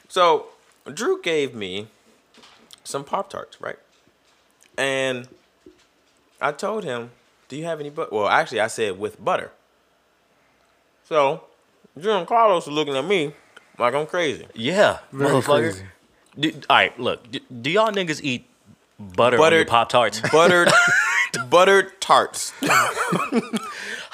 so 0.09 0.47
Drew 0.93 1.21
gave 1.23 1.55
me 1.55 1.89
some 2.85 3.05
Pop 3.05 3.29
Tarts, 3.31 3.61
right? 3.61 3.79
And 4.79 5.29
I 6.41 6.53
told 6.53 6.85
him, 6.85 7.11
"Do 7.49 7.57
you 7.57 7.65
have 7.65 7.81
any 7.81 7.91
butter?" 7.91 8.09
Well, 8.13 8.29
actually, 8.29 8.61
I 8.61 8.67
said 8.69 8.99
with 8.99 9.23
butter. 9.23 9.53
So 11.09 11.45
Giancarlo 11.99 12.59
is 12.59 12.67
looking 12.67 12.97
at 12.97 13.05
me 13.05 13.33
like 13.79 13.95
I'm 13.95 14.07
crazy. 14.07 14.47
Yeah, 14.55 14.99
Very 15.13 15.31
motherfucker. 15.31 15.61
crazy. 15.73 15.85
Do, 16.39 16.53
all 16.71 16.77
right, 16.77 16.99
look. 16.99 17.31
Do, 17.31 17.41
do 17.61 17.71
y'all 17.71 17.93
niggas 17.93 18.21
eat 18.23 18.47
butter 18.99 19.37
on 19.37 19.41
your 19.43 19.51
Buttered- 19.51 19.69
pop 19.69 19.89
tarts? 19.91 20.21
Buttered, 20.33 20.73
buttered 21.51 22.01
tarts. 22.01 22.53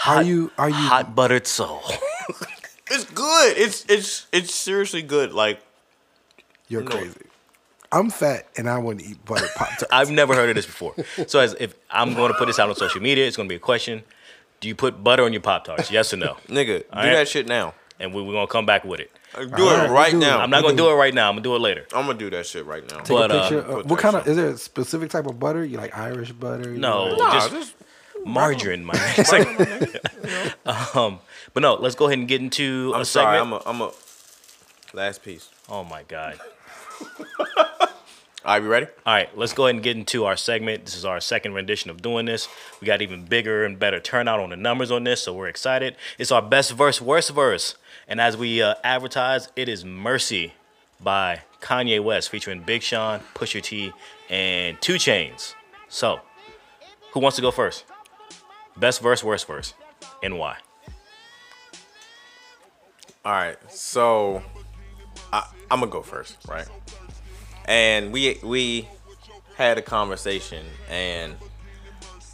Are 0.07 0.23
you 0.23 0.51
are 0.59 0.69
you 0.69 0.75
Hot 0.75 1.15
buttered 1.15 1.47
soul. 1.47 1.83
It's 2.93 3.05
good. 3.05 3.57
It's 3.57 3.85
it's 3.89 4.27
it's 4.33 4.53
seriously 4.53 5.03
good. 5.03 5.33
Like 5.33 5.61
you're 6.67 6.83
No. 6.83 6.91
crazy? 6.91 7.21
I'm 7.93 8.11
fat 8.11 8.49
and 8.57 8.69
I 8.69 8.79
want 8.79 8.99
to 8.99 9.07
eat 9.07 9.25
butter 9.25 9.47
pop 9.55 9.69
tarts. 9.69 9.85
I've 9.93 10.11
never 10.11 10.35
heard 10.35 10.49
of 10.49 10.57
this 10.57 10.67
before. 10.67 10.95
So 11.29 11.39
as 11.39 11.55
if 11.61 11.75
I'm 11.89 12.15
going 12.15 12.33
to 12.33 12.39
put 12.39 12.47
this 12.47 12.59
out 12.59 12.69
on 12.69 12.75
social 12.75 13.01
media, 13.01 13.29
it's 13.29 13.37
going 13.37 13.49
to 13.49 13.53
be 13.53 13.57
a 13.57 13.61
question. 13.61 14.03
Do 14.59 14.67
you 14.67 14.75
put 14.75 15.05
butter 15.05 15.23
on 15.23 15.33
your 15.33 15.41
pop 15.43 15.65
tarts? 15.67 15.89
Yes 15.93 16.13
or 16.13 16.17
no? 16.17 16.37
nigga, 16.49 16.81
do 16.81 16.85
right. 16.93 17.13
that 17.13 17.29
shit 17.29 17.47
now. 17.47 17.75
And 18.01 18.13
we, 18.13 18.23
we're 18.23 18.33
going 18.33 18.47
to 18.49 18.53
come 18.53 18.67
back 18.67 18.85
with 18.85 18.99
it. 18.99 19.13
Do 19.37 19.43
it 19.43 19.53
right, 19.53 19.89
right 19.91 20.11
do 20.11 20.17
it. 20.17 20.21
now. 20.21 20.41
I'm 20.41 20.51
not 20.51 20.63
going 20.63 20.77
to 20.77 20.83
do 20.83 20.91
it 20.91 20.95
right 20.95 21.15
now. 21.15 21.29
I'm 21.29 21.35
going 21.35 21.45
to 21.45 21.49
do 21.49 21.55
it 21.55 21.61
later. 21.61 21.87
I'm 21.95 22.07
gonna 22.07 22.19
do 22.19 22.29
that 22.31 22.45
shit 22.47 22.67
right 22.67 22.83
now. 22.91 22.99
Take 22.99 23.17
But, 23.17 23.31
a 23.31 23.35
uh, 23.35 23.43
picture. 23.43 23.59
of- 23.61 23.67
put 23.83 23.87
what 23.87 24.01
kind 24.01 24.17
of 24.17 24.27
is 24.27 24.37
there 24.37 24.49
a 24.49 24.59
specific 24.59 25.11
type 25.11 25.27
of 25.27 25.39
butter? 25.39 25.65
You 25.65 25.77
like 25.79 25.97
Irish 25.97 26.33
butter? 26.33 26.73
You 26.73 26.79
No. 26.79 27.05
like- 27.05 27.19
Nah, 27.19 27.49
just- 27.51 27.75
just 28.25 28.27
Margarine, 28.35 28.87
man. 28.87 28.97
It's 29.17 29.33
like- 29.33 30.97
um, 30.97 31.19
but 31.55 31.61
no, 31.63 31.75
let's 31.75 31.95
go 31.95 32.07
ahead 32.07 32.19
and 32.19 32.29
get 32.29 32.41
into 32.41 32.93
I'm 32.95 33.03
a 33.03 33.05
sorry. 33.05 33.39
segment. 33.39 33.63
I'm 33.67 33.81
a 33.81 33.85
I'm 33.87 33.91
a 33.91 33.93
last 34.95 35.23
piece. 35.23 35.49
oh 35.69 35.85
my 35.85 36.03
god. 36.05 36.39
All 38.43 38.55
right, 38.55 38.63
you 38.63 38.69
ready? 38.71 38.87
All 39.05 39.13
right, 39.15 39.37
let's 39.37 39.53
go 39.53 39.67
ahead 39.67 39.75
and 39.75 39.85
get 39.85 39.97
into 39.99 40.25
our 40.25 40.35
segment. 40.37 40.87
This 40.87 40.97
is 40.97 41.05
our 41.05 41.21
second 41.21 41.53
rendition 41.53 41.91
of 41.91 42.01
doing 42.01 42.25
this. 42.25 42.49
We 42.81 42.87
got 42.87 43.03
even 43.03 43.27
bigger 43.27 43.67
and 43.67 43.79
better 43.79 44.01
turnout 44.01 44.41
on 44.41 44.49
the 44.49 44.57
numbers 44.57 44.91
on 44.91 45.05
this, 45.05 45.23
so 45.23 45.35
we're 45.35 45.49
excited. 45.49 45.95
It's 46.19 46.33
our 46.33 46.41
best 46.41 46.73
verse, 46.73 47.03
worst 47.03 47.31
verse. 47.33 47.75
And 48.09 48.19
as 48.19 48.39
we 48.39 48.63
uh, 48.63 48.77
advertise, 48.83 49.51
it 49.57 49.69
is 49.69 49.85
Mercy 49.85 50.55
by 51.03 51.43
Kanye 51.61 52.03
West 52.03 52.31
featuring 52.31 52.63
Big 52.63 52.81
Sean, 52.83 53.21
Pusha 53.35 53.63
T, 53.63 53.93
and 54.31 54.81
2 54.81 54.95
Chainz. 54.95 55.55
So, 55.91 56.21
who 57.13 57.21
wants 57.21 57.37
to 57.37 57.43
go 57.43 57.51
first? 57.51 57.85
Best 58.77 59.03
verse, 59.03 59.23
worst 59.23 59.47
verse, 59.47 59.75
and 60.23 60.39
why? 60.39 60.57
All 63.25 63.33
right, 63.33 63.59
so 63.71 64.43
I, 65.33 65.47
I'm 65.71 65.81
gonna 65.81 65.91
go 65.93 66.03
first, 66.03 66.39
right? 66.49 66.67
And 67.67 68.13
we 68.13 68.39
we 68.43 68.89
had 69.57 69.77
a 69.77 69.83
conversation, 69.83 70.65
and 70.89 71.37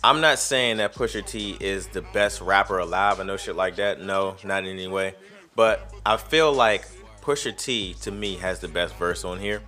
I'm 0.05 0.20
not 0.20 0.39
saying 0.39 0.76
that 0.76 0.95
Pusha 0.95 1.26
T 1.26 1.57
is 1.59 1.89
the 1.89 2.03
best 2.03 2.41
rapper 2.41 2.78
alive 2.78 3.18
I 3.18 3.24
know 3.24 3.37
shit 3.37 3.57
like 3.57 3.76
that. 3.76 4.01
No, 4.01 4.37
not 4.45 4.64
in 4.64 4.70
any 4.70 4.87
way. 4.87 5.14
But 5.57 5.93
I 6.05 6.16
feel 6.16 6.53
like 6.53 6.87
Pusha 7.22 7.57
T 7.57 7.95
to 8.03 8.12
me 8.12 8.37
has 8.37 8.61
the 8.61 8.68
best 8.68 8.95
verse 8.95 9.24
on 9.24 9.41
here. 9.41 9.62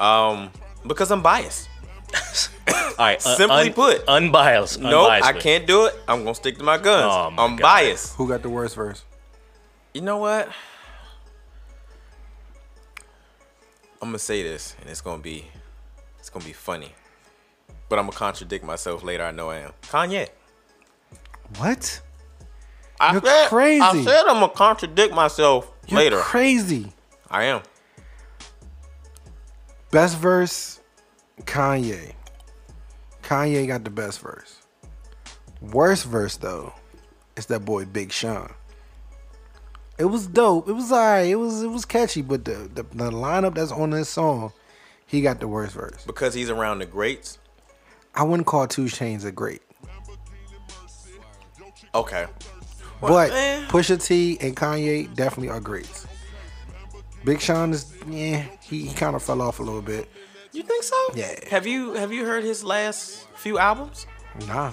Um, 0.00 0.50
because 0.86 1.10
I'm 1.10 1.22
biased. 1.22 1.68
All 2.98 3.04
right, 3.04 3.20
Simply 3.20 3.70
put. 3.70 4.04
unbiased. 4.08 4.80
Nope, 4.80 5.10
I 5.10 5.32
can't 5.32 5.66
do 5.66 5.86
it. 5.86 5.94
I'm 6.08 6.20
gonna 6.24 6.34
stick 6.34 6.56
to 6.58 6.64
my 6.64 6.78
guns. 6.78 7.12
Oh 7.14 7.30
my 7.30 7.44
I'm 7.44 7.56
God. 7.56 7.62
biased. 7.62 8.14
Who 8.16 8.28
got 8.28 8.42
the 8.42 8.48
worst 8.48 8.74
verse? 8.74 9.04
You 9.92 10.00
know 10.02 10.18
what? 10.18 10.48
I'm 14.02 14.08
gonna 14.08 14.18
say 14.18 14.42
this, 14.42 14.74
and 14.80 14.90
it's 14.90 15.00
gonna 15.00 15.22
be, 15.22 15.46
it's 16.18 16.28
gonna 16.30 16.44
be 16.44 16.52
funny, 16.52 16.92
but 17.88 17.98
I'm 17.98 18.06
gonna 18.06 18.16
contradict 18.16 18.64
myself 18.64 19.02
later. 19.02 19.24
I 19.24 19.30
know 19.30 19.50
I 19.50 19.58
am. 19.58 19.72
Kanye. 19.82 20.28
What? 21.58 22.00
I 23.00 23.12
You're 23.12 23.22
said, 23.22 23.48
crazy. 23.48 23.82
I 23.82 24.04
said 24.04 24.20
I'm 24.26 24.40
gonna 24.40 24.48
contradict 24.50 25.14
myself 25.14 25.70
You're 25.86 25.98
later. 26.00 26.18
crazy. 26.18 26.92
I 27.30 27.44
am. 27.44 27.62
Best 29.90 30.16
verse, 30.18 30.75
Kanye. 31.42 32.12
Kanye 33.22 33.66
got 33.66 33.84
the 33.84 33.90
best 33.90 34.20
verse. 34.20 34.62
Worst 35.60 36.04
verse 36.04 36.36
though, 36.36 36.72
is 37.36 37.46
that 37.46 37.64
boy 37.64 37.84
Big 37.84 38.12
Sean. 38.12 38.52
It 39.98 40.04
was 40.04 40.26
dope. 40.26 40.68
It 40.68 40.72
was 40.74 40.92
alright. 40.92 41.26
It 41.26 41.36
was 41.36 41.62
it 41.62 41.70
was 41.70 41.84
catchy, 41.84 42.22
but 42.22 42.44
the, 42.44 42.70
the 42.74 42.82
the 42.82 43.10
lineup 43.10 43.54
that's 43.54 43.72
on 43.72 43.90
this 43.90 44.08
song, 44.08 44.52
he 45.06 45.22
got 45.22 45.40
the 45.40 45.48
worst 45.48 45.74
verse. 45.74 46.04
Because 46.04 46.34
he's 46.34 46.50
around 46.50 46.80
the 46.80 46.86
greats. 46.86 47.38
I 48.14 48.22
wouldn't 48.22 48.46
call 48.46 48.66
2 48.66 48.84
Chainz 48.84 49.26
a 49.26 49.32
great, 49.32 49.60
Okay. 51.94 52.26
but 53.00 53.30
eh. 53.30 53.66
Pusha 53.68 54.02
T 54.02 54.38
and 54.40 54.56
Kanye 54.56 55.14
definitely 55.14 55.50
are 55.50 55.60
greats. 55.60 56.06
Big 57.24 57.40
Sean 57.40 57.72
is 57.72 57.92
yeah, 58.08 58.42
he, 58.62 58.86
he 58.86 58.94
kind 58.94 59.14
of 59.16 59.22
fell 59.22 59.42
off 59.42 59.60
a 59.60 59.62
little 59.62 59.82
bit. 59.82 60.08
You 60.56 60.62
think 60.62 60.84
so? 60.84 60.96
Yeah. 61.14 61.34
Have 61.50 61.66
you 61.66 61.92
Have 61.92 62.12
you 62.12 62.24
heard 62.24 62.42
his 62.42 62.64
last 62.64 63.26
few 63.34 63.58
albums? 63.58 64.06
Nah, 64.48 64.72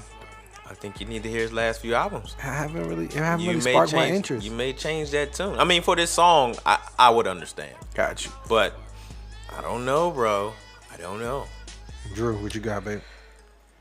I 0.69 0.73
think 0.75 1.01
you 1.01 1.05
need 1.05 1.23
to 1.23 1.29
hear 1.29 1.41
his 1.41 1.51
last 1.51 1.81
few 1.81 1.93
albums. 1.93 2.37
I 2.39 2.53
haven't 2.53 2.87
really, 2.87 3.05
it 3.05 3.13
haven't 3.15 3.43
You 3.43 3.51
really 3.51 3.65
may 3.65 3.71
sparked 3.73 3.93
my 3.93 4.05
change. 4.05 4.15
interest. 4.15 4.45
You 4.45 4.51
may 4.51 4.71
change 4.71 5.11
that 5.11 5.33
tune. 5.33 5.59
I 5.59 5.65
mean, 5.65 5.81
for 5.81 5.97
this 5.97 6.09
song, 6.09 6.55
I 6.65 6.79
I 6.97 7.09
would 7.09 7.27
understand, 7.27 7.75
got 7.95 8.23
you, 8.23 8.31
but 8.47 8.79
I 9.57 9.61
don't 9.61 9.83
know, 9.83 10.09
bro. 10.09 10.53
I 10.93 10.95
don't 10.95 11.19
know. 11.19 11.47
Drew. 12.15 12.37
What 12.41 12.55
you 12.55 12.61
got, 12.61 12.85
babe? 12.85 13.01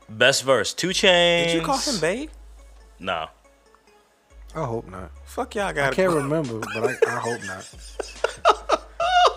Best 0.09 0.43
verse, 0.43 0.73
2 0.73 0.89
Chainz. 0.89 1.45
Did 1.45 1.55
you 1.55 1.61
call 1.61 1.77
him 1.77 1.99
babe? 2.01 2.29
No. 2.99 3.27
I 4.53 4.65
hope 4.65 4.87
not. 4.89 5.09
Fuck 5.25 5.55
y'all 5.55 5.67
I 5.67 5.89
can't 5.91 6.13
remember, 6.21 6.59
but 6.59 6.83
I, 6.83 7.15
I 7.15 7.19
hope 7.19 7.41
not. 7.45 7.65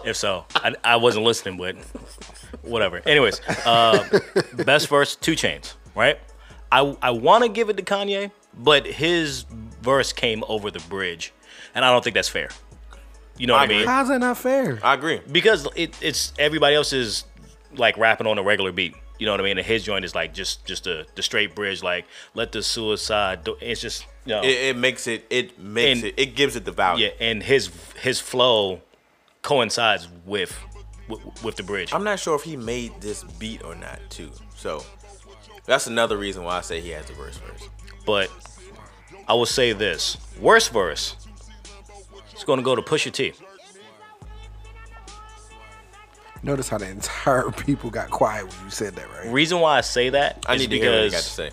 If 0.07 0.17
so, 0.17 0.45
I, 0.55 0.75
I 0.85 0.97
wasn't 0.97 1.25
listening, 1.27 1.59
but 1.59 1.77
whatever. 2.63 3.03
Anyways, 3.07 3.41
uh, 3.67 4.21
best 4.65 4.89
verse, 4.89 5.17
2 5.17 5.33
Chainz, 5.33 5.75
right? 5.95 6.19
I 6.71 6.97
I 7.03 7.11
want 7.11 7.43
to 7.45 7.49
give 7.49 7.69
it 7.71 7.77
to 7.77 7.83
Kanye, 7.83 8.31
but 8.57 8.87
his 8.87 9.45
verse 9.83 10.13
came 10.13 10.45
over 10.49 10.71
the 10.71 10.81
bridge, 10.89 11.33
and 11.75 11.85
I 11.85 11.91
don't 11.93 12.03
think 12.05 12.15
that's 12.15 12.29
fair. 12.29 12.49
You 13.39 13.47
know 13.47 13.53
what 13.55 13.63
I 13.63 13.65
I 13.65 13.69
mean? 13.69 13.87
How's 13.87 14.09
that 14.09 14.19
not 14.21 14.39
fair? 14.39 14.79
I 14.83 14.95
agree. 14.95 15.21
Because 15.31 15.69
it, 15.77 15.95
it's 16.03 16.33
everybody 16.39 16.75
else 16.75 16.93
is 16.93 17.25
like 17.75 17.99
rapping 17.99 18.27
on 18.27 18.39
a 18.39 18.43
regular 18.43 18.73
beat. 18.73 18.95
You 19.19 19.27
know 19.27 19.33
what 19.33 19.41
I 19.41 19.45
mean? 19.45 19.59
And 19.59 19.67
his 19.67 19.83
joint 19.85 20.05
is 20.05 20.15
like 20.15 20.33
just 20.35 20.65
just 20.67 20.87
a 20.87 21.07
the 21.17 21.23
straight 21.23 21.55
bridge, 21.55 21.83
like 21.83 22.07
let 22.35 22.53
the 22.53 22.63
suicide. 22.63 23.45
Do, 23.45 23.57
it's 23.61 23.81
just 23.81 24.07
you 24.25 24.35
know, 24.35 24.43
It, 24.43 24.49
it 24.71 24.77
makes 24.77 25.07
it. 25.07 25.27
It 25.31 25.59
makes 25.59 25.99
And- 26.01 26.09
it. 26.09 26.15
It 26.17 26.35
gives 26.37 26.57
it 26.57 26.65
the 26.65 26.73
value. 26.73 27.07
yeah, 27.07 27.13
and 27.21 27.43
his 27.43 27.71
his 28.01 28.21
flow 28.21 28.81
coincides 29.47 30.09
with 30.27 30.59
with, 31.09 31.21
with 31.45 31.55
the 31.55 31.63
bridge. 31.63 31.95
I'm 31.95 32.03
not 32.03 32.19
sure 32.19 32.35
if 32.35 32.43
he 32.43 32.57
made 32.57 33.01
this 33.01 33.23
beat 33.39 33.63
or 33.63 33.77
not, 33.77 34.01
too. 34.11 34.33
So 34.57 34.85
that's 35.65 35.87
another 35.87 36.17
reason 36.17 36.43
why 36.43 36.59
I 36.59 36.61
say 36.63 36.81
he 36.81 36.91
has 36.91 37.07
the 37.07 37.15
worst 37.15 37.41
verse. 37.41 37.69
But 38.05 38.29
I 39.29 39.35
will 39.35 39.47
say 39.47 39.73
this: 39.73 40.17
worst 40.41 40.73
verse. 40.73 41.15
It's 42.33 42.43
going 42.45 42.59
to 42.59 42.65
go 42.65 42.75
to 42.75 42.83
Pusha 42.83 43.13
T. 43.13 43.33
Notice 46.43 46.69
how 46.69 46.79
the 46.79 46.89
entire 46.89 47.51
people 47.67 47.89
got 47.89 48.11
quiet 48.11 48.47
when 48.49 48.65
you 48.65 48.71
said 48.71 48.97
that, 48.97 49.09
right? 49.11 49.33
Reason 49.33 49.61
why 49.61 49.79
I 49.79 49.81
say 49.81 50.11
that 50.11 50.45
I 50.47 50.55
is 50.55 50.61
need 50.61 50.71
to 50.71 50.79
hear 50.79 50.91
what 50.91 51.05
you 51.05 51.11
got 51.11 51.23
to 51.23 51.23
because 51.23 51.27
say. 51.27 51.51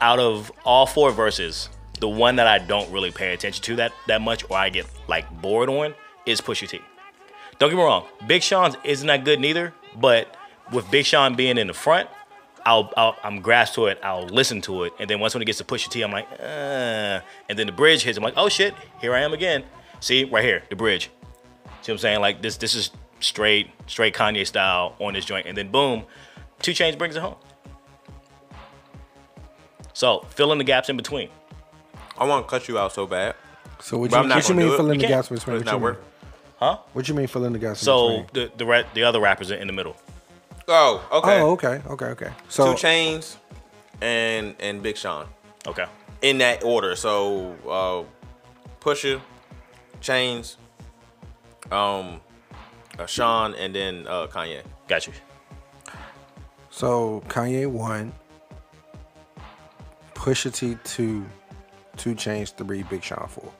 out 0.00 0.18
of 0.18 0.50
all 0.64 0.86
four 0.86 1.12
verses, 1.12 1.68
the 2.00 2.08
one 2.08 2.36
that 2.36 2.48
I 2.48 2.58
don't 2.58 2.90
really 2.90 3.12
pay 3.12 3.32
attention 3.32 3.62
to 3.62 3.76
that 3.76 3.92
that 4.08 4.20
much, 4.20 4.44
or 4.50 4.56
I 4.56 4.70
get 4.70 4.86
like 5.08 5.30
bored 5.40 5.68
on, 5.68 5.94
is 6.30 6.40
Pusha 6.40 6.68
T. 6.68 6.80
Don't 7.58 7.68
get 7.70 7.76
me 7.76 7.82
wrong, 7.82 8.06
Big 8.26 8.42
Sean's 8.42 8.76
isn't 8.84 9.06
that 9.06 9.24
good 9.24 9.38
neither. 9.40 9.74
But 9.96 10.34
with 10.72 10.90
Big 10.90 11.04
Sean 11.04 11.34
being 11.34 11.58
in 11.58 11.66
the 11.66 11.74
front, 11.74 12.08
I'll, 12.64 12.92
I'll 12.96 13.16
I'm 13.24 13.40
grasped 13.40 13.74
to 13.76 13.86
it. 13.86 13.98
I'll 14.02 14.26
listen 14.26 14.60
to 14.62 14.84
it, 14.84 14.92
and 14.98 15.08
then 15.10 15.18
once 15.20 15.34
when 15.34 15.42
it 15.42 15.46
gets 15.46 15.58
to 15.58 15.64
Pusha 15.64 15.88
T, 15.88 16.02
I'm 16.02 16.12
like, 16.12 16.28
uh, 16.38 17.20
and 17.48 17.58
then 17.58 17.66
the 17.66 17.72
bridge 17.72 18.02
hits. 18.02 18.16
I'm 18.18 18.24
like, 18.24 18.34
oh 18.36 18.48
shit, 18.48 18.74
here 19.00 19.14
I 19.14 19.20
am 19.20 19.32
again. 19.32 19.64
See 20.00 20.24
right 20.24 20.44
here, 20.44 20.62
the 20.70 20.76
bridge. 20.76 21.10
See 21.82 21.90
what 21.92 21.96
I'm 21.96 21.98
saying? 21.98 22.20
Like 22.20 22.40
this, 22.42 22.56
this 22.56 22.74
is 22.74 22.90
straight, 23.20 23.70
straight 23.86 24.14
Kanye 24.14 24.46
style 24.46 24.94
on 24.98 25.14
this 25.14 25.24
joint, 25.24 25.46
and 25.46 25.56
then 25.56 25.70
boom, 25.70 26.04
2 26.62 26.72
Chainz 26.72 26.96
brings 26.96 27.16
it 27.16 27.20
home. 27.22 27.36
So 29.92 30.20
fill 30.30 30.52
in 30.52 30.58
the 30.58 30.64
gaps 30.64 30.88
in 30.88 30.96
between. 30.96 31.28
I 32.16 32.24
want 32.26 32.46
to 32.46 32.50
cut 32.50 32.68
you 32.68 32.78
out 32.78 32.92
so 32.92 33.06
bad. 33.06 33.34
So 33.80 33.98
what 33.98 34.10
you, 34.10 34.16
I'm 34.16 34.28
not 34.28 34.36
what 34.36 34.48
you 34.48 34.54
mean 34.54 34.66
do 34.68 34.74
it. 34.74 34.76
fill 34.76 34.90
in 34.90 34.94
You 34.94 35.00
the 35.00 35.06
can't. 35.08 35.26
gaps 35.26 35.28
between? 35.28 35.62
Huh? 36.60 36.78
What 36.92 37.08
you 37.08 37.14
mean 37.14 37.26
fill 37.26 37.44
in 37.46 37.52
the 37.54 37.58
gaps 37.58 37.80
So 37.80 38.22
between? 38.22 38.26
the 38.34 38.52
the 38.58 38.66
re- 38.66 38.84
the 38.94 39.02
other 39.02 39.18
rappers 39.20 39.50
are 39.50 39.56
in 39.56 39.66
the 39.66 39.72
middle. 39.72 39.96
Oh, 40.68 41.02
okay. 41.10 41.40
Oh, 41.40 41.50
okay, 41.52 41.80
okay, 41.88 42.06
okay. 42.06 42.30
So 42.48 42.74
2 42.74 42.86
Chainz 42.86 43.36
and 44.02 44.54
and 44.60 44.82
Big 44.82 44.96
Sean 44.96 45.26
Okay. 45.66 45.86
in 46.22 46.38
that 46.38 46.62
order. 46.62 46.94
So 46.96 47.56
uh, 47.68 48.04
Pusha, 48.80 49.20
Chainz, 50.02 50.56
um, 51.72 52.20
uh, 52.98 53.06
Sean, 53.06 53.54
and 53.54 53.74
then 53.74 54.06
uh, 54.06 54.26
Kanye. 54.28 54.60
Got 54.86 55.06
you. 55.06 55.12
so 56.70 57.22
Kanye 57.28 57.66
one, 57.66 58.12
Pusha 60.14 60.52
T 60.54 60.76
two, 60.84 61.24
2 61.96 62.14
Chainz 62.14 62.54
three, 62.54 62.82
Big 62.84 63.02
Sean 63.02 63.26
four. 63.28 63.50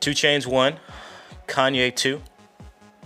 2 0.00 0.12
Chainz 0.12 0.46
one, 0.46 0.76
Kanye 1.46 1.94
two, 1.94 2.20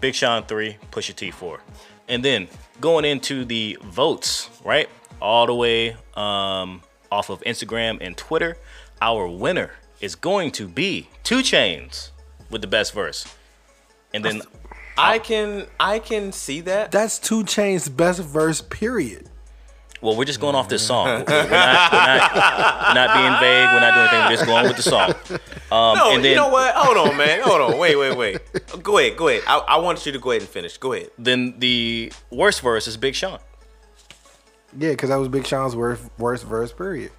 Big 0.01 0.14
Sean 0.14 0.45
three, 0.45 0.76
Pusha 0.91 1.14
T 1.14 1.30
four, 1.30 1.61
and 2.09 2.24
then 2.24 2.49
going 2.80 3.05
into 3.05 3.45
the 3.45 3.78
votes, 3.82 4.49
right, 4.64 4.88
all 5.20 5.47
the 5.47 5.55
way 5.55 5.93
um, 6.14 6.82
off 7.12 7.30
of 7.30 7.41
Instagram 7.43 7.99
and 8.01 8.16
Twitter, 8.16 8.57
our 9.01 9.26
winner 9.26 9.72
is 10.01 10.14
going 10.14 10.51
to 10.53 10.66
be 10.66 11.09
2 11.24 11.38
Chainz 11.41 12.11
with 12.51 12.62
the 12.62 12.66
best 12.66 12.93
verse, 12.93 13.26
and 14.14 14.24
then 14.24 14.43
I 14.99 15.18
can 15.18 15.66
I 15.78 15.99
can 15.99 16.32
see 16.32 16.61
that. 16.62 16.91
That's 16.91 17.18
Two 17.18 17.45
Chain's 17.45 17.88
best 17.88 18.20
verse. 18.20 18.61
Period. 18.61 19.30
Well, 20.01 20.17
we're 20.17 20.25
just 20.25 20.41
going 20.41 20.55
off 20.55 20.69
this 20.69 20.87
song. 20.87 21.07
We're 21.09 21.19
not, 21.19 21.27
we're 21.29 21.51
not, 21.51 22.33
we're 22.89 22.95
not 22.95 23.15
being 23.15 23.41
vague. 23.41 23.69
We're 23.73 23.81
not 23.81 23.95
doing 23.95 24.09
anything. 24.09 24.21
We're 24.21 24.37
just 24.37 24.47
going 24.47 24.67
with 24.67 24.77
the 24.77 24.83
song. 24.83 25.11
Um, 25.71 25.97
no, 25.97 26.15
and 26.15 26.25
then, 26.25 26.31
you 26.31 26.37
know 26.37 26.49
what? 26.49 26.75
Hold 26.75 26.97
on, 26.97 27.17
man. 27.17 27.43
Hold 27.43 27.61
on. 27.61 27.79
Wait, 27.79 27.97
wait, 27.97 28.17
wait. 28.17 28.83
Go 28.83 28.99
ahead. 28.99 29.17
Go 29.17 29.29
ahead. 29.29 29.43
I, 29.47 29.59
I 29.59 29.77
want 29.79 30.05
you 30.05 30.13
to 30.13 30.19
go 30.19 30.31
ahead 30.31 30.43
and 30.43 30.51
finish. 30.51 30.79
Go 30.79 30.95
ahead. 30.95 31.11
Then 31.19 31.55
the 31.59 32.13
worst 32.31 32.61
verse 32.63 32.87
is 32.89 32.97
Big 32.97 33.15
Sean. 33.15 33.39
Yeah, 34.79 34.91
because 34.91 35.11
that 35.11 35.17
was 35.17 35.29
Big 35.29 35.47
Sean's 35.47 35.77
worst 35.77 36.03
worst 36.19 36.45
verse. 36.45 36.73
Period. 36.73 37.13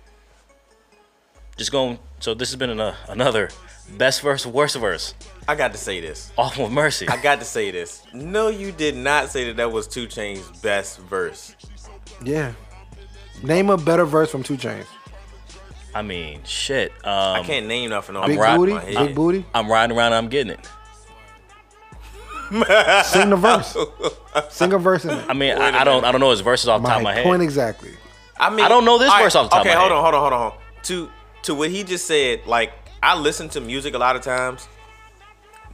Just 1.58 1.72
going. 1.72 2.00
So 2.20 2.34
this 2.34 2.50
has 2.50 2.56
been 2.56 2.72
an, 2.72 2.80
uh, 2.80 2.96
another 3.08 3.50
best 3.98 4.22
verse, 4.22 4.46
worst 4.46 4.76
verse. 4.78 5.14
I 5.48 5.56
got 5.56 5.72
to 5.74 5.78
say 5.78 6.02
this. 6.02 6.32
Awful 6.38 6.70
mercy. 6.70 7.08
I 7.08 7.22
got 7.22 7.40
to 7.40 7.46
say 7.46 7.72
this. 7.72 8.04
No, 8.14 8.48
you 8.48 8.72
did 8.72 8.96
not 8.96 9.30
say 9.30 9.46
that 9.46 9.58
that 9.58 9.72
was 9.72 9.88
Two 9.88 10.08
Chain's 10.08 10.48
best 10.62 11.00
verse. 11.00 11.56
Yeah. 12.24 12.54
Name 13.44 13.70
a 13.70 13.78
better 13.78 14.06
verse 14.06 14.30
from 14.32 14.44
2 14.44 14.56
Chainz. 14.58 14.86
I 15.94 16.02
mean, 16.02 16.42
shit. 16.46 16.92
Um, 17.04 17.42
I 17.42 17.44
can't 17.44 17.68
name 17.68 17.89
nothing 17.89 18.16
on 18.16 18.28
Big 18.28 18.38
the 18.38 18.44
top 18.44 18.52
of 18.54 18.58
booty. 18.60 18.74
my 18.74 18.84
head. 18.84 19.08
Big 19.08 19.16
booty. 19.16 19.46
I'm 19.54 19.70
riding 19.70 19.98
around. 19.98 20.14
I'm 20.14 20.30
getting 20.30 20.54
it. 20.54 20.70
Sing 23.06 23.30
the 23.30 23.36
verse. 23.38 23.76
Sing 24.50 24.74
a 24.74 24.78
verse 24.78 25.06
in 25.06 25.12
it. 25.12 25.26
I 25.30 25.34
mean, 25.34 25.58
I, 25.58 25.82
I 25.82 25.84
don't. 25.84 26.04
I 26.06 26.12
don't 26.12 26.22
know 26.22 26.32
his 26.32 26.42
verses 26.42 26.68
off 26.68 26.82
the 26.82 26.88
top 26.88 26.98
of 26.98 27.04
my 27.04 27.14
head. 27.14 27.24
point 27.24 27.42
exactly. 27.42 27.92
I 28.38 28.50
mean, 28.50 28.66
I 28.66 28.70
don't 28.70 28.86
know 28.86 28.98
this 28.98 29.10
all 29.12 29.22
verse 29.22 29.36
off 29.36 29.50
the 29.50 29.56
top 29.56 29.62
of 29.66 29.68
my 29.68 29.74
hold 29.74 29.92
head. 29.92 29.98
on, 29.98 30.04
hold 30.04 30.14
on, 30.14 30.22
hold 30.22 30.34
on, 30.34 30.39
hold 30.39 30.54
on. 30.54 30.60
To 30.84 31.10
to 31.44 31.56
what 31.56 31.70
he 31.72 31.84
just 31.84 32.06
said, 32.06 32.46
like 32.46 32.74
I 33.04 33.18
listen 33.18 33.50
to 33.50 33.62
music 33.62 33.94
a 33.94 33.98
lot 33.98 34.16
of 34.16 34.22
times, 34.22 34.68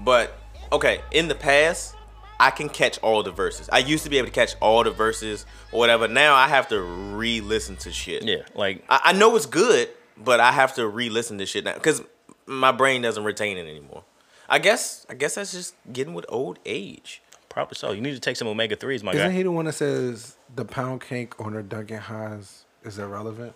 but 0.03 0.37
okay, 0.71 1.01
in 1.11 1.27
the 1.27 1.35
past, 1.35 1.95
I 2.39 2.51
can 2.51 2.69
catch 2.69 2.99
all 2.99 3.23
the 3.23 3.31
verses. 3.31 3.67
I 3.71 3.79
used 3.79 4.03
to 4.03 4.09
be 4.09 4.17
able 4.17 4.27
to 4.27 4.33
catch 4.33 4.55
all 4.61 4.83
the 4.83 4.91
verses 4.91 5.45
or 5.71 5.79
whatever. 5.79 6.07
Now 6.07 6.35
I 6.35 6.47
have 6.47 6.67
to 6.69 6.81
re-listen 6.81 7.77
to 7.77 7.91
shit. 7.91 8.23
Yeah, 8.23 8.43
like 8.55 8.83
I, 8.89 9.01
I 9.05 9.13
know 9.13 9.35
it's 9.35 9.45
good, 9.47 9.89
but 10.17 10.39
I 10.39 10.51
have 10.51 10.75
to 10.75 10.87
re-listen 10.87 11.37
to 11.39 11.45
shit 11.45 11.63
now 11.65 11.73
because 11.73 12.01
my 12.45 12.71
brain 12.71 13.01
doesn't 13.01 13.23
retain 13.23 13.57
it 13.57 13.67
anymore. 13.67 14.03
I 14.49 14.59
guess 14.59 15.05
I 15.09 15.15
guess 15.15 15.35
that's 15.35 15.51
just 15.51 15.75
getting 15.91 16.13
with 16.13 16.25
old 16.29 16.59
age. 16.65 17.21
probably 17.49 17.75
so. 17.75 17.91
You 17.91 18.01
need 18.01 18.13
to 18.13 18.19
take 18.19 18.37
some 18.37 18.47
omega 18.47 18.75
threes, 18.75 19.03
my 19.03 19.13
guy. 19.13 19.17
Isn't 19.19 19.31
guy. 19.31 19.37
he 19.37 19.43
the 19.43 19.51
one 19.51 19.65
that 19.65 19.73
says 19.73 20.37
the 20.55 20.63
pound 20.63 21.01
cake 21.01 21.39
on 21.41 21.53
the 21.53 21.63
Dunkin' 21.63 21.97
Highs 21.97 22.65
is 22.83 22.99
irrelevant? 22.99 23.53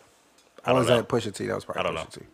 I 0.66 0.72
Or 0.72 0.74
don't 0.74 0.80
was 0.80 0.88
know. 0.90 0.98
that 0.98 1.08
Pusha 1.08 1.34
T? 1.34 1.46
That 1.48 1.56
was 1.56 1.66
probably 1.66 1.80
I 1.82 1.84
don't 1.84 1.96
Pusha 1.96 2.18
know. 2.18 2.22
T. 2.24 2.28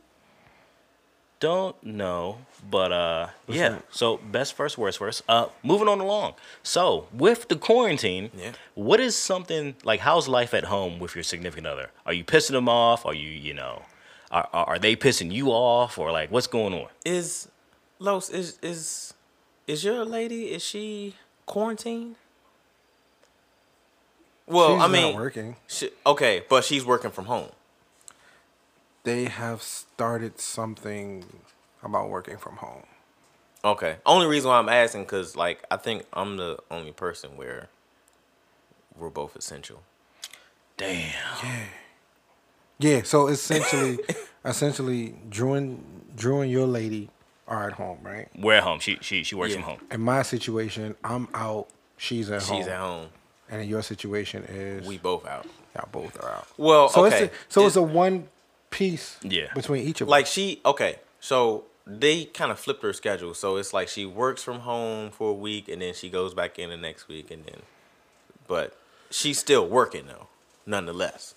Don't 1.39 1.83
know, 1.83 2.39
but 2.69 2.91
uh, 2.91 3.27
yeah. 3.47 3.69
that? 3.69 3.83
So 3.91 4.17
best 4.17 4.53
first, 4.53 4.77
worst 4.77 4.97
first. 4.99 5.23
Uh, 5.27 5.47
moving 5.63 5.87
on 5.87 5.99
along. 5.99 6.33
So 6.63 7.07
with 7.13 7.47
the 7.47 7.55
quarantine, 7.55 8.31
Yeah. 8.37 8.51
what 8.75 8.99
is 8.99 9.15
something 9.15 9.75
like? 9.83 9.99
How's 10.01 10.27
life 10.27 10.53
at 10.53 10.65
home 10.65 10.99
with 10.99 11.15
your 11.15 11.23
significant 11.23 11.67
other? 11.67 11.91
Are 12.05 12.13
you 12.13 12.23
pissing 12.23 12.51
them 12.51 12.69
off? 12.69 13.05
Are 13.05 13.13
you, 13.13 13.29
you 13.29 13.53
know, 13.53 13.83
are 14.31 14.47
are 14.53 14.65
are 14.65 14.79
they 14.79 14.95
pissing 14.95 15.31
you 15.31 15.49
off, 15.49 15.97
or 15.97 16.11
like 16.11 16.31
what's 16.31 16.47
going 16.47 16.73
on? 16.73 16.87
Is 17.05 17.47
Los 17.99 18.29
is 18.29 18.57
is 18.61 19.13
is 19.67 19.83
your 19.83 20.03
lady? 20.05 20.51
Is 20.51 20.63
she 20.63 21.15
quarantined? 21.45 22.15
Well, 24.45 24.75
She's 24.75 24.83
I 24.83 24.87
mean, 24.87 25.13
not 25.13 25.21
working. 25.21 25.55
She, 25.67 25.89
okay, 26.05 26.43
but 26.49 26.63
she's 26.63 26.85
working 26.85 27.11
from 27.11 27.25
home. 27.25 27.49
They 29.03 29.25
have 29.25 29.61
started 29.61 30.39
something 30.39 31.25
about 31.91 32.09
working 32.09 32.37
from 32.37 32.57
home. 32.57 32.83
Okay. 33.65 33.97
Only 34.05 34.27
reason 34.27 34.49
why 34.49 34.57
I'm 34.59 34.69
asking 34.69 35.03
because 35.03 35.35
like 35.35 35.63
I 35.71 35.77
think 35.77 36.05
I'm 36.13 36.37
the 36.37 36.57
only 36.71 36.91
person 36.91 37.35
where 37.37 37.69
we're 38.97 39.09
both 39.09 39.35
essential. 39.35 39.81
Damn. 40.77 41.11
Yeah, 41.43 41.65
Yeah. 42.79 43.01
so 43.03 43.27
essentially, 43.27 43.99
essentially, 44.45 45.15
Drew 45.29 45.53
and 45.53 45.83
Drew 46.15 46.41
and 46.41 46.51
your 46.51 46.67
lady 46.67 47.09
are 47.47 47.67
at 47.67 47.73
home, 47.73 47.99
right? 48.03 48.27
We're 48.37 48.53
at 48.55 48.63
home. 48.63 48.79
She 48.79 48.97
she 49.01 49.23
she 49.23 49.35
works 49.35 49.51
Yeah. 49.53 49.61
from 49.61 49.63
home. 49.77 49.79
In 49.91 50.01
my 50.01 50.21
situation, 50.21 50.95
I'm 51.03 51.27
out. 51.33 51.67
She's 51.97 52.29
at 52.29 52.43
home. 52.43 52.57
She's 52.61 52.67
at 52.67 52.79
home. 52.79 53.07
And 53.49 53.61
in 53.61 53.69
your 53.69 53.81
situation 53.81 54.43
is 54.43 54.85
We 54.85 54.97
both 54.97 55.25
out. 55.25 55.45
y'all 55.73 55.87
both 55.91 56.21
are 56.21 56.29
out. 56.29 56.47
Well, 56.57 56.89
so 56.89 57.05
okay. 57.05 57.23
it's 57.25 57.33
a, 57.33 57.37
so 57.49 57.65
it's 57.65 57.75
It- 57.75 57.79
a 57.79 57.83
one 57.83 58.27
piece 58.69 59.17
Yeah. 59.23 59.51
between 59.55 59.87
each 59.87 60.01
of 60.01 60.09
like 60.09 60.25
us. 60.25 60.31
she 60.31 60.59
okay 60.65 60.99
so 61.21 61.63
they 61.89 62.25
kind 62.25 62.51
of 62.51 62.59
flipped 62.59 62.83
her 62.83 62.93
schedule 62.93 63.33
so 63.33 63.55
it's 63.55 63.73
like 63.73 63.87
she 63.87 64.05
works 64.05 64.43
from 64.43 64.59
home 64.59 65.09
for 65.09 65.31
a 65.31 65.33
week 65.33 65.69
and 65.69 65.81
then 65.81 65.93
she 65.93 66.09
goes 66.09 66.33
back 66.33 66.59
in 66.59 66.69
the 66.69 66.77
next 66.77 67.07
week 67.07 67.31
and 67.31 67.45
then 67.45 67.61
but 68.47 68.77
she's 69.09 69.39
still 69.39 69.67
working 69.67 70.05
though 70.07 70.27
nonetheless 70.65 71.33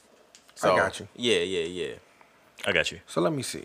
so, 0.55 0.75
I 0.75 0.77
got 0.77 1.01
you. 1.01 1.09
yeah 1.17 1.39
yeah 1.39 1.65
yeah 1.65 1.95
I 2.67 2.73
got 2.73 2.93
you. 2.93 3.01
So 3.07 3.21
let 3.21 3.33
me 3.33 3.43
see. 3.43 3.65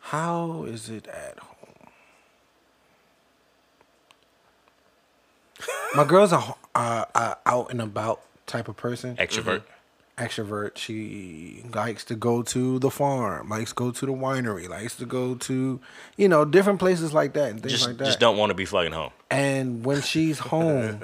How 0.00 0.64
is 0.64 0.88
it 0.90 1.06
at 1.06 1.38
home? 1.38 1.48
My 5.94 6.04
girl's 6.04 6.32
a 6.32 6.54
uh, 6.74 7.04
uh, 7.14 7.34
out 7.46 7.70
and 7.70 7.80
about 7.80 8.22
type 8.46 8.68
of 8.68 8.76
person. 8.76 9.16
Extrovert. 9.16 9.62
Extrovert. 10.18 10.76
She 10.76 11.64
likes 11.74 12.04
to 12.04 12.14
go 12.14 12.42
to 12.42 12.78
the 12.78 12.90
farm, 12.90 13.48
likes 13.48 13.70
to 13.70 13.74
go 13.74 13.90
to 13.90 14.06
the 14.06 14.12
winery, 14.12 14.68
likes 14.68 14.94
to 14.96 15.06
go 15.06 15.34
to, 15.36 15.80
you 16.16 16.28
know, 16.28 16.44
different 16.44 16.78
places 16.78 17.12
like 17.14 17.32
that 17.32 17.50
and 17.50 17.60
things 17.62 17.72
Just 17.72 17.86
like 17.88 17.96
that. 17.98 18.04
just 18.04 18.20
don't 18.20 18.36
want 18.36 18.50
to 18.50 18.54
be 18.54 18.64
fucking 18.64 18.92
home. 18.92 19.10
And 19.30 19.84
when 19.84 20.02
she's 20.02 20.38
home, 20.52 21.00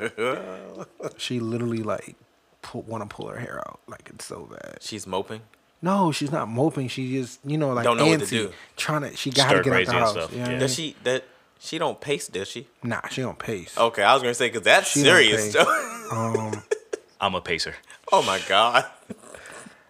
she 1.17 1.41
literally 1.41 1.83
like 1.83 2.17
pull, 2.63 2.83
want 2.83 3.09
to 3.09 3.15
pull 3.15 3.29
her 3.29 3.39
hair 3.39 3.59
out, 3.67 3.81
like 3.89 4.11
it's 4.15 4.25
so 4.27 4.45
bad. 4.51 4.79
she's 4.83 5.07
moping 5.07 5.41
No, 5.81 6.13
she's 6.13 6.31
not 6.31 6.49
moping. 6.49 6.89
She 6.89 7.13
just, 7.13 7.41
you 7.45 7.57
know, 7.57 7.73
like 7.73 7.85
Don't 7.85 7.97
know 7.97 8.07
what 8.07 8.21
to 8.21 8.27
do. 8.27 8.53
trying 8.77 9.03
to. 9.03 9.17
She 9.17 9.31
got 9.31 9.45
to 9.51 9.63
Stir 9.63 9.63
get 9.63 9.73
out 9.73 9.87
the 9.87 9.91
and 9.91 9.99
house. 10.01 10.11
stuff, 10.13 10.33
You 10.33 10.39
know 10.41 10.51
yeah. 10.51 10.59
does 10.59 10.75
she 10.75 10.97
that 11.05 11.25
she 11.61 11.79
don't 11.79 12.01
pace 12.01 12.29
does 12.29 12.47
she 12.49 12.69
Nah, 12.83 13.07
she 13.09 13.21
don't 13.23 13.39
pace. 13.39 13.77
okay 13.77 14.03
i 14.05 14.15
was 14.15 14.23
gonna 14.23 14.33
say 14.35 14.49
because 14.49 14.63
that's 14.63 14.91
She 14.93 15.03
don't 15.03 15.15
serious 15.17 15.57
pace. 15.57 15.67
I'm 17.21 17.35
a 17.35 17.41
pacer. 17.41 17.75
Oh 18.13 18.23
my 18.23 18.41
god 18.49 18.85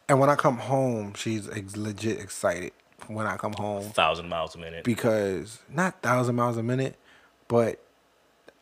And 0.09 0.18
when 0.20 0.31
I 0.31 0.35
come 0.37 0.59
home, 0.59 1.14
she's 1.14 1.49
ex- 1.51 1.76
legit 1.76 2.18
excited 2.20 2.72
when 3.09 3.26
I 3.26 3.37
come 3.37 3.53
home 3.55 3.91
Thousand 3.91 4.29
miles 4.29 4.55
a 4.55 4.59
minute. 4.59 4.85
because 4.85 5.59
not 5.68 6.01
thousand 6.03 6.35
miles 6.37 6.57
a 6.57 6.62
minute, 6.62 6.97
but 7.47 7.81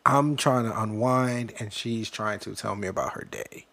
I'm 0.05 0.35
trying 0.37 0.65
to 0.65 0.81
unwind 0.81 1.53
and 1.59 1.71
she's 1.73 2.09
trying 2.09 2.39
to 2.39 2.55
tell 2.55 2.75
me 2.75 2.87
about 2.87 3.13
her 3.13 3.25
day. 3.29 3.65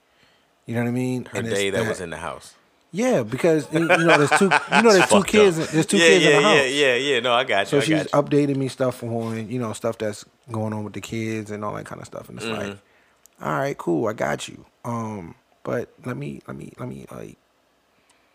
You 0.67 0.75
know 0.75 0.83
what 0.83 0.89
I 0.89 0.93
mean? 0.93 1.25
her 1.27 1.39
And 1.39 1.47
it's 1.49 1.57
day 1.59 1.71
that 1.71 1.87
was 1.87 2.01
in 2.01 2.11
the 2.11 2.17
house 2.19 2.55
Yeah, 2.91 3.23
because 3.23 3.71
you 3.73 3.81
you 3.81 4.05
know 4.05 4.17
there's 4.17 4.31
two. 4.39 4.51
You 4.75 4.83
know 4.83 4.93
there's 4.93 5.09
two 5.11 5.25
kids. 5.25 5.59
up. 5.59 5.69
There's 5.69 5.87
two 5.87 5.99
yeah 5.99 6.07
kids 6.07 6.25
yeah 6.25 6.31
in 6.31 6.43
the 6.43 6.49
house. 6.49 6.57
yeah 6.73 6.95
yeah 6.95 6.95
yeah 6.95 7.21
no 7.21 7.33
i 7.35 7.45
got 7.45 7.69
So 7.69 7.77
you 7.77 7.83
I 7.83 7.85
she's 7.87 8.05
you. 8.05 8.11
updating 8.11 8.57
me 8.57 8.69
stuff 8.69 9.03
on, 9.03 9.49
you 9.51 9.59
know, 9.59 9.73
stuff 9.75 9.99
that's 9.99 10.25
going 10.51 10.73
on 10.73 10.85
with 10.85 10.93
the 10.95 11.01
kids 11.01 11.51
and 11.51 11.65
all 11.65 11.75
that 11.75 11.87
kind 11.87 12.01
of 12.01 12.07
stuff. 12.07 12.29
And 12.29 12.39
it's 12.39 12.47
Mm-hmm. 12.47 12.71
like, 12.71 12.79
all 13.43 13.53
right, 13.59 13.77
cool, 13.77 14.07
I 14.09 14.13
got 14.13 14.49
you. 14.49 14.65
Um, 14.85 15.35
but 15.63 15.89
let 16.05 16.17
me, 16.17 16.43
let 16.47 16.57
me, 16.57 16.73
let 16.79 16.89
me 16.89 17.07
like 17.11 17.37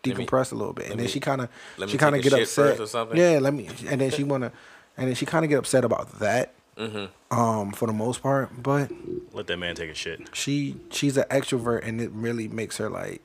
Let 0.04 0.16
me- 0.18 0.26
decompress 0.26 0.52
a 0.52 0.54
little 0.56 0.72
bit. 0.72 0.86
And 0.90 0.98
then 0.98 1.04
me- 1.06 1.10
she 1.10 1.20
kind 1.20 1.40
of, 1.42 1.48
she 1.88 1.96
kind 1.98 2.16
of 2.16 2.22
get 2.22 2.32
upset. 2.32 2.80
or 2.80 2.86
something? 2.86 3.16
Yeah, 3.16 3.38
let 3.40 3.54
me. 3.54 3.68
And 3.88 4.00
then 4.00 4.10
she 4.10 4.24
wanna, 4.24 4.52
and 4.96 5.08
then 5.08 5.14
she 5.14 5.26
kind 5.26 5.44
of 5.44 5.48
get 5.48 5.58
upset 5.58 5.84
about 5.84 6.18
that. 6.20 6.52
Mm-hmm. 6.76 7.38
Um, 7.38 7.72
for 7.72 7.86
the 7.86 7.92
most 7.92 8.22
part, 8.22 8.62
but 8.62 8.90
Let 9.34 9.46
that 9.48 9.58
man 9.58 9.74
take 9.74 9.90
a 9.90 9.94
shit. 9.94 10.34
she 10.34 10.76
she's 10.90 11.18
an 11.18 11.24
extrovert, 11.30 11.86
and 11.86 12.00
it 12.00 12.10
really 12.12 12.48
makes 12.48 12.78
her 12.78 12.88
like, 12.88 13.20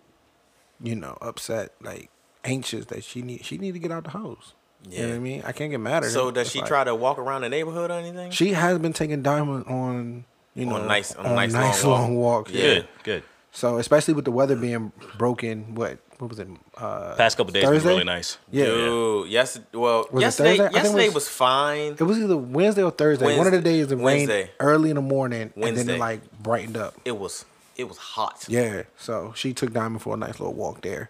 you 0.84 0.94
know, 0.94 1.18
upset, 1.22 1.72
like 1.82 2.10
anxious 2.44 2.88
that 2.88 3.06
she 3.06 3.22
need 3.22 3.46
she 3.46 3.58
need 3.58 3.72
to 3.72 3.80
get 3.80 3.94
out 3.94 4.04
the 4.04 4.10
house. 4.10 4.54
You 4.90 4.98
know 4.98 5.04
what 5.04 5.10
Yeah. 5.10 5.16
I 5.16 5.20
mean? 5.20 5.44
I 5.46 5.52
can't 5.54 5.72
get 5.72 5.80
mad 5.80 5.98
at 5.98 6.04
her. 6.06 6.10
so 6.10 6.32
does 6.32 6.48
It's 6.48 6.52
she 6.54 6.60
like- 6.60 6.68
try 6.68 6.84
to 6.84 6.94
walk 6.94 7.18
around 7.18 7.42
the 7.44 7.50
neighborhood 7.50 7.92
or 7.92 7.94
anything 7.94 8.30
She 8.32 8.52
has 8.54 8.78
been 8.78 8.92
taking 8.94 9.22
Diamond 9.24 9.66
on, 9.68 10.26
you 10.56 10.66
know, 10.66 10.76
On 10.78 10.88
nice- 10.88 11.14
on 11.16 11.36
nice 11.36 11.54
long 11.54 11.64
walk. 11.64 11.84
long 11.84 12.16
walks. 12.16 12.52
Yeah. 12.52 12.64
Yeah. 12.64 12.74
Good, 12.74 12.88
good. 13.04 13.24
So 13.52 13.78
especially 13.78 14.14
with 14.16 14.26
the 14.26 14.32
weather 14.32 14.56
being 14.56 14.92
broken, 15.18 15.76
what 15.76 16.00
what 16.18 16.30
was 16.30 16.40
it? 16.40 16.48
Uh, 16.78 17.14
Past 17.16 17.36
couple 17.36 17.52
days 17.52 17.64
been 17.64 17.74
Thursday? 17.74 17.90
really 17.90 18.04
nice. 18.06 18.38
Yeah. 18.52 18.66
Dude, 18.66 19.28
yes. 19.30 19.60
Well, 19.74 20.08
Was 20.12 20.22
it 20.22 20.26
yesterday, 20.26 20.50
Thursday? 20.58 20.64
I 20.64 20.68
think 20.68 20.72
it 20.72 20.84
yesterday 20.84 21.06
was- 21.08 21.14
was, 21.16 21.30
fine. 21.30 21.92
It 22.00 22.02
was 22.02 22.18
either 22.20 22.38
Wednesday 22.38 22.84
or 22.84 22.92
Thursday. 22.92 23.38
One 23.38 23.48
of 23.48 23.52
the 23.54 23.62
days 23.62 23.88
it 23.92 23.96
rained 23.96 24.04
Wednesday. 24.04 24.52
early 24.62 24.90
in 24.92 24.96
the 24.96 25.02
morning, 25.02 25.52
Wednesday. 25.58 25.82
and 25.82 25.90
then 25.90 25.96
it 25.98 26.00
like 26.00 26.22
brightened 26.42 26.78
up. 26.78 26.96
It 27.04 27.18
was, 27.18 27.44
it 27.76 27.86
was 27.90 27.98
hot. 27.98 28.46
Yeah. 28.48 28.84
So 28.98 29.34
she 29.36 29.54
took 29.54 29.74
Diamond 29.74 30.02
for 30.04 30.14
a 30.14 30.18
nice 30.18 30.40
little 30.40 30.54
walk 30.54 30.82
there, 30.82 31.10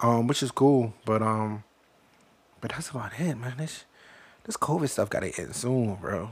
um, 0.00 0.26
which 0.28 0.42
is 0.42 0.50
cool. 0.50 0.94
But 1.04 1.20
um, 1.20 1.62
but 2.62 2.70
that's 2.72 2.88
about 2.90 3.12
it, 3.18 3.34
man. 3.36 3.54
This 3.58 3.84
This 4.44 4.56
COVID 4.56 4.88
stuff 4.88 5.10
gotta 5.10 5.30
end 5.38 5.54
soon, 5.54 5.96
bro. 5.96 6.30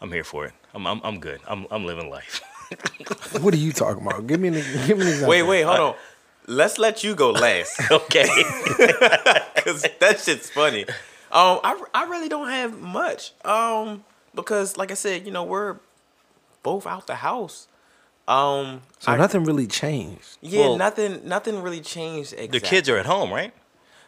I'm 0.00 0.12
here 0.12 0.24
for 0.24 0.46
it. 0.46 0.52
I'm 0.74 0.86
I'm, 0.86 1.00
I'm 1.04 1.18
good. 1.20 1.40
I'm 1.46 1.66
I'm 1.70 1.84
living 1.86 2.10
life. 2.10 2.40
What 3.40 3.54
are 3.54 3.58
you 3.58 3.72
talking 3.72 4.06
about? 4.06 4.26
Give 4.26 4.38
me 4.38 4.48
an 4.48 4.54
give 4.86 4.98
me 4.98 5.04
an 5.04 5.08
example. 5.08 5.28
Wait, 5.30 5.42
wait, 5.42 5.62
hold 5.62 5.80
on. 5.80 5.94
Let's 6.46 6.78
let 6.78 7.02
you 7.02 7.14
go 7.14 7.30
last. 7.30 7.80
okay. 7.90 8.26
Cause 9.56 9.86
that 10.00 10.20
shit's 10.22 10.50
funny. 10.50 10.84
Um, 11.30 11.60
I, 11.64 11.82
I 11.94 12.04
really 12.04 12.28
don't 12.28 12.48
have 12.48 12.78
much. 12.80 13.32
Um, 13.44 14.04
because 14.34 14.76
like 14.76 14.90
I 14.90 14.94
said, 14.94 15.24
you 15.26 15.32
know, 15.32 15.44
we're 15.44 15.76
both 16.62 16.86
out 16.86 17.06
the 17.06 17.16
house. 17.16 17.68
Um, 18.26 18.82
So 18.98 19.12
I- 19.12 19.16
nothing 19.16 19.44
really 19.44 19.66
changed. 19.66 20.36
yeah, 20.42 20.60
Well- 20.60 20.76
nothing, 20.76 21.20
nothing 21.26 21.62
really 21.62 21.80
changed. 21.80 22.32
Exactly. 22.34 22.58
The 22.58 22.66
kids 22.66 22.88
are 22.88 22.98
at 22.98 23.06
home, 23.06 23.30
right? 23.32 23.52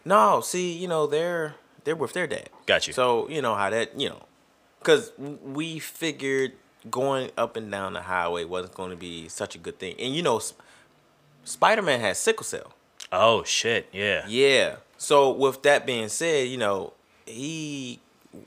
No, 0.04 0.40
see, 0.40 0.72
you 0.72 0.88
know, 0.88 1.06
they're 1.06 1.54
they're 1.84 1.96
with 1.96 2.12
their 2.12 2.26
dad. 2.26 2.48
Got 2.66 2.86
you. 2.86 2.92
So 2.92 3.28
you 3.30 3.40
know 3.42 3.54
how 3.54 3.70
that, 3.70 3.98
you 4.00 4.08
know, 4.10 4.22
because 4.80 5.12
we 5.18 5.78
figured 5.78 6.52
going 6.90 7.30
up 7.38 7.56
and 7.56 7.70
down 7.70 7.92
the 7.92 8.02
highway 8.02 8.44
wasn't 8.44 8.74
going 8.74 8.90
to 8.90 8.96
be 8.96 9.28
such 9.28 9.54
a 9.54 9.58
good 9.58 9.78
thing, 9.78 9.94
and 9.98 10.14
you 10.14 10.22
know, 10.22 10.40
Spider 11.44 11.82
Man 11.82 12.00
has 12.00 12.18
sickle 12.18 12.44
cell. 12.44 12.72
Oh 13.12 13.42
shit. 13.44 13.88
Yeah. 13.92 14.24
Yeah. 14.28 14.76
So 14.98 15.30
with 15.30 15.62
that 15.62 15.86
being 15.86 16.08
said, 16.08 16.48
you 16.48 16.58
know, 16.58 16.92
he 17.26 17.98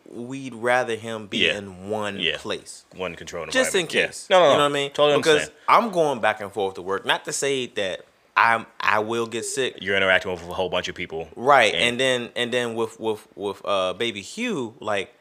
we'd 0.10 0.54
rather 0.54 0.96
him 0.96 1.28
be 1.28 1.40
Yeah. 1.40 1.58
in 1.58 1.90
one 1.90 2.18
Yeah. 2.20 2.38
place. 2.38 2.86
One 2.96 3.16
control. 3.16 3.46
Just 3.48 3.76
in 3.76 3.82
environment. 3.82 3.94
Yeah. 3.94 4.06
case. 4.08 4.28
No, 4.30 4.40
no, 4.40 4.46
no. 4.46 4.52
You 4.52 4.58
know 4.58 4.64
what 4.64 4.70
I 4.70 4.74
mean? 4.74 4.92
Totally 4.92 5.18
because 5.18 5.34
understand. 5.34 5.58
I'm 5.68 5.92
going 5.92 6.22
back 6.22 6.40
and 6.40 6.52
forth 6.54 6.76
to 6.76 6.82
work. 6.82 7.06
Not 7.06 7.26
to 7.26 7.34
say 7.34 7.66
that 7.68 8.06
I'm 8.38 8.66
I 8.80 9.00
will 9.00 9.28
get 9.28 9.44
sick. 9.46 9.78
You're 9.82 9.98
interacting 9.98 10.32
with 10.32 10.42
a 10.44 10.54
whole 10.54 10.70
bunch 10.70 10.88
of 10.88 10.96
people. 10.96 11.28
Right. 11.36 11.74
And- 11.74 11.84
And, 11.84 12.00
then 12.00 12.30
and 12.36 12.54
then 12.54 12.76
with 12.76 13.00
with 13.00 13.28
with 13.36 13.62
uh 13.66 13.94
baby 13.94 14.22
Hugh, 14.22 14.76
like 14.80 15.14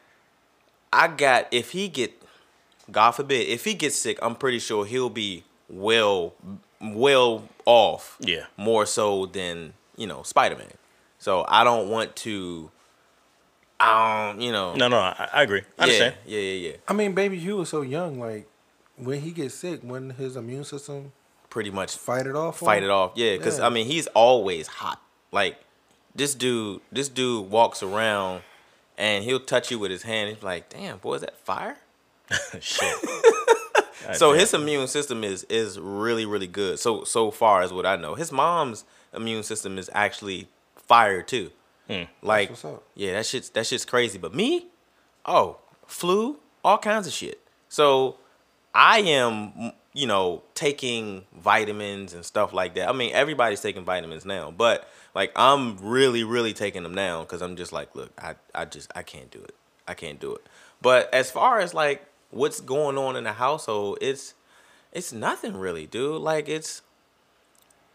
I 0.93 1.07
got 1.07 1.47
if 1.51 1.71
he 1.71 1.87
get 1.87 2.13
God 2.91 3.11
forbid, 3.11 3.47
if 3.47 3.63
he 3.65 3.73
gets 3.73 3.95
sick, 3.95 4.19
I'm 4.21 4.35
pretty 4.35 4.59
sure 4.59 4.85
he'll 4.85 5.09
be 5.09 5.43
well 5.69 6.33
well 6.81 7.47
off. 7.65 8.17
Yeah. 8.19 8.45
More 8.57 8.85
so 8.85 9.25
than, 9.25 9.73
you 9.97 10.05
know, 10.07 10.23
Spider 10.23 10.55
Man. 10.57 10.67
So 11.19 11.45
I 11.47 11.63
don't 11.63 11.89
want 11.89 12.15
to 12.17 12.69
um, 13.79 14.39
you 14.39 14.51
know 14.51 14.75
No, 14.75 14.87
no, 14.87 14.97
I, 14.97 15.29
I 15.33 15.43
agree. 15.43 15.61
I 15.61 15.63
yeah, 15.77 15.83
understand. 15.83 16.15
yeah, 16.25 16.39
yeah, 16.39 16.69
yeah. 16.69 16.75
I 16.87 16.93
mean, 16.93 17.13
baby 17.13 17.37
Hugh 17.39 17.57
was 17.57 17.69
so 17.69 17.81
young. 17.81 18.19
Like 18.19 18.47
when 18.97 19.21
he 19.21 19.31
gets 19.31 19.55
sick, 19.55 19.81
when 19.81 20.11
his 20.11 20.35
immune 20.35 20.63
system 20.63 21.11
Pretty 21.49 21.69
much 21.69 21.95
fight 21.97 22.25
it 22.25 22.35
off, 22.35 22.59
fight 22.59 22.79
him? 22.79 22.85
it 22.85 22.89
off. 22.89 23.11
Yeah, 23.15 23.37
because 23.37 23.59
Yeah. 23.59 23.67
I 23.67 23.69
mean 23.69 23.85
he's 23.87 24.07
always 24.07 24.67
hot. 24.67 25.01
Like 25.31 25.57
this 26.15 26.33
dude, 26.35 26.81
this 26.91 27.09
dude 27.09 27.49
walks 27.49 27.81
around 27.83 28.41
and 28.97 29.23
he'll 29.23 29.39
touch 29.39 29.71
you 29.71 29.79
with 29.79 29.91
his 29.91 30.03
hand. 30.03 30.33
He's 30.33 30.43
like, 30.43 30.69
"Damn, 30.69 30.97
boy, 30.97 31.15
is 31.15 31.21
that 31.21 31.37
fire?" 31.39 31.77
Shit. 32.59 32.95
So 34.15 34.31
damn. 34.31 34.39
his 34.41 34.53
immune 34.53 34.87
system 34.87 35.23
is 35.23 35.45
is 35.45 35.79
really 35.79 36.25
really 36.25 36.47
good. 36.47 36.77
So 36.77 37.05
so 37.05 37.31
far 37.31 37.61
as 37.61 37.71
what 37.71 37.85
I 37.85 37.95
know, 37.95 38.15
his 38.15 38.33
mom's 38.33 38.83
immune 39.13 39.43
system 39.43 39.77
is 39.77 39.89
actually 39.93 40.49
fire 40.75 41.21
too. 41.21 41.51
Hmm. 41.87 42.03
Like 42.21 42.49
what's 42.49 42.65
up. 42.65 42.83
yeah, 42.95 43.13
that 43.13 43.25
shit's 43.25 43.49
that 43.51 43.65
shit's 43.65 43.85
crazy. 43.85 44.17
But 44.17 44.33
me, 44.35 44.67
oh, 45.25 45.57
flu, 45.87 46.39
all 46.65 46.77
kinds 46.79 47.07
of 47.07 47.13
shit. 47.13 47.39
So 47.69 48.17
I 48.75 48.99
am 48.99 49.71
you 49.93 50.05
know 50.05 50.43
taking 50.53 51.23
vitamins 51.39 52.13
and 52.13 52.25
stuff 52.25 52.51
like 52.51 52.75
that. 52.75 52.89
I 52.89 52.91
mean 52.91 53.13
everybody's 53.13 53.61
taking 53.61 53.85
vitamins 53.85 54.25
now, 54.25 54.51
but 54.51 54.85
like 55.15 55.31
I'm 55.35 55.77
really 55.77 56.23
really 56.23 56.53
taking 56.53 56.83
them 56.83 56.95
down 56.95 57.23
because 57.23 57.41
I'm 57.41 57.55
just 57.55 57.71
like, 57.71 57.95
look, 57.95 58.11
I 58.17 58.35
I 58.53 58.65
just 58.65 58.91
I 58.95 59.03
can't 59.03 59.31
do 59.31 59.39
it. 59.39 59.55
I 59.87 59.93
can't 59.93 60.19
do 60.19 60.33
it. 60.33 60.45
But 60.81 61.13
as 61.13 61.31
far 61.31 61.59
as 61.59 61.73
like 61.73 62.05
what's 62.31 62.61
going 62.61 62.97
on 62.97 63.15
in 63.15 63.23
the 63.23 63.33
household, 63.33 63.99
it's 64.01 64.33
it's 64.91 65.13
nothing 65.13 65.57
really, 65.57 65.85
dude. 65.85 66.21
Like 66.21 66.49
it's 66.49 66.81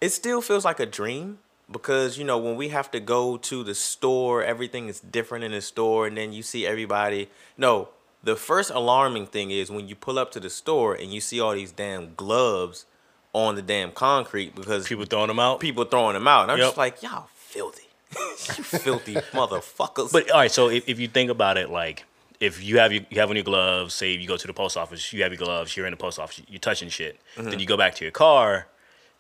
it 0.01 0.11
still 0.11 0.41
feels 0.41 0.65
like 0.65 0.81
a 0.81 0.87
dream 0.87 1.39
because 1.71 2.19
you 2.19 2.25
know 2.25 2.39
when 2.39 2.57
we 2.57 2.69
have 2.69 2.91
to 2.93 3.01
go 3.01 3.37
to 3.37 3.65
the 3.65 3.75
store, 3.75 4.43
everything 4.43 4.89
is 4.89 5.01
different 5.01 5.45
in 5.45 5.53
the 5.53 5.61
store, 5.61 6.07
and 6.07 6.17
then 6.17 6.33
you 6.33 6.43
see 6.43 6.67
everybody. 6.67 7.29
No, 7.57 7.89
the 8.23 8.37
first 8.37 8.71
alarming 8.71 9.27
thing 9.27 9.51
is 9.51 9.71
when 9.71 9.89
you 9.89 9.95
pull 9.95 10.19
up 10.19 10.31
to 10.33 10.41
the 10.41 10.51
store 10.51 10.95
and 10.95 11.13
you 11.13 11.21
see 11.21 11.41
all 11.41 11.55
these 11.55 11.73
damn 11.73 12.15
gloves 12.15 12.87
on 13.33 13.55
the 13.55 13.63
damn 13.63 13.93
concrete 13.93 14.55
because 14.55 14.87
people 14.89 15.05
throwing 15.05 15.29
them 15.29 15.39
out. 15.39 15.61
people 15.61 15.85
throwing 15.85 16.15
them 16.15 16.27
out. 16.29 16.43
And 16.45 16.53
I'm 16.53 16.59
Yep. 16.59 16.67
just 16.69 16.77
like, 16.79 17.03
y'all 17.03 17.29
filthy, 17.35 17.89
you 18.57 18.65
filthy 18.65 19.15
motherfuckers. 19.33 20.13
But 20.13 20.31
all 20.31 20.39
right, 20.41 20.51
so 20.51 20.69
if, 20.69 20.89
if 20.89 20.99
you 20.99 21.09
think 21.09 21.31
about 21.31 21.57
it, 21.57 21.71
like 21.71 22.05
if 22.41 22.63
you 22.63 22.79
have 22.79 22.93
your, 22.93 23.03
you 23.11 23.21
have 23.21 23.31
on 23.31 23.37
your 23.37 23.45
gloves, 23.45 23.95
say 23.95 24.13
you 24.13 24.27
go 24.29 24.37
to 24.37 24.47
the 24.47 24.53
post 24.55 24.77
office, 24.77 25.13
you 25.13 25.23
have 25.23 25.33
your 25.33 25.39
gloves, 25.39 25.77
you're 25.77 25.87
in 25.87 25.91
the 25.93 25.97
post 25.97 26.19
office, 26.19 26.41
you're 26.49 26.59
touching 26.61 26.89
shit. 26.89 27.19
Mm-hmm. 27.37 27.51
Then 27.51 27.59
you 27.59 27.67
go 27.67 27.77
back 27.77 27.95
to 27.97 28.05
your 28.05 28.13
car. 28.13 28.67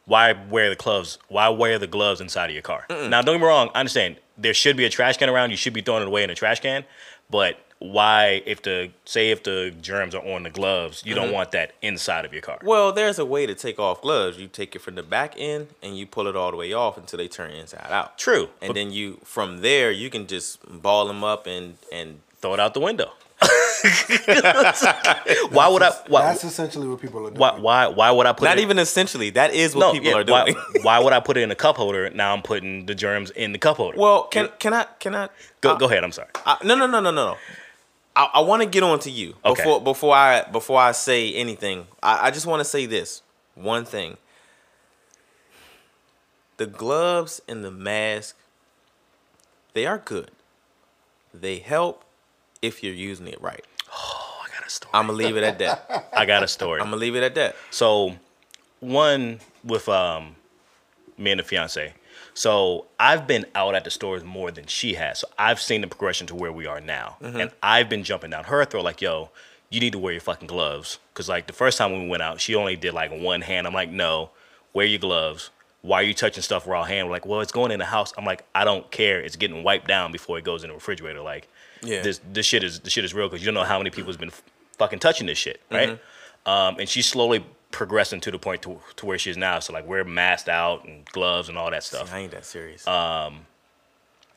Why 0.04 0.32
wear 0.32 0.70
the 0.70 0.76
gloves? 0.76 1.18
Why 1.28 1.50
wear 1.50 1.78
the 1.78 1.86
gloves 1.86 2.22
inside 2.22 2.46
of 2.46 2.52
your 2.54 2.62
car? 2.62 2.86
Now, 2.88 3.20
don't 3.20 3.34
get 3.34 3.40
me 3.42 3.46
wrong. 3.46 3.68
I 3.74 3.80
understand 3.80 4.16
there 4.38 4.54
should 4.54 4.74
be 4.74 4.86
a 4.86 4.88
trash 4.88 5.18
can 5.18 5.28
around. 5.28 5.50
You 5.50 5.58
should 5.58 5.74
be 5.74 5.82
throwing 5.82 6.00
it 6.00 6.06
away 6.08 6.22
in 6.22 6.30
a 6.30 6.34
trash 6.34 6.60
can. 6.60 6.84
But 7.28 7.58
why, 7.80 8.42
if 8.44 8.62
the 8.62 8.90
say 9.04 9.30
if 9.30 9.42
the 9.44 9.72
germs 9.80 10.14
are 10.14 10.26
on 10.26 10.42
the 10.42 10.50
gloves, 10.50 11.02
you 11.06 11.14
Mm-hmm. 11.14 11.24
don't 11.24 11.32
want 11.32 11.52
that 11.52 11.72
inside 11.80 12.24
of 12.24 12.32
your 12.32 12.42
car. 12.42 12.58
Well, 12.62 12.92
there's 12.92 13.18
a 13.20 13.24
way 13.24 13.46
to 13.46 13.54
take 13.54 13.78
off 13.78 14.02
gloves. 14.02 14.36
You 14.38 14.48
take 14.48 14.74
it 14.74 14.80
from 14.80 14.96
the 14.96 15.02
back 15.04 15.34
end 15.38 15.68
and 15.82 15.96
you 15.96 16.06
pull 16.06 16.26
it 16.26 16.34
all 16.34 16.50
the 16.50 16.56
way 16.56 16.72
off 16.72 16.98
until 16.98 17.18
they 17.18 17.28
turn 17.28 17.50
inside 17.52 17.86
out. 17.90 18.18
True, 18.18 18.48
And 18.60 18.68
but 18.70 18.74
then 18.74 18.90
you 18.90 19.20
from 19.24 19.58
there 19.58 19.90
you 19.92 20.10
can 20.10 20.26
just 20.26 20.58
ball 20.82 21.06
them 21.06 21.22
up 21.22 21.46
and 21.46 21.76
and 21.92 22.20
throw 22.40 22.52
it 22.54 22.60
out 22.60 22.74
the 22.74 22.80
window. 22.80 23.12
why 25.50 25.68
would 25.68 25.82
I? 25.82 25.90
Why, 26.08 26.22
That's 26.22 26.42
essentially 26.44 26.88
what 26.88 27.00
people 27.00 27.20
are 27.26 27.30
doing. 27.30 27.38
why? 27.38 27.56
Why? 27.58 27.86
Why 27.86 28.10
would 28.10 28.26
I 28.26 28.32
put 28.32 28.44
not 28.46 28.58
it, 28.58 28.62
even 28.62 28.78
essentially 28.78 29.30
that 29.30 29.54
is 29.54 29.74
what 29.76 29.92
people 29.94 30.16
are 30.16 30.24
doing. 30.24 30.54
Why, 30.54 30.62
why 30.82 30.98
would 30.98 31.12
I 31.12 31.20
put 31.20 31.36
it 31.36 31.42
in 31.42 31.50
a 31.50 31.54
cup 31.54 31.76
holder? 31.76 32.10
Now 32.10 32.34
I'm 32.34 32.42
putting 32.42 32.86
the 32.86 32.94
germs 32.96 33.30
in 33.30 33.52
the 33.52 33.58
cup 33.58 33.76
holder. 33.76 33.96
well, 33.98 34.24
can 34.24 34.48
can 34.58 34.74
I 34.74 34.86
can 34.98 35.14
I 35.14 35.28
go, 35.60 35.72
uh, 35.72 35.76
go 35.76 35.86
ahead. 35.86 36.04
I'm 36.04 36.12
sorry. 36.12 36.28
I, 36.46 36.56
no 36.64 36.74
no 36.74 36.86
no 36.86 37.00
no 37.00 37.10
no 37.10 37.26
no. 37.26 37.36
I, 38.18 38.28
I 38.34 38.40
want 38.40 38.62
to 38.62 38.68
get 38.68 38.82
on 38.82 38.98
to 39.00 39.10
you 39.10 39.34
Okay. 39.44 39.62
before 39.62 39.80
before 39.80 40.14
I 40.14 40.42
before 40.50 40.80
I 40.80 40.92
say 40.92 41.32
anything. 41.34 41.86
I, 42.02 42.26
I 42.26 42.30
just 42.32 42.46
want 42.46 42.60
to 42.60 42.64
say 42.64 42.84
this 42.84 43.22
one 43.54 43.84
thing. 43.84 44.16
The 46.56 46.66
gloves 46.66 47.40
and 47.48 47.64
the 47.64 47.70
mask, 47.70 48.36
they 49.72 49.86
are 49.86 49.98
good. 49.98 50.32
They 51.32 51.58
help 51.60 52.04
if 52.60 52.82
you're 52.82 52.92
using 52.94 53.28
it 53.28 53.40
right. 53.40 53.64
Oh, 53.92 54.40
I 54.44 54.48
got 54.52 54.66
a 54.66 54.70
story. 54.70 54.90
I'm 54.92 55.06
gonna 55.06 55.16
leave 55.16 55.36
it 55.36 55.44
at 55.44 55.58
that. 55.60 56.08
I 56.16 56.26
got 56.26 56.42
a 56.42 56.48
story. 56.48 56.80
I'm 56.80 56.86
gonna 56.88 56.96
leave 56.96 57.14
it 57.14 57.22
at 57.22 57.36
that. 57.36 57.54
So, 57.70 58.16
one 58.80 59.38
with 59.62 59.88
um, 59.88 60.34
me 61.16 61.30
and 61.30 61.38
the 61.38 61.44
fiance. 61.44 61.94
So 62.38 62.86
I've 63.00 63.26
been 63.26 63.46
out 63.56 63.74
at 63.74 63.82
the 63.82 63.90
stores 63.90 64.22
more 64.22 64.52
than 64.52 64.66
she 64.66 64.94
has. 64.94 65.18
So 65.18 65.26
I've 65.36 65.60
seen 65.60 65.80
the 65.80 65.88
progression 65.88 66.28
to 66.28 66.36
where 66.36 66.52
we 66.52 66.66
are 66.66 66.80
now, 66.80 67.16
and 67.20 67.50
I've 67.60 67.88
been 67.88 68.04
jumping 68.04 68.30
down 68.30 68.44
her 68.44 68.64
throat 68.64 68.84
like, 68.84 69.02
"Yo, 69.02 69.30
you 69.70 69.80
need 69.80 69.90
to 69.94 69.98
wear 69.98 70.12
your 70.12 70.20
fucking 70.20 70.46
gloves." 70.46 71.00
Because 71.12 71.28
like 71.28 71.48
the 71.48 71.52
first 71.52 71.78
time 71.78 71.92
we 72.00 72.06
went 72.06 72.22
out, 72.22 72.40
she 72.40 72.54
only 72.54 72.76
did 72.76 72.94
like 72.94 73.10
one 73.10 73.40
hand. 73.40 73.66
I'm 73.66 73.74
like, 73.74 73.90
"No, 73.90 74.30
wear 74.72 74.86
your 74.86 75.00
gloves." 75.00 75.50
Why 75.82 75.96
are 76.00 76.04
you 76.04 76.14
touching 76.14 76.44
stuff 76.44 76.64
raw 76.68 76.84
hand? 76.84 77.06
We're 77.08 77.12
like, 77.14 77.24
well, 77.26 77.40
it's 77.40 77.52
going 77.52 77.70
in 77.70 77.78
the 77.78 77.84
house. 77.84 78.12
I'm 78.18 78.24
like, 78.24 78.44
I 78.52 78.64
don't 78.64 78.88
care. 78.90 79.20
It's 79.20 79.36
getting 79.36 79.62
wiped 79.62 79.86
down 79.86 80.10
before 80.10 80.36
it 80.36 80.42
goes 80.44 80.64
in 80.64 80.68
the 80.70 80.74
refrigerator. 80.74 81.20
Like, 81.20 81.48
Yeah. 81.82 82.02
this 82.02 82.20
this 82.32 82.46
shit 82.46 82.62
is 82.62 82.80
this 82.80 82.92
shit 82.92 83.04
is 83.04 83.14
real 83.14 83.28
because 83.28 83.40
you 83.40 83.46
don't 83.46 83.54
know 83.54 83.64
how 83.64 83.78
many 83.78 83.90
people's 83.90 84.16
been 84.16 84.28
f- 84.30 84.42
fucking 84.76 85.00
touching 85.00 85.26
this 85.26 85.38
shit, 85.38 85.60
right? 85.72 85.98
Um, 86.46 86.78
and 86.78 86.88
she's 86.88 87.06
slowly 87.06 87.44
progressing 87.70 88.20
to 88.20 88.30
the 88.30 88.38
point 88.38 88.62
to, 88.62 88.80
to 88.96 89.06
where 89.06 89.18
she 89.18 89.30
is 89.30 89.36
now. 89.36 89.58
So 89.60 89.72
like 89.72 89.86
we're 89.86 90.04
masked 90.04 90.48
out 90.48 90.84
and 90.84 91.04
gloves 91.06 91.48
and 91.48 91.58
all 91.58 91.70
that 91.70 91.84
stuff. 91.84 92.12
I 92.12 92.18
ain't 92.20 92.32
that 92.32 92.44
serious. 92.46 92.86
Um, 92.86 93.46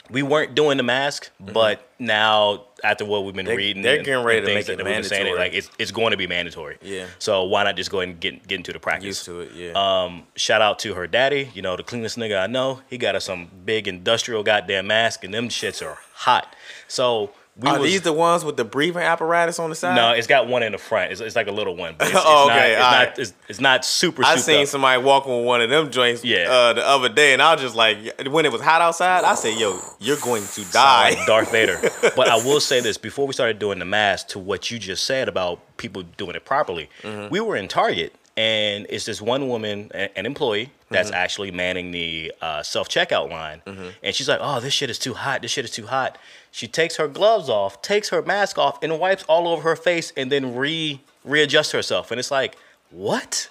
We 0.09 0.23
weren't 0.23 0.55
doing 0.55 0.75
the 0.75 0.84
mask, 0.84 1.29
but 1.39 1.88
now 1.97 2.65
after 2.84 3.05
what 3.05 3.23
we've 3.23 3.34
been 3.36 3.45
They- 3.45 3.55
reading, 3.55 3.82
they're 3.82 3.97
and- 3.97 4.05
getting 4.05 4.25
ready 4.25 4.41
to 4.41 4.47
make 4.47 4.67
it 4.67 4.77
been 4.77 5.03
saying, 5.03 5.23
mandatory. 5.23 5.39
like 5.39 5.53
it's 5.53 5.69
it's 5.79 5.91
going 5.91 6.11
to 6.11 6.17
be 6.17 6.27
mandatory. 6.27 6.77
Yeah. 6.82 7.05
So 7.19 7.45
why 7.45 7.63
not 7.63 7.77
just 7.77 7.89
go 7.91 7.99
ahead 8.01 8.09
and 8.09 8.19
get 8.19 8.45
get 8.45 8.55
into 8.57 8.73
the 8.73 8.79
practice? 8.79 9.05
Used 9.05 9.25
to 9.25 9.41
it, 9.41 9.51
yeah. 9.53 9.71
Um, 9.75 10.27
shout 10.36 10.61
out 10.61 10.79
to 10.79 10.95
her 10.95 11.07
daddy, 11.07 11.51
you 11.53 11.61
know, 11.61 11.77
the 11.77 11.84
cleanest 11.84 12.17
nigga 12.17 12.38
I 12.43 12.47
know. 12.47 12.82
He 12.89 12.97
got 12.97 13.15
us 13.15 13.23
some 13.25 13.49
big 13.63 13.88
industrial 13.88 14.43
goddamn 14.43 14.88
mask, 14.88 15.23
and 15.23 15.34
them 15.34 15.47
shits 15.47 15.82
are 15.86 15.97
hot. 16.13 16.53
So 16.89 17.32
we 17.58 17.70
are 17.70 17.80
was, 17.80 17.91
these 17.91 18.02
the 18.02 18.14
ones 18.14 18.45
with 18.45 18.56
the 18.58 18.64
breathing 18.64 19.02
apparatus 19.04 19.60
on 19.60 19.70
the 19.70 19.76
side? 19.76 19.95
no, 19.95 20.12
it's 20.14 20.26
got 20.28 20.47
one 20.47 20.64
in 20.64 20.72
the 20.72 20.78
front. 20.78 21.12
It's, 21.12 21.20
it's 21.22 21.36
like 21.36 21.47
a 21.47 21.52
little 21.52 21.76
one, 21.76 21.95
but 21.97 22.08
it's, 22.08 22.16
it's 22.16 22.26
Oh, 22.26 22.45
not, 22.47 22.58
okay, 22.58 22.72
it's, 22.72 22.80
not 22.80 22.93
right. 22.93 23.34
it's, 23.49 23.60
not 23.60 23.86
super. 23.86 24.24
I 24.26 24.38
seen 24.38 24.62
up. 24.62 24.68
somebody 24.68 25.02
walking 25.04 25.36
with 25.36 25.45
one 25.45 25.62
of 25.62 25.70
them 25.70 25.91
joints 25.91 26.24
Yeah. 26.24 26.47
uh, 26.49 26.74
the 26.74 26.88
other 26.88 27.10
day, 27.10 27.34
and 27.34 27.41
I 27.41 27.54
was 27.54 27.62
just 27.62 27.76
like, 27.76 27.97
when 28.30 28.45
it 28.45 28.52
was 28.52 28.62
hot 28.62 28.82
outside, 28.82 29.24
I 29.26 29.36
said, 29.36 29.60
"Yo, 29.60 29.78
you're 29.99 30.18
going 30.18 30.43
to 30.45 30.64
die." 30.72 31.12
like 31.16 31.26
Darth 31.28 31.52
Vader. 31.52 31.78
But 32.16 32.30
I 32.30 32.36
will 32.38 32.60
say 32.60 32.80
this 32.80 32.97
before 32.97 33.28
we 33.28 33.34
started 33.34 33.60
doing 33.60 33.80
the 33.80 33.86
mask, 33.86 34.30
to 34.30 34.39
what 34.39 34.72
you 34.72 34.80
just 34.80 35.06
said 35.06 35.28
about 35.28 35.60
people 35.78 36.04
doing 36.18 36.36
it 36.36 36.45
properly, 36.45 36.89
Mm-hmm. 37.04 37.32
we 37.32 37.39
were 37.41 37.56
in 37.58 37.68
Target 37.68 38.14
and 38.38 38.86
it's 38.89 39.05
this 39.05 39.21
one 39.21 39.47
woman, 39.47 39.91
an 39.93 40.25
employee, 40.25 40.71
that's 40.89 41.09
Mm-hmm. 41.09 41.15
actually 41.15 41.51
manning 41.51 41.91
the 41.91 42.34
uh, 42.41 42.63
self 42.63 42.89
checkout 42.89 43.29
line, 43.29 43.61
and 44.03 44.13
she's 44.15 44.27
like, 44.27 44.39
"Oh, 44.41 44.59
this 44.59 44.73
shit 44.73 44.89
is 44.89 44.99
too 44.99 45.13
hot. 45.13 45.41
This 45.41 45.51
shit 45.51 45.65
is 45.65 45.71
too 45.71 45.88
hot." 45.88 46.17
She 46.51 46.67
takes 46.67 46.97
her 46.97 47.07
gloves 47.07 47.47
off, 47.49 47.82
takes 47.82 48.09
her 48.09 48.21
mask 48.21 48.57
off, 48.57 48.82
and 48.84 48.99
wipes 48.99 49.23
all 49.29 49.47
over 49.47 49.61
her 49.69 49.75
face, 49.77 50.11
and 50.17 50.32
then 50.32 50.55
re 50.55 50.99
readjusts 51.25 51.71
herself. 51.71 52.11
And 52.11 52.19
it's 52.19 52.32
like, 52.32 52.55
what? 52.89 53.47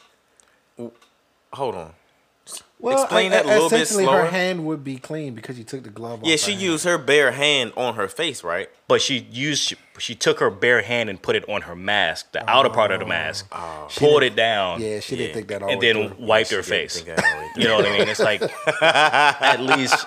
Hold 1.53 1.75
on. 1.75 1.93
Well, 2.83 3.03
Explain 3.03 3.27
e- 3.27 3.29
that 3.31 3.45
a 3.45 3.49
little 3.49 3.69
bit 3.69 3.83
essentially 3.83 4.05
slower. 4.05 4.23
her 4.23 4.31
hand 4.31 4.65
would 4.65 4.83
be 4.83 4.97
clean 4.97 5.35
because 5.35 5.59
you 5.59 5.65
took 5.65 5.83
the 5.83 5.91
glove 5.91 6.21
off. 6.21 6.27
Yeah, 6.27 6.33
her 6.33 6.39
she 6.39 6.53
hand. 6.53 6.63
used 6.63 6.85
her 6.85 6.97
bare 6.97 7.33
hand 7.33 7.73
on 7.77 7.95
her 7.97 8.09
face, 8.09 8.43
right? 8.43 8.71
But 8.89 9.03
she 9.03 9.19
used 9.31 9.63
she, 9.63 9.77
she 9.99 10.15
took 10.15 10.41
her 10.41 10.49
bare 10.51 10.81
hand 10.83 11.11
and 11.11 11.21
put 11.21 11.37
it 11.37 11.47
on 11.49 11.63
her 11.63 11.77
mask, 11.77 12.33
the 12.33 12.49
outer 12.51 12.71
part 12.71 12.91
of 12.91 13.01
the 13.01 13.07
mask, 13.07 13.47
oh. 13.53 13.89
pulled 13.97 14.23
it 14.23 14.35
down, 14.35 14.81
Yeah, 14.81 15.01
she 15.01 15.15
Yeah. 15.15 15.23
didn't 15.25 15.35
think 15.35 15.49
that 15.49 15.63
all 15.63 15.71
and 15.71 15.81
then 15.83 16.09
through. 16.15 16.27
wiped 16.27 16.51
her 16.53 16.63
face. 16.63 17.01
think 17.01 17.15
that 17.17 17.23
all 17.25 17.31
the 17.41 17.47
way 17.47 17.51
You 17.57 17.65
know 17.69 17.77
what 17.77 17.87
I 17.87 17.99
mean? 17.99 18.09
It's 18.09 18.19
like 18.21 18.43
at 18.83 19.61
least 19.61 20.07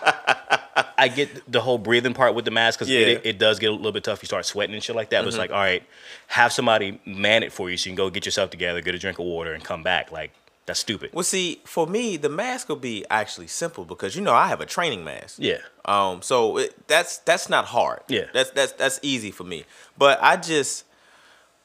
I 0.97 1.07
get 1.07 1.51
the 1.51 1.61
whole 1.61 1.78
breathing 1.78 2.13
part 2.13 2.34
with 2.36 2.45
the 2.45 2.51
mask 2.51 2.80
because 2.80 2.89
Yeah. 2.89 3.01
Mm-hmm. 3.01 3.09
it, 3.17 3.26
it 3.26 3.38
does 3.38 3.59
get 3.59 3.69
a 3.69 3.74
little 3.74 3.91
bit 3.91 4.03
tough. 4.03 4.21
You 4.24 4.28
start 4.28 4.45
sweating 4.45 4.74
and 4.74 4.84
shit 4.84 4.95
like 4.95 5.11
that. 5.11 5.21
But 5.21 5.28
it's 5.28 5.38
like, 5.38 5.51
all 5.51 5.57
right, 5.57 5.84
have 6.28 6.51
somebody 6.51 6.99
man 7.05 7.43
it 7.43 7.51
for 7.51 7.69
you 7.69 7.78
so 7.78 7.88
you 7.89 7.91
can 7.91 7.97
go 7.97 8.09
get 8.09 8.26
yourself 8.26 8.49
together, 8.49 8.82
get 8.82 8.95
a 8.95 8.99
drink 8.99 9.19
of 9.19 9.26
water, 9.26 9.53
and 9.53 9.63
come 9.63 9.84
back. 9.84 10.11
Like 10.11 10.32
that's 10.66 10.80
stupid. 10.80 11.11
Well, 11.14 11.24
see, 11.24 11.61
for 11.66 11.88
me, 11.88 12.16
the 12.16 12.30
mask 12.30 12.70
will 12.70 12.78
be 12.78 13.05
actually 13.09 13.47
simple 13.47 13.84
because 13.84 14.16
you 14.16 14.22
know 14.22 14.34
I 14.34 14.47
have 14.47 14.61
a 14.61 14.66
training 14.66 15.03
mask. 15.03 15.38
Yeah. 15.39 15.57
Um. 15.86 16.22
So 16.22 16.57
it, 16.57 16.88
that's 16.88 17.18
that's 17.20 17.49
not 17.49 17.66
hard. 17.66 18.01
Yeah. 18.07 18.26
That's 18.34 18.51
that's 18.51 18.72
that's 18.74 18.99
easy 19.01 19.32
for 19.32 19.43
me. 19.43 19.66
But 19.97 20.20
I 20.22 20.38
just, 20.38 20.86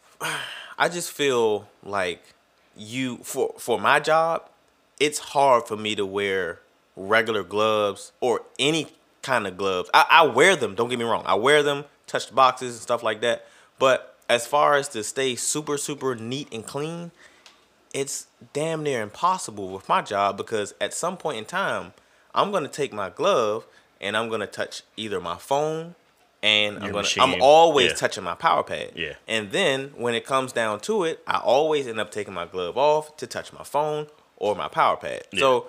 I 0.78 0.88
just 0.88 1.12
feel 1.12 1.68
like 1.84 2.34
you 2.76 3.18
for 3.18 3.54
for 3.58 3.78
my 3.78 4.00
job, 4.00 4.48
it's 4.98 5.18
hard 5.20 5.68
for 5.68 5.76
me 5.76 5.94
to 5.94 6.04
wear 6.04 6.60
regular 6.96 7.44
gloves 7.44 8.12
or 8.20 8.42
any 8.58 8.88
kind 9.22 9.46
of 9.46 9.56
gloves. 9.56 9.90
I, 9.94 10.06
I 10.10 10.26
wear 10.26 10.56
them. 10.56 10.74
Don't 10.74 10.88
get 10.88 10.98
me 10.98 11.04
wrong. 11.04 11.22
I 11.24 11.36
wear 11.36 11.62
them, 11.62 11.84
touch 12.08 12.26
the 12.26 12.34
boxes 12.34 12.74
and 12.74 12.82
stuff 12.82 13.04
like 13.04 13.20
that. 13.20 13.46
But 13.78 14.16
as 14.28 14.44
far 14.44 14.74
as 14.74 14.88
to 14.88 15.04
stay 15.04 15.36
super 15.36 15.78
super 15.78 16.16
neat 16.16 16.48
and 16.52 16.66
clean, 16.66 17.12
it's 17.92 18.26
damn 18.52 18.82
near 18.82 19.02
impossible 19.02 19.68
with 19.68 19.88
my 19.88 20.02
job 20.02 20.36
because 20.36 20.74
at 20.80 20.92
some 20.94 21.16
point 21.16 21.38
in 21.38 21.44
time, 21.44 21.92
I'm 22.34 22.50
gonna 22.52 22.68
take 22.68 22.92
my 22.92 23.10
glove 23.10 23.66
and 24.00 24.16
I'm 24.16 24.28
gonna 24.28 24.46
touch 24.46 24.82
either 24.96 25.20
my 25.20 25.36
phone 25.36 25.94
and 26.42 26.76
I'm 26.76 26.82
gonna 26.92 27.02
machine. 27.02 27.22
I'm 27.22 27.42
always 27.42 27.90
Yeah. 27.92 27.96
touching 27.96 28.22
my 28.24 28.34
power 28.34 28.62
pad. 28.62 28.92
Yeah. 28.94 29.14
And 29.26 29.50
then 29.50 29.92
when 29.96 30.14
it 30.14 30.24
comes 30.24 30.52
down 30.52 30.80
to 30.80 31.04
it, 31.04 31.20
I 31.26 31.38
always 31.38 31.86
end 31.86 31.98
up 31.98 32.10
taking 32.10 32.34
my 32.34 32.44
glove 32.46 32.76
off 32.78 33.16
to 33.16 33.26
touch 33.26 33.52
my 33.52 33.64
phone 33.64 34.06
or 34.36 34.54
my 34.54 34.68
power 34.68 34.96
pad. 34.96 35.24
So, 35.36 35.66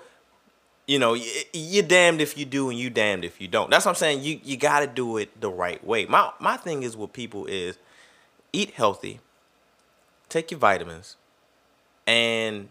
you 0.86 0.98
know, 0.98 1.16
you're 1.52 1.82
damned 1.82 2.20
if 2.20 2.36
you 2.38 2.44
do 2.44 2.68
and 2.70 2.78
you're 2.78 2.90
damned 2.90 3.24
if 3.24 3.40
you 3.40 3.48
don't. 3.48 3.70
That's 3.70 3.84
what 3.84 3.92
I'm 3.92 3.96
saying. 3.96 4.22
You 4.22 4.40
you 4.44 4.56
got 4.56 4.80
to 4.80 4.86
do 4.86 5.16
it 5.16 5.40
the 5.40 5.50
right 5.50 5.82
way. 5.84 6.04
My 6.06 6.30
my 6.38 6.56
thing 6.56 6.82
is 6.84 6.96
with 6.96 7.12
people 7.12 7.46
is 7.46 7.78
eat 8.52 8.70
healthy, 8.74 9.20
take 10.28 10.50
your 10.50 10.58
vitamins, 10.60 11.16
and 12.06 12.68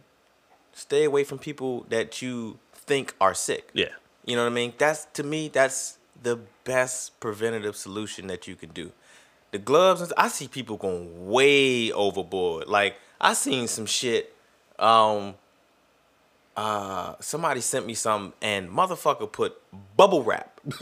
stay 0.73 1.03
away 1.03 1.23
from 1.23 1.39
people 1.39 1.85
that 1.89 2.21
you 2.21 2.59
think 2.73 3.13
are 3.19 3.33
sick. 3.33 3.69
Yeah. 3.73 3.89
You 4.25 4.35
know 4.35 4.43
what 4.43 4.51
I 4.51 4.55
mean? 4.55 4.73
That's 4.77 5.05
to 5.13 5.23
me, 5.23 5.47
that's 5.47 5.97
the 6.21 6.39
best 6.63 7.19
preventative 7.19 7.75
solution 7.75 8.27
that 8.27 8.47
you 8.47 8.55
can 8.55 8.69
do. 8.71 8.91
The 9.51 9.57
gloves, 9.57 10.13
I 10.17 10.27
see 10.27 10.47
people 10.47 10.77
going 10.77 11.27
way 11.29 11.91
overboard. 11.91 12.67
Like 12.67 12.95
I 13.19 13.33
seen 13.33 13.67
some 13.67 13.85
shit. 13.87 14.35
Um, 14.77 15.35
uh, 16.55 17.15
somebody 17.21 17.61
sent 17.61 17.85
me 17.85 17.93
some, 17.93 18.33
and 18.41 18.69
motherfucker 18.69 19.31
put 19.31 19.55
bubble 19.95 20.23
wrap 20.23 20.59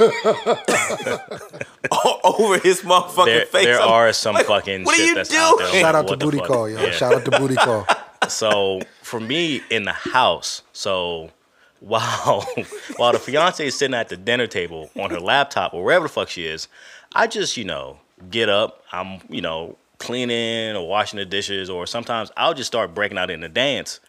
over 2.24 2.58
his 2.60 2.82
motherfucking 2.82 3.26
There, 3.26 3.46
face. 3.46 3.66
there 3.66 3.82
I'm 3.82 3.88
are 3.90 4.12
some 4.14 4.34
like, 4.36 4.48
fucking 4.48 4.84
what 4.86 5.00
are 5.00 5.04
you 5.06 5.16
that's 5.16 5.34
out 5.36 5.58
there. 5.60 5.68
doing? 5.70 5.82
Shout 5.82 5.96
out 5.96 6.08
to 6.08 6.12
What 6.14 6.20
the 6.20 6.26
Booty 6.26 6.38
fuck? 6.40 6.48
Call, 6.48 6.70
yo. 6.70 6.82
Yeah. 6.82 6.92
Shout 6.92 7.14
out 7.14 7.26
to 7.26 7.32
Booty 7.32 7.56
Call. 7.56 7.86
so 8.28 8.82
for 9.02 9.20
me 9.20 9.62
in 9.70 9.84
the 9.84 9.94
house, 9.94 10.62
so 10.74 11.32
while 11.80 12.46
while 12.98 13.12
the 13.12 13.20
fiance 13.20 13.66
is 13.66 13.78
sitting 13.78 13.96
at 13.96 14.10
the 14.10 14.18
dinner 14.18 14.48
table 14.48 14.90
on 14.96 15.10
her 15.10 15.20
laptop 15.20 15.74
or 15.74 15.84
wherever 15.84 16.04
the 16.04 16.14
fuck 16.14 16.30
she 16.30 16.46
is, 16.46 16.68
I 17.14 17.28
just 17.28 17.58
you 17.58 17.66
know 17.66 18.00
get 18.30 18.50
up. 18.50 18.84
I'm 18.92 19.20
you 19.30 19.42
know 19.42 19.78
cleaning 20.00 20.76
or 20.76 20.88
washing 20.88 21.18
the 21.18 21.26
dishes, 21.26 21.70
or 21.70 21.88
sometimes 21.88 22.32
I'll 22.38 22.54
just 22.54 22.68
start 22.68 22.94
breaking 22.94 23.18
out 23.18 23.32
in 23.32 23.44
a 23.44 23.50
dance 23.50 24.00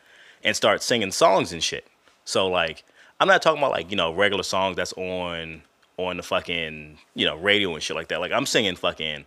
and 0.44 0.54
start 0.54 0.82
singing 0.82 1.12
songs 1.12 1.52
and 1.52 1.62
shit. 1.62 1.86
So 2.24 2.46
like 2.46 2.84
I'm 3.20 3.28
not 3.28 3.42
talking 3.42 3.58
about 3.58 3.72
like 3.72 3.90
you 3.90 3.96
know 3.96 4.12
regular 4.12 4.44
songs 4.44 4.76
that's 4.76 4.92
on 4.94 5.62
on 5.96 6.16
the 6.16 6.22
fucking 6.22 6.98
you 7.14 7.26
know 7.26 7.36
radio 7.36 7.74
and 7.74 7.82
shit 7.82 7.96
like 7.96 8.08
that. 8.08 8.20
Like 8.20 8.32
I'm 8.32 8.46
singing 8.46 8.76
fucking 8.76 9.24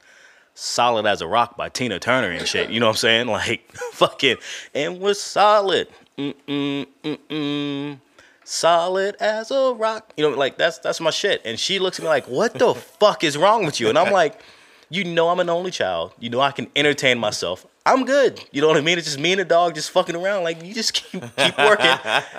solid 0.54 1.06
as 1.06 1.22
a 1.22 1.28
rock 1.28 1.58
by 1.58 1.70
Tina 1.70 2.00
Turner 2.00 2.30
and 2.30 2.48
shit. 2.48 2.70
You 2.70 2.80
know 2.80 2.88
what 2.88 2.94
I'm 2.94 2.98
saying? 2.98 3.28
Like 3.32 3.72
fucking 3.94 4.38
and 4.76 5.00
we're 5.00 5.14
solid. 5.14 5.88
Mm-mm, 6.18 6.86
mm-mm. 7.04 8.00
Solid 8.44 9.16
as 9.20 9.52
a 9.52 9.74
rock. 9.74 10.14
You 10.18 10.30
know, 10.30 10.38
like 10.38 10.58
that's 10.58 10.78
that's 10.80 11.00
my 11.00 11.10
shit. 11.12 11.42
And 11.46 11.60
she 11.60 11.80
looks 11.80 12.00
at 12.00 12.04
me 12.04 12.10
like, 12.10 12.28
what 12.28 12.54
the 12.54 12.74
fuck 13.00 13.24
is 13.24 13.38
wrong 13.38 13.66
with 13.66 13.80
you? 13.80 13.90
And 13.90 13.98
I'm 13.98 14.12
like, 14.12 14.42
you 14.90 15.04
know 15.06 15.30
I'm 15.30 15.40
an 15.40 15.50
only 15.50 15.72
child. 15.72 16.14
You 16.20 16.30
know 16.30 16.42
I 16.42 16.52
can 16.52 16.68
entertain 16.76 17.18
myself. 17.18 17.66
I'm 17.86 18.06
good. 18.06 18.44
You 18.52 18.62
know 18.62 18.68
what 18.68 18.78
I 18.78 18.82
mean? 18.82 18.98
It's 18.98 19.08
just 19.08 19.20
me 19.20 19.32
and 19.32 19.40
the 19.40 19.46
dog 19.46 19.74
just 19.74 19.90
fucking 19.90 20.16
around. 20.16 20.44
Like 20.44 20.64
you 20.64 20.74
just 20.74 20.94
keep 21.12 21.24
keep 21.36 21.58
working. 21.58 21.96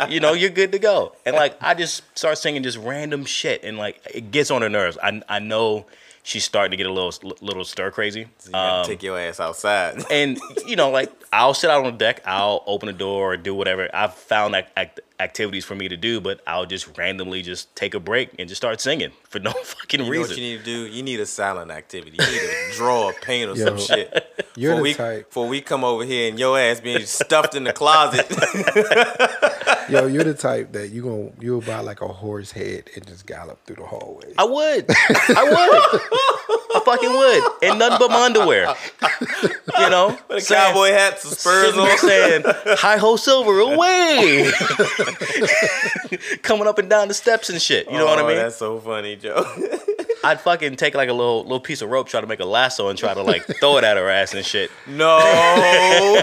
you 0.08 0.20
know, 0.20 0.34
you're 0.34 0.50
good 0.50 0.72
to 0.72 0.78
go. 0.78 1.16
And 1.24 1.34
like 1.34 1.56
I 1.60 1.74
just 1.74 2.02
start 2.16 2.38
singing 2.38 2.62
just 2.62 2.78
random 2.78 3.24
shit 3.24 3.64
and 3.64 3.78
like 3.78 4.00
it 4.12 4.30
gets 4.30 4.50
on 4.50 4.62
her 4.62 4.68
nerves. 4.68 4.98
I 5.02 5.22
I 5.28 5.38
know 5.38 5.86
she's 6.22 6.44
starting 6.44 6.70
to 6.70 6.76
get 6.76 6.86
a 6.86 6.92
little 6.92 7.12
little 7.40 7.64
stir 7.64 7.90
crazy. 7.90 8.26
You 8.48 8.54
Um, 8.54 8.84
take 8.86 9.02
your 9.02 9.18
ass 9.18 9.40
outside. 9.40 10.04
and 10.10 10.38
you 10.66 10.76
know, 10.76 10.90
like 10.90 11.10
I'll 11.32 11.54
sit 11.54 11.70
out 11.70 11.78
on 11.84 11.92
the 11.92 11.98
deck, 11.98 12.20
I'll 12.26 12.62
open 12.66 12.86
the 12.86 12.92
door 12.92 13.32
or 13.32 13.36
do 13.36 13.54
whatever. 13.54 13.88
I've 13.94 14.14
found 14.14 14.54
act- 14.54 15.00
activities 15.18 15.64
for 15.64 15.74
me 15.74 15.88
to 15.88 15.96
do, 15.96 16.20
but 16.20 16.40
I'll 16.46 16.66
just 16.66 16.96
randomly 16.98 17.42
just 17.42 17.74
take 17.76 17.94
a 17.94 18.00
break 18.00 18.30
and 18.38 18.48
just 18.48 18.60
start 18.60 18.80
singing 18.80 19.12
for 19.32 19.38
no 19.40 19.50
fucking 19.64 20.00
You 20.00 20.06
know 20.06 20.10
reason. 20.12 20.28
what 20.30 20.36
you 20.38 20.42
need 20.44 20.58
to 20.58 20.64
do? 20.64 20.86
You 20.86 21.02
need 21.02 21.18
a 21.20 21.26
silent 21.26 21.70
activity. 21.72 22.18
You 22.20 22.24
need 22.30 22.40
to 22.40 22.72
draw 22.76 23.06
or 23.06 23.12
paint 23.14 23.50
or 23.50 23.56
Yo, 23.56 23.64
some 23.64 23.78
shit. 23.78 24.12
you're 24.56 24.72
Before 24.72 24.76
the 24.76 24.82
we, 24.82 24.94
type- 24.94 25.28
Before 25.28 25.48
we 25.48 25.60
come 25.60 25.82
over 25.84 26.04
here 26.04 26.28
and 26.28 26.38
your 26.38 26.58
ass 26.58 26.80
being 26.80 27.04
stuffed 27.06 27.54
in 27.56 27.64
the 27.64 27.72
closet. 27.72 28.26
Yo, 29.88 30.06
you're 30.06 30.24
the 30.24 30.34
type 30.34 30.72
that 30.72 30.88
you 30.90 31.02
gonna 31.02 31.30
you'll 31.40 31.60
buy 31.60 31.80
like 31.80 32.00
a 32.00 32.08
horse 32.08 32.52
head 32.52 32.88
and 32.94 33.06
just 33.06 33.26
gallop 33.26 33.62
through 33.66 33.76
the 33.76 33.84
hallway. 33.84 34.32
I 34.38 34.44
would, 34.44 34.86
I 34.88 35.42
would, 35.44 36.76
I 36.76 36.80
fucking 36.84 37.10
would, 37.10 37.70
and 37.70 37.78
nothing 37.80 37.98
but 37.98 38.10
my 38.10 38.24
underwear. 38.26 38.74
You 39.78 39.90
know, 39.90 40.16
the 40.28 40.40
saying- 40.40 40.60
cowboy 40.72 40.90
hats, 40.92 41.28
the 41.28 41.34
spurs 41.34 41.74
sitting 41.74 41.82
there 41.82 41.92
on. 41.92 41.98
saying 41.98 42.42
"Hi 42.78 42.96
ho 42.96 43.16
silver 43.16 43.58
away," 43.60 44.50
coming 46.42 46.66
up 46.68 46.78
and 46.78 46.88
down 46.88 47.08
the 47.08 47.14
steps 47.14 47.50
and 47.50 47.60
shit. 47.60 47.86
You 47.90 47.98
know 47.98 48.06
what 48.06 48.18
I 48.18 48.22
Oh, 48.22 48.26
mean? 48.28 48.36
That's 48.36 48.56
so 48.56 48.78
funny, 48.78 49.16
Joe. 49.22 49.44
I'd 50.24 50.40
fucking 50.40 50.76
take 50.76 50.94
like 50.94 51.08
a 51.08 51.12
little 51.12 51.42
little 51.42 51.60
piece 51.60 51.82
of 51.82 51.90
rope, 51.90 52.08
try 52.08 52.20
to 52.20 52.26
make 52.26 52.40
a 52.40 52.44
lasso, 52.44 52.88
and 52.88 52.98
try 52.98 53.14
to 53.14 53.22
like 53.22 53.44
throw 53.60 53.76
it 53.78 53.84
at 53.84 53.96
her 53.96 54.08
ass 54.08 54.34
and 54.34 54.44
shit. 54.44 54.70
no. 54.86 55.18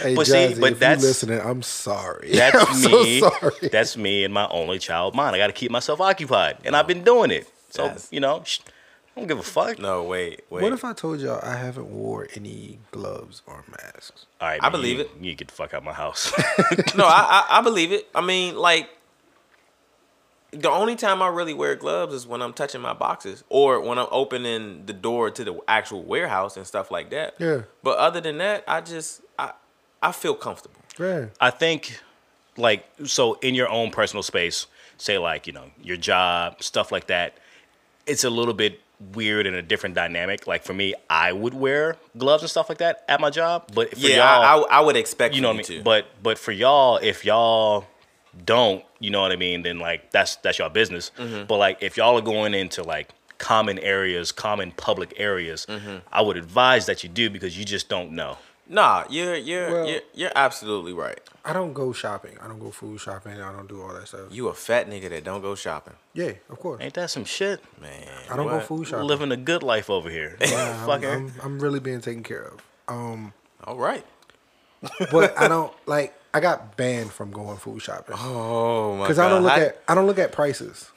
Hey, 0.00 0.14
But 0.14 0.26
see, 0.26 0.54
but 0.58 0.72
if 0.72 0.78
that's- 0.78 1.02
you 1.02 1.08
listening, 1.08 1.40
I'm 1.40 1.60
sorry. 1.62 2.30
That's 2.32 2.56
I'm 2.56 2.90
me. 2.90 3.20
So 3.20 3.28
sorry. 3.30 3.68
That's 3.70 3.96
me 3.98 4.24
and 4.24 4.32
my 4.32 4.46
only 4.48 4.78
child 4.78 5.14
mind. 5.14 5.36
I 5.36 5.38
got 5.38 5.48
to 5.48 5.52
keep 5.52 5.70
myself 5.70 6.00
occupied, 6.00 6.56
and 6.64 6.74
I've 6.74 6.86
been 6.86 7.04
doing 7.04 7.30
it. 7.30 7.46
So 7.70 7.82
That's- 7.84 8.08
you 8.10 8.20
know, 8.20 8.42
sh- 8.44 8.60
I 9.16 9.20
don't 9.20 9.28
give 9.28 9.38
a 9.38 9.42
fuck. 9.42 9.78
no, 9.78 10.02
wait, 10.04 10.44
wait. 10.50 10.62
What 10.62 10.72
if 10.72 10.84
I 10.84 10.92
told 10.94 11.20
y'all 11.20 11.40
I 11.42 11.56
haven't 11.56 11.90
wore 11.90 12.28
any 12.34 12.78
gloves 12.92 13.42
or 13.46 13.62
masks? 13.70 14.24
All 14.40 14.48
right, 14.48 14.60
I 14.62 14.66
man, 14.66 14.72
believe 14.72 14.98
you, 14.98 15.04
it. 15.04 15.10
You 15.20 15.34
get 15.34 15.48
the 15.48 15.54
fuck 15.54 15.74
out 15.74 15.78
of 15.78 15.84
my 15.84 15.92
house. 15.92 16.32
no, 16.96 17.04
I, 17.04 17.44
I 17.50 17.58
I 17.58 17.62
believe 17.62 17.92
it. 17.92 18.08
I 18.14 18.22
mean, 18.22 18.56
like 18.56 18.88
the 20.52 20.70
only 20.70 20.96
time 20.96 21.22
I 21.22 21.28
really 21.28 21.54
wear 21.54 21.76
gloves 21.76 22.14
is 22.14 22.26
when 22.26 22.42
I'm 22.42 22.52
touching 22.52 22.80
my 22.80 22.92
boxes 22.92 23.44
or 23.48 23.80
when 23.80 23.98
I'm 23.98 24.08
opening 24.10 24.84
the 24.86 24.92
door 24.92 25.30
to 25.30 25.44
the 25.44 25.58
actual 25.68 26.02
warehouse 26.02 26.56
and 26.56 26.66
stuff 26.66 26.90
like 26.90 27.10
that. 27.10 27.34
Yeah. 27.38 27.62
But 27.82 27.98
other 27.98 28.20
than 28.20 28.38
that, 28.38 28.64
I 28.66 28.80
just 28.80 29.22
I 29.38 29.52
I 30.02 30.12
feel 30.12 30.34
comfortable. 30.34 30.80
Yeah. 30.98 31.26
I 31.40 31.50
think, 31.50 32.00
like, 32.56 32.84
so 33.04 33.34
in 33.34 33.54
your 33.54 33.68
own 33.68 33.90
personal 33.90 34.22
space, 34.22 34.66
say 34.98 35.18
like 35.18 35.46
you 35.46 35.52
know 35.52 35.70
your 35.82 35.96
job, 35.96 36.62
stuff 36.62 36.90
like 36.90 37.06
that. 37.06 37.38
It's 38.06 38.24
a 38.24 38.30
little 38.30 38.54
bit 38.54 38.80
weird 39.14 39.46
and 39.46 39.56
a 39.56 39.62
different 39.62 39.94
dynamic. 39.94 40.46
Like 40.46 40.64
for 40.64 40.74
me, 40.74 40.94
I 41.08 41.32
would 41.32 41.54
wear 41.54 41.96
gloves 42.18 42.42
and 42.42 42.50
stuff 42.50 42.68
like 42.68 42.78
that 42.78 43.04
at 43.08 43.20
my 43.20 43.30
job, 43.30 43.70
but 43.72 43.92
for 43.92 43.98
yeah, 43.98 44.16
y'all, 44.16 44.64
I, 44.64 44.76
I 44.76 44.78
I 44.78 44.80
would 44.80 44.96
expect 44.96 45.34
you 45.34 45.42
know 45.42 45.52
for 45.52 45.58
what 45.58 45.70
I 45.70 45.72
mean. 45.72 45.78
to. 45.78 45.84
But 45.84 46.06
but 46.22 46.38
for 46.38 46.52
y'all, 46.52 46.96
if 46.96 47.24
y'all 47.24 47.86
don't, 48.44 48.84
you 48.98 49.10
know 49.10 49.20
what 49.22 49.32
I 49.32 49.36
mean, 49.36 49.62
then 49.62 49.78
like 49.78 50.10
that's 50.10 50.36
that's 50.36 50.58
your 50.58 50.70
business. 50.70 51.10
Mm-hmm. 51.18 51.44
But 51.46 51.56
like 51.56 51.82
if 51.82 51.96
y'all 51.96 52.16
are 52.18 52.22
going 52.22 52.54
into 52.54 52.82
like 52.82 53.10
common 53.38 53.78
areas, 53.78 54.32
common 54.32 54.70
public 54.72 55.14
areas, 55.16 55.66
Mm-hmm. 55.68 55.98
I 56.12 56.20
would 56.22 56.36
advise 56.36 56.86
that 56.86 57.02
you 57.02 57.08
do 57.08 57.30
because 57.30 57.58
you 57.58 57.64
just 57.64 57.88
don't 57.88 58.12
know. 58.12 58.38
Nah, 58.68 59.04
you're 59.10 59.34
you're 59.36 59.70
Well- 59.70 59.88
you're, 59.88 60.00
you're 60.14 60.32
absolutely 60.36 60.92
right. 60.92 61.18
I 61.42 61.54
don't 61.54 61.72
go 61.72 61.92
shopping. 61.94 62.36
I 62.40 62.46
don't 62.48 62.58
go 62.60 62.70
food 62.70 63.00
shopping. 63.00 63.40
I 63.40 63.50
don't 63.50 63.66
do 63.66 63.80
all 63.80 63.94
that 63.94 64.06
stuff. 64.08 64.26
You 64.30 64.48
a 64.48 64.52
fat 64.54 64.88
nigga 64.90 65.08
that 65.08 65.24
don't 65.24 65.40
go 65.40 65.54
shopping, 65.54 65.94
Yeah, 66.12 66.32
of 66.50 66.58
course. 66.60 66.82
Ain't 66.82 66.92
that 66.94 67.08
some 67.10 67.24
shit? 67.24 67.60
man. 67.80 68.06
I 68.30 68.36
don't 68.36 68.46
go 68.46 68.60
food 68.60 68.86
shopping. 68.86 69.06
Living 69.06 69.32
a 69.32 69.38
good 69.38 69.62
life 69.62 69.88
over 69.88 70.10
here. 70.10 70.36
Yeah, 70.40 70.86
I'm, 70.86 71.02
I'm, 71.04 71.32
I'm 71.42 71.58
really 71.58 71.80
being 71.80 72.02
taken 72.02 72.22
care 72.22 72.42
of. 72.44 72.60
Um, 72.88 73.32
All 73.64 73.76
right. 73.78 74.04
but 75.10 75.36
I 75.38 75.48
don't 75.48 75.72
like. 75.86 76.14
I 76.32 76.40
got 76.40 76.76
banned 76.76 77.10
from 77.12 77.30
going 77.32 77.56
food 77.58 77.80
shopping 77.82 78.14
Oh 78.18 78.92
my 78.92 78.98
god. 78.98 79.02
because 79.04 79.18
I 79.18 79.28
don't 79.28 79.42
look 79.42 79.52
How- 79.52 79.58
at. 79.60 79.82
I 79.88 79.94
don't 79.94 80.06
look 80.06 80.18
at 80.18 80.32
prices. 80.32 80.90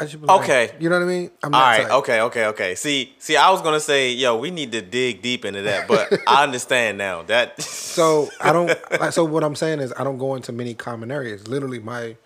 I 0.00 0.04
just 0.06 0.20
be 0.20 0.26
like, 0.26 0.40
Okay. 0.42 0.74
you 0.80 0.88
know 0.88 0.98
what 0.98 1.04
I 1.04 1.08
mean. 1.08 1.30
I'm 1.44 1.54
All 1.54 1.60
right. 1.60 1.82
type. 1.82 1.90
Okay. 1.92 2.20
Okay. 2.22 2.46
Okay. 2.46 2.74
See. 2.74 3.14
See. 3.18 3.36
I 3.36 3.50
was 3.50 3.60
gonna 3.62 3.78
say, 3.78 4.10
yo, 4.12 4.36
we 4.36 4.50
need 4.50 4.72
to 4.72 4.80
dig 4.82 5.22
deep 5.22 5.44
into 5.44 5.62
that, 5.62 5.86
but 5.86 6.12
I 6.26 6.42
understand 6.42 6.98
now. 6.98 7.22
That. 7.22 7.60
So 7.92 8.30
I 8.40 8.54
don't. 8.54 8.68
like, 8.98 9.12
so 9.12 9.22
what 9.24 9.44
I'm 9.44 9.54
saying 9.54 9.80
is, 9.80 9.92
I 9.98 10.02
don't 10.02 10.16
go 10.16 10.34
into 10.34 10.50
many 10.50 10.72
common 10.72 11.10
areas. 11.12 11.46
Literally, 11.46 11.78
my 11.78 12.16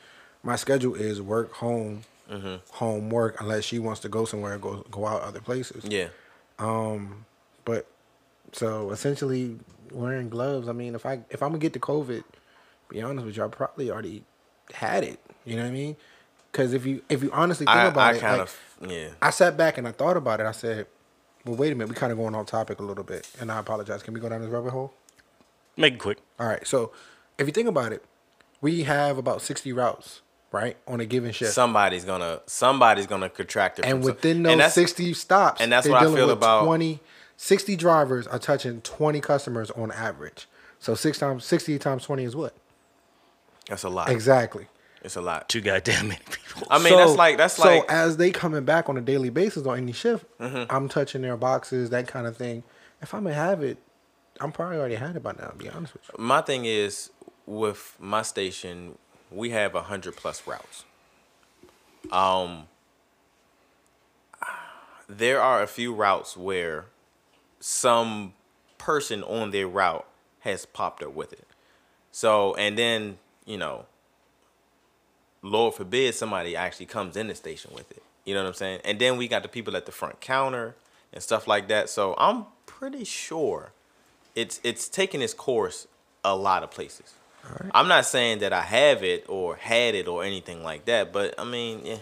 my 0.44 0.54
schedule 0.54 0.94
is 0.94 1.20
work, 1.20 1.52
home, 1.54 2.02
Mm-hmm. 2.30 2.56
home, 2.70 3.10
work. 3.10 3.40
Unless 3.40 3.64
she 3.64 3.80
wants 3.80 4.00
to 4.02 4.08
go 4.08 4.24
somewhere 4.26 4.52
and 4.52 4.62
go 4.62 4.84
go 4.92 5.06
out 5.06 5.22
other 5.22 5.40
places. 5.40 5.84
yeah. 5.84 6.08
Um, 6.60 7.26
but 7.64 7.86
so 8.52 8.90
essentially, 8.92 9.58
wearing 9.92 10.28
gloves. 10.28 10.68
I 10.68 10.72
mean, 10.72 10.94
if 10.94 11.06
I 11.06 11.20
if 11.30 11.42
I'm 11.42 11.50
gonna 11.50 11.58
get 11.58 11.72
the 11.72 11.78
COVID, 11.78 12.22
be 12.88 13.02
honest 13.02 13.26
with 13.26 13.36
you, 13.36 13.44
I 13.44 13.48
probably 13.48 13.90
already 13.90 14.24
had 14.72 15.04
it. 15.04 15.18
You 15.44 15.56
know 15.56 15.62
what 15.62 15.68
I 15.68 15.72
mean? 15.72 15.96
Because 16.52 16.72
if 16.72 16.86
you 16.86 17.02
if 17.08 17.22
you 17.22 17.30
honestly 17.32 17.66
think 17.66 17.76
I, 17.76 17.84
about 17.86 18.14
I 18.14 18.16
it, 18.16 18.20
kind 18.20 18.38
like, 18.38 18.48
of. 18.48 18.60
Yeah. 18.90 19.08
I 19.22 19.30
sat 19.30 19.56
back 19.56 19.78
and 19.78 19.86
I 19.88 19.92
thought 19.92 20.16
about 20.16 20.40
it. 20.40 20.46
I 20.46 20.52
said, 20.52 20.86
"Well, 21.44 21.56
wait 21.56 21.72
a 21.72 21.74
minute. 21.74 21.88
We 21.88 21.94
kind 21.94 22.12
of 22.12 22.18
going 22.18 22.34
off 22.34 22.46
topic 22.46 22.78
a 22.80 22.82
little 22.82 23.04
bit, 23.04 23.28
and 23.40 23.50
I 23.52 23.58
apologize. 23.58 24.02
Can 24.02 24.14
we 24.14 24.20
go 24.20 24.28
down 24.28 24.40
this 24.40 24.50
rabbit 24.50 24.70
hole?" 24.70 24.92
Make 25.76 25.94
it 25.94 26.00
quick. 26.00 26.18
All 26.40 26.46
right. 26.46 26.66
So 26.66 26.92
if 27.38 27.46
you 27.46 27.52
think 27.52 27.68
about 27.68 27.92
it, 27.92 28.02
we 28.60 28.84
have 28.84 29.18
about 29.18 29.42
sixty 29.42 29.72
routes, 29.72 30.22
right, 30.52 30.76
on 30.88 31.00
a 31.00 31.04
given 31.06 31.32
shift. 31.32 31.52
Somebody's 31.52 32.04
gonna. 32.04 32.40
Somebody's 32.46 33.06
gonna 33.06 33.28
contract 33.28 33.78
it. 33.78 33.84
and 33.84 33.98
from 34.02 34.12
within 34.12 34.36
and 34.38 34.46
those 34.46 34.56
that's- 34.58 34.74
60 34.74 35.12
stops, 35.14 35.60
and 35.60 35.70
that's 35.70 35.84
they're 35.84 35.92
what 35.92 35.98
I 36.00 36.04
dealing 36.04 36.16
feel 36.16 36.26
with 36.28 36.38
about- 36.38 36.64
20, 36.64 37.00
60 37.36 37.76
drivers 37.76 38.26
are 38.26 38.38
touching 38.38 38.80
20 38.80 39.20
customers 39.20 39.70
on 39.72 39.92
average. 39.92 40.46
So 40.78 40.94
six 40.94 41.18
times 41.18 41.44
60 41.44 41.78
times 41.78 42.04
20 42.04 42.24
is 42.24 42.36
what? 42.36 42.54
That's 43.68 43.82
a 43.82 43.88
lot. 43.88 44.08
Exactly. 44.10 44.66
It's 45.02 45.16
a 45.16 45.20
lot. 45.20 45.48
Too 45.48 45.60
goddamn 45.60 46.08
many 46.08 46.20
people. 46.30 46.66
I 46.70 46.78
mean, 46.82 46.96
that's 46.96 47.14
like 47.16 47.36
that's 47.36 47.54
so 47.54 47.62
like. 47.78 47.84
as 47.90 48.16
they 48.16 48.30
coming 48.30 48.64
back 48.64 48.88
on 48.88 48.96
a 48.96 49.00
daily 49.00 49.30
basis 49.30 49.66
on 49.66 49.78
any 49.78 49.92
shift, 49.92 50.24
Mm-hmm. 50.40 50.74
I'm 50.74 50.88
touching 50.88 51.22
their 51.22 51.36
boxes, 51.36 51.90
that 51.90 52.08
kind 52.08 52.26
of 52.26 52.36
thing. 52.36 52.62
If 53.02 53.14
I'm 53.14 53.22
gonna 53.24 53.34
have 53.34 53.62
it, 53.62 53.78
I'm 54.40 54.52
probably 54.52 54.78
already 54.78 54.96
had 54.96 55.16
it 55.16 55.22
by 55.22 55.32
now. 55.32 55.48
To 55.48 55.56
be 55.56 55.68
honest 55.68 55.92
with 55.94 56.02
you. 56.08 56.24
my 56.24 56.40
thing 56.40 56.64
is 56.64 57.10
with 57.46 57.96
my 58.00 58.22
station, 58.22 58.98
we 59.30 59.50
have 59.50 59.74
a 59.74 59.82
hundred 59.82 60.16
plus 60.16 60.46
routes. 60.46 60.84
Um, 62.10 62.68
there 65.08 65.40
are 65.40 65.62
a 65.62 65.66
few 65.66 65.94
routes 65.94 66.36
where 66.36 66.86
some 67.68 68.32
person 68.78 69.24
on 69.24 69.50
their 69.50 69.66
route 69.66 70.06
has 70.38 70.64
popped 70.64 71.02
up 71.02 71.12
with 71.14 71.32
it. 71.32 71.48
So, 72.12 72.54
and 72.54 72.78
then 72.78 73.18
you 73.44 73.58
know, 73.58 73.86
Lord 75.42 75.74
forbid 75.74 76.14
somebody 76.14 76.54
actually 76.54 76.86
comes 76.86 77.16
in 77.16 77.26
the 77.26 77.34
station 77.34 77.72
with 77.74 77.90
it. 77.90 78.04
You 78.24 78.34
know 78.34 78.42
what 78.42 78.48
I'm 78.50 78.54
saying? 78.54 78.82
And 78.84 79.00
then 79.00 79.16
we 79.16 79.26
got 79.26 79.42
the 79.42 79.48
people 79.48 79.76
at 79.76 79.84
the 79.84 79.90
front 79.90 80.20
counter 80.20 80.76
and 81.12 81.20
stuff 81.20 81.48
like 81.48 81.66
that. 81.66 81.90
So 81.90 82.14
I'm 82.18 82.46
pretty 82.66 83.02
sure 83.02 83.72
it's 84.36 84.60
it's 84.62 84.88
taking 84.88 85.20
its 85.20 85.34
course 85.34 85.88
a 86.24 86.36
lot 86.36 86.62
of 86.62 86.70
places. 86.70 87.14
I'm 87.74 87.88
not 87.88 88.06
saying 88.06 88.38
that 88.40 88.52
I 88.52 88.62
have 88.62 89.02
it 89.02 89.24
or 89.28 89.56
had 89.56 89.96
it 89.96 90.06
or 90.06 90.22
anything 90.22 90.62
like 90.62 90.84
that, 90.84 91.12
but 91.12 91.34
I 91.36 91.42
mean, 91.42 91.80
yeah. 91.84 91.98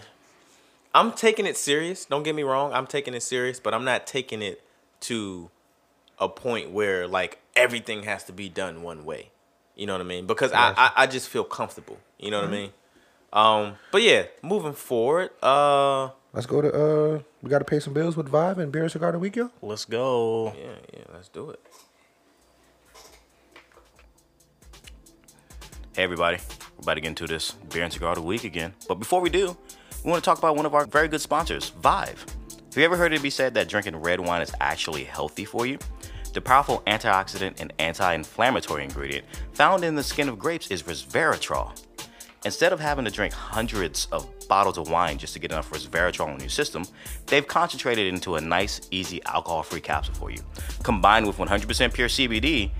I'm 0.93 1.11
taking 1.11 1.47
it 1.47 1.57
serious. 1.57 2.05
Don't 2.05 2.21
get 2.21 2.35
me 2.35 2.43
wrong. 2.43 2.71
I'm 2.71 2.87
taking 2.87 3.15
it 3.15 3.23
serious, 3.23 3.59
but 3.59 3.73
I'm 3.73 3.83
not 3.83 4.05
taking 4.05 4.43
it 4.43 4.61
to 5.01 5.49
a 6.19 6.29
point 6.29 6.71
where 6.71 7.07
like 7.07 7.39
everything 7.55 8.03
has 8.03 8.23
to 8.25 8.33
be 8.33 8.49
done 8.49 8.81
one 8.81 9.05
way. 9.05 9.31
You 9.75 9.85
know 9.85 9.93
what 9.93 10.01
I 10.01 10.05
mean? 10.05 10.25
Because 10.25 10.53
I, 10.53 10.73
I 10.77 10.91
I 10.95 11.07
just 11.07 11.29
feel 11.29 11.43
comfortable. 11.43 11.99
You 12.17 12.31
know 12.31 12.41
what 12.41 12.47
I 12.47 12.51
mean? 12.51 12.71
Um, 13.33 13.75
but 13.91 14.01
yeah, 14.01 14.23
moving 14.41 14.73
forward, 14.73 15.31
uh, 15.43 16.09
Let's 16.35 16.47
go 16.47 16.61
to 16.61 16.69
uh, 16.69 17.19
we 17.41 17.49
got 17.49 17.59
to 17.59 17.65
pay 17.65 17.79
some 17.79 17.93
bills 17.93 18.17
with 18.17 18.29
Vyv 18.29 18.57
and 18.57 18.69
Beer 18.69 18.83
and 18.83 18.91
Cigar 18.91 19.13
the 19.13 19.19
Week, 19.19 19.37
yo. 19.37 19.51
Let's 19.61 19.85
go. 19.85 20.53
yeah, 20.57 20.75
yeah, 20.93 21.03
let's 21.13 21.29
do 21.29 21.49
it. 21.49 21.61
Hey 25.95 26.03
everybody, 26.03 26.39
we're 26.75 26.81
about 26.83 26.95
to 26.95 26.99
get 26.99 27.07
into 27.07 27.25
this 27.25 27.53
beer 27.53 27.83
and 27.83 27.93
cigar 27.93 28.09
of 28.09 28.15
the 28.15 28.21
week 28.21 28.43
again. 28.43 28.73
But 28.85 28.95
before 28.95 29.21
we 29.21 29.29
do, 29.29 29.55
we 30.03 30.11
want 30.11 30.21
to 30.21 30.29
talk 30.29 30.37
about 30.37 30.57
one 30.57 30.65
of 30.65 30.75
our 30.75 30.85
very 30.85 31.07
good 31.07 31.21
sponsors, 31.21 31.71
Vyv. 31.71 32.17
Have 32.75 32.81
you 32.81 32.85
ever 32.87 32.97
heard 32.97 33.13
it 33.13 33.21
be 33.21 33.29
said 33.29 33.53
that 33.53 33.69
drinking 33.69 33.95
red 33.95 34.19
wine 34.19 34.41
is 34.41 34.51
actually 34.59 35.05
healthy 35.05 35.45
for 35.45 35.65
you? 35.65 35.79
The 36.33 36.41
powerful 36.41 36.83
antioxidant 36.87 37.61
and 37.61 37.71
anti-inflammatory 37.79 38.83
ingredient 38.83 39.25
found 39.53 39.85
in 39.85 39.95
the 39.95 40.03
skin 40.03 40.27
of 40.27 40.37
grapes 40.37 40.69
is 40.69 40.83
resveratrol. 40.83 41.71
Instead 42.43 42.73
of 42.73 42.81
having 42.81 43.05
to 43.05 43.11
drink 43.11 43.33
hundreds 43.33 44.09
of 44.11 44.27
bottles 44.49 44.77
of 44.77 44.89
wine 44.89 45.17
just 45.17 45.31
to 45.35 45.39
get 45.39 45.53
enough 45.53 45.71
resveratrol 45.71 46.33
in 46.33 46.39
your 46.41 46.49
system, 46.49 46.83
they've 47.27 47.47
concentrated 47.47 48.07
it 48.07 48.13
into 48.13 48.35
a 48.35 48.41
nice, 48.41 48.81
easy 48.91 49.23
alcohol-free 49.23 49.79
capsule 49.79 50.15
for 50.15 50.29
you. 50.29 50.41
Combined 50.83 51.25
with 51.25 51.37
100% 51.37 51.93
pure 51.93 52.09
CBD, 52.09 52.71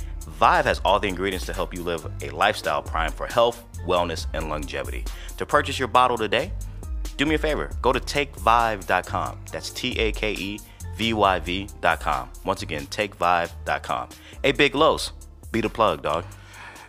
Vyv 0.42 0.66
has 0.66 0.82
all 0.84 1.00
the 1.00 1.08
ingredients 1.08 1.46
to 1.46 1.54
help 1.54 1.74
you 1.74 1.82
live 1.82 2.06
a 2.22 2.30
lifestyle 2.32 2.82
primed 2.82 3.14
for 3.14 3.28
health, 3.28 3.64
wellness, 3.88 4.26
and 4.34 4.50
longevity. 4.50 5.06
To 5.38 5.46
purchase 5.46 5.80
your 5.80 5.88
bottle 5.88 6.18
today, 6.18 6.52
do 7.18 7.26
me 7.26 7.36
a 7.36 7.38
favor, 7.38 7.70
go 7.82 7.92
to 7.92 8.00
takevyv.com. 8.00 9.40
That's 9.52 9.70
T 9.70 9.98
A 10.00 10.12
K 10.12 10.34
E 10.34 10.60
V 10.98 11.14
Y 11.14 11.40
V.com. 11.40 12.30
Once 12.44 12.62
again, 12.62 12.86
takevyv.com. 12.88 14.10
Hey, 14.44 14.52
Big 14.52 14.76
Los, 14.76 15.12
be 15.52 15.62
the 15.62 15.70
plug, 15.70 16.02
dog. 16.02 16.26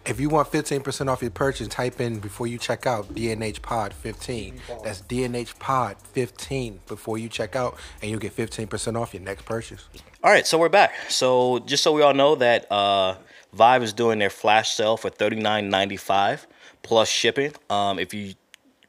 If 0.06 0.20
you 0.20 0.28
want 0.28 0.52
15% 0.52 1.08
off 1.08 1.20
your 1.20 1.32
purchase, 1.32 1.66
type 1.66 2.00
in 2.00 2.20
before 2.20 2.46
you 2.46 2.58
check 2.58 2.86
out 2.86 3.12
DNH 3.12 3.60
Pod 3.60 3.92
15. 3.92 4.60
That's 4.84 5.02
DNH 5.02 5.58
Pod 5.58 5.96
15 6.00 6.78
before 6.86 7.18
you 7.18 7.28
check 7.28 7.56
out, 7.56 7.76
and 8.00 8.08
you'll 8.08 8.20
get 8.20 8.36
15% 8.36 9.00
off 9.00 9.12
your 9.14 9.24
next 9.24 9.44
purchase. 9.44 9.88
All 10.22 10.30
right, 10.30 10.46
so 10.46 10.58
we're 10.58 10.68
back. 10.68 10.92
So 11.08 11.58
just 11.60 11.82
so 11.82 11.92
we 11.92 12.02
all 12.02 12.14
know 12.14 12.36
that 12.36 12.70
uh, 12.70 13.16
Vyv 13.56 13.82
is 13.82 13.92
doing 13.92 14.20
their 14.20 14.30
flash 14.30 14.74
sale 14.74 14.96
for 14.96 15.10
thirty 15.10 15.36
nine 15.36 15.70
ninety 15.70 15.96
five 15.96 16.46
plus 16.82 17.08
shipping. 17.08 17.52
Um, 17.68 17.98
if 17.98 18.14
you 18.14 18.34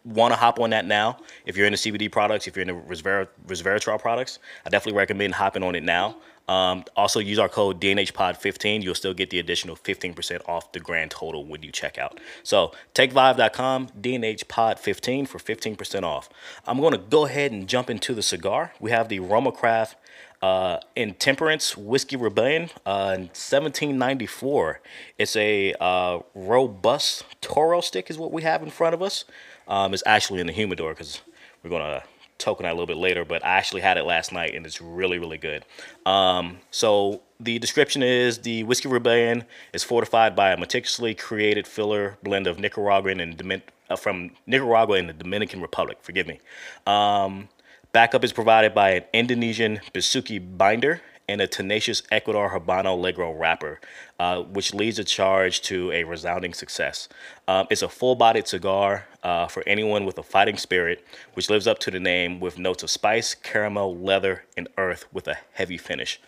want 0.08 0.34
to 0.34 0.40
hop 0.40 0.60
on 0.60 0.72
that 0.72 0.86
now, 0.86 1.18
if 1.46 1.58
you're 1.58 1.66
into 1.66 1.78
CBD 1.78 2.12
products, 2.12 2.48
if 2.48 2.56
you're 2.56 2.68
into 2.68 2.76
resver- 2.76 3.28
resveratrol 3.48 4.00
products, 4.00 4.40
I 4.66 4.70
definitely 4.70 4.98
recommend 4.98 5.36
hopping 5.36 5.64
on 5.64 5.76
it 5.76 5.84
now. 5.84 6.18
Um, 6.48 6.86
also, 6.96 7.20
use 7.20 7.40
our 7.40 7.50
code 7.50 7.82
DNHPod15. 7.82 8.82
You'll 8.82 8.96
still 8.96 9.14
get 9.14 9.30
the 9.30 9.40
additional 9.40 9.76
15% 9.76 10.48
off 10.48 10.72
the 10.72 10.80
grand 10.80 11.12
total 11.12 11.46
when 11.46 11.62
you 11.62 11.72
check 11.72 11.98
out. 11.98 12.22
So, 12.44 12.72
takevyv.com, 12.96 13.90
DNHPod15 14.00 15.28
for 15.28 15.40
15% 15.40 16.04
off. 16.04 16.30
I'm 16.66 16.80
going 16.80 16.94
to 16.94 17.00
go 17.00 17.26
ahead 17.26 17.52
and 17.52 17.68
jump 17.68 17.90
into 17.90 18.14
the 18.14 18.24
cigar. 18.24 18.74
We 18.80 18.92
have 18.92 19.10
the 19.10 19.20
RoMa 19.20 19.54
Craft 19.54 19.98
uh, 20.42 20.80
Intemperance 20.96 21.76
Whiskey 21.76 22.16
Rebellion 22.16 22.70
uh, 22.86 23.16
in 23.16 23.22
1794. 23.24 24.80
It's 25.18 25.36
a 25.36 25.74
uh, 25.80 26.20
robust 26.34 27.26
Toro 27.42 27.82
stick, 27.82 28.10
is 28.10 28.18
what 28.18 28.32
we 28.32 28.44
have 28.44 28.64
in 28.64 28.70
front 28.70 28.94
of 28.94 29.02
us. 29.02 29.26
Um, 29.68 29.94
it's 29.94 30.04
actually 30.06 30.40
in 30.40 30.48
the 30.48 30.54
humidor 30.54 30.94
because 30.94 31.22
we're 31.64 31.70
going 31.70 31.84
to 31.84 32.04
token 32.38 32.64
that 32.64 32.72
a 32.72 32.74
little 32.74 32.88
bit 32.88 32.98
later, 32.98 33.26
but 33.26 33.44
I 33.44 33.58
actually 33.58 33.82
had 33.82 33.98
it 33.98 34.04
last 34.04 34.32
night 34.32 34.54
and 34.56 34.66
it's 34.66 34.82
really, 34.82 35.20
really 35.20 35.38
good. 35.38 35.66
Um, 36.06 36.60
so 36.72 37.22
the 37.40 37.60
description 37.60 38.04
is 38.04 38.40
the 38.40 38.64
Whiskey 38.64 38.90
Rebellion 38.90 39.46
is 39.74 39.84
fortified 39.84 40.36
by 40.36 40.52
a 40.52 40.58
meticulously 40.58 41.16
created 41.16 41.68
filler 41.68 42.18
blend 42.24 42.48
of 42.48 42.60
Nicaraguan 42.60 43.20
and 43.20 43.62
uh, 43.90 43.96
from 43.96 44.32
Nicaragua 44.46 44.98
and 44.98 45.10
the 45.10 45.14
Dominican 45.14 45.62
Republic. 45.62 45.98
Forgive 46.02 46.28
me. 46.28 46.40
Um, 46.86 47.50
backup 47.92 48.24
is 48.24 48.34
provided 48.34 48.74
by 48.74 48.92
an 48.92 49.04
Indonesian 49.14 49.80
Besuki 49.94 50.40
binder 50.58 51.02
and 51.30 51.42
a 51.42 51.48
tenacious 51.48 52.04
Ecuador 52.10 52.52
Habano 52.52 52.98
Negro 52.98 53.38
wrapper, 53.38 53.80
uh, 54.20 54.42
which 54.44 54.74
leads 54.74 54.98
the 54.98 55.04
charge 55.04 55.62
to 55.64 55.92
a 55.92 56.04
resounding 56.04 56.54
success. 56.54 57.10
Um, 57.48 57.68
it's 57.70 57.82
a 57.82 57.90
full 57.90 58.16
bodied 58.16 58.48
cigar 58.48 59.08
uh, 59.24 59.48
for 59.48 59.62
anyone 59.68 60.06
with 60.06 60.18
a 60.18 60.24
fighting 60.24 60.58
spirit, 60.58 61.06
which 61.34 61.50
lives 61.50 61.68
up 61.68 61.80
to 61.80 61.92
the 61.92 62.00
name 62.00 62.40
with 62.40 62.58
notes 62.58 62.84
of 62.84 62.90
spice, 62.90 63.36
caramel, 63.36 63.98
leather, 63.98 64.46
and 64.56 64.70
earth 64.78 65.06
with 65.12 65.28
a 65.28 65.38
heavy 65.54 65.78
finish. 65.78 66.20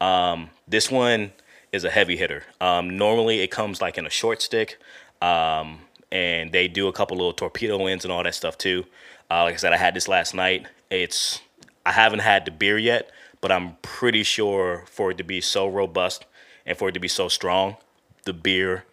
Um, 0.00 0.50
this 0.66 0.90
one 0.90 1.32
is 1.72 1.84
a 1.84 1.90
heavy 1.90 2.16
hitter. 2.16 2.44
Um, 2.60 2.96
normally, 2.96 3.40
it 3.40 3.50
comes 3.50 3.80
like 3.80 3.96
in 3.96 4.06
a 4.06 4.10
short 4.10 4.42
stick, 4.42 4.78
um, 5.22 5.80
and 6.10 6.50
they 6.52 6.66
do 6.68 6.88
a 6.88 6.92
couple 6.92 7.16
little 7.16 7.32
torpedo 7.32 7.86
ends 7.86 8.04
and 8.04 8.10
all 8.10 8.22
that 8.24 8.34
stuff 8.34 8.58
too. 8.58 8.86
Uh, 9.30 9.44
like 9.44 9.54
I 9.54 9.56
said, 9.58 9.72
I 9.72 9.76
had 9.76 9.94
this 9.94 10.08
last 10.08 10.34
night. 10.34 10.66
It's 10.90 11.40
I 11.84 11.92
haven't 11.92 12.20
had 12.20 12.44
the 12.44 12.50
beer 12.50 12.78
yet, 12.78 13.10
but 13.40 13.52
I'm 13.52 13.76
pretty 13.82 14.22
sure 14.22 14.84
for 14.86 15.10
it 15.10 15.18
to 15.18 15.24
be 15.24 15.40
so 15.40 15.68
robust 15.68 16.26
and 16.66 16.76
for 16.76 16.88
it 16.88 16.92
to 16.92 17.00
be 17.00 17.08
so 17.08 17.28
strong, 17.28 17.76
the 18.24 18.32
beer, 18.32 18.84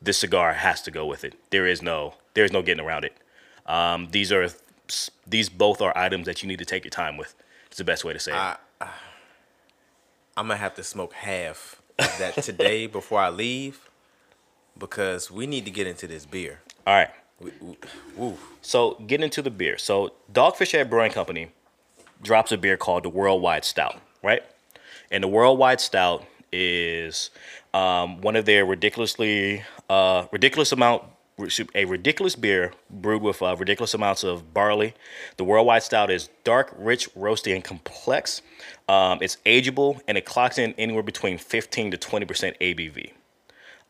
this 0.00 0.18
cigar 0.18 0.52
has 0.54 0.82
to 0.82 0.90
go 0.90 1.06
with 1.06 1.24
it. 1.24 1.34
There 1.50 1.66
is 1.66 1.82
no 1.82 2.14
there 2.34 2.44
is 2.44 2.52
no 2.52 2.62
getting 2.62 2.84
around 2.84 3.04
it. 3.04 3.16
Um, 3.66 4.08
these 4.10 4.30
are 4.32 4.48
these 5.26 5.48
both 5.48 5.80
are 5.80 5.96
items 5.96 6.26
that 6.26 6.42
you 6.42 6.48
need 6.48 6.58
to 6.58 6.64
take 6.64 6.84
your 6.84 6.90
time 6.90 7.16
with. 7.16 7.34
It's 7.66 7.78
the 7.78 7.84
best 7.84 8.04
way 8.04 8.12
to 8.12 8.18
say 8.18 8.32
it. 8.32 8.36
I, 8.36 8.56
I'm 10.36 10.46
gonna 10.46 10.56
have 10.56 10.74
to 10.76 10.84
smoke 10.84 11.14
half 11.14 11.82
of 11.98 12.16
that 12.18 12.42
today 12.42 12.86
before 12.98 13.20
I 13.20 13.30
leave 13.30 13.88
because 14.78 15.30
we 15.30 15.46
need 15.46 15.64
to 15.64 15.70
get 15.70 15.86
into 15.86 16.06
this 16.06 16.26
beer. 16.26 16.60
All 16.86 16.94
right. 16.94 17.10
We, 17.40 17.52
we. 18.16 18.34
So 18.62 19.02
get 19.06 19.22
into 19.22 19.42
the 19.42 19.50
beer. 19.50 19.78
So 19.78 20.12
Dogfish 20.32 20.72
Head 20.72 20.90
Brewing 20.90 21.12
Company 21.12 21.50
drops 22.22 22.52
a 22.52 22.58
beer 22.58 22.76
called 22.76 23.04
the 23.04 23.08
Worldwide 23.08 23.64
Stout, 23.64 24.00
right? 24.22 24.42
And 25.10 25.22
the 25.24 25.28
Worldwide 25.28 25.80
Stout 25.80 26.24
is 26.52 27.30
um, 27.74 28.20
one 28.20 28.36
of 28.36 28.44
their 28.44 28.64
ridiculously 28.64 29.64
uh, 29.88 30.26
ridiculous 30.32 30.72
amount 30.72 31.04
a 31.74 31.84
ridiculous 31.84 32.34
beer 32.34 32.72
brewed 32.90 33.22
with 33.22 33.40
uh, 33.42 33.54
ridiculous 33.56 33.94
amounts 33.94 34.24
of 34.24 34.52
barley. 34.52 34.94
The 35.36 35.44
Worldwide 35.44 35.84
Stout 35.84 36.10
is 36.10 36.30
dark, 36.42 36.74
rich, 36.76 37.12
roasty, 37.14 37.54
and 37.54 37.62
complex. 37.62 38.42
Um, 38.88 39.18
it's 39.22 39.36
ageable 39.46 40.00
and 40.08 40.18
it 40.18 40.24
clocks 40.24 40.58
in 40.58 40.74
anywhere 40.78 41.02
between 41.04 41.38
15 41.38 41.92
to 41.92 41.96
20 41.96 42.26
percent 42.26 42.56
ABV. 42.60 43.12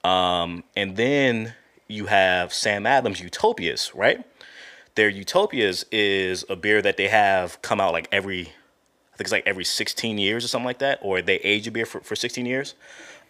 Um, 0.04 0.64
and 0.76 0.96
then 0.96 1.54
you 1.88 2.06
have 2.06 2.52
Sam 2.52 2.86
Adams 2.86 3.20
Utopias, 3.20 3.94
right? 3.94 4.24
Their 4.98 5.08
Utopias 5.08 5.84
is 5.92 6.44
a 6.50 6.56
beer 6.56 6.82
that 6.82 6.96
they 6.96 7.06
have 7.06 7.62
come 7.62 7.80
out 7.80 7.92
like 7.92 8.08
every, 8.10 8.40
I 8.40 9.16
think 9.16 9.20
it's 9.20 9.30
like 9.30 9.46
every 9.46 9.62
16 9.62 10.18
years 10.18 10.44
or 10.44 10.48
something 10.48 10.66
like 10.66 10.80
that, 10.80 10.98
or 11.02 11.22
they 11.22 11.36
age 11.36 11.68
a 11.68 11.70
beer 11.70 11.86
for, 11.86 12.00
for 12.00 12.16
16 12.16 12.44
years. 12.44 12.74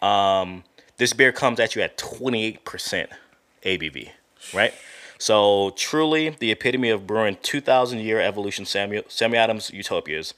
Um, 0.01 0.65
this 0.97 1.13
beer 1.13 1.31
comes 1.31 1.61
at 1.61 1.77
you 1.77 1.83
at 1.83 1.99
28% 1.99 3.09
ABV, 3.67 4.09
right? 4.55 4.73
So 5.19 5.75
truly, 5.77 6.31
the 6.31 6.53
epitome 6.53 6.89
of 6.89 7.07
brewing 7.07 7.37
2,000 7.43 7.99
year 7.99 8.19
evolution 8.19 8.65
Samuel, 8.65 9.03
Sammy 9.09 9.37
Adams 9.37 9.71
Utopias 9.71 10.33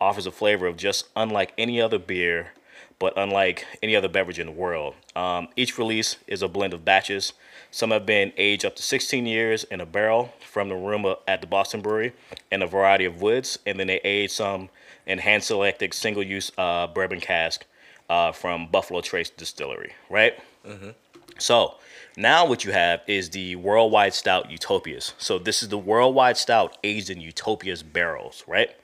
offers 0.00 0.24
a 0.24 0.30
flavor 0.30 0.68
of 0.68 0.76
just 0.76 1.08
unlike 1.16 1.52
any 1.58 1.80
other 1.80 1.98
beer, 1.98 2.52
but 3.00 3.12
unlike 3.16 3.66
any 3.82 3.96
other 3.96 4.08
beverage 4.08 4.38
in 4.38 4.46
the 4.46 4.52
world. 4.52 4.94
Um, 5.16 5.48
each 5.56 5.78
release 5.78 6.18
is 6.28 6.42
a 6.42 6.48
blend 6.48 6.72
of 6.72 6.84
batches. 6.84 7.32
Some 7.72 7.90
have 7.90 8.06
been 8.06 8.32
aged 8.36 8.64
up 8.64 8.76
to 8.76 8.84
16 8.84 9.26
years 9.26 9.64
in 9.64 9.80
a 9.80 9.86
barrel 9.86 10.32
from 10.56 10.70
the 10.70 10.74
room 10.74 11.04
at 11.28 11.42
the 11.42 11.46
Boston 11.46 11.82
Brewery 11.82 12.14
in 12.50 12.62
a 12.62 12.66
variety 12.66 13.04
of 13.04 13.20
woods, 13.20 13.58
and 13.66 13.78
then 13.78 13.88
they 13.88 14.00
age 14.04 14.30
some 14.30 14.70
in 15.04 15.18
hand 15.18 15.44
selected 15.44 15.92
single 15.92 16.22
use 16.22 16.50
uh, 16.56 16.86
bourbon 16.86 17.20
cask 17.20 17.66
uh, 18.08 18.32
from 18.32 18.66
Buffalo 18.68 19.02
Trace 19.02 19.28
Distillery, 19.28 19.92
right? 20.08 20.32
Mm-hmm. 20.66 20.92
So 21.36 21.74
now 22.16 22.46
what 22.46 22.64
you 22.64 22.72
have 22.72 23.02
is 23.06 23.28
the 23.28 23.56
worldwide 23.56 24.14
stout 24.14 24.50
Utopias. 24.50 25.12
So 25.18 25.38
this 25.38 25.62
is 25.62 25.68
the 25.68 25.76
worldwide 25.76 26.38
stout 26.38 26.78
aged 26.82 27.10
in 27.10 27.20
Utopias 27.20 27.82
barrels, 27.82 28.42
right? 28.46 28.74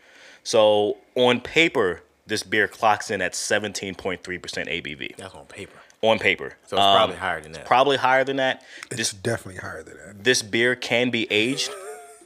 So 0.44 0.98
on 1.14 1.40
paper, 1.40 2.02
this 2.26 2.42
beer 2.42 2.68
clocks 2.68 3.10
in 3.10 3.22
at 3.22 3.32
17.3% 3.32 4.20
ABV. 4.20 5.16
That's 5.16 5.34
on 5.34 5.46
paper. 5.46 5.78
On 6.02 6.18
paper. 6.18 6.54
So 6.66 6.76
it's 6.76 6.84
um, 6.84 6.96
probably 6.96 7.16
higher 7.16 7.40
than 7.40 7.52
that. 7.52 7.64
Probably 7.64 7.96
higher 7.96 8.24
than 8.24 8.36
that. 8.36 8.64
It's 8.90 8.96
this, 8.96 9.12
definitely 9.12 9.60
higher 9.60 9.84
than 9.84 9.96
that. 9.98 10.24
This 10.24 10.42
beer 10.42 10.74
can 10.74 11.10
be 11.10 11.30
aged, 11.30 11.70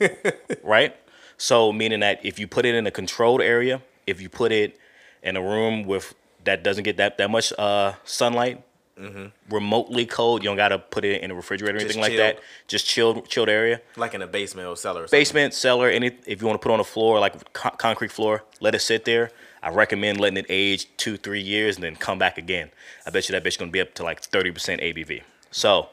right? 0.62 0.96
So 1.36 1.72
meaning 1.72 2.00
that 2.00 2.24
if 2.24 2.38
you 2.38 2.46
put 2.46 2.64
it 2.64 2.74
in 2.74 2.86
a 2.86 2.90
controlled 2.90 3.42
area, 3.42 3.82
if 4.06 4.20
you 4.20 4.28
put 4.28 4.50
it 4.50 4.78
in 5.22 5.36
a 5.36 5.42
room 5.42 5.84
with 5.84 6.14
that 6.44 6.62
doesn't 6.62 6.84
get 6.84 6.96
that 6.96 7.18
that 7.18 7.30
much 7.30 7.52
uh, 7.58 7.92
sunlight, 8.04 8.64
mm-hmm. 8.98 9.54
remotely 9.54 10.06
cold. 10.06 10.42
You 10.42 10.48
don't 10.48 10.56
gotta 10.56 10.78
put 10.78 11.04
it 11.04 11.22
in 11.22 11.30
a 11.30 11.34
refrigerator 11.34 11.76
or 11.78 11.80
anything 11.80 12.00
like 12.00 12.16
that. 12.16 12.40
Just 12.66 12.86
chilled, 12.86 13.28
chilled 13.28 13.48
area. 13.48 13.80
Like 13.96 14.14
in 14.14 14.22
a 14.22 14.26
basement 14.26 14.68
or 14.68 14.76
cellar. 14.76 15.04
Or 15.04 15.08
basement, 15.08 15.54
cellar. 15.54 15.88
Any 15.88 16.12
if 16.26 16.40
you 16.40 16.46
want 16.46 16.60
to 16.60 16.64
put 16.64 16.72
on 16.72 16.80
a 16.80 16.84
floor 16.84 17.20
like 17.20 17.52
co- 17.52 17.70
concrete 17.70 18.12
floor, 18.12 18.44
let 18.60 18.74
it 18.74 18.80
sit 18.80 19.04
there. 19.04 19.30
I 19.66 19.70
recommend 19.70 20.20
letting 20.20 20.36
it 20.36 20.46
age 20.48 20.86
two, 20.96 21.16
three 21.16 21.40
years 21.40 21.74
and 21.74 21.82
then 21.82 21.96
come 21.96 22.20
back 22.20 22.38
again. 22.38 22.70
I 23.04 23.10
bet 23.10 23.28
you 23.28 23.32
that 23.32 23.42
bitch 23.42 23.58
gonna 23.58 23.72
be 23.72 23.80
up 23.80 23.94
to 23.94 24.04
like 24.04 24.20
thirty 24.20 24.52
percent 24.52 24.80
ABV. 24.80 25.22
So, 25.50 25.88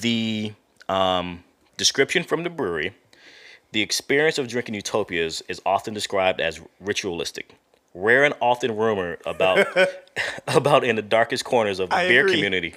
the 0.00 0.54
um, 0.88 1.44
description 1.76 2.24
from 2.24 2.42
the 2.42 2.50
brewery. 2.50 2.94
The 3.72 3.82
experience 3.82 4.38
of 4.38 4.48
drinking 4.48 4.74
utopias 4.74 5.42
is 5.48 5.60
often 5.64 5.94
described 5.94 6.40
as 6.40 6.60
ritualistic 6.80 7.54
rare 7.94 8.24
and 8.24 8.34
often 8.40 8.74
rumored 8.74 9.20
about 9.26 9.66
about 10.48 10.84
in 10.84 10.96
the 10.96 11.02
darkest 11.02 11.44
corners 11.44 11.78
of 11.78 11.90
the 11.90 11.96
I 11.96 12.08
beer 12.08 12.22
agree. 12.22 12.34
community. 12.34 12.74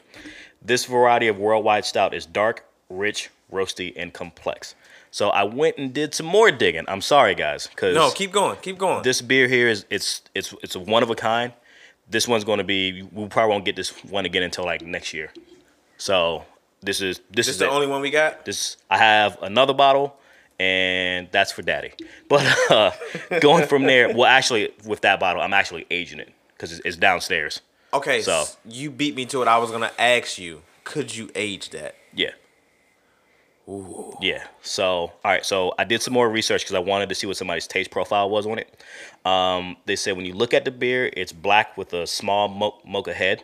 This 0.61 0.85
variety 0.85 1.27
of 1.27 1.37
worldwide 1.37 1.85
stout 1.85 2.13
is 2.13 2.25
dark, 2.25 2.65
rich, 2.89 3.29
roasty, 3.51 3.93
and 3.95 4.11
complex. 4.11 4.75
So 5.15 5.29
I 5.29 5.45
went 5.45 5.77
and 5.77 5.93
did 5.93 6.13
some 6.13 6.25
more 6.25 6.51
digging. 6.51 6.83
I'm 6.89 6.99
sorry, 6.99 7.35
guys, 7.35 7.67
because 7.67 7.95
no, 7.95 8.11
keep 8.11 8.33
going, 8.33 8.57
keep 8.61 8.77
going. 8.77 9.01
This 9.01 9.21
beer 9.21 9.47
here 9.47 9.69
is 9.69 9.85
it's 9.89 10.21
it's 10.35 10.53
it's 10.61 10.75
a 10.75 10.79
one 10.81 11.03
of 11.03 11.09
a 11.09 11.15
kind. 11.15 11.53
This 12.09 12.27
one's 12.27 12.43
going 12.43 12.57
to 12.57 12.65
be. 12.65 13.01
We 13.13 13.25
probably 13.29 13.53
won't 13.53 13.63
get 13.63 13.77
this 13.77 13.91
one 14.03 14.25
again 14.25 14.43
until 14.43 14.65
like 14.65 14.81
next 14.81 15.13
year. 15.13 15.31
So 15.95 16.43
this 16.81 16.99
is 16.99 17.19
this, 17.29 17.45
this 17.45 17.47
is 17.47 17.59
the 17.59 17.63
it. 17.63 17.71
only 17.71 17.87
one 17.87 18.01
we 18.01 18.09
got. 18.09 18.43
This 18.43 18.75
I 18.89 18.97
have 18.97 19.41
another 19.41 19.73
bottle 19.73 20.17
and 20.59 21.29
that's 21.31 21.53
for 21.53 21.61
daddy. 21.61 21.93
But 22.27 22.45
uh, 22.69 22.91
going 23.39 23.67
from 23.67 23.83
there, 23.83 24.13
well, 24.13 24.25
actually, 24.25 24.73
with 24.85 24.99
that 25.01 25.21
bottle, 25.21 25.41
I'm 25.41 25.53
actually 25.53 25.85
aging 25.91 26.19
it 26.19 26.33
because 26.57 26.73
it's, 26.73 26.81
it's, 26.83 26.97
downstairs. 26.97 27.61
Okay, 27.93 28.21
so 28.21 28.43
you 28.65 28.91
beat 28.91 29.15
me 29.15 29.25
to 29.27 29.41
it. 29.43 29.47
I 29.47 29.59
was 29.59 29.71
gonna 29.71 29.93
ask 29.97 30.37
you, 30.37 30.63
could 30.83 31.15
you 31.15 31.29
age 31.35 31.69
that? 31.69 31.95
Yeah. 32.13 32.31
Ooh. 33.67 34.15
Yeah. 34.21 34.43
So, 34.61 34.85
all 34.85 35.13
right. 35.23 35.45
So 35.45 35.73
I 35.79 35.83
did 35.83 36.01
some 36.01 36.13
more 36.13 36.29
research 36.29 36.61
because 36.61 36.75
I 36.75 36.79
wanted 36.79 37.09
to 37.09 37.15
see 37.15 37.27
what 37.27 37.37
somebody's 37.37 37.67
taste 37.67 37.91
profile 37.91 38.29
was 38.29 38.45
on 38.45 38.59
it. 38.59 38.83
Um, 39.25 39.77
they 39.85 39.95
said 39.95 40.15
when 40.15 40.25
you 40.25 40.33
look 40.33 40.53
at 40.53 40.65
the 40.65 40.71
beer, 40.71 41.11
it's 41.17 41.31
black 41.31 41.77
with 41.77 41.93
a 41.93 42.05
small 42.05 42.47
mo- 42.47 42.79
mocha 42.85 43.13
head. 43.13 43.43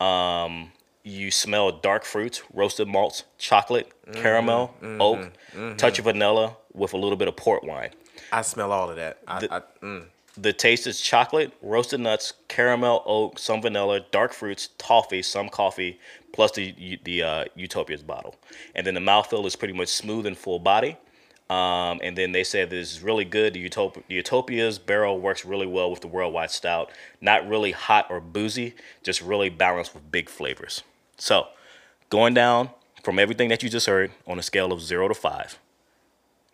Um, 0.00 0.72
you 1.02 1.30
smell 1.30 1.72
dark 1.72 2.04
fruits, 2.04 2.42
roasted 2.52 2.88
malts, 2.88 3.24
chocolate, 3.38 3.92
mm-hmm, 4.06 4.22
caramel, 4.22 4.74
mm-hmm, 4.82 5.00
oak, 5.00 5.18
mm-hmm. 5.18 5.76
touch 5.76 5.98
of 5.98 6.06
vanilla 6.06 6.56
with 6.72 6.94
a 6.94 6.96
little 6.96 7.16
bit 7.16 7.28
of 7.28 7.36
port 7.36 7.64
wine. 7.64 7.90
I 8.32 8.42
smell 8.42 8.72
all 8.72 8.90
of 8.90 8.96
that. 8.96 9.18
I, 9.26 9.40
the, 9.40 9.54
I, 9.54 9.60
mm. 9.82 10.04
The 10.36 10.52
taste 10.52 10.86
is 10.86 11.00
chocolate, 11.00 11.52
roasted 11.62 12.00
nuts, 12.00 12.32
caramel, 12.48 13.02
oak, 13.06 13.38
some 13.38 13.60
vanilla, 13.60 14.00
dark 14.10 14.32
fruits, 14.32 14.70
toffee, 14.78 15.22
some 15.22 15.48
coffee, 15.48 15.98
plus 16.32 16.52
the 16.52 16.98
the 17.04 17.22
uh, 17.22 17.44
Utopia's 17.54 18.02
bottle. 18.02 18.36
And 18.74 18.86
then 18.86 18.94
the 18.94 19.00
mouthfeel 19.00 19.44
is 19.46 19.56
pretty 19.56 19.74
much 19.74 19.88
smooth 19.88 20.26
and 20.26 20.36
full 20.36 20.58
body. 20.58 20.96
Um, 21.50 21.98
and 22.04 22.16
then 22.16 22.30
they 22.30 22.44
said 22.44 22.70
this 22.70 22.92
is 22.92 23.02
really 23.02 23.24
good. 23.24 23.54
The, 23.54 23.68
the 23.68 24.14
Utopia's 24.14 24.78
barrel 24.78 25.20
works 25.20 25.44
really 25.44 25.66
well 25.66 25.90
with 25.90 26.00
the 26.00 26.06
Worldwide 26.06 26.52
Stout. 26.52 26.92
Not 27.20 27.48
really 27.48 27.72
hot 27.72 28.06
or 28.08 28.20
boozy, 28.20 28.76
just 29.02 29.20
really 29.20 29.48
balanced 29.48 29.92
with 29.92 30.12
big 30.12 30.28
flavors. 30.28 30.84
So, 31.18 31.48
going 32.08 32.34
down 32.34 32.70
from 33.02 33.18
everything 33.18 33.48
that 33.48 33.64
you 33.64 33.68
just 33.68 33.86
heard 33.88 34.12
on 34.28 34.38
a 34.38 34.42
scale 34.42 34.72
of 34.72 34.80
zero 34.80 35.08
to 35.08 35.14
five, 35.14 35.58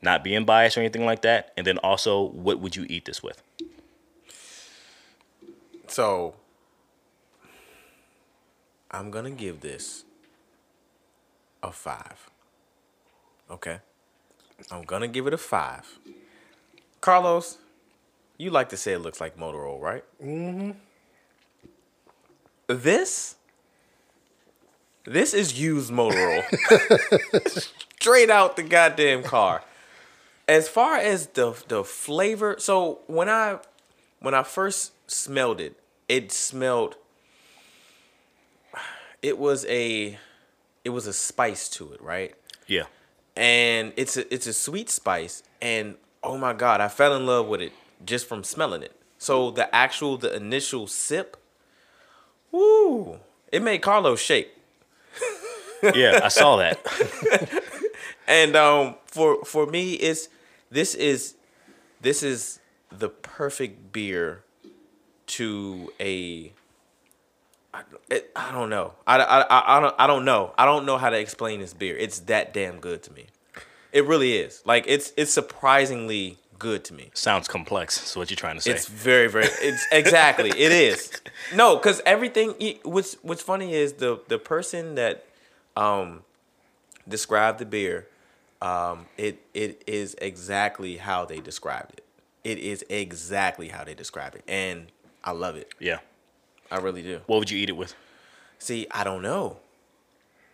not 0.07 0.25
being 0.25 0.47
biased 0.47 0.79
or 0.79 0.81
anything 0.81 1.05
like 1.05 1.21
that, 1.23 1.53
and 1.57 1.67
then 1.67 1.77
also, 1.79 2.23
what 2.23 2.61
would 2.61 2.75
you 2.77 2.87
eat 2.89 3.05
this 3.05 3.23
with? 3.23 3.43
So, 5.89 6.37
I'm 8.91 9.11
gonna 9.11 9.31
give 9.31 9.61
this 9.61 10.05
a 11.63 11.71
five. 11.71 12.31
Okay, 13.51 13.81
I'm 14.71 14.85
gonna 14.85 15.09
give 15.09 15.27
it 15.27 15.35
a 15.35 15.39
five. 15.39 15.99
Carlos, 17.01 17.59
you 18.39 18.51
like 18.51 18.71
to 18.71 18.77
say 18.77 18.93
it 18.93 19.01
looks 19.01 19.21
like 19.21 19.39
motor 19.39 19.67
oil, 19.67 19.79
right? 19.79 20.05
Mm-hmm. 20.23 20.71
This 22.69 23.37
this 25.05 25.35
is 25.35 25.59
used 25.59 25.91
motor 25.91 26.31
oil. 26.31 26.43
Straight 28.01 28.31
out 28.31 28.57
the 28.57 28.63
goddamn 28.63 29.23
car. 29.23 29.63
As 30.49 30.69
far 30.69 30.97
as 30.97 31.29
the 31.29 31.55
the 31.69 31.85
flavor, 31.85 32.57
so 32.59 33.01
when 33.07 33.29
I 33.29 33.59
when 34.21 34.35
I 34.35 34.43
first 34.43 34.93
smelled 35.11 35.61
it, 35.61 35.79
it 36.09 36.33
smelled 36.33 36.97
it 39.23 39.39
was 39.39 39.67
a 39.67 40.19
it 40.85 40.91
was 40.91 41.07
a 41.07 41.13
spice 41.13 41.69
to 41.71 41.93
it, 41.93 42.01
right? 42.01 42.35
Yeah. 42.67 42.85
And 43.37 43.93
it's 43.97 44.17
a 44.17 44.33
it's 44.33 44.47
a 44.47 44.53
sweet 44.53 44.89
spice 44.89 45.43
and 45.61 45.97
oh 46.23 46.39
my 46.39 46.53
god, 46.53 46.81
I 46.81 46.89
fell 46.89 47.17
in 47.17 47.27
love 47.27 47.47
with 47.47 47.61
it 47.61 47.73
just 48.05 48.27
from 48.29 48.45
smelling 48.45 48.83
it. 48.83 48.93
So 49.19 49.51
the 49.51 49.75
actual 49.75 50.17
the 50.17 50.35
initial 50.35 50.87
sip, 50.87 51.37
woo, 52.53 53.19
it 53.51 53.63
made 53.63 53.79
Carlos 53.83 54.21
shake 54.21 54.57
yeah, 55.95 56.21
I 56.23 56.29
saw 56.29 56.57
that. 56.57 57.63
and 58.27 58.57
um, 58.57 58.97
for 59.07 59.45
for 59.45 59.67
me, 59.67 59.95
it's 59.95 60.29
this 60.71 60.95
is 60.95 61.37
this 62.01 62.23
is 62.23 62.61
the 62.91 63.09
perfect 63.09 63.93
beer 63.93 64.43
to 65.27 65.93
a 66.01 66.53
I, 67.75 67.83
it, 68.09 68.31
I 68.35 68.53
don't 68.53 68.71
know. 68.71 68.95
I, 69.07 69.19
I, 69.19 69.41
I, 69.41 69.77
I 69.77 69.81
don't 69.81 69.95
I 69.99 70.07
don't 70.07 70.25
know. 70.25 70.55
I 70.57 70.65
don't 70.65 70.87
know 70.87 70.97
how 70.97 71.11
to 71.11 71.19
explain 71.19 71.61
this 71.61 71.75
beer. 71.75 71.97
It's 71.97 72.21
that 72.21 72.55
damn 72.55 72.79
good 72.81 73.03
to 73.05 73.13
me. 73.13 73.27
It 73.93 74.07
really 74.07 74.37
is. 74.37 74.63
Like 74.65 74.85
it's 74.87 75.13
it's 75.17 75.33
surprisingly 75.33 76.39
good 76.59 76.85
to 76.85 76.95
me. 76.95 77.11
Sounds 77.15 77.49
complex. 77.49 78.03
Is 78.11 78.17
what 78.17 78.31
you're 78.31 78.37
trying 78.37 78.57
to 78.57 78.63
say. 78.63 78.71
It's 78.71 78.87
very 78.87 79.29
very. 79.29 79.47
It's 79.61 79.87
exactly 79.93 80.51
it 80.51 80.73
is. 80.73 81.13
No, 81.55 81.77
because 81.77 82.01
everything. 82.05 82.55
What's 82.83 83.15
what's 83.23 83.43
funny 83.43 83.75
is 83.75 83.95
the 83.95 84.21
the 84.27 84.39
person 84.39 84.97
that 84.97 85.25
um 85.77 86.25
described 87.07 87.59
the 87.59 87.67
beer. 87.67 88.09
Um, 88.63 89.07
it 89.17 89.41
it 89.55 89.83
is 89.87 90.15
exactly 90.19 90.97
how 90.97 91.25
they 91.25 91.41
described 91.41 91.93
it. 91.99 92.05
It 92.45 92.59
is 92.59 92.85
exactly 92.89 93.69
how 93.69 93.85
they 93.85 93.95
describe 93.95 94.35
it, 94.35 94.43
and 94.49 94.87
I 95.25 95.33
love 95.33 95.57
it. 95.57 95.73
yeah. 95.79 95.99
I 96.71 96.79
really 96.79 97.03
do. 97.03 97.21
What 97.27 97.39
would 97.39 97.51
you 97.51 97.59
eat 97.59 97.69
it 97.69 97.77
with? 97.77 97.95
See, 98.59 98.87
I 98.91 99.05
don't 99.05 99.23
know. 99.23 99.59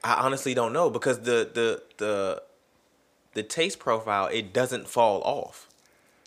I 0.04 0.14
honestly 0.24 0.52
don't 0.52 0.72
know 0.74 0.90
because 0.90 1.20
the 1.20 1.48
the 1.54 1.82
the 1.98 2.42
the 3.34 3.42
taste 3.42 3.78
profile 3.78 4.26
it 4.26 4.52
doesn't 4.52 4.88
fall 4.88 5.22
off. 5.22 5.68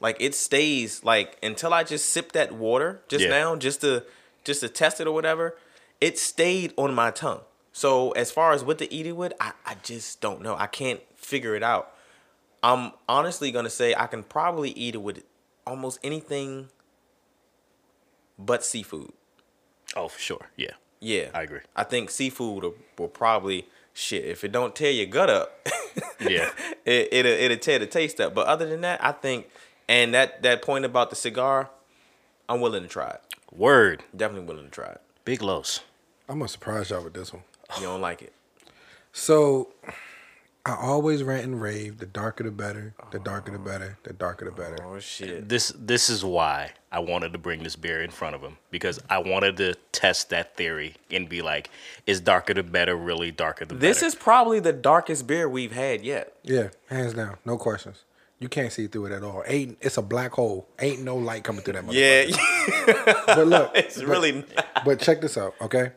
Like 0.01 0.17
it 0.19 0.33
stays 0.33 1.03
like 1.03 1.37
until 1.43 1.71
I 1.73 1.83
just 1.83 2.09
sip 2.09 2.31
that 2.31 2.51
water 2.53 3.01
just 3.07 3.25
Yeah. 3.25 3.29
now 3.31 3.55
just 3.57 3.81
to 3.81 4.03
just 4.43 4.61
to 4.61 4.69
test 4.69 4.99
it 5.01 5.07
or 5.07 5.11
whatever, 5.11 5.55
it 6.01 6.17
stayed 6.17 6.73
on 6.77 6.95
my 6.95 7.11
tongue. 7.11 7.41
So 7.73 8.11
as 8.11 8.31
far 8.31 8.53
as 8.53 8.63
what 8.63 8.77
to 8.79 8.91
eat 8.93 9.05
it 9.05 9.11
with, 9.13 9.33
I, 9.39 9.51
I 9.65 9.75
just 9.83 10.21
don't 10.21 10.41
know. 10.41 10.55
I 10.55 10.67
can't 10.67 11.01
figure 11.25 11.55
it 11.55 11.63
out. 11.63 11.91
I'm 12.63 12.93
honestly 13.07 13.51
gonna 13.51 13.69
say 13.69 13.93
I 13.95 14.07
can 14.07 14.23
probably 14.23 14.71
eat 14.71 14.95
it 14.95 15.01
with 15.01 15.23
almost 15.67 15.99
anything 16.03 16.69
but 18.39 18.63
seafood. 18.63 19.11
Oh, 19.95 20.07
for 20.07 20.19
sure. 20.19 20.47
Yeah. 20.55 20.71
Yeah, 20.99 21.29
I 21.33 21.43
agree. 21.43 21.59
I 21.75 21.83
think 21.83 22.09
seafood 22.09 22.63
will, 22.63 22.75
will 22.97 23.07
probably 23.07 23.67
shit 23.93 24.25
if 24.25 24.43
it 24.43 24.51
don't 24.51 24.75
tear 24.75 24.91
your 24.91 25.05
gut 25.07 25.29
up. 25.29 25.67
Yeah. 26.19 26.49
it 26.85 27.09
it'll, 27.11 27.31
it'll 27.31 27.57
tear 27.57 27.79
the 27.79 27.85
taste 27.85 28.19
up. 28.19 28.33
But 28.33 28.47
other 28.47 28.67
than 28.67 28.81
that, 28.81 29.03
I 29.03 29.11
think, 29.11 29.49
and 29.87 30.13
that 30.13 30.41
that 30.43 30.61
point 30.61 30.85
about 30.85 31.09
the 31.09 31.15
cigar, 31.15 31.69
I'm 32.49 32.61
willing 32.61 32.83
to 32.83 32.89
try 32.89 33.09
it. 33.11 33.21
Word. 33.51 34.03
Definitely 34.15 34.47
willing 34.47 34.65
to 34.65 34.71
try 34.71 34.87
it. 34.87 35.01
Big 35.23 35.41
Los. 35.41 35.81
I'm 36.27 36.39
gonna 36.39 36.47
surprise 36.49 36.89
y'all 36.89 37.03
with 37.03 37.13
this 37.13 37.31
one. 37.33 37.43
You 37.77 37.83
don't 37.83 38.01
like 38.01 38.21
it? 38.21 38.33
So 39.13 39.69
I 40.67 40.75
always 40.75 41.21
rant 41.21 41.43
and 41.43 41.61
rave. 41.61 41.99
The 41.99 42.07
darker 42.07 42.43
the 42.43 42.49
better. 42.49 42.95
The 43.11 43.19
darker 43.19 43.51
the 43.51 43.59
oh. 43.59 43.61
better. 43.61 43.99
The 44.01 44.13
darker 44.13 44.45
the 44.45 44.51
better. 44.51 44.77
Oh 44.83 44.99
shit! 44.99 45.47
This 45.47 45.71
this 45.77 46.09
is 46.09 46.25
why 46.25 46.71
I 46.91 46.99
wanted 46.99 47.33
to 47.33 47.37
bring 47.37 47.61
this 47.61 47.75
beer 47.75 48.01
in 48.01 48.09
front 48.09 48.35
of 48.35 48.41
him 48.41 48.57
because 48.71 48.99
I 49.07 49.19
wanted 49.19 49.57
to 49.57 49.75
test 49.91 50.31
that 50.31 50.57
theory 50.57 50.95
and 51.11 51.29
be 51.29 51.43
like, 51.43 51.69
is 52.07 52.19
darker 52.19 52.55
the 52.55 52.63
better 52.63 52.95
really 52.95 53.29
darker 53.29 53.65
the 53.65 53.75
better? 53.75 53.87
This 53.87 53.97
better? 53.97 54.07
is 54.07 54.15
probably 54.15 54.59
the 54.59 54.73
darkest 54.73 55.27
beer 55.27 55.47
we've 55.47 55.71
had 55.71 56.03
yet. 56.03 56.35
Yeah, 56.41 56.69
hands 56.89 57.13
down, 57.13 57.37
no 57.45 57.57
questions. 57.57 58.03
You 58.39 58.49
can't 58.49 58.73
see 58.73 58.87
through 58.87 59.05
it 59.05 59.11
at 59.11 59.23
all. 59.23 59.43
Ain't 59.45 59.77
it's 59.81 59.97
a 59.97 60.01
black 60.01 60.31
hole. 60.31 60.67
Ain't 60.79 61.03
no 61.03 61.15
light 61.15 61.43
coming 61.43 61.61
through 61.61 61.73
that. 61.73 61.85
motherfucker. 61.85 62.27
Yeah, 62.87 63.23
but 63.35 63.47
look, 63.47 63.71
it's 63.75 63.97
but- 63.99 64.07
really. 64.07 64.43
But 64.83 64.99
check 64.99 65.21
this 65.21 65.37
out, 65.37 65.53
okay? 65.61 65.91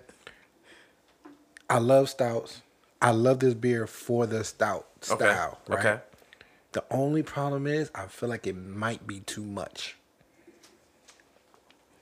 I 1.71 1.79
love 1.79 2.11
stouts. 2.11 2.61
I 3.01 3.11
love 3.13 3.39
this 3.41 3.55
beer 3.55 3.87
for 3.87 4.27
the 4.27 4.43
stout 4.45 4.87
Okay. 5.11 5.25
style. 5.25 5.59
Right? 5.69 5.79
Okay. 5.79 6.01
The 6.73 6.85
only 6.91 7.23
problem 7.23 7.67
is 7.67 7.91
I 7.95 8.07
feel 8.07 8.29
like 8.29 8.47
it 8.47 8.57
might 8.57 9.07
be 9.07 9.21
too 9.21 9.45
much. 9.45 9.97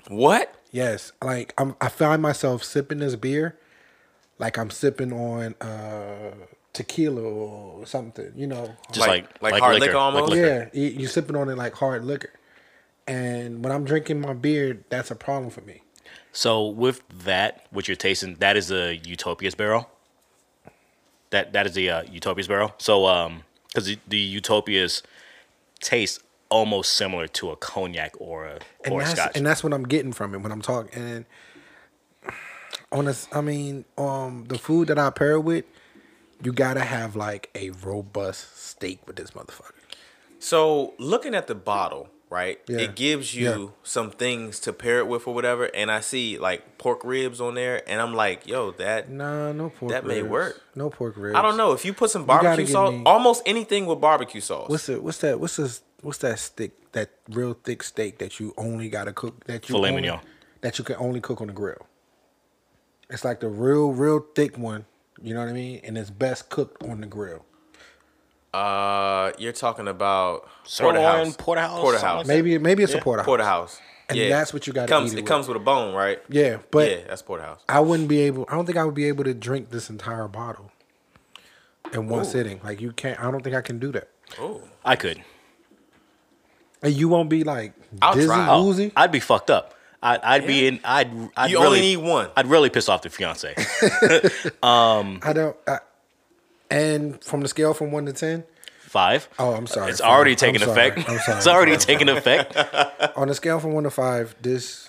What? 0.09 0.55
Yes, 0.71 1.13
like 1.23 1.53
I'm, 1.59 1.75
I 1.81 1.89
find 1.89 2.23
myself 2.23 2.63
sipping 2.63 2.99
this 2.99 3.17
beer, 3.17 3.59
like 4.39 4.57
I'm 4.59 4.71
sipping 4.71 5.13
on 5.13 5.55
uh, 5.61 6.35
tequila 6.73 7.23
or 7.23 7.87
something. 7.87 8.33
You 8.37 8.47
know, 8.47 8.75
Just 8.93 9.07
Like- 9.09 9.41
like 9.43 9.53
like 9.53 9.63
hard 9.63 9.81
liquor 9.81 9.97
almost? 9.97 10.33
liquor. 10.33 10.71
yeah, 10.73 10.89
you're 10.91 11.09
sipping 11.09 11.37
on 11.37 11.49
it 11.49 11.57
like 11.57 11.75
hard 11.75 12.05
liquor. 12.05 12.31
And 13.09 13.65
when 13.65 13.73
I'm 13.73 13.85
drinking 13.85 14.21
my 14.21 14.33
beer, 14.35 14.85
that's 14.91 15.11
a 15.11 15.15
problem 15.17 15.51
for 15.51 15.61
me. 15.63 15.83
So 16.33 16.67
with 16.67 17.03
that, 17.25 17.67
what 17.71 17.89
you're 17.89 17.97
tasting, 17.97 18.35
that 18.41 18.57
is 18.57 18.71
a 18.71 18.97
Utopia's 18.97 19.55
barrel. 19.55 19.89
That 21.31 21.53
that 21.53 21.67
is 21.67 21.75
the 21.75 21.91
uh, 21.91 22.03
Utopia's 22.03 22.49
barrel. 22.49 22.75
So 22.79 23.07
um, 23.07 23.43
because 23.69 23.87
the, 23.87 23.99
the 24.09 24.19
Utopias 24.19 25.03
taste 25.81 26.23
almost 26.49 26.95
similar 26.95 27.27
to 27.27 27.51
a 27.51 27.57
cognac 27.57 28.15
or 28.19 28.47
a 28.47 28.59
and 28.85 28.95
or 28.95 29.03
a 29.03 29.07
scotch. 29.07 29.33
and 29.35 29.45
that's 29.45 29.65
what 29.65 29.73
I'm 29.73 29.85
getting 29.85 30.13
from 30.13 30.35
it 30.35 30.39
when 30.39 30.53
I'm 30.53 30.63
talking. 30.63 30.99
And 30.99 31.25
on 32.93 33.07
this, 33.07 33.29
I 33.33 33.41
mean, 33.41 33.85
um, 33.99 34.45
the 34.49 34.59
food 34.59 34.89
that 34.89 34.99
I 34.99 35.11
pair 35.11 35.33
it 35.33 35.41
with, 35.41 35.65
you 36.43 36.53
gotta 36.53 36.81
have 36.81 37.17
like 37.17 37.51
a 37.55 37.71
robust 37.71 38.65
steak 38.65 39.01
with 39.07 39.17
this 39.17 39.33
motherfucker. 39.33 39.73
So 40.39 40.95
looking 40.99 41.35
at 41.35 41.47
the 41.47 41.55
bottle, 41.55 42.09
right? 42.31 42.61
Yeah. 42.69 42.79
It 42.79 42.95
gives 42.97 43.35
you 43.35 43.45
Yeah. 43.51 43.67
some 43.83 44.11
things 44.11 44.59
to 44.61 44.73
pair 44.73 44.99
it 44.99 45.07
with 45.07 45.27
or 45.27 45.35
whatever, 45.35 45.65
and 45.75 45.91
I 45.91 46.01
see 46.01 46.39
like 46.39 46.79
pork 46.79 47.05
ribs 47.05 47.41
on 47.41 47.55
there, 47.55 47.83
and 47.89 48.01
I'm 48.01 48.15
like, 48.15 48.47
yo, 48.47 48.73
that 48.73 49.09
Nah, 49.11 49.53
no 49.53 49.71
pork. 49.71 49.93
That 49.93 50.05
may 50.07 50.23
work. 50.23 50.61
No 50.75 50.91
pork 50.91 51.15
ribs. 51.17 51.37
I 51.37 51.43
don't 51.43 51.57
know 51.57 51.73
if 51.73 51.85
you 51.85 51.93
put 51.93 52.11
some 52.11 52.25
barbecue 52.27 52.67
sauce, 52.67 52.93
me- 52.93 53.03
almost 53.07 53.43
anything 53.47 53.87
with 53.87 54.01
barbecue 54.01 54.41
sauce. 54.41 54.69
What's 54.69 54.87
the 54.87 55.01
what's 55.01 55.19
that 55.19 55.39
what's 55.41 55.57
this 55.57 55.83
what's 56.03 56.19
that 56.19 56.39
stick 56.39 56.73
that 56.93 57.11
real 57.31 57.55
thick 57.65 57.83
steak 57.83 58.19
that 58.19 58.39
you 58.41 58.55
only 58.57 58.89
gotta 58.89 59.13
cook 59.13 59.45
that 59.45 59.69
you 59.69 59.75
Filet 59.75 59.91
only, 59.91 60.03
mignon. 60.03 60.21
that 60.63 60.79
you 60.79 60.85
can 60.85 60.97
only 60.97 61.21
cook 61.21 61.41
on 61.41 61.47
the 61.49 61.53
grill. 61.53 61.87
It's 63.09 63.25
like 63.25 63.41
the 63.41 63.49
real 63.49 63.93
real 63.93 64.21
thick 64.35 64.59
one. 64.59 64.85
You 65.23 65.33
know 65.35 65.41
what 65.41 65.49
I 65.49 65.53
mean? 65.53 65.81
And 65.85 65.97
it's 65.97 66.11
best 66.11 66.51
cooked 66.51 66.83
on 66.83 67.01
the 67.01 67.07
grill. 67.07 67.45
Uh, 68.57 69.33
you're 69.39 69.53
talking 69.53 69.89
about 69.89 70.49
Sirloin, 70.65 70.95
porterhouse, 70.97 71.37
porterhouse, 71.37 71.81
porterhouse, 71.81 72.27
Maybe 72.27 72.59
maybe 72.59 72.83
it's 72.83 72.93
a 72.93 72.97
Yeah. 72.97 73.03
porterhouse. 73.03 73.27
porterhouse, 73.27 73.81
And 74.09 74.19
yeah. 74.19 74.29
that's 74.31 74.53
what 74.55 74.67
you 74.67 74.73
gotta 74.73 74.89
comes. 74.89 75.13
eat 75.13 75.17
it 75.17 75.19
It 75.19 75.23
with. 75.23 75.29
comes 75.29 75.49
with 75.49 75.57
a 75.57 75.61
bone, 75.61 75.95
right? 75.95 76.21
Yeah, 76.29 76.59
but 76.71 76.91
yeah, 76.91 76.97
that's 77.09 77.23
porterhouse. 77.23 77.61
I 77.69 77.81
wouldn't 77.81 78.09
be 78.09 78.21
able. 78.21 78.47
I 78.49 78.55
don't 78.55 78.67
think 78.67 78.79
I 78.79 78.85
would 78.85 78.95
be 78.95 79.07
able 79.09 79.25
to 79.25 79.35
drink 79.35 79.71
this 79.71 79.91
entire 79.91 80.29
bottle 80.29 80.71
in 81.93 82.09
one 82.09 82.25
sitting. 82.25 82.61
Like 82.65 82.81
you 82.81 82.93
can't. 82.93 83.19
I 83.21 83.31
don't 83.31 83.43
think 83.43 83.55
I 83.57 83.61
can 83.63 83.79
do 83.79 83.93
that. 83.93 84.09
Oh, 84.41 84.63
I 84.85 84.97
could. 84.97 85.23
And 86.83 86.95
you 86.95 87.09
won't 87.09 87.29
be 87.31 87.43
like 87.45 87.73
I'll 88.03 88.15
dizzy, 88.15 88.27
try. 88.29 88.49
Oh, 88.49 88.65
woozy. 88.65 88.93
I'd 88.97 89.11
be 89.13 89.21
fucked 89.21 89.51
up. 89.51 89.75
I'd, 90.03 90.21
I'd 90.21 90.47
be 90.47 90.67
in. 90.69 90.79
I'd. 90.85 91.11
I'd 91.37 91.51
you 91.51 91.57
really, 91.59 91.67
only 91.67 91.81
need 91.81 91.97
one. 91.99 92.29
I'd 92.37 92.47
really 92.47 92.71
piss 92.71 92.89
off 92.89 93.03
the 93.03 93.11
fiance. 93.11 93.55
I 94.63 95.33
don't. 95.33 95.57
I, 95.67 95.79
and 96.71 97.23
from 97.25 97.41
the 97.41 97.49
scale 97.49 97.73
from 97.75 97.93
one 97.93 98.07
to 98.07 98.13
ten, 98.13 98.45
Five. 98.87 99.29
Oh, 99.39 99.53
I'm 99.53 99.67
sorry. 99.67 99.91
It's 99.91 100.01
Five. 100.01 100.11
already 100.11 100.31
I'm 100.33 100.37
taking 100.37 100.61
sorry. 100.61 100.71
effect. 100.89 101.09
I'm 101.09 101.19
sorry. 101.19 101.39
It's 101.39 101.47
already 101.47 101.73
I'm 101.73 101.79
taking 101.79 102.09
effect. 102.09 102.57
on 103.17 103.29
a 103.29 103.35
scale 103.35 103.61
from 103.61 103.73
one 103.73 103.85
to 103.85 103.91
five, 103.91 104.35
this 104.41 104.89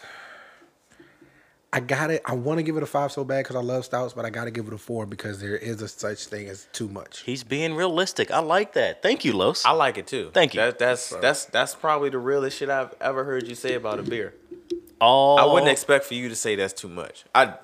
I 1.73 1.81
got 1.81 2.11
it. 2.11 2.21
I 2.25 2.33
want 2.33 2.59
to 2.59 2.63
give 2.63 2.77
it 2.77 2.83
a 2.83 2.87
five 2.87 3.11
so 3.11 3.25
bad 3.25 3.43
because 3.43 3.55
I 3.55 3.59
love 3.61 3.83
stouts, 3.83 4.13
but 4.13 4.23
I 4.25 4.29
got 4.29 4.45
to 4.45 4.51
give 4.51 4.67
it 4.67 4.73
a 4.73 4.77
four 4.77 5.05
because 5.05 5.41
there 5.41 5.57
is 5.57 5.81
a 5.81 5.87
such 5.87 6.25
thing 6.27 6.47
as 6.47 6.67
too 6.71 6.87
much. 6.87 7.21
He's 7.21 7.43
being 7.43 7.75
realistic. 7.75 8.31
I 8.31 8.39
like 8.39 8.73
that. 8.73 9.01
Thank 9.01 9.25
you, 9.25 9.33
Los. 9.33 9.65
I 9.65 9.71
like 9.71 9.97
it 9.97 10.07
too. 10.07 10.31
Thank 10.33 10.53
you. 10.53 10.61
That, 10.61 10.79
that's 10.79 11.09
that's 11.09 11.45
that's 11.45 11.75
probably 11.75 12.09
the 12.09 12.19
realest 12.19 12.57
shit 12.57 12.69
I've 12.69 12.95
ever 13.01 13.25
heard 13.25 13.47
you 13.47 13.55
say 13.55 13.73
about 13.73 13.99
a 13.99 14.03
beer. 14.03 14.33
All 15.01 15.37
I 15.37 15.45
wouldn't 15.45 15.71
expect 15.71 16.05
for 16.05 16.13
you 16.13 16.29
to 16.29 16.35
say 16.35 16.55
that's 16.55 16.73
too 16.73 16.87
much. 16.89 17.25
I 17.35 17.55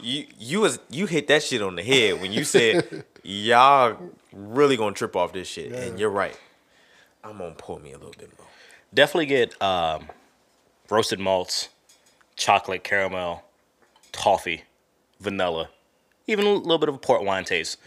you 0.00 0.26
you 0.38 0.60
was 0.60 0.78
you 0.90 1.06
hit 1.06 1.28
that 1.28 1.42
shit 1.42 1.60
on 1.62 1.76
the 1.76 1.82
head 1.82 2.20
when 2.20 2.32
you 2.32 2.44
said 2.44 3.04
y'all 3.22 3.96
really 4.32 4.76
gonna 4.76 4.94
trip 4.94 5.16
off 5.16 5.32
this 5.32 5.48
shit, 5.48 5.72
and 5.72 5.98
you're 5.98 6.10
right. 6.10 6.38
I'm 7.24 7.38
gonna 7.38 7.54
pour 7.56 7.78
me 7.78 7.92
a 7.92 7.98
little 7.98 8.14
bit 8.18 8.30
more. 8.38 8.48
definitely 8.92 9.26
get 9.26 9.60
um, 9.62 10.08
roasted 10.90 11.20
malts, 11.20 11.68
chocolate, 12.36 12.82
caramel, 12.84 13.44
toffee, 14.12 14.62
vanilla, 15.20 15.70
even 16.26 16.46
a 16.46 16.52
little 16.52 16.78
bit 16.78 16.88
of 16.88 16.96
a 16.96 16.98
port 16.98 17.24
wine 17.24 17.44
taste. 17.44 17.78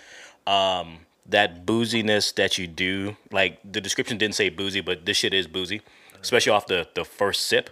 Um, 0.47 0.99
that 1.27 1.65
booziness 1.65 2.33
that 2.35 2.57
you 2.57 2.67
do, 2.67 3.17
like 3.31 3.59
the 3.69 3.81
description 3.81 4.17
didn't 4.17 4.35
say 4.35 4.49
boozy, 4.49 4.81
but 4.81 5.05
this 5.05 5.17
shit 5.17 5.33
is 5.33 5.47
boozy, 5.47 5.81
especially 6.21 6.51
off 6.51 6.67
the 6.67 6.87
the 6.95 7.03
first 7.03 7.47
sip. 7.47 7.69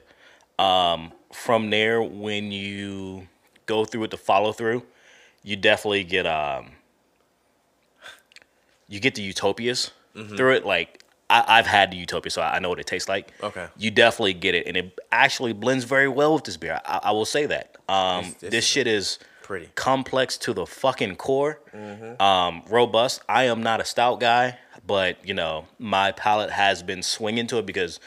Um, 0.60 1.12
from 1.32 1.70
there, 1.70 2.02
when 2.02 2.52
you 2.52 3.28
go 3.66 3.86
through 3.86 4.02
with 4.02 4.12
the 4.12 4.18
follow 4.18 4.52
through, 4.54 4.84
you 5.44 5.56
definitely 5.56 6.04
get 6.04 6.26
um, 6.26 6.72
you 8.94 9.00
get 9.00 9.16
the 9.16 9.22
utopias 9.24 9.92
through 10.38 10.54
it. 10.54 10.66
Like 10.66 11.04
I, 11.30 11.44
I've 11.58 11.66
had 11.68 11.92
the 11.92 11.98
utopia, 11.98 12.30
so 12.30 12.42
I 12.42 12.60
know 12.60 12.70
what 12.70 12.80
it 12.80 12.86
tastes 12.88 13.10
like. 13.10 13.32
Okay. 13.42 13.68
you 13.78 13.90
definitely 13.92 14.34
get 14.36 14.54
it, 14.56 14.68
and 14.68 14.78
it 14.78 15.00
actually 15.12 15.54
blends 15.54 15.84
very 15.86 16.08
well 16.08 16.34
with 16.36 16.44
this 16.44 16.58
beer. 16.58 16.80
I, 16.86 17.00
I 17.06 17.12
will 17.12 17.26
say 17.26 17.46
that. 17.48 17.76
Um, 17.90 18.24
This- 18.26 18.34
this 18.36 18.52
this 18.52 18.66
shit 18.66 18.88
is 18.88 19.20
pretty. 19.42 19.70
complex 19.76 20.38
to 20.38 20.54
the 20.54 20.66
fucking 20.66 21.16
core. 21.16 21.60
Um, 22.20 22.62
robust. 22.70 23.22
I 23.28 23.46
am 23.46 23.64
not 23.64 23.82
a 23.82 23.86
stout 23.86 24.20
guy, 24.20 24.58
but 24.86 25.18
you 25.28 25.34
know 25.34 25.66
my 25.80 26.12
palate 26.12 26.52
has 26.52 26.84
been 26.84 27.02
swinging 27.04 27.48
to 27.48 27.58
it 27.58 27.66
because 27.66 28.00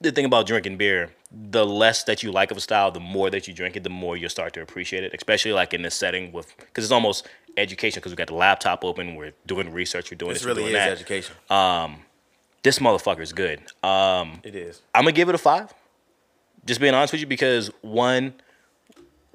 the 0.00 0.12
thing 0.12 0.24
about 0.24 0.46
drinking 0.46 0.76
beer, 0.76 1.10
the 1.32 1.64
less 1.64 2.04
that 2.04 2.22
you 2.22 2.30
like 2.30 2.50
of 2.50 2.56
a 2.56 2.60
style, 2.60 2.90
the 2.90 3.00
more 3.00 3.30
that 3.30 3.48
you 3.48 3.54
drink 3.54 3.76
it, 3.76 3.82
the 3.82 3.90
more 3.90 4.16
you'll 4.16 4.30
start 4.30 4.52
to 4.54 4.62
appreciate 4.62 5.04
it. 5.04 5.12
Especially 5.14 5.52
like 5.52 5.72
in 5.74 5.82
this 5.82 5.94
setting 5.94 6.32
with, 6.32 6.56
because 6.58 6.84
it's 6.84 6.92
almost 6.92 7.26
education. 7.56 8.00
Because 8.00 8.12
we 8.12 8.16
got 8.16 8.28
the 8.28 8.34
laptop 8.34 8.84
open, 8.84 9.16
we're 9.16 9.32
doing 9.46 9.72
research, 9.72 10.10
we're 10.10 10.18
doing 10.18 10.32
This 10.32 10.42
this, 10.42 10.46
really 10.46 10.62
we're 10.64 10.68
is 10.68 10.74
that. 10.74 10.92
education. 10.92 11.34
Um, 11.50 12.02
this 12.62 12.78
motherfucker 12.78 13.20
is 13.20 13.32
good. 13.32 13.60
Um, 13.82 14.40
it 14.42 14.54
is. 14.54 14.82
I'm 14.94 15.02
gonna 15.02 15.12
give 15.12 15.28
it 15.28 15.34
a 15.34 15.38
five. 15.38 15.72
Just 16.64 16.80
being 16.80 16.94
honest 16.94 17.12
with 17.12 17.20
you, 17.20 17.26
because 17.28 17.70
one, 17.82 18.34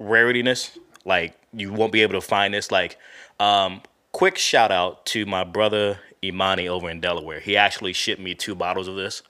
raritiness, 0.00 0.76
like 1.04 1.34
you 1.52 1.72
won't 1.72 1.92
be 1.92 2.02
able 2.02 2.14
to 2.14 2.20
find 2.20 2.52
this. 2.54 2.70
Like, 2.70 2.98
um, 3.40 3.80
quick 4.12 4.36
shout 4.36 4.70
out 4.70 5.06
to 5.06 5.24
my 5.26 5.44
brother 5.44 5.98
Imani 6.22 6.68
over 6.68 6.90
in 6.90 7.00
Delaware. 7.00 7.40
He 7.40 7.56
actually 7.56 7.94
shipped 7.94 8.20
me 8.20 8.34
two 8.34 8.54
bottles 8.54 8.86
of 8.86 8.96
this. 8.96 9.22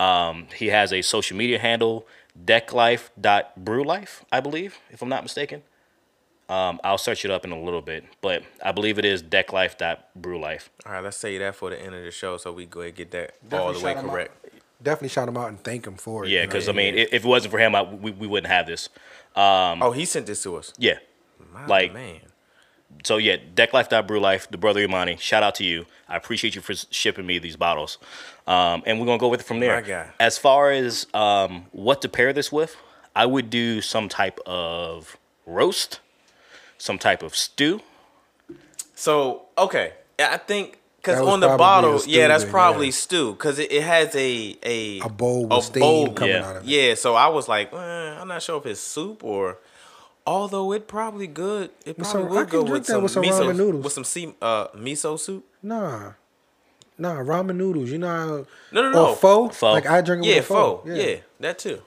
Um, 0.00 0.46
he 0.56 0.68
has 0.68 0.92
a 0.92 1.02
social 1.02 1.36
media 1.36 1.58
handle, 1.58 2.06
decklife.brewlife, 2.44 4.22
I 4.32 4.40
believe, 4.40 4.78
if 4.90 5.02
I'm 5.02 5.08
not 5.08 5.22
mistaken. 5.22 5.62
Um, 6.48 6.80
I'll 6.82 6.98
search 6.98 7.24
it 7.24 7.30
up 7.30 7.44
in 7.44 7.52
a 7.52 7.60
little 7.60 7.82
bit, 7.82 8.04
but 8.20 8.42
I 8.64 8.72
believe 8.72 8.98
it 8.98 9.04
is 9.04 9.22
decklife.brewlife. 9.22 10.68
All 10.84 10.92
right, 10.92 11.04
let's 11.04 11.16
say 11.16 11.38
that 11.38 11.54
for 11.54 11.70
the 11.70 11.80
end 11.80 11.94
of 11.94 12.02
the 12.02 12.10
show, 12.10 12.36
so 12.38 12.52
we 12.52 12.66
go 12.66 12.80
ahead 12.80 12.88
and 12.88 12.96
get 12.96 13.10
that 13.12 13.60
all 13.60 13.72
the 13.72 13.78
way 13.78 13.94
shout 13.94 14.04
out. 14.04 14.10
correct. 14.10 14.46
Definitely 14.82 15.08
shout 15.10 15.28
him 15.28 15.36
out 15.36 15.48
and 15.50 15.62
thank 15.62 15.86
him 15.86 15.94
for 15.96 16.24
it. 16.24 16.30
Yeah, 16.30 16.40
you 16.40 16.46
know? 16.46 16.48
because 16.52 16.68
I 16.68 16.72
mean, 16.72 16.94
i- 16.94 17.06
if 17.12 17.24
it 17.24 17.28
wasn't 17.28 17.52
for 17.52 17.58
him, 17.58 17.74
I, 17.74 17.82
we, 17.82 18.10
we 18.12 18.26
wouldn't 18.26 18.50
have 18.50 18.66
this. 18.66 18.88
Um, 19.36 19.82
oh, 19.82 19.92
he 19.92 20.04
sent 20.06 20.26
this 20.26 20.42
to 20.44 20.56
us. 20.56 20.72
Yeah. 20.78 20.98
My 21.52 21.66
Like- 21.66 21.92
man. 21.92 22.20
So 23.04 23.18
yeah, 23.18 23.36
decklife.brewlife, 23.54 24.48
the 24.50 24.58
brother 24.58 24.80
Imani, 24.80 25.16
shout 25.18 25.44
out 25.44 25.54
to 25.56 25.64
you. 25.64 25.86
I 26.08 26.16
appreciate 26.16 26.56
you 26.56 26.60
for 26.60 26.74
shipping 26.74 27.24
me 27.24 27.38
these 27.38 27.54
bottles. 27.54 27.98
Um, 28.50 28.82
and 28.84 28.98
we're 28.98 29.06
gonna 29.06 29.18
go 29.18 29.28
with 29.28 29.40
it 29.40 29.46
from 29.46 29.60
there. 29.60 29.76
My 29.76 29.86
guy. 29.86 30.08
As 30.18 30.36
far 30.36 30.72
as 30.72 31.06
um, 31.14 31.66
what 31.70 32.02
to 32.02 32.08
pair 32.08 32.32
this 32.32 32.50
with, 32.50 32.76
I 33.14 33.24
would 33.24 33.48
do 33.48 33.80
some 33.80 34.08
type 34.08 34.40
of 34.44 35.16
roast, 35.46 36.00
some 36.76 36.98
type 36.98 37.22
of 37.22 37.36
stew. 37.36 37.80
So 38.96 39.42
okay, 39.56 39.92
I 40.18 40.36
think 40.36 40.80
because 40.96 41.20
on 41.20 41.38
the 41.38 41.56
bottle, 41.56 42.00
stew 42.00 42.10
yeah, 42.10 42.26
that's 42.26 42.44
probably 42.44 42.86
yeah. 42.86 42.92
stew 42.92 43.32
because 43.34 43.60
it, 43.60 43.70
it 43.70 43.84
has 43.84 44.16
a 44.16 44.58
a 44.64 44.98
A 44.98 45.08
bowl 45.08 45.46
with 45.46 45.64
steam 45.64 46.12
coming 46.14 46.34
yeah. 46.34 46.48
out 46.48 46.56
of 46.56 46.64
it. 46.64 46.68
Yeah, 46.68 46.94
so 46.94 47.14
I 47.14 47.28
was 47.28 47.46
like, 47.46 47.72
eh, 47.72 47.76
I'm 47.76 48.26
not 48.26 48.42
sure 48.42 48.58
if 48.58 48.66
it's 48.66 48.80
soup 48.80 49.22
or. 49.22 49.58
Although 50.26 50.72
it 50.72 50.86
probably 50.86 51.26
good, 51.26 51.70
it 51.86 51.96
probably 51.96 52.22
some- 52.22 52.28
would 52.28 52.50
go 52.50 52.62
with 52.62 52.84
some, 52.84 53.02
with 53.02 53.10
some 53.12 53.22
miso 53.24 53.46
ramen 53.46 53.56
noodles. 53.56 53.84
with 53.84 53.92
some 53.92 54.04
sea, 54.04 54.34
uh, 54.42 54.68
miso 54.68 55.18
soup. 55.18 55.44
Nah. 55.62 56.12
Nah, 57.00 57.16
ramen 57.16 57.56
noodles. 57.56 57.90
You 57.90 57.98
know 57.98 58.08
how 58.08 58.26
No, 58.72 58.82
no, 58.82 58.88
or 58.88 58.90
no. 58.92 59.14
pho? 59.14 59.48
Pho. 59.48 59.72
Like 59.72 59.86
I 59.86 60.00
drink 60.02 60.24
it 60.24 60.28
Yeah, 60.28 60.36
with 60.36 60.44
a 60.44 60.48
pho. 60.48 60.76
pho. 60.84 60.92
Yeah. 60.94 61.16
that 61.40 61.58
too. 61.58 61.82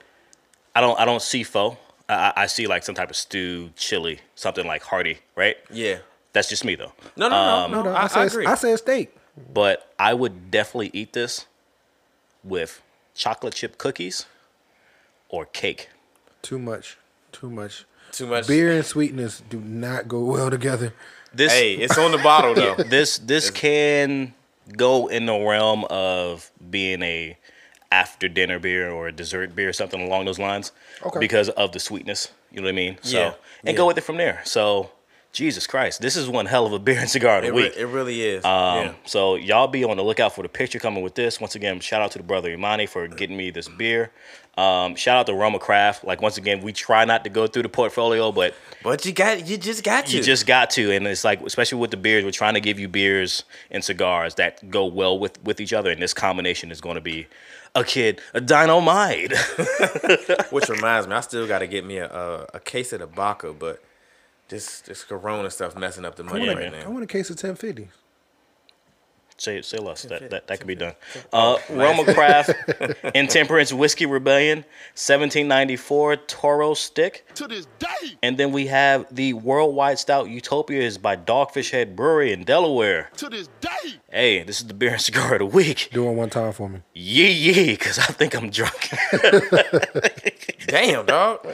I 0.75 0.81
don't 0.81 0.99
I 0.99 1.05
don't 1.05 1.21
see 1.21 1.43
pho. 1.43 1.77
I, 2.09 2.13
I- 2.15 2.33
I 2.43 2.45
see 2.47 2.67
like 2.67 2.83
some 2.83 2.95
type 2.95 3.09
of 3.09 3.15
stew, 3.15 3.69
chili, 3.75 4.19
something 4.35 4.65
like 4.65 4.83
hearty, 4.83 5.19
right? 5.35 5.55
Yeah. 5.71 5.99
That's 6.33 6.49
just 6.49 6.65
me 6.65 6.75
though. 6.75 6.91
No, 7.15 7.29
no, 7.29 7.35
Um, 7.35 7.71
no, 7.71 7.77
No, 7.77 7.83
no. 7.83 7.91
no, 7.91 7.95
I, 7.95 8.01
I, 8.01 8.03
I 8.05 8.07
said 8.07 8.27
agree. 8.27 8.45
I 8.47 8.55
said 8.55 8.77
steak. 8.79 9.15
But 9.53 9.91
I 9.99 10.13
would 10.13 10.49
definitely 10.51 10.89
eat 10.93 11.13
this 11.13 11.45
with 12.43 12.81
chocolate 13.15 13.53
chip 13.55 13.77
cookies 13.77 14.25
or 15.29 15.45
cake. 15.45 15.89
Too 16.41 16.59
much. 16.59 16.97
Too 17.31 17.49
much. 17.49 17.85
Too 18.11 18.27
much. 18.27 18.47
Beer 18.47 18.71
and 18.71 18.85
sweetness 18.85 19.41
do 19.49 19.59
not 19.59 20.07
go 20.07 20.23
well 20.23 20.49
together. 20.49 20.93
This 21.33 21.51
Hey, 21.51 21.75
it's 21.75 21.97
on 21.97 22.11
the 22.11 22.17
bottle 22.19 22.53
though. 22.53 22.75
this 22.87 23.17
this 23.17 23.49
can 23.49 24.33
go 24.77 25.07
in 25.07 25.25
the 25.25 25.37
realm 25.37 25.85
of 25.85 26.51
being 26.69 27.01
a 27.01 27.37
after 27.91 28.27
dinner 28.27 28.57
beer 28.57 28.89
or 28.89 29.07
a 29.07 29.11
dessert 29.11 29.55
beer, 29.55 29.69
or 29.69 29.73
something 29.73 30.01
along 30.01 30.25
those 30.25 30.39
lines, 30.39 30.71
Okay. 31.05 31.19
because 31.19 31.49
of 31.49 31.71
the 31.73 31.79
sweetness. 31.79 32.31
You 32.51 32.61
know 32.61 32.65
what 32.65 32.69
I 32.69 32.75
mean? 32.75 32.97
So 33.03 33.17
Yeah, 33.17 33.25
and 33.27 33.35
yeah. 33.65 33.73
go 33.73 33.85
with 33.87 33.97
it 33.97 34.01
from 34.01 34.17
there. 34.17 34.41
So 34.45 34.89
Jesus 35.31 35.65
Christ, 35.67 36.01
this 36.01 36.15
is 36.15 36.27
one 36.27 36.45
hell 36.47 36.65
of 36.65 36.73
a 36.73 36.79
beer 36.79 36.99
and 36.99 37.09
cigar 37.09 37.37
of 37.37 37.43
the 37.43 37.49
It, 37.49 37.51
re- 37.51 37.63
week. 37.63 37.73
it 37.77 37.85
really 37.87 38.21
is. 38.21 38.43
Um, 38.45 38.51
yeah. 38.77 38.93
So 39.05 39.35
y'all 39.35 39.67
be 39.67 39.83
on 39.83 39.97
the 39.97 40.03
lookout 40.03 40.33
for 40.35 40.41
the 40.43 40.49
picture 40.49 40.79
coming 40.79 41.03
with 41.03 41.15
this. 41.15 41.39
Once 41.39 41.53
again, 41.55 41.79
shout 41.79 42.01
out 42.01 42.11
to 42.11 42.17
the 42.19 42.23
brother 42.23 42.49
Imani 42.51 42.85
for 42.87 43.07
getting 43.07 43.37
me 43.37 43.49
this 43.51 43.67
beer. 43.67 44.11
Um, 44.55 44.95
shout 44.95 45.17
out 45.17 45.25
to 45.25 45.31
RoMa 45.31 45.59
Craft. 45.59 46.03
Like 46.03 46.21
once 46.21 46.37
again, 46.37 46.61
we 46.61 46.73
try 46.73 47.05
not 47.05 47.23
to 47.23 47.29
go 47.29 47.47
through 47.47 47.63
the 47.63 47.69
portfolio, 47.69 48.31
but 48.31 48.53
But 48.83 49.03
you 49.05 49.11
got, 49.11 49.47
you 49.47 49.57
just 49.57 49.83
got 49.83 50.05
to. 50.07 50.15
you 50.17 50.21
just 50.21 50.45
got 50.45 50.69
to. 50.71 50.91
And 50.91 51.07
it's 51.07 51.23
like, 51.23 51.41
especially 51.41 51.79
with 51.79 51.89
the 51.91 51.97
beers, 51.97 52.23
we're 52.23 52.31
trying 52.31 52.53
to 52.53 52.61
give 52.61 52.79
you 52.79 52.87
beers 52.87 53.43
and 53.71 53.83
cigars 53.83 54.35
that 54.35 54.69
go 54.69 54.85
well 54.85 55.17
with 55.17 55.43
with 55.43 55.59
each 55.59 55.73
other. 55.73 55.89
And 55.89 56.01
this 56.01 56.13
combination 56.13 56.69
is 56.71 56.81
going 56.81 56.95
to 56.95 57.01
be 57.01 57.25
a 57.73 57.83
kid, 57.83 58.21
a 58.35 58.41
dynamite. 58.41 59.33
Which 60.51 60.69
reminds 60.69 61.07
me, 61.07 61.15
I 61.15 61.21
still 61.21 61.47
got 61.47 61.59
to 61.59 61.67
get 61.67 61.83
me 61.83 61.97
a, 61.97 62.07
a 62.07 62.47
a 62.55 62.59
case 62.59 62.93
of 62.93 62.99
the 62.99 63.07
Baca, 63.07 63.53
but 63.53 63.81
this 64.49 64.81
this 64.81 65.03
Corona 65.03 65.49
stuff 65.49 65.75
messing 65.75 66.05
up 66.05 66.15
the 66.15 66.23
money 66.23 66.47
right 66.47 66.71
now. 66.71 66.83
I 66.85 66.89
want 66.89 67.03
a 67.03 67.07
case 67.07 67.31
of 67.31 67.37
1050. 67.41 67.89
Say 69.37 69.61
say 69.61 69.77
less. 69.77 70.03
That, 70.03 70.29
that 70.29 70.47
that 70.47 70.59
can 70.59 70.67
be 70.67 70.75
done. 70.75 70.93
Uh, 71.33 71.57
RoMa 71.69 72.13
Craft 72.13 72.51
Intemperance 73.15 73.73
Whiskey 73.73 74.05
Rebellion, 74.05 74.59
1794 74.93 76.15
Toro 76.17 76.73
Stick. 76.73 77.25
to 77.35 77.47
this 77.47 77.67
day, 77.79 78.17
And 78.21 78.37
then 78.37 78.51
we 78.51 78.67
have 78.67 79.05
the 79.13 79.33
Worldwide 79.33 79.99
Stout 79.99 80.29
Utopia 80.29 80.81
is 80.81 80.97
by 80.97 81.15
Dogfish 81.15 81.71
Head 81.71 81.95
Brewery 81.95 82.31
in 82.31 82.43
Delaware. 82.43 83.09
to 83.17 83.27
this 83.29 83.49
day. 83.59 83.69
Hey, 84.11 84.43
this 84.43 84.61
is 84.61 84.67
the 84.67 84.73
beer 84.75 84.91
and 84.91 85.01
cigar 85.01 85.33
of 85.33 85.39
the 85.39 85.45
week. 85.47 85.89
Doing 85.91 86.15
one 86.15 86.29
time 86.29 86.53
for 86.53 86.69
me. 86.69 86.79
Yee 86.93 87.31
yee, 87.31 87.71
because 87.71 87.97
I 87.99 88.03
think 88.05 88.35
I'm 88.35 88.49
drunk. 88.51 88.89
Damn, 90.67 91.05
dog. 91.05 91.45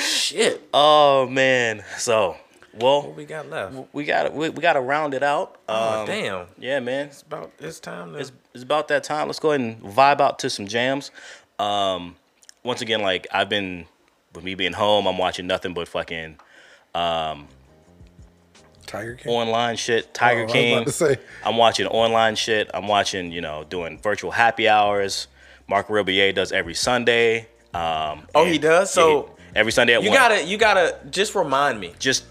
Shit. 0.00 0.68
oh 0.74 1.26
man. 1.28 1.84
So, 1.98 2.36
well, 2.80 3.02
What 3.02 3.16
we 3.16 3.24
got 3.24 3.48
left? 3.48 3.74
we 3.92 4.04
got 4.04 4.32
we, 4.34 4.48
we 4.50 4.60
got 4.62 4.74
to 4.74 4.80
round 4.80 5.14
it 5.14 5.22
out. 5.22 5.56
oh, 5.68 6.00
Um, 6.00 6.06
damn. 6.06 6.46
Yeah, 6.58 6.80
man. 6.80 7.06
It's 7.08 7.22
about 7.22 7.52
it's 7.58 7.80
time 7.80 8.12
to. 8.14 8.18
It's, 8.20 8.32
it's 8.54 8.62
about 8.62 8.88
that 8.88 9.04
time. 9.04 9.26
Let's 9.26 9.38
go 9.40 9.50
ahead 9.52 9.60
and 9.60 9.82
vibe 9.82 10.20
out 10.20 10.38
to 10.40 10.50
some 10.50 10.66
jams. 10.66 11.10
Um, 11.58 12.16
once 12.62 12.80
again, 12.82 13.00
like 13.02 13.26
I've 13.32 13.48
been 13.48 13.86
with 14.34 14.44
me 14.44 14.54
being 14.54 14.72
home, 14.74 15.06
I'm 15.06 15.18
watching 15.18 15.46
nothing 15.46 15.74
but 15.74 15.88
fucking 15.88 16.36
um, 16.94 17.48
Tiger 18.86 19.14
King. 19.16 19.32
online 19.32 19.76
shit. 19.76 20.04
Oh, 20.06 20.08
I 20.08 20.12
Tiger 20.12 20.44
was 20.44 20.52
King. 20.52 20.74
about 20.76 20.86
to 20.86 20.92
say. 20.92 21.16
I'm 21.44 21.56
watching 21.56 21.86
online 21.86 22.36
shit. 22.36 22.70
I'm 22.72 22.88
watching, 22.88 23.32
you 23.32 23.40
know, 23.40 23.64
doing 23.64 23.98
virtual 23.98 24.30
happy 24.30 24.68
hours. 24.68 25.28
Marc 25.68 25.88
Rebillet 25.88 26.34
does 26.34 26.52
every 26.52 26.74
Sunday. 26.74 27.48
Um, 27.74 28.26
Oh, 28.34 28.44
he 28.46 28.56
does? 28.58 28.88
yeah, 28.88 29.02
So, 29.02 29.36
every 29.54 29.72
Sunday 29.72 29.94
at 29.94 30.02
you 30.02 30.08
one. 30.10 30.18
gotta 30.18 30.44
you 30.44 30.56
gotta 30.56 30.96
just 31.10 31.34
remind 31.34 31.78
me. 31.78 31.92
just 31.98 32.24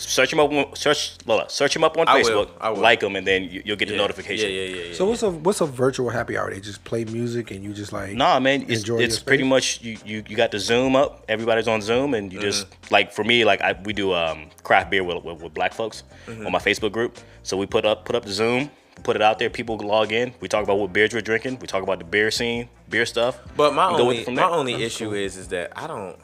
search 0.00 0.32
him 0.32 0.40
up. 0.40 0.50
on- 0.52 0.74
Search 0.76 1.12
Lola. 1.26 1.48
Search 1.48 1.76
him 1.76 1.84
up 1.84 1.96
on 1.98 2.08
I 2.08 2.14
will, 2.16 2.24
Facebook. 2.24 2.50
I 2.60 2.70
will. 2.70 2.80
Like 2.80 3.02
him, 3.02 3.16
and 3.16 3.26
then 3.26 3.44
you, 3.44 3.62
you'll 3.64 3.76
get 3.76 3.88
the 3.88 3.94
Yeah, 3.94 4.00
notification. 4.00 4.50
Yeah, 4.50 4.56
yeah, 4.60 4.74
yeah. 4.76 4.84
yeah. 4.88 4.94
So 4.94 5.06
what's 5.06 5.22
a 5.22 5.30
what's 5.30 5.60
a 5.60 5.66
virtual 5.66 6.10
happy 6.10 6.36
hour? 6.38 6.50
They 6.52 6.60
just 6.60 6.82
play 6.84 7.04
music 7.04 7.50
and 7.50 7.62
you 7.64 7.72
just 7.72 7.92
like 7.92 8.14
Nah, 8.14 8.40
man, 8.40 8.64
it's, 8.68 8.86
your 8.86 9.00
it's 9.00 9.18
pretty 9.18 9.44
much 9.44 9.80
you, 9.82 9.96
you 10.04 10.24
you 10.28 10.36
got 10.36 10.50
the 10.50 10.58
Zoom 10.58 10.96
up. 10.96 11.24
Everybody's 11.28 11.68
on 11.68 11.80
Zoom, 11.82 12.14
and 12.14 12.32
you 12.32 12.40
just 12.40 12.66
Mm-hmm. 12.66 12.94
like 12.94 13.12
for 13.12 13.24
me, 13.24 13.44
like 13.44 13.60
I 13.60 13.74
we 13.84 13.92
do 13.92 14.12
um 14.12 14.50
craft 14.62 14.90
beer 14.90 15.04
with, 15.04 15.22
with, 15.24 15.42
with 15.42 15.54
black 15.54 15.72
folks 15.74 16.02
Mm-hmm. 16.26 16.46
on 16.46 16.52
my 16.52 16.58
Facebook 16.58 16.92
group. 16.92 17.18
So 17.42 17.56
we 17.56 17.66
put 17.66 17.84
up 17.84 18.04
put 18.04 18.14
up 18.16 18.24
the 18.24 18.32
Zoom, 18.32 18.70
put 19.02 19.16
it 19.16 19.22
out 19.22 19.38
there. 19.38 19.48
People 19.50 19.78
log 19.78 20.12
in. 20.12 20.34
We 20.40 20.48
talk 20.48 20.62
about 20.62 20.78
what 20.78 20.92
beers 20.92 21.12
we're 21.14 21.20
drinking. 21.22 21.58
We 21.60 21.66
talk 21.66 21.82
about 21.82 21.98
the 21.98 22.04
beer 22.04 22.30
scene, 22.30 22.68
beer 22.88 23.06
stuff. 23.06 23.38
But 23.56 23.74
my 23.74 23.88
and 23.88 23.96
go 23.96 24.06
with 24.06 24.28
only 24.28 24.34
my 24.40 24.46
there. 24.48 24.58
only 24.58 24.74
issue 24.84 25.12
is 25.14 25.36
is 25.36 25.48
that 25.48 25.72
I 25.76 25.86
don't 25.86 26.16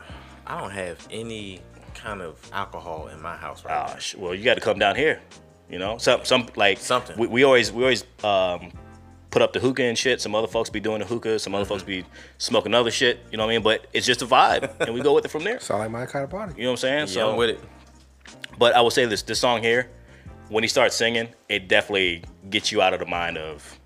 I 0.47 0.61
don't 0.61 0.70
have 0.73 1.07
any 1.11 1.61
kind 2.07 2.23
of 2.23 2.39
alcohol 2.53 3.09
in 3.09 3.20
my 3.20 3.37
house 3.37 3.65
right 3.65 3.74
Ah, 3.74 3.93
now. 3.93 3.99
sh- 3.99 4.15
well, 4.15 4.35
you 4.35 4.45
got 4.45 4.55
to 4.55 4.61
come 4.61 4.78
down 4.78 4.95
here. 4.97 5.20
You 5.69 5.78
know, 5.81 5.99
some 5.99 6.24
some 6.24 6.47
like 6.55 6.78
Something. 6.78 7.19
We, 7.19 7.27
we 7.27 7.45
always 7.45 7.73
we 7.73 7.83
always 7.83 8.05
um 8.23 8.70
put 9.31 9.43
up 9.43 9.53
the 9.53 9.59
hookah 9.59 9.83
and 9.83 9.99
shit. 9.99 10.20
Some 10.20 10.35
other 10.35 10.47
folks 10.47 10.70
be 10.70 10.78
doing 10.78 11.01
the 11.01 11.05
hookah. 11.07 11.39
Some 11.41 11.55
other 11.55 11.65
folks 11.65 11.83
Mm-hmm. 11.83 12.03
be 12.03 12.15
smoking 12.39 12.73
other 12.74 12.93
shit. 12.93 13.19
You 13.33 13.37
know 13.39 13.45
what 13.47 13.51
I 13.53 13.55
mean? 13.57 13.62
But 13.65 13.87
it's 13.93 14.07
just 14.07 14.23
a 14.23 14.27
vibe, 14.27 14.81
and 14.81 14.95
we 14.95 15.01
go 15.01 15.12
with 15.15 15.24
it 15.24 15.31
from 15.31 15.43
there. 15.45 15.59
sound 15.69 15.81
like 15.81 15.91
my 15.91 16.07
kind 16.07 16.23
of 16.24 16.31
party. 16.31 16.55
You 16.57 16.62
know 16.65 16.70
what 16.70 16.85
I'm 16.85 17.07
saying? 17.07 17.19
Yeah, 17.19 17.31
I'm 17.31 17.37
with 17.37 17.51
it. 17.51 17.61
But 18.59 18.74
I 18.77 18.81
will 18.81 18.91
say 18.93 19.05
this: 19.07 19.23
this 19.23 19.41
song 19.41 19.61
here, 19.62 19.91
when 20.49 20.62
he 20.62 20.69
starts 20.69 20.95
singing, 20.95 21.28
it 21.49 21.66
definitely 21.66 22.23
gets 22.49 22.70
you 22.70 22.81
out 22.81 22.95
of 22.95 23.01
the 23.01 23.07
mind 23.07 23.37
of 23.37 23.78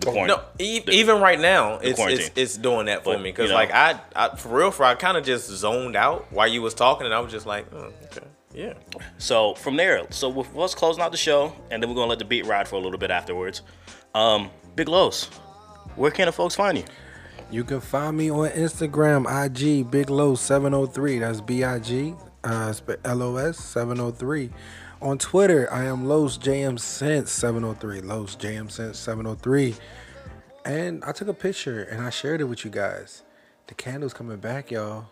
the 0.00 0.10
quarantine. 0.10 0.36
No, 0.38 0.42
e- 0.58 0.82
even 0.88 1.20
right 1.20 1.38
now, 1.38 1.74
it's, 1.78 1.98
it's 2.00 2.30
it's 2.36 2.56
doing 2.56 2.86
that 2.86 3.04
for 3.04 3.14
But, 3.14 3.22
me 3.22 3.30
because 3.30 3.44
you 3.44 3.50
know. 3.50 3.54
like 3.56 3.70
I, 3.72 4.00
I 4.16 4.36
for 4.36 4.48
real, 4.56 4.70
for 4.70 4.84
I 4.84 4.94
kind 4.94 5.16
of 5.16 5.24
just 5.24 5.48
zoned 5.48 5.96
out 5.96 6.32
while 6.32 6.48
you 6.48 6.62
was 6.62 6.74
talking, 6.74 7.04
and 7.06 7.14
I 7.14 7.20
was 7.20 7.30
just 7.32 7.46
like, 7.46 7.66
oh, 7.72 7.92
okay, 8.04 8.26
yeah. 8.52 8.74
So 9.18 9.54
from 9.54 9.76
there, 9.76 10.06
so 10.10 10.28
with 10.28 10.56
us 10.56 10.74
closing 10.74 11.02
out 11.02 11.12
the 11.12 11.18
show, 11.18 11.52
and 11.70 11.82
then 11.82 11.88
we're 11.90 11.96
gonna 11.96 12.08
let 12.08 12.18
the 12.18 12.24
beat 12.24 12.46
ride 12.46 12.66
for 12.68 12.76
a 12.76 12.80
little 12.80 12.98
bit 12.98 13.10
afterwards. 13.10 13.62
Um, 14.14 14.50
Big 14.74 14.88
Los, 14.88 15.24
where 15.96 16.10
can 16.10 16.26
the 16.26 16.32
folks 16.32 16.54
find 16.56 16.78
you? 16.78 16.84
You 17.50 17.64
can 17.64 17.80
find 17.80 18.16
me 18.16 18.30
on 18.30 18.48
Instagram, 18.50 19.26
IG 19.26 19.90
Big 19.90 20.08
Los 20.08 20.40
703. 20.40 21.18
That's 21.18 21.40
B 21.40 21.64
I 21.64 21.78
G 21.80 22.14
uh, 22.44 22.72
sp- 22.72 23.02
L 23.04 23.22
O 23.22 23.36
S 23.36 23.58
703. 23.58 24.50
On 25.02 25.16
Twitter, 25.16 25.72
I 25.72 25.84
am 25.84 26.06
Los 26.06 26.36
JM 26.36 26.78
Sense 26.78 27.30
703. 27.30 28.02
Los 28.02 28.36
JM 28.36 28.70
Sense 28.70 28.98
703. 28.98 29.74
And 30.66 31.02
I 31.04 31.12
took 31.12 31.28
a 31.28 31.32
picture 31.32 31.82
and 31.82 32.02
I 32.02 32.10
shared 32.10 32.42
it 32.42 32.44
with 32.44 32.66
you 32.66 32.70
guys. 32.70 33.22
The 33.68 33.74
candle's 33.74 34.12
coming 34.12 34.36
back, 34.36 34.70
y'all. 34.70 35.06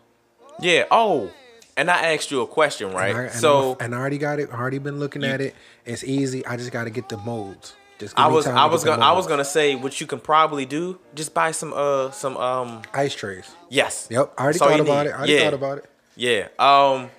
Yeah. 0.59 0.85
Oh, 0.91 1.31
and 1.75 1.89
I 1.89 2.13
asked 2.13 2.29
you 2.29 2.41
a 2.41 2.47
question, 2.47 2.91
right? 2.91 3.09
And 3.09 3.17
I, 3.17 3.23
and 3.23 3.33
so 3.33 3.77
and 3.79 3.95
I 3.95 3.97
already 3.97 4.19
got 4.19 4.39
it. 4.39 4.51
Already 4.51 4.77
been 4.77 4.99
looking 4.99 5.23
at 5.23 5.41
it. 5.41 5.55
It's 5.85 6.03
easy. 6.03 6.45
I 6.45 6.55
just 6.55 6.71
got 6.71 6.83
to 6.83 6.91
get 6.91 7.09
the 7.09 7.17
molds. 7.17 7.75
I 8.15 8.27
was 8.27 8.47
I 8.47 8.65
was 8.65 8.83
gonna 8.83 9.03
I 9.03 9.11
was 9.11 9.27
gonna 9.27 9.43
say 9.43 9.75
what 9.75 9.99
you 9.99 10.07
can 10.07 10.19
probably 10.19 10.65
do. 10.65 10.99
Just 11.15 11.33
buy 11.33 11.51
some 11.51 11.73
uh 11.73 12.11
some 12.11 12.37
um 12.37 12.83
ice 12.93 13.13
trays. 13.13 13.49
yes. 13.69 14.07
Yep, 14.09 14.35
I 14.37 14.43
already 14.43 14.59
thought 14.59 14.79
about 14.79 15.03
need. 15.03 15.09
it. 15.09 15.13
I 15.13 15.17
already 15.17 15.33
yeah. 15.33 15.43
thought 15.43 15.53
about 15.53 15.77
it. 15.79 15.85
Yeah. 16.15 16.47
Um, 16.57 17.09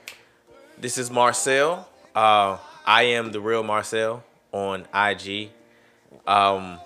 this 0.79 0.97
is 0.97 1.11
Marcel. 1.11 1.90
Uh, 2.15 2.59
I 2.87 3.03
am 3.05 3.33
the 3.33 3.41
real 3.41 3.63
Marcel 3.63 4.23
on 4.53 4.87
IG. 4.95 5.51
Um, 6.27 6.79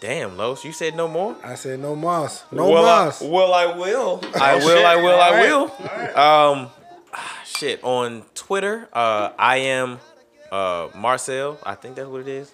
damn, 0.00 0.36
Los, 0.36 0.64
you 0.64 0.72
said 0.72 0.94
no 0.96 1.08
more. 1.08 1.36
I 1.42 1.54
said 1.56 1.80
no 1.80 1.94
moss, 1.96 2.44
no 2.52 2.68
well, 2.70 2.82
moss. 2.82 3.22
I, 3.22 3.26
well, 3.28 3.52
I 3.54 3.66
will. 3.76 4.20
I 4.40 4.54
will. 4.56 4.86
I 4.86 4.96
will. 4.96 5.20
I 5.20 5.28
Alright. 5.28 5.48
will. 5.48 6.20
Um, 6.20 6.70
ah, 7.12 7.40
shit. 7.44 7.82
On 7.82 8.22
Twitter, 8.34 8.88
uh, 8.92 9.30
I 9.38 9.56
am 9.58 9.98
uh 10.52 10.88
Marcel. 10.94 11.58
I 11.64 11.74
think 11.74 11.96
that's 11.96 12.08
what 12.08 12.20
it 12.22 12.28
is. 12.28 12.52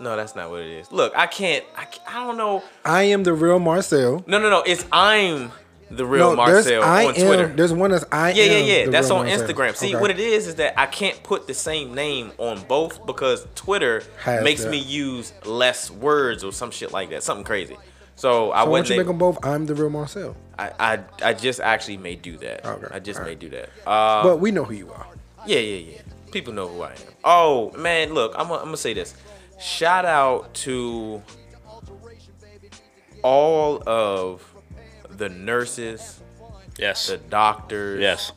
No, 0.00 0.14
that's 0.16 0.36
not 0.36 0.50
what 0.50 0.60
it 0.60 0.70
is. 0.70 0.92
Look, 0.92 1.12
I 1.16 1.26
can't. 1.26 1.64
I, 1.76 1.84
can't- 1.86 2.08
I 2.14 2.24
don't 2.24 2.36
know. 2.36 2.62
I 2.84 3.04
am 3.04 3.24
the 3.24 3.32
real 3.32 3.58
Marcel. 3.58 4.22
No, 4.26 4.38
no, 4.38 4.48
no. 4.48 4.62
It's 4.62 4.86
I'm 4.92 5.50
the 5.90 6.04
real 6.04 6.30
no, 6.30 6.36
Marcel 6.36 6.82
I 6.82 7.06
on 7.06 7.14
Twitter. 7.14 7.44
am. 7.46 7.56
There's 7.56 7.72
one 7.72 7.90
that's 7.90 8.04
I 8.12 8.32
Yeah, 8.32 8.44
yeah, 8.44 8.58
yeah. 8.84 8.90
That's 8.90 9.10
on 9.10 9.26
Marcel. 9.26 9.46
Instagram. 9.48 9.74
See, 9.76 9.94
Okay. 9.94 10.00
what 10.00 10.10
it 10.10 10.20
is 10.20 10.46
is 10.46 10.56
that 10.56 10.78
I 10.78 10.86
can't 10.86 11.22
put 11.22 11.46
the 11.46 11.54
same 11.54 11.94
name 11.94 12.32
on 12.38 12.62
both 12.64 13.04
because 13.06 13.46
Twitter 13.54 14.02
Has 14.22 14.44
makes 14.44 14.62
that. 14.64 14.70
me 14.70 14.78
use 14.78 15.32
less 15.44 15.90
words 15.90 16.44
or 16.44 16.52
some 16.52 16.70
shit 16.70 16.92
like 16.92 17.10
that, 17.10 17.22
something 17.22 17.44
crazy. 17.44 17.76
So 18.16 18.50
I 18.52 18.64
So 18.64 18.64
why 18.64 18.64
don't 18.64 18.70
wouldn't. 18.72 18.90
you 18.90 18.96
make 18.98 19.06
them 19.06 19.18
both? 19.18 19.38
I'm 19.46 19.66
the 19.66 19.74
real 19.74 19.90
Marcel. 19.90 20.36
I, 20.58 20.72
I 20.80 20.98
I 21.22 21.32
just 21.34 21.60
actually 21.60 21.98
may 21.98 22.16
do 22.16 22.36
that. 22.38 22.66
Okay, 22.66 22.86
I 22.90 22.98
just 22.98 23.18
alright. 23.20 23.38
may 23.40 23.48
do 23.48 23.48
that. 23.56 23.68
Uh, 23.86 24.24
but 24.24 24.38
we 24.40 24.50
know 24.50 24.64
who 24.64 24.74
you 24.74 24.90
are. 24.92 25.06
yeah, 25.46 25.60
yeah, 25.60 25.92
yeah. 25.92 26.00
People 26.32 26.52
know 26.52 26.66
who 26.68 26.82
I 26.82 26.90
am. 26.90 26.96
Oh 27.24 27.70
man, 27.78 28.12
look, 28.14 28.32
I'm 28.36 28.48
gonna 28.48 28.58
I'm 28.58 28.64
gonna 28.66 28.76
say 28.76 28.92
this. 28.92 29.14
Shout 29.60 30.04
out 30.04 30.52
to 30.64 31.22
all 33.22 33.82
of 33.88 34.42
the 35.18 35.28
nurses, 35.28 36.20
Yes. 36.78 37.08
the 37.08 37.18
doctors, 37.18 38.00
Yes. 38.00 38.32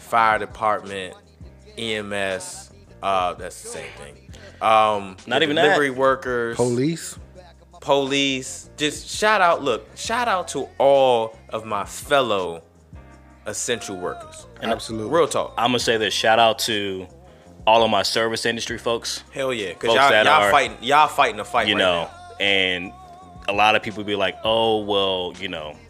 fire 0.00 0.38
department, 0.38 1.14
EMS. 1.78 2.70
Uh, 3.02 3.34
that's 3.34 3.60
the 3.62 3.68
same 3.68 3.90
thing. 3.98 4.30
Um, 4.60 5.16
Not 5.26 5.38
the 5.40 5.42
even 5.44 5.56
that. 5.56 5.62
delivery 5.62 5.90
workers, 5.90 6.56
Police. 6.56 7.18
police. 7.80 8.70
Just 8.76 9.08
shout 9.08 9.40
out. 9.40 9.62
Look, 9.62 9.88
shout 9.96 10.28
out 10.28 10.48
to 10.48 10.68
all 10.78 11.36
of 11.48 11.64
my 11.64 11.84
fellow 11.84 12.62
essential 13.46 13.96
workers. 13.96 14.46
Absolutely. 14.62 15.10
Real 15.12 15.26
talk. 15.26 15.54
I'm 15.58 15.68
gonna 15.70 15.80
say 15.80 15.96
this. 15.96 16.14
Shout 16.14 16.38
out 16.38 16.60
to 16.60 17.08
all 17.66 17.82
of 17.82 17.90
my 17.90 18.02
service 18.02 18.46
industry 18.46 18.78
folks. 18.78 19.24
Hell 19.32 19.52
yeah, 19.52 19.72
cause 19.74 19.94
y'all, 19.94 20.10
y'all 20.12 20.28
are- 20.28 20.50
fighting. 20.50 20.76
Y'all 20.80 21.08
fighting 21.08 21.40
a 21.40 21.44
fight. 21.44 21.66
you 21.66 21.74
right 21.74 21.80
know, 21.80 22.02
now. 22.04 22.10
and 22.38 22.92
a 23.48 23.52
lot 23.52 23.74
of 23.74 23.82
people 23.82 24.04
be 24.04 24.14
like, 24.14 24.36
"Oh, 24.44 24.82
well, 24.84 25.32
you 25.40 25.48
know, 25.48 25.70
you, 25.72 25.81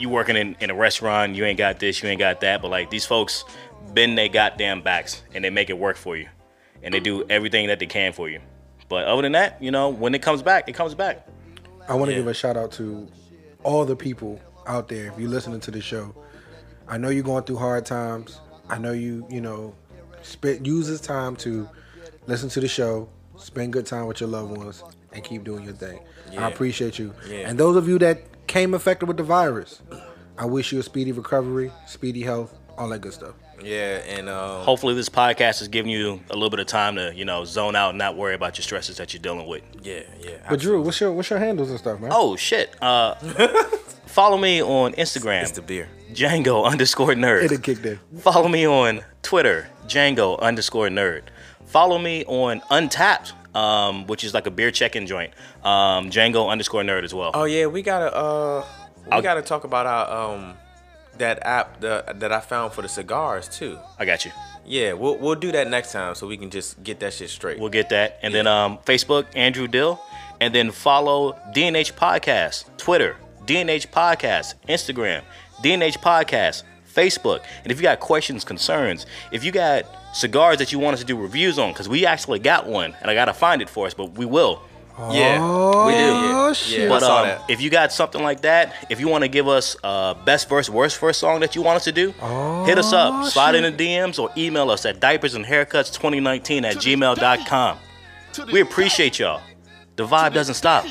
you 0.00 0.08
working 0.08 0.36
in, 0.36 0.56
in 0.60 0.70
a 0.70 0.74
restaurant, 0.74 1.34
you 1.34 1.44
ain't 1.44 1.58
got 1.58 1.78
this, 1.78 2.02
you 2.02 2.08
ain't 2.08 2.18
got 2.18 2.40
that." 2.40 2.62
But 2.62 2.70
like 2.70 2.90
these 2.90 3.04
folks 3.06 3.44
bend 3.94 4.16
their 4.16 4.28
goddamn 4.28 4.82
backs 4.82 5.22
and 5.34 5.44
they 5.44 5.50
make 5.50 5.70
it 5.70 5.78
work 5.78 5.96
for 5.96 6.16
you, 6.16 6.28
and 6.82 6.92
they 6.94 7.00
do 7.00 7.24
everything 7.28 7.68
that 7.68 7.78
they 7.78 7.86
can 7.86 8.12
for 8.12 8.28
you. 8.28 8.40
But 8.88 9.04
other 9.06 9.22
than 9.22 9.32
that, 9.32 9.62
you 9.62 9.70
know, 9.70 9.88
when 9.88 10.14
it 10.14 10.22
comes 10.22 10.42
back, 10.42 10.68
it 10.68 10.74
comes 10.74 10.94
back. 10.94 11.26
I 11.88 11.94
want 11.94 12.06
to 12.08 12.12
Yeah. 12.12 12.18
give 12.18 12.26
a 12.28 12.34
shout 12.34 12.56
out 12.56 12.72
to 12.72 13.08
all 13.62 13.84
the 13.84 13.96
people 13.96 14.40
out 14.66 14.88
there. 14.88 15.06
If 15.08 15.18
you're 15.18 15.28
listening 15.30 15.60
to 15.60 15.70
the 15.70 15.80
show, 15.80 16.14
I 16.88 16.98
know 16.98 17.08
you're 17.08 17.22
going 17.24 17.44
through 17.44 17.56
hard 17.58 17.86
times. 17.86 18.40
I 18.68 18.78
know 18.78 18.92
you, 18.92 19.26
you 19.30 19.40
know, 19.40 19.74
spend 20.22 20.66
use 20.66 20.88
this 20.88 21.00
time 21.00 21.36
to 21.36 21.68
listen 22.26 22.48
to 22.50 22.60
the 22.60 22.68
show, 22.68 23.08
spend 23.36 23.72
good 23.72 23.86
time 23.86 24.06
with 24.06 24.20
your 24.20 24.28
loved 24.28 24.56
ones, 24.56 24.82
and 25.12 25.24
keep 25.24 25.44
doing 25.44 25.64
your 25.64 25.72
thing. 25.72 26.00
Yeah. 26.30 26.46
I 26.46 26.50
appreciate 26.50 26.98
you. 26.98 27.14
Yeah. 27.28 27.48
And 27.48 27.58
those 27.58 27.76
of 27.76 27.88
you 27.88 27.98
that 28.00 28.22
came 28.50 28.74
affected 28.74 29.06
with 29.06 29.16
the 29.16 29.22
virus, 29.22 29.80
I 30.36 30.44
wish 30.44 30.72
you 30.72 30.80
a 30.80 30.82
speedy 30.82 31.12
recovery, 31.12 31.70
speedy 31.86 32.22
health, 32.22 32.58
all 32.76 32.88
that 32.88 33.00
good 33.00 33.12
stuff. 33.12 33.34
Yeah, 33.62 33.98
and 34.08 34.28
um, 34.28 34.64
Hopefully, 34.64 34.94
this 34.94 35.08
podcast 35.08 35.62
is 35.62 35.68
giving 35.68 35.92
you 35.92 36.20
a 36.30 36.34
little 36.34 36.50
bit 36.50 36.58
of 36.58 36.66
time 36.66 36.96
to, 36.96 37.12
you 37.14 37.24
know, 37.24 37.44
zone 37.44 37.76
out 37.76 37.90
and 37.90 37.98
not 37.98 38.16
worry 38.16 38.34
about 38.34 38.58
your 38.58 38.62
stresses 38.64 38.96
that 38.96 39.14
you're 39.14 39.22
dealing 39.22 39.46
with. 39.46 39.62
yeah, 39.82 40.00
yeah. 40.20 40.38
But 40.48 40.60
Drew, 40.60 40.82
what's 40.82 41.00
your 41.00 41.12
what's 41.12 41.30
your 41.30 41.38
handles 41.38 41.70
and 41.70 41.78
stuff, 41.78 42.00
man? 42.00 42.10
Oh 42.12 42.34
shit! 42.36 42.74
Uh, 42.82 43.14
follow 44.06 44.36
me 44.38 44.62
on 44.62 44.92
Instagram, 44.94 45.42
it's 45.42 45.52
the 45.52 45.62
beer. 45.62 45.88
Django 46.12 46.64
underscore 46.64 47.12
nerd. 47.14 47.52
It 47.52 47.62
kicked 47.62 47.84
in. 47.86 48.00
Follow 48.18 48.48
me 48.48 48.66
on 48.66 49.02
Twitter, 49.22 49.68
Django 49.86 50.40
underscore 50.40 50.88
nerd. 50.88 51.24
Follow 51.66 51.98
me 51.98 52.24
on 52.24 52.60
Untappd, 52.62 53.32
um, 53.54 54.06
which 54.06 54.24
is 54.24 54.34
like 54.34 54.46
a 54.46 54.50
beer 54.50 54.70
check-in 54.70 55.06
joint. 55.06 55.32
Um, 55.64 56.10
Django 56.10 56.48
underscore 56.48 56.82
nerd 56.82 57.04
as 57.04 57.14
well. 57.14 57.30
Oh 57.34 57.44
yeah, 57.44 57.66
we 57.66 57.82
gotta 57.82 58.14
uh, 58.14 58.64
we 59.06 59.12
I'll- 59.12 59.22
gotta 59.22 59.42
talk 59.42 59.64
about 59.64 59.86
our 59.86 60.34
um, 60.34 60.54
that 61.18 61.44
app 61.44 61.80
the, 61.80 62.04
that 62.16 62.32
I 62.32 62.40
found 62.40 62.72
for 62.72 62.82
the 62.82 62.88
cigars 62.88 63.48
too. 63.48 63.78
I 63.98 64.04
got 64.04 64.24
you. 64.24 64.32
Yeah, 64.64 64.92
we'll 64.92 65.16
we'll 65.18 65.34
do 65.34 65.50
that 65.52 65.68
next 65.68 65.92
time 65.92 66.14
so 66.14 66.26
we 66.26 66.36
can 66.36 66.50
just 66.50 66.82
get 66.84 67.00
that 67.00 67.12
shit 67.12 67.30
straight. 67.30 67.58
We'll 67.58 67.70
get 67.70 67.88
that. 67.90 68.18
And 68.22 68.32
then 68.34 68.46
um, 68.46 68.78
Facebook, 68.78 69.26
Andrew 69.34 69.66
Dill. 69.66 70.00
And 70.42 70.54
then 70.54 70.70
follow 70.70 71.32
DNH 71.54 71.92
Podcast, 71.96 72.64
Twitter, 72.78 73.16
DNH 73.44 73.88
Podcast, 73.88 74.54
Instagram, 74.70 75.20
DNH 75.62 75.98
Podcast, 75.98 76.62
Facebook. 76.94 77.42
And 77.62 77.70
if 77.70 77.76
you 77.76 77.82
got 77.82 78.00
questions, 78.00 78.42
concerns, 78.42 79.04
if 79.32 79.44
you 79.44 79.52
got 79.52 79.84
cigars 80.12 80.58
that 80.58 80.72
you 80.72 80.78
want 80.78 80.94
us 80.94 81.00
to 81.00 81.06
do 81.06 81.16
reviews 81.16 81.58
on, 81.58 81.72
because 81.72 81.88
we 81.88 82.06
actually 82.06 82.38
got 82.38 82.66
one, 82.66 82.94
and 83.00 83.10
I 83.10 83.14
gotta 83.14 83.32
find 83.34 83.62
it 83.62 83.68
for 83.70 83.86
us, 83.86 83.94
but 83.94 84.12
we 84.12 84.24
will. 84.26 84.62
yeah, 85.12 85.34
we 85.38 85.92
do. 85.92 85.98
Oh, 86.02 86.48
Yeah, 86.48 86.52
shit. 86.52 86.80
yeah, 86.80 86.88
But 86.88 87.02
um, 87.02 87.38
if 87.48 87.60
you 87.62 87.70
got 87.70 87.90
something 87.92 88.22
like 88.22 88.42
that, 88.42 88.74
if 88.90 89.00
you 89.00 89.08
want 89.08 89.22
to 89.22 89.28
give 89.28 89.48
us 89.48 89.76
uh, 89.82 90.12
best 90.24 90.48
verse, 90.48 90.68
worst 90.68 90.98
verse 90.98 91.16
song 91.16 91.40
that 91.40 91.54
you 91.54 91.62
want 91.62 91.76
us 91.76 91.84
to 91.84 91.92
do, 91.92 92.08
hit 92.66 92.76
us 92.76 92.92
up. 92.92 93.14
Oh, 93.14 93.28
Slide 93.28 93.54
shit. 93.54 93.64
in 93.64 93.76
the 93.76 93.86
DMs 93.86 94.18
or 94.18 94.30
email 94.36 94.70
us 94.70 94.84
at 94.84 95.00
diapersandhaircuts2019 95.00 96.64
at 96.64 96.76
gmail.com. 96.76 97.78
We 98.52 98.60
appreciate 98.60 99.18
y'all. 99.18 99.40
The 99.96 100.06
vibe 100.06 100.34
doesn't 100.34 100.54
stop. 100.54 100.84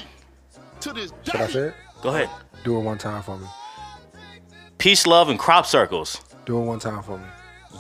Should 0.82 0.98
I 1.36 1.48
say 1.48 1.60
it? 1.68 1.74
Go 2.02 2.10
ahead. 2.10 2.30
Do 2.64 2.78
it 2.78 2.82
one 2.82 2.98
time 2.98 3.22
for 3.22 3.38
me. 3.38 3.48
Peace, 4.78 5.06
love, 5.06 5.30
and 5.30 5.38
crop 5.38 5.66
circles. 5.66 6.22
Do 6.46 6.58
it 6.60 6.66
one 6.66 6.80
time 6.80 7.04
for 7.04 7.18
me. 7.18 7.26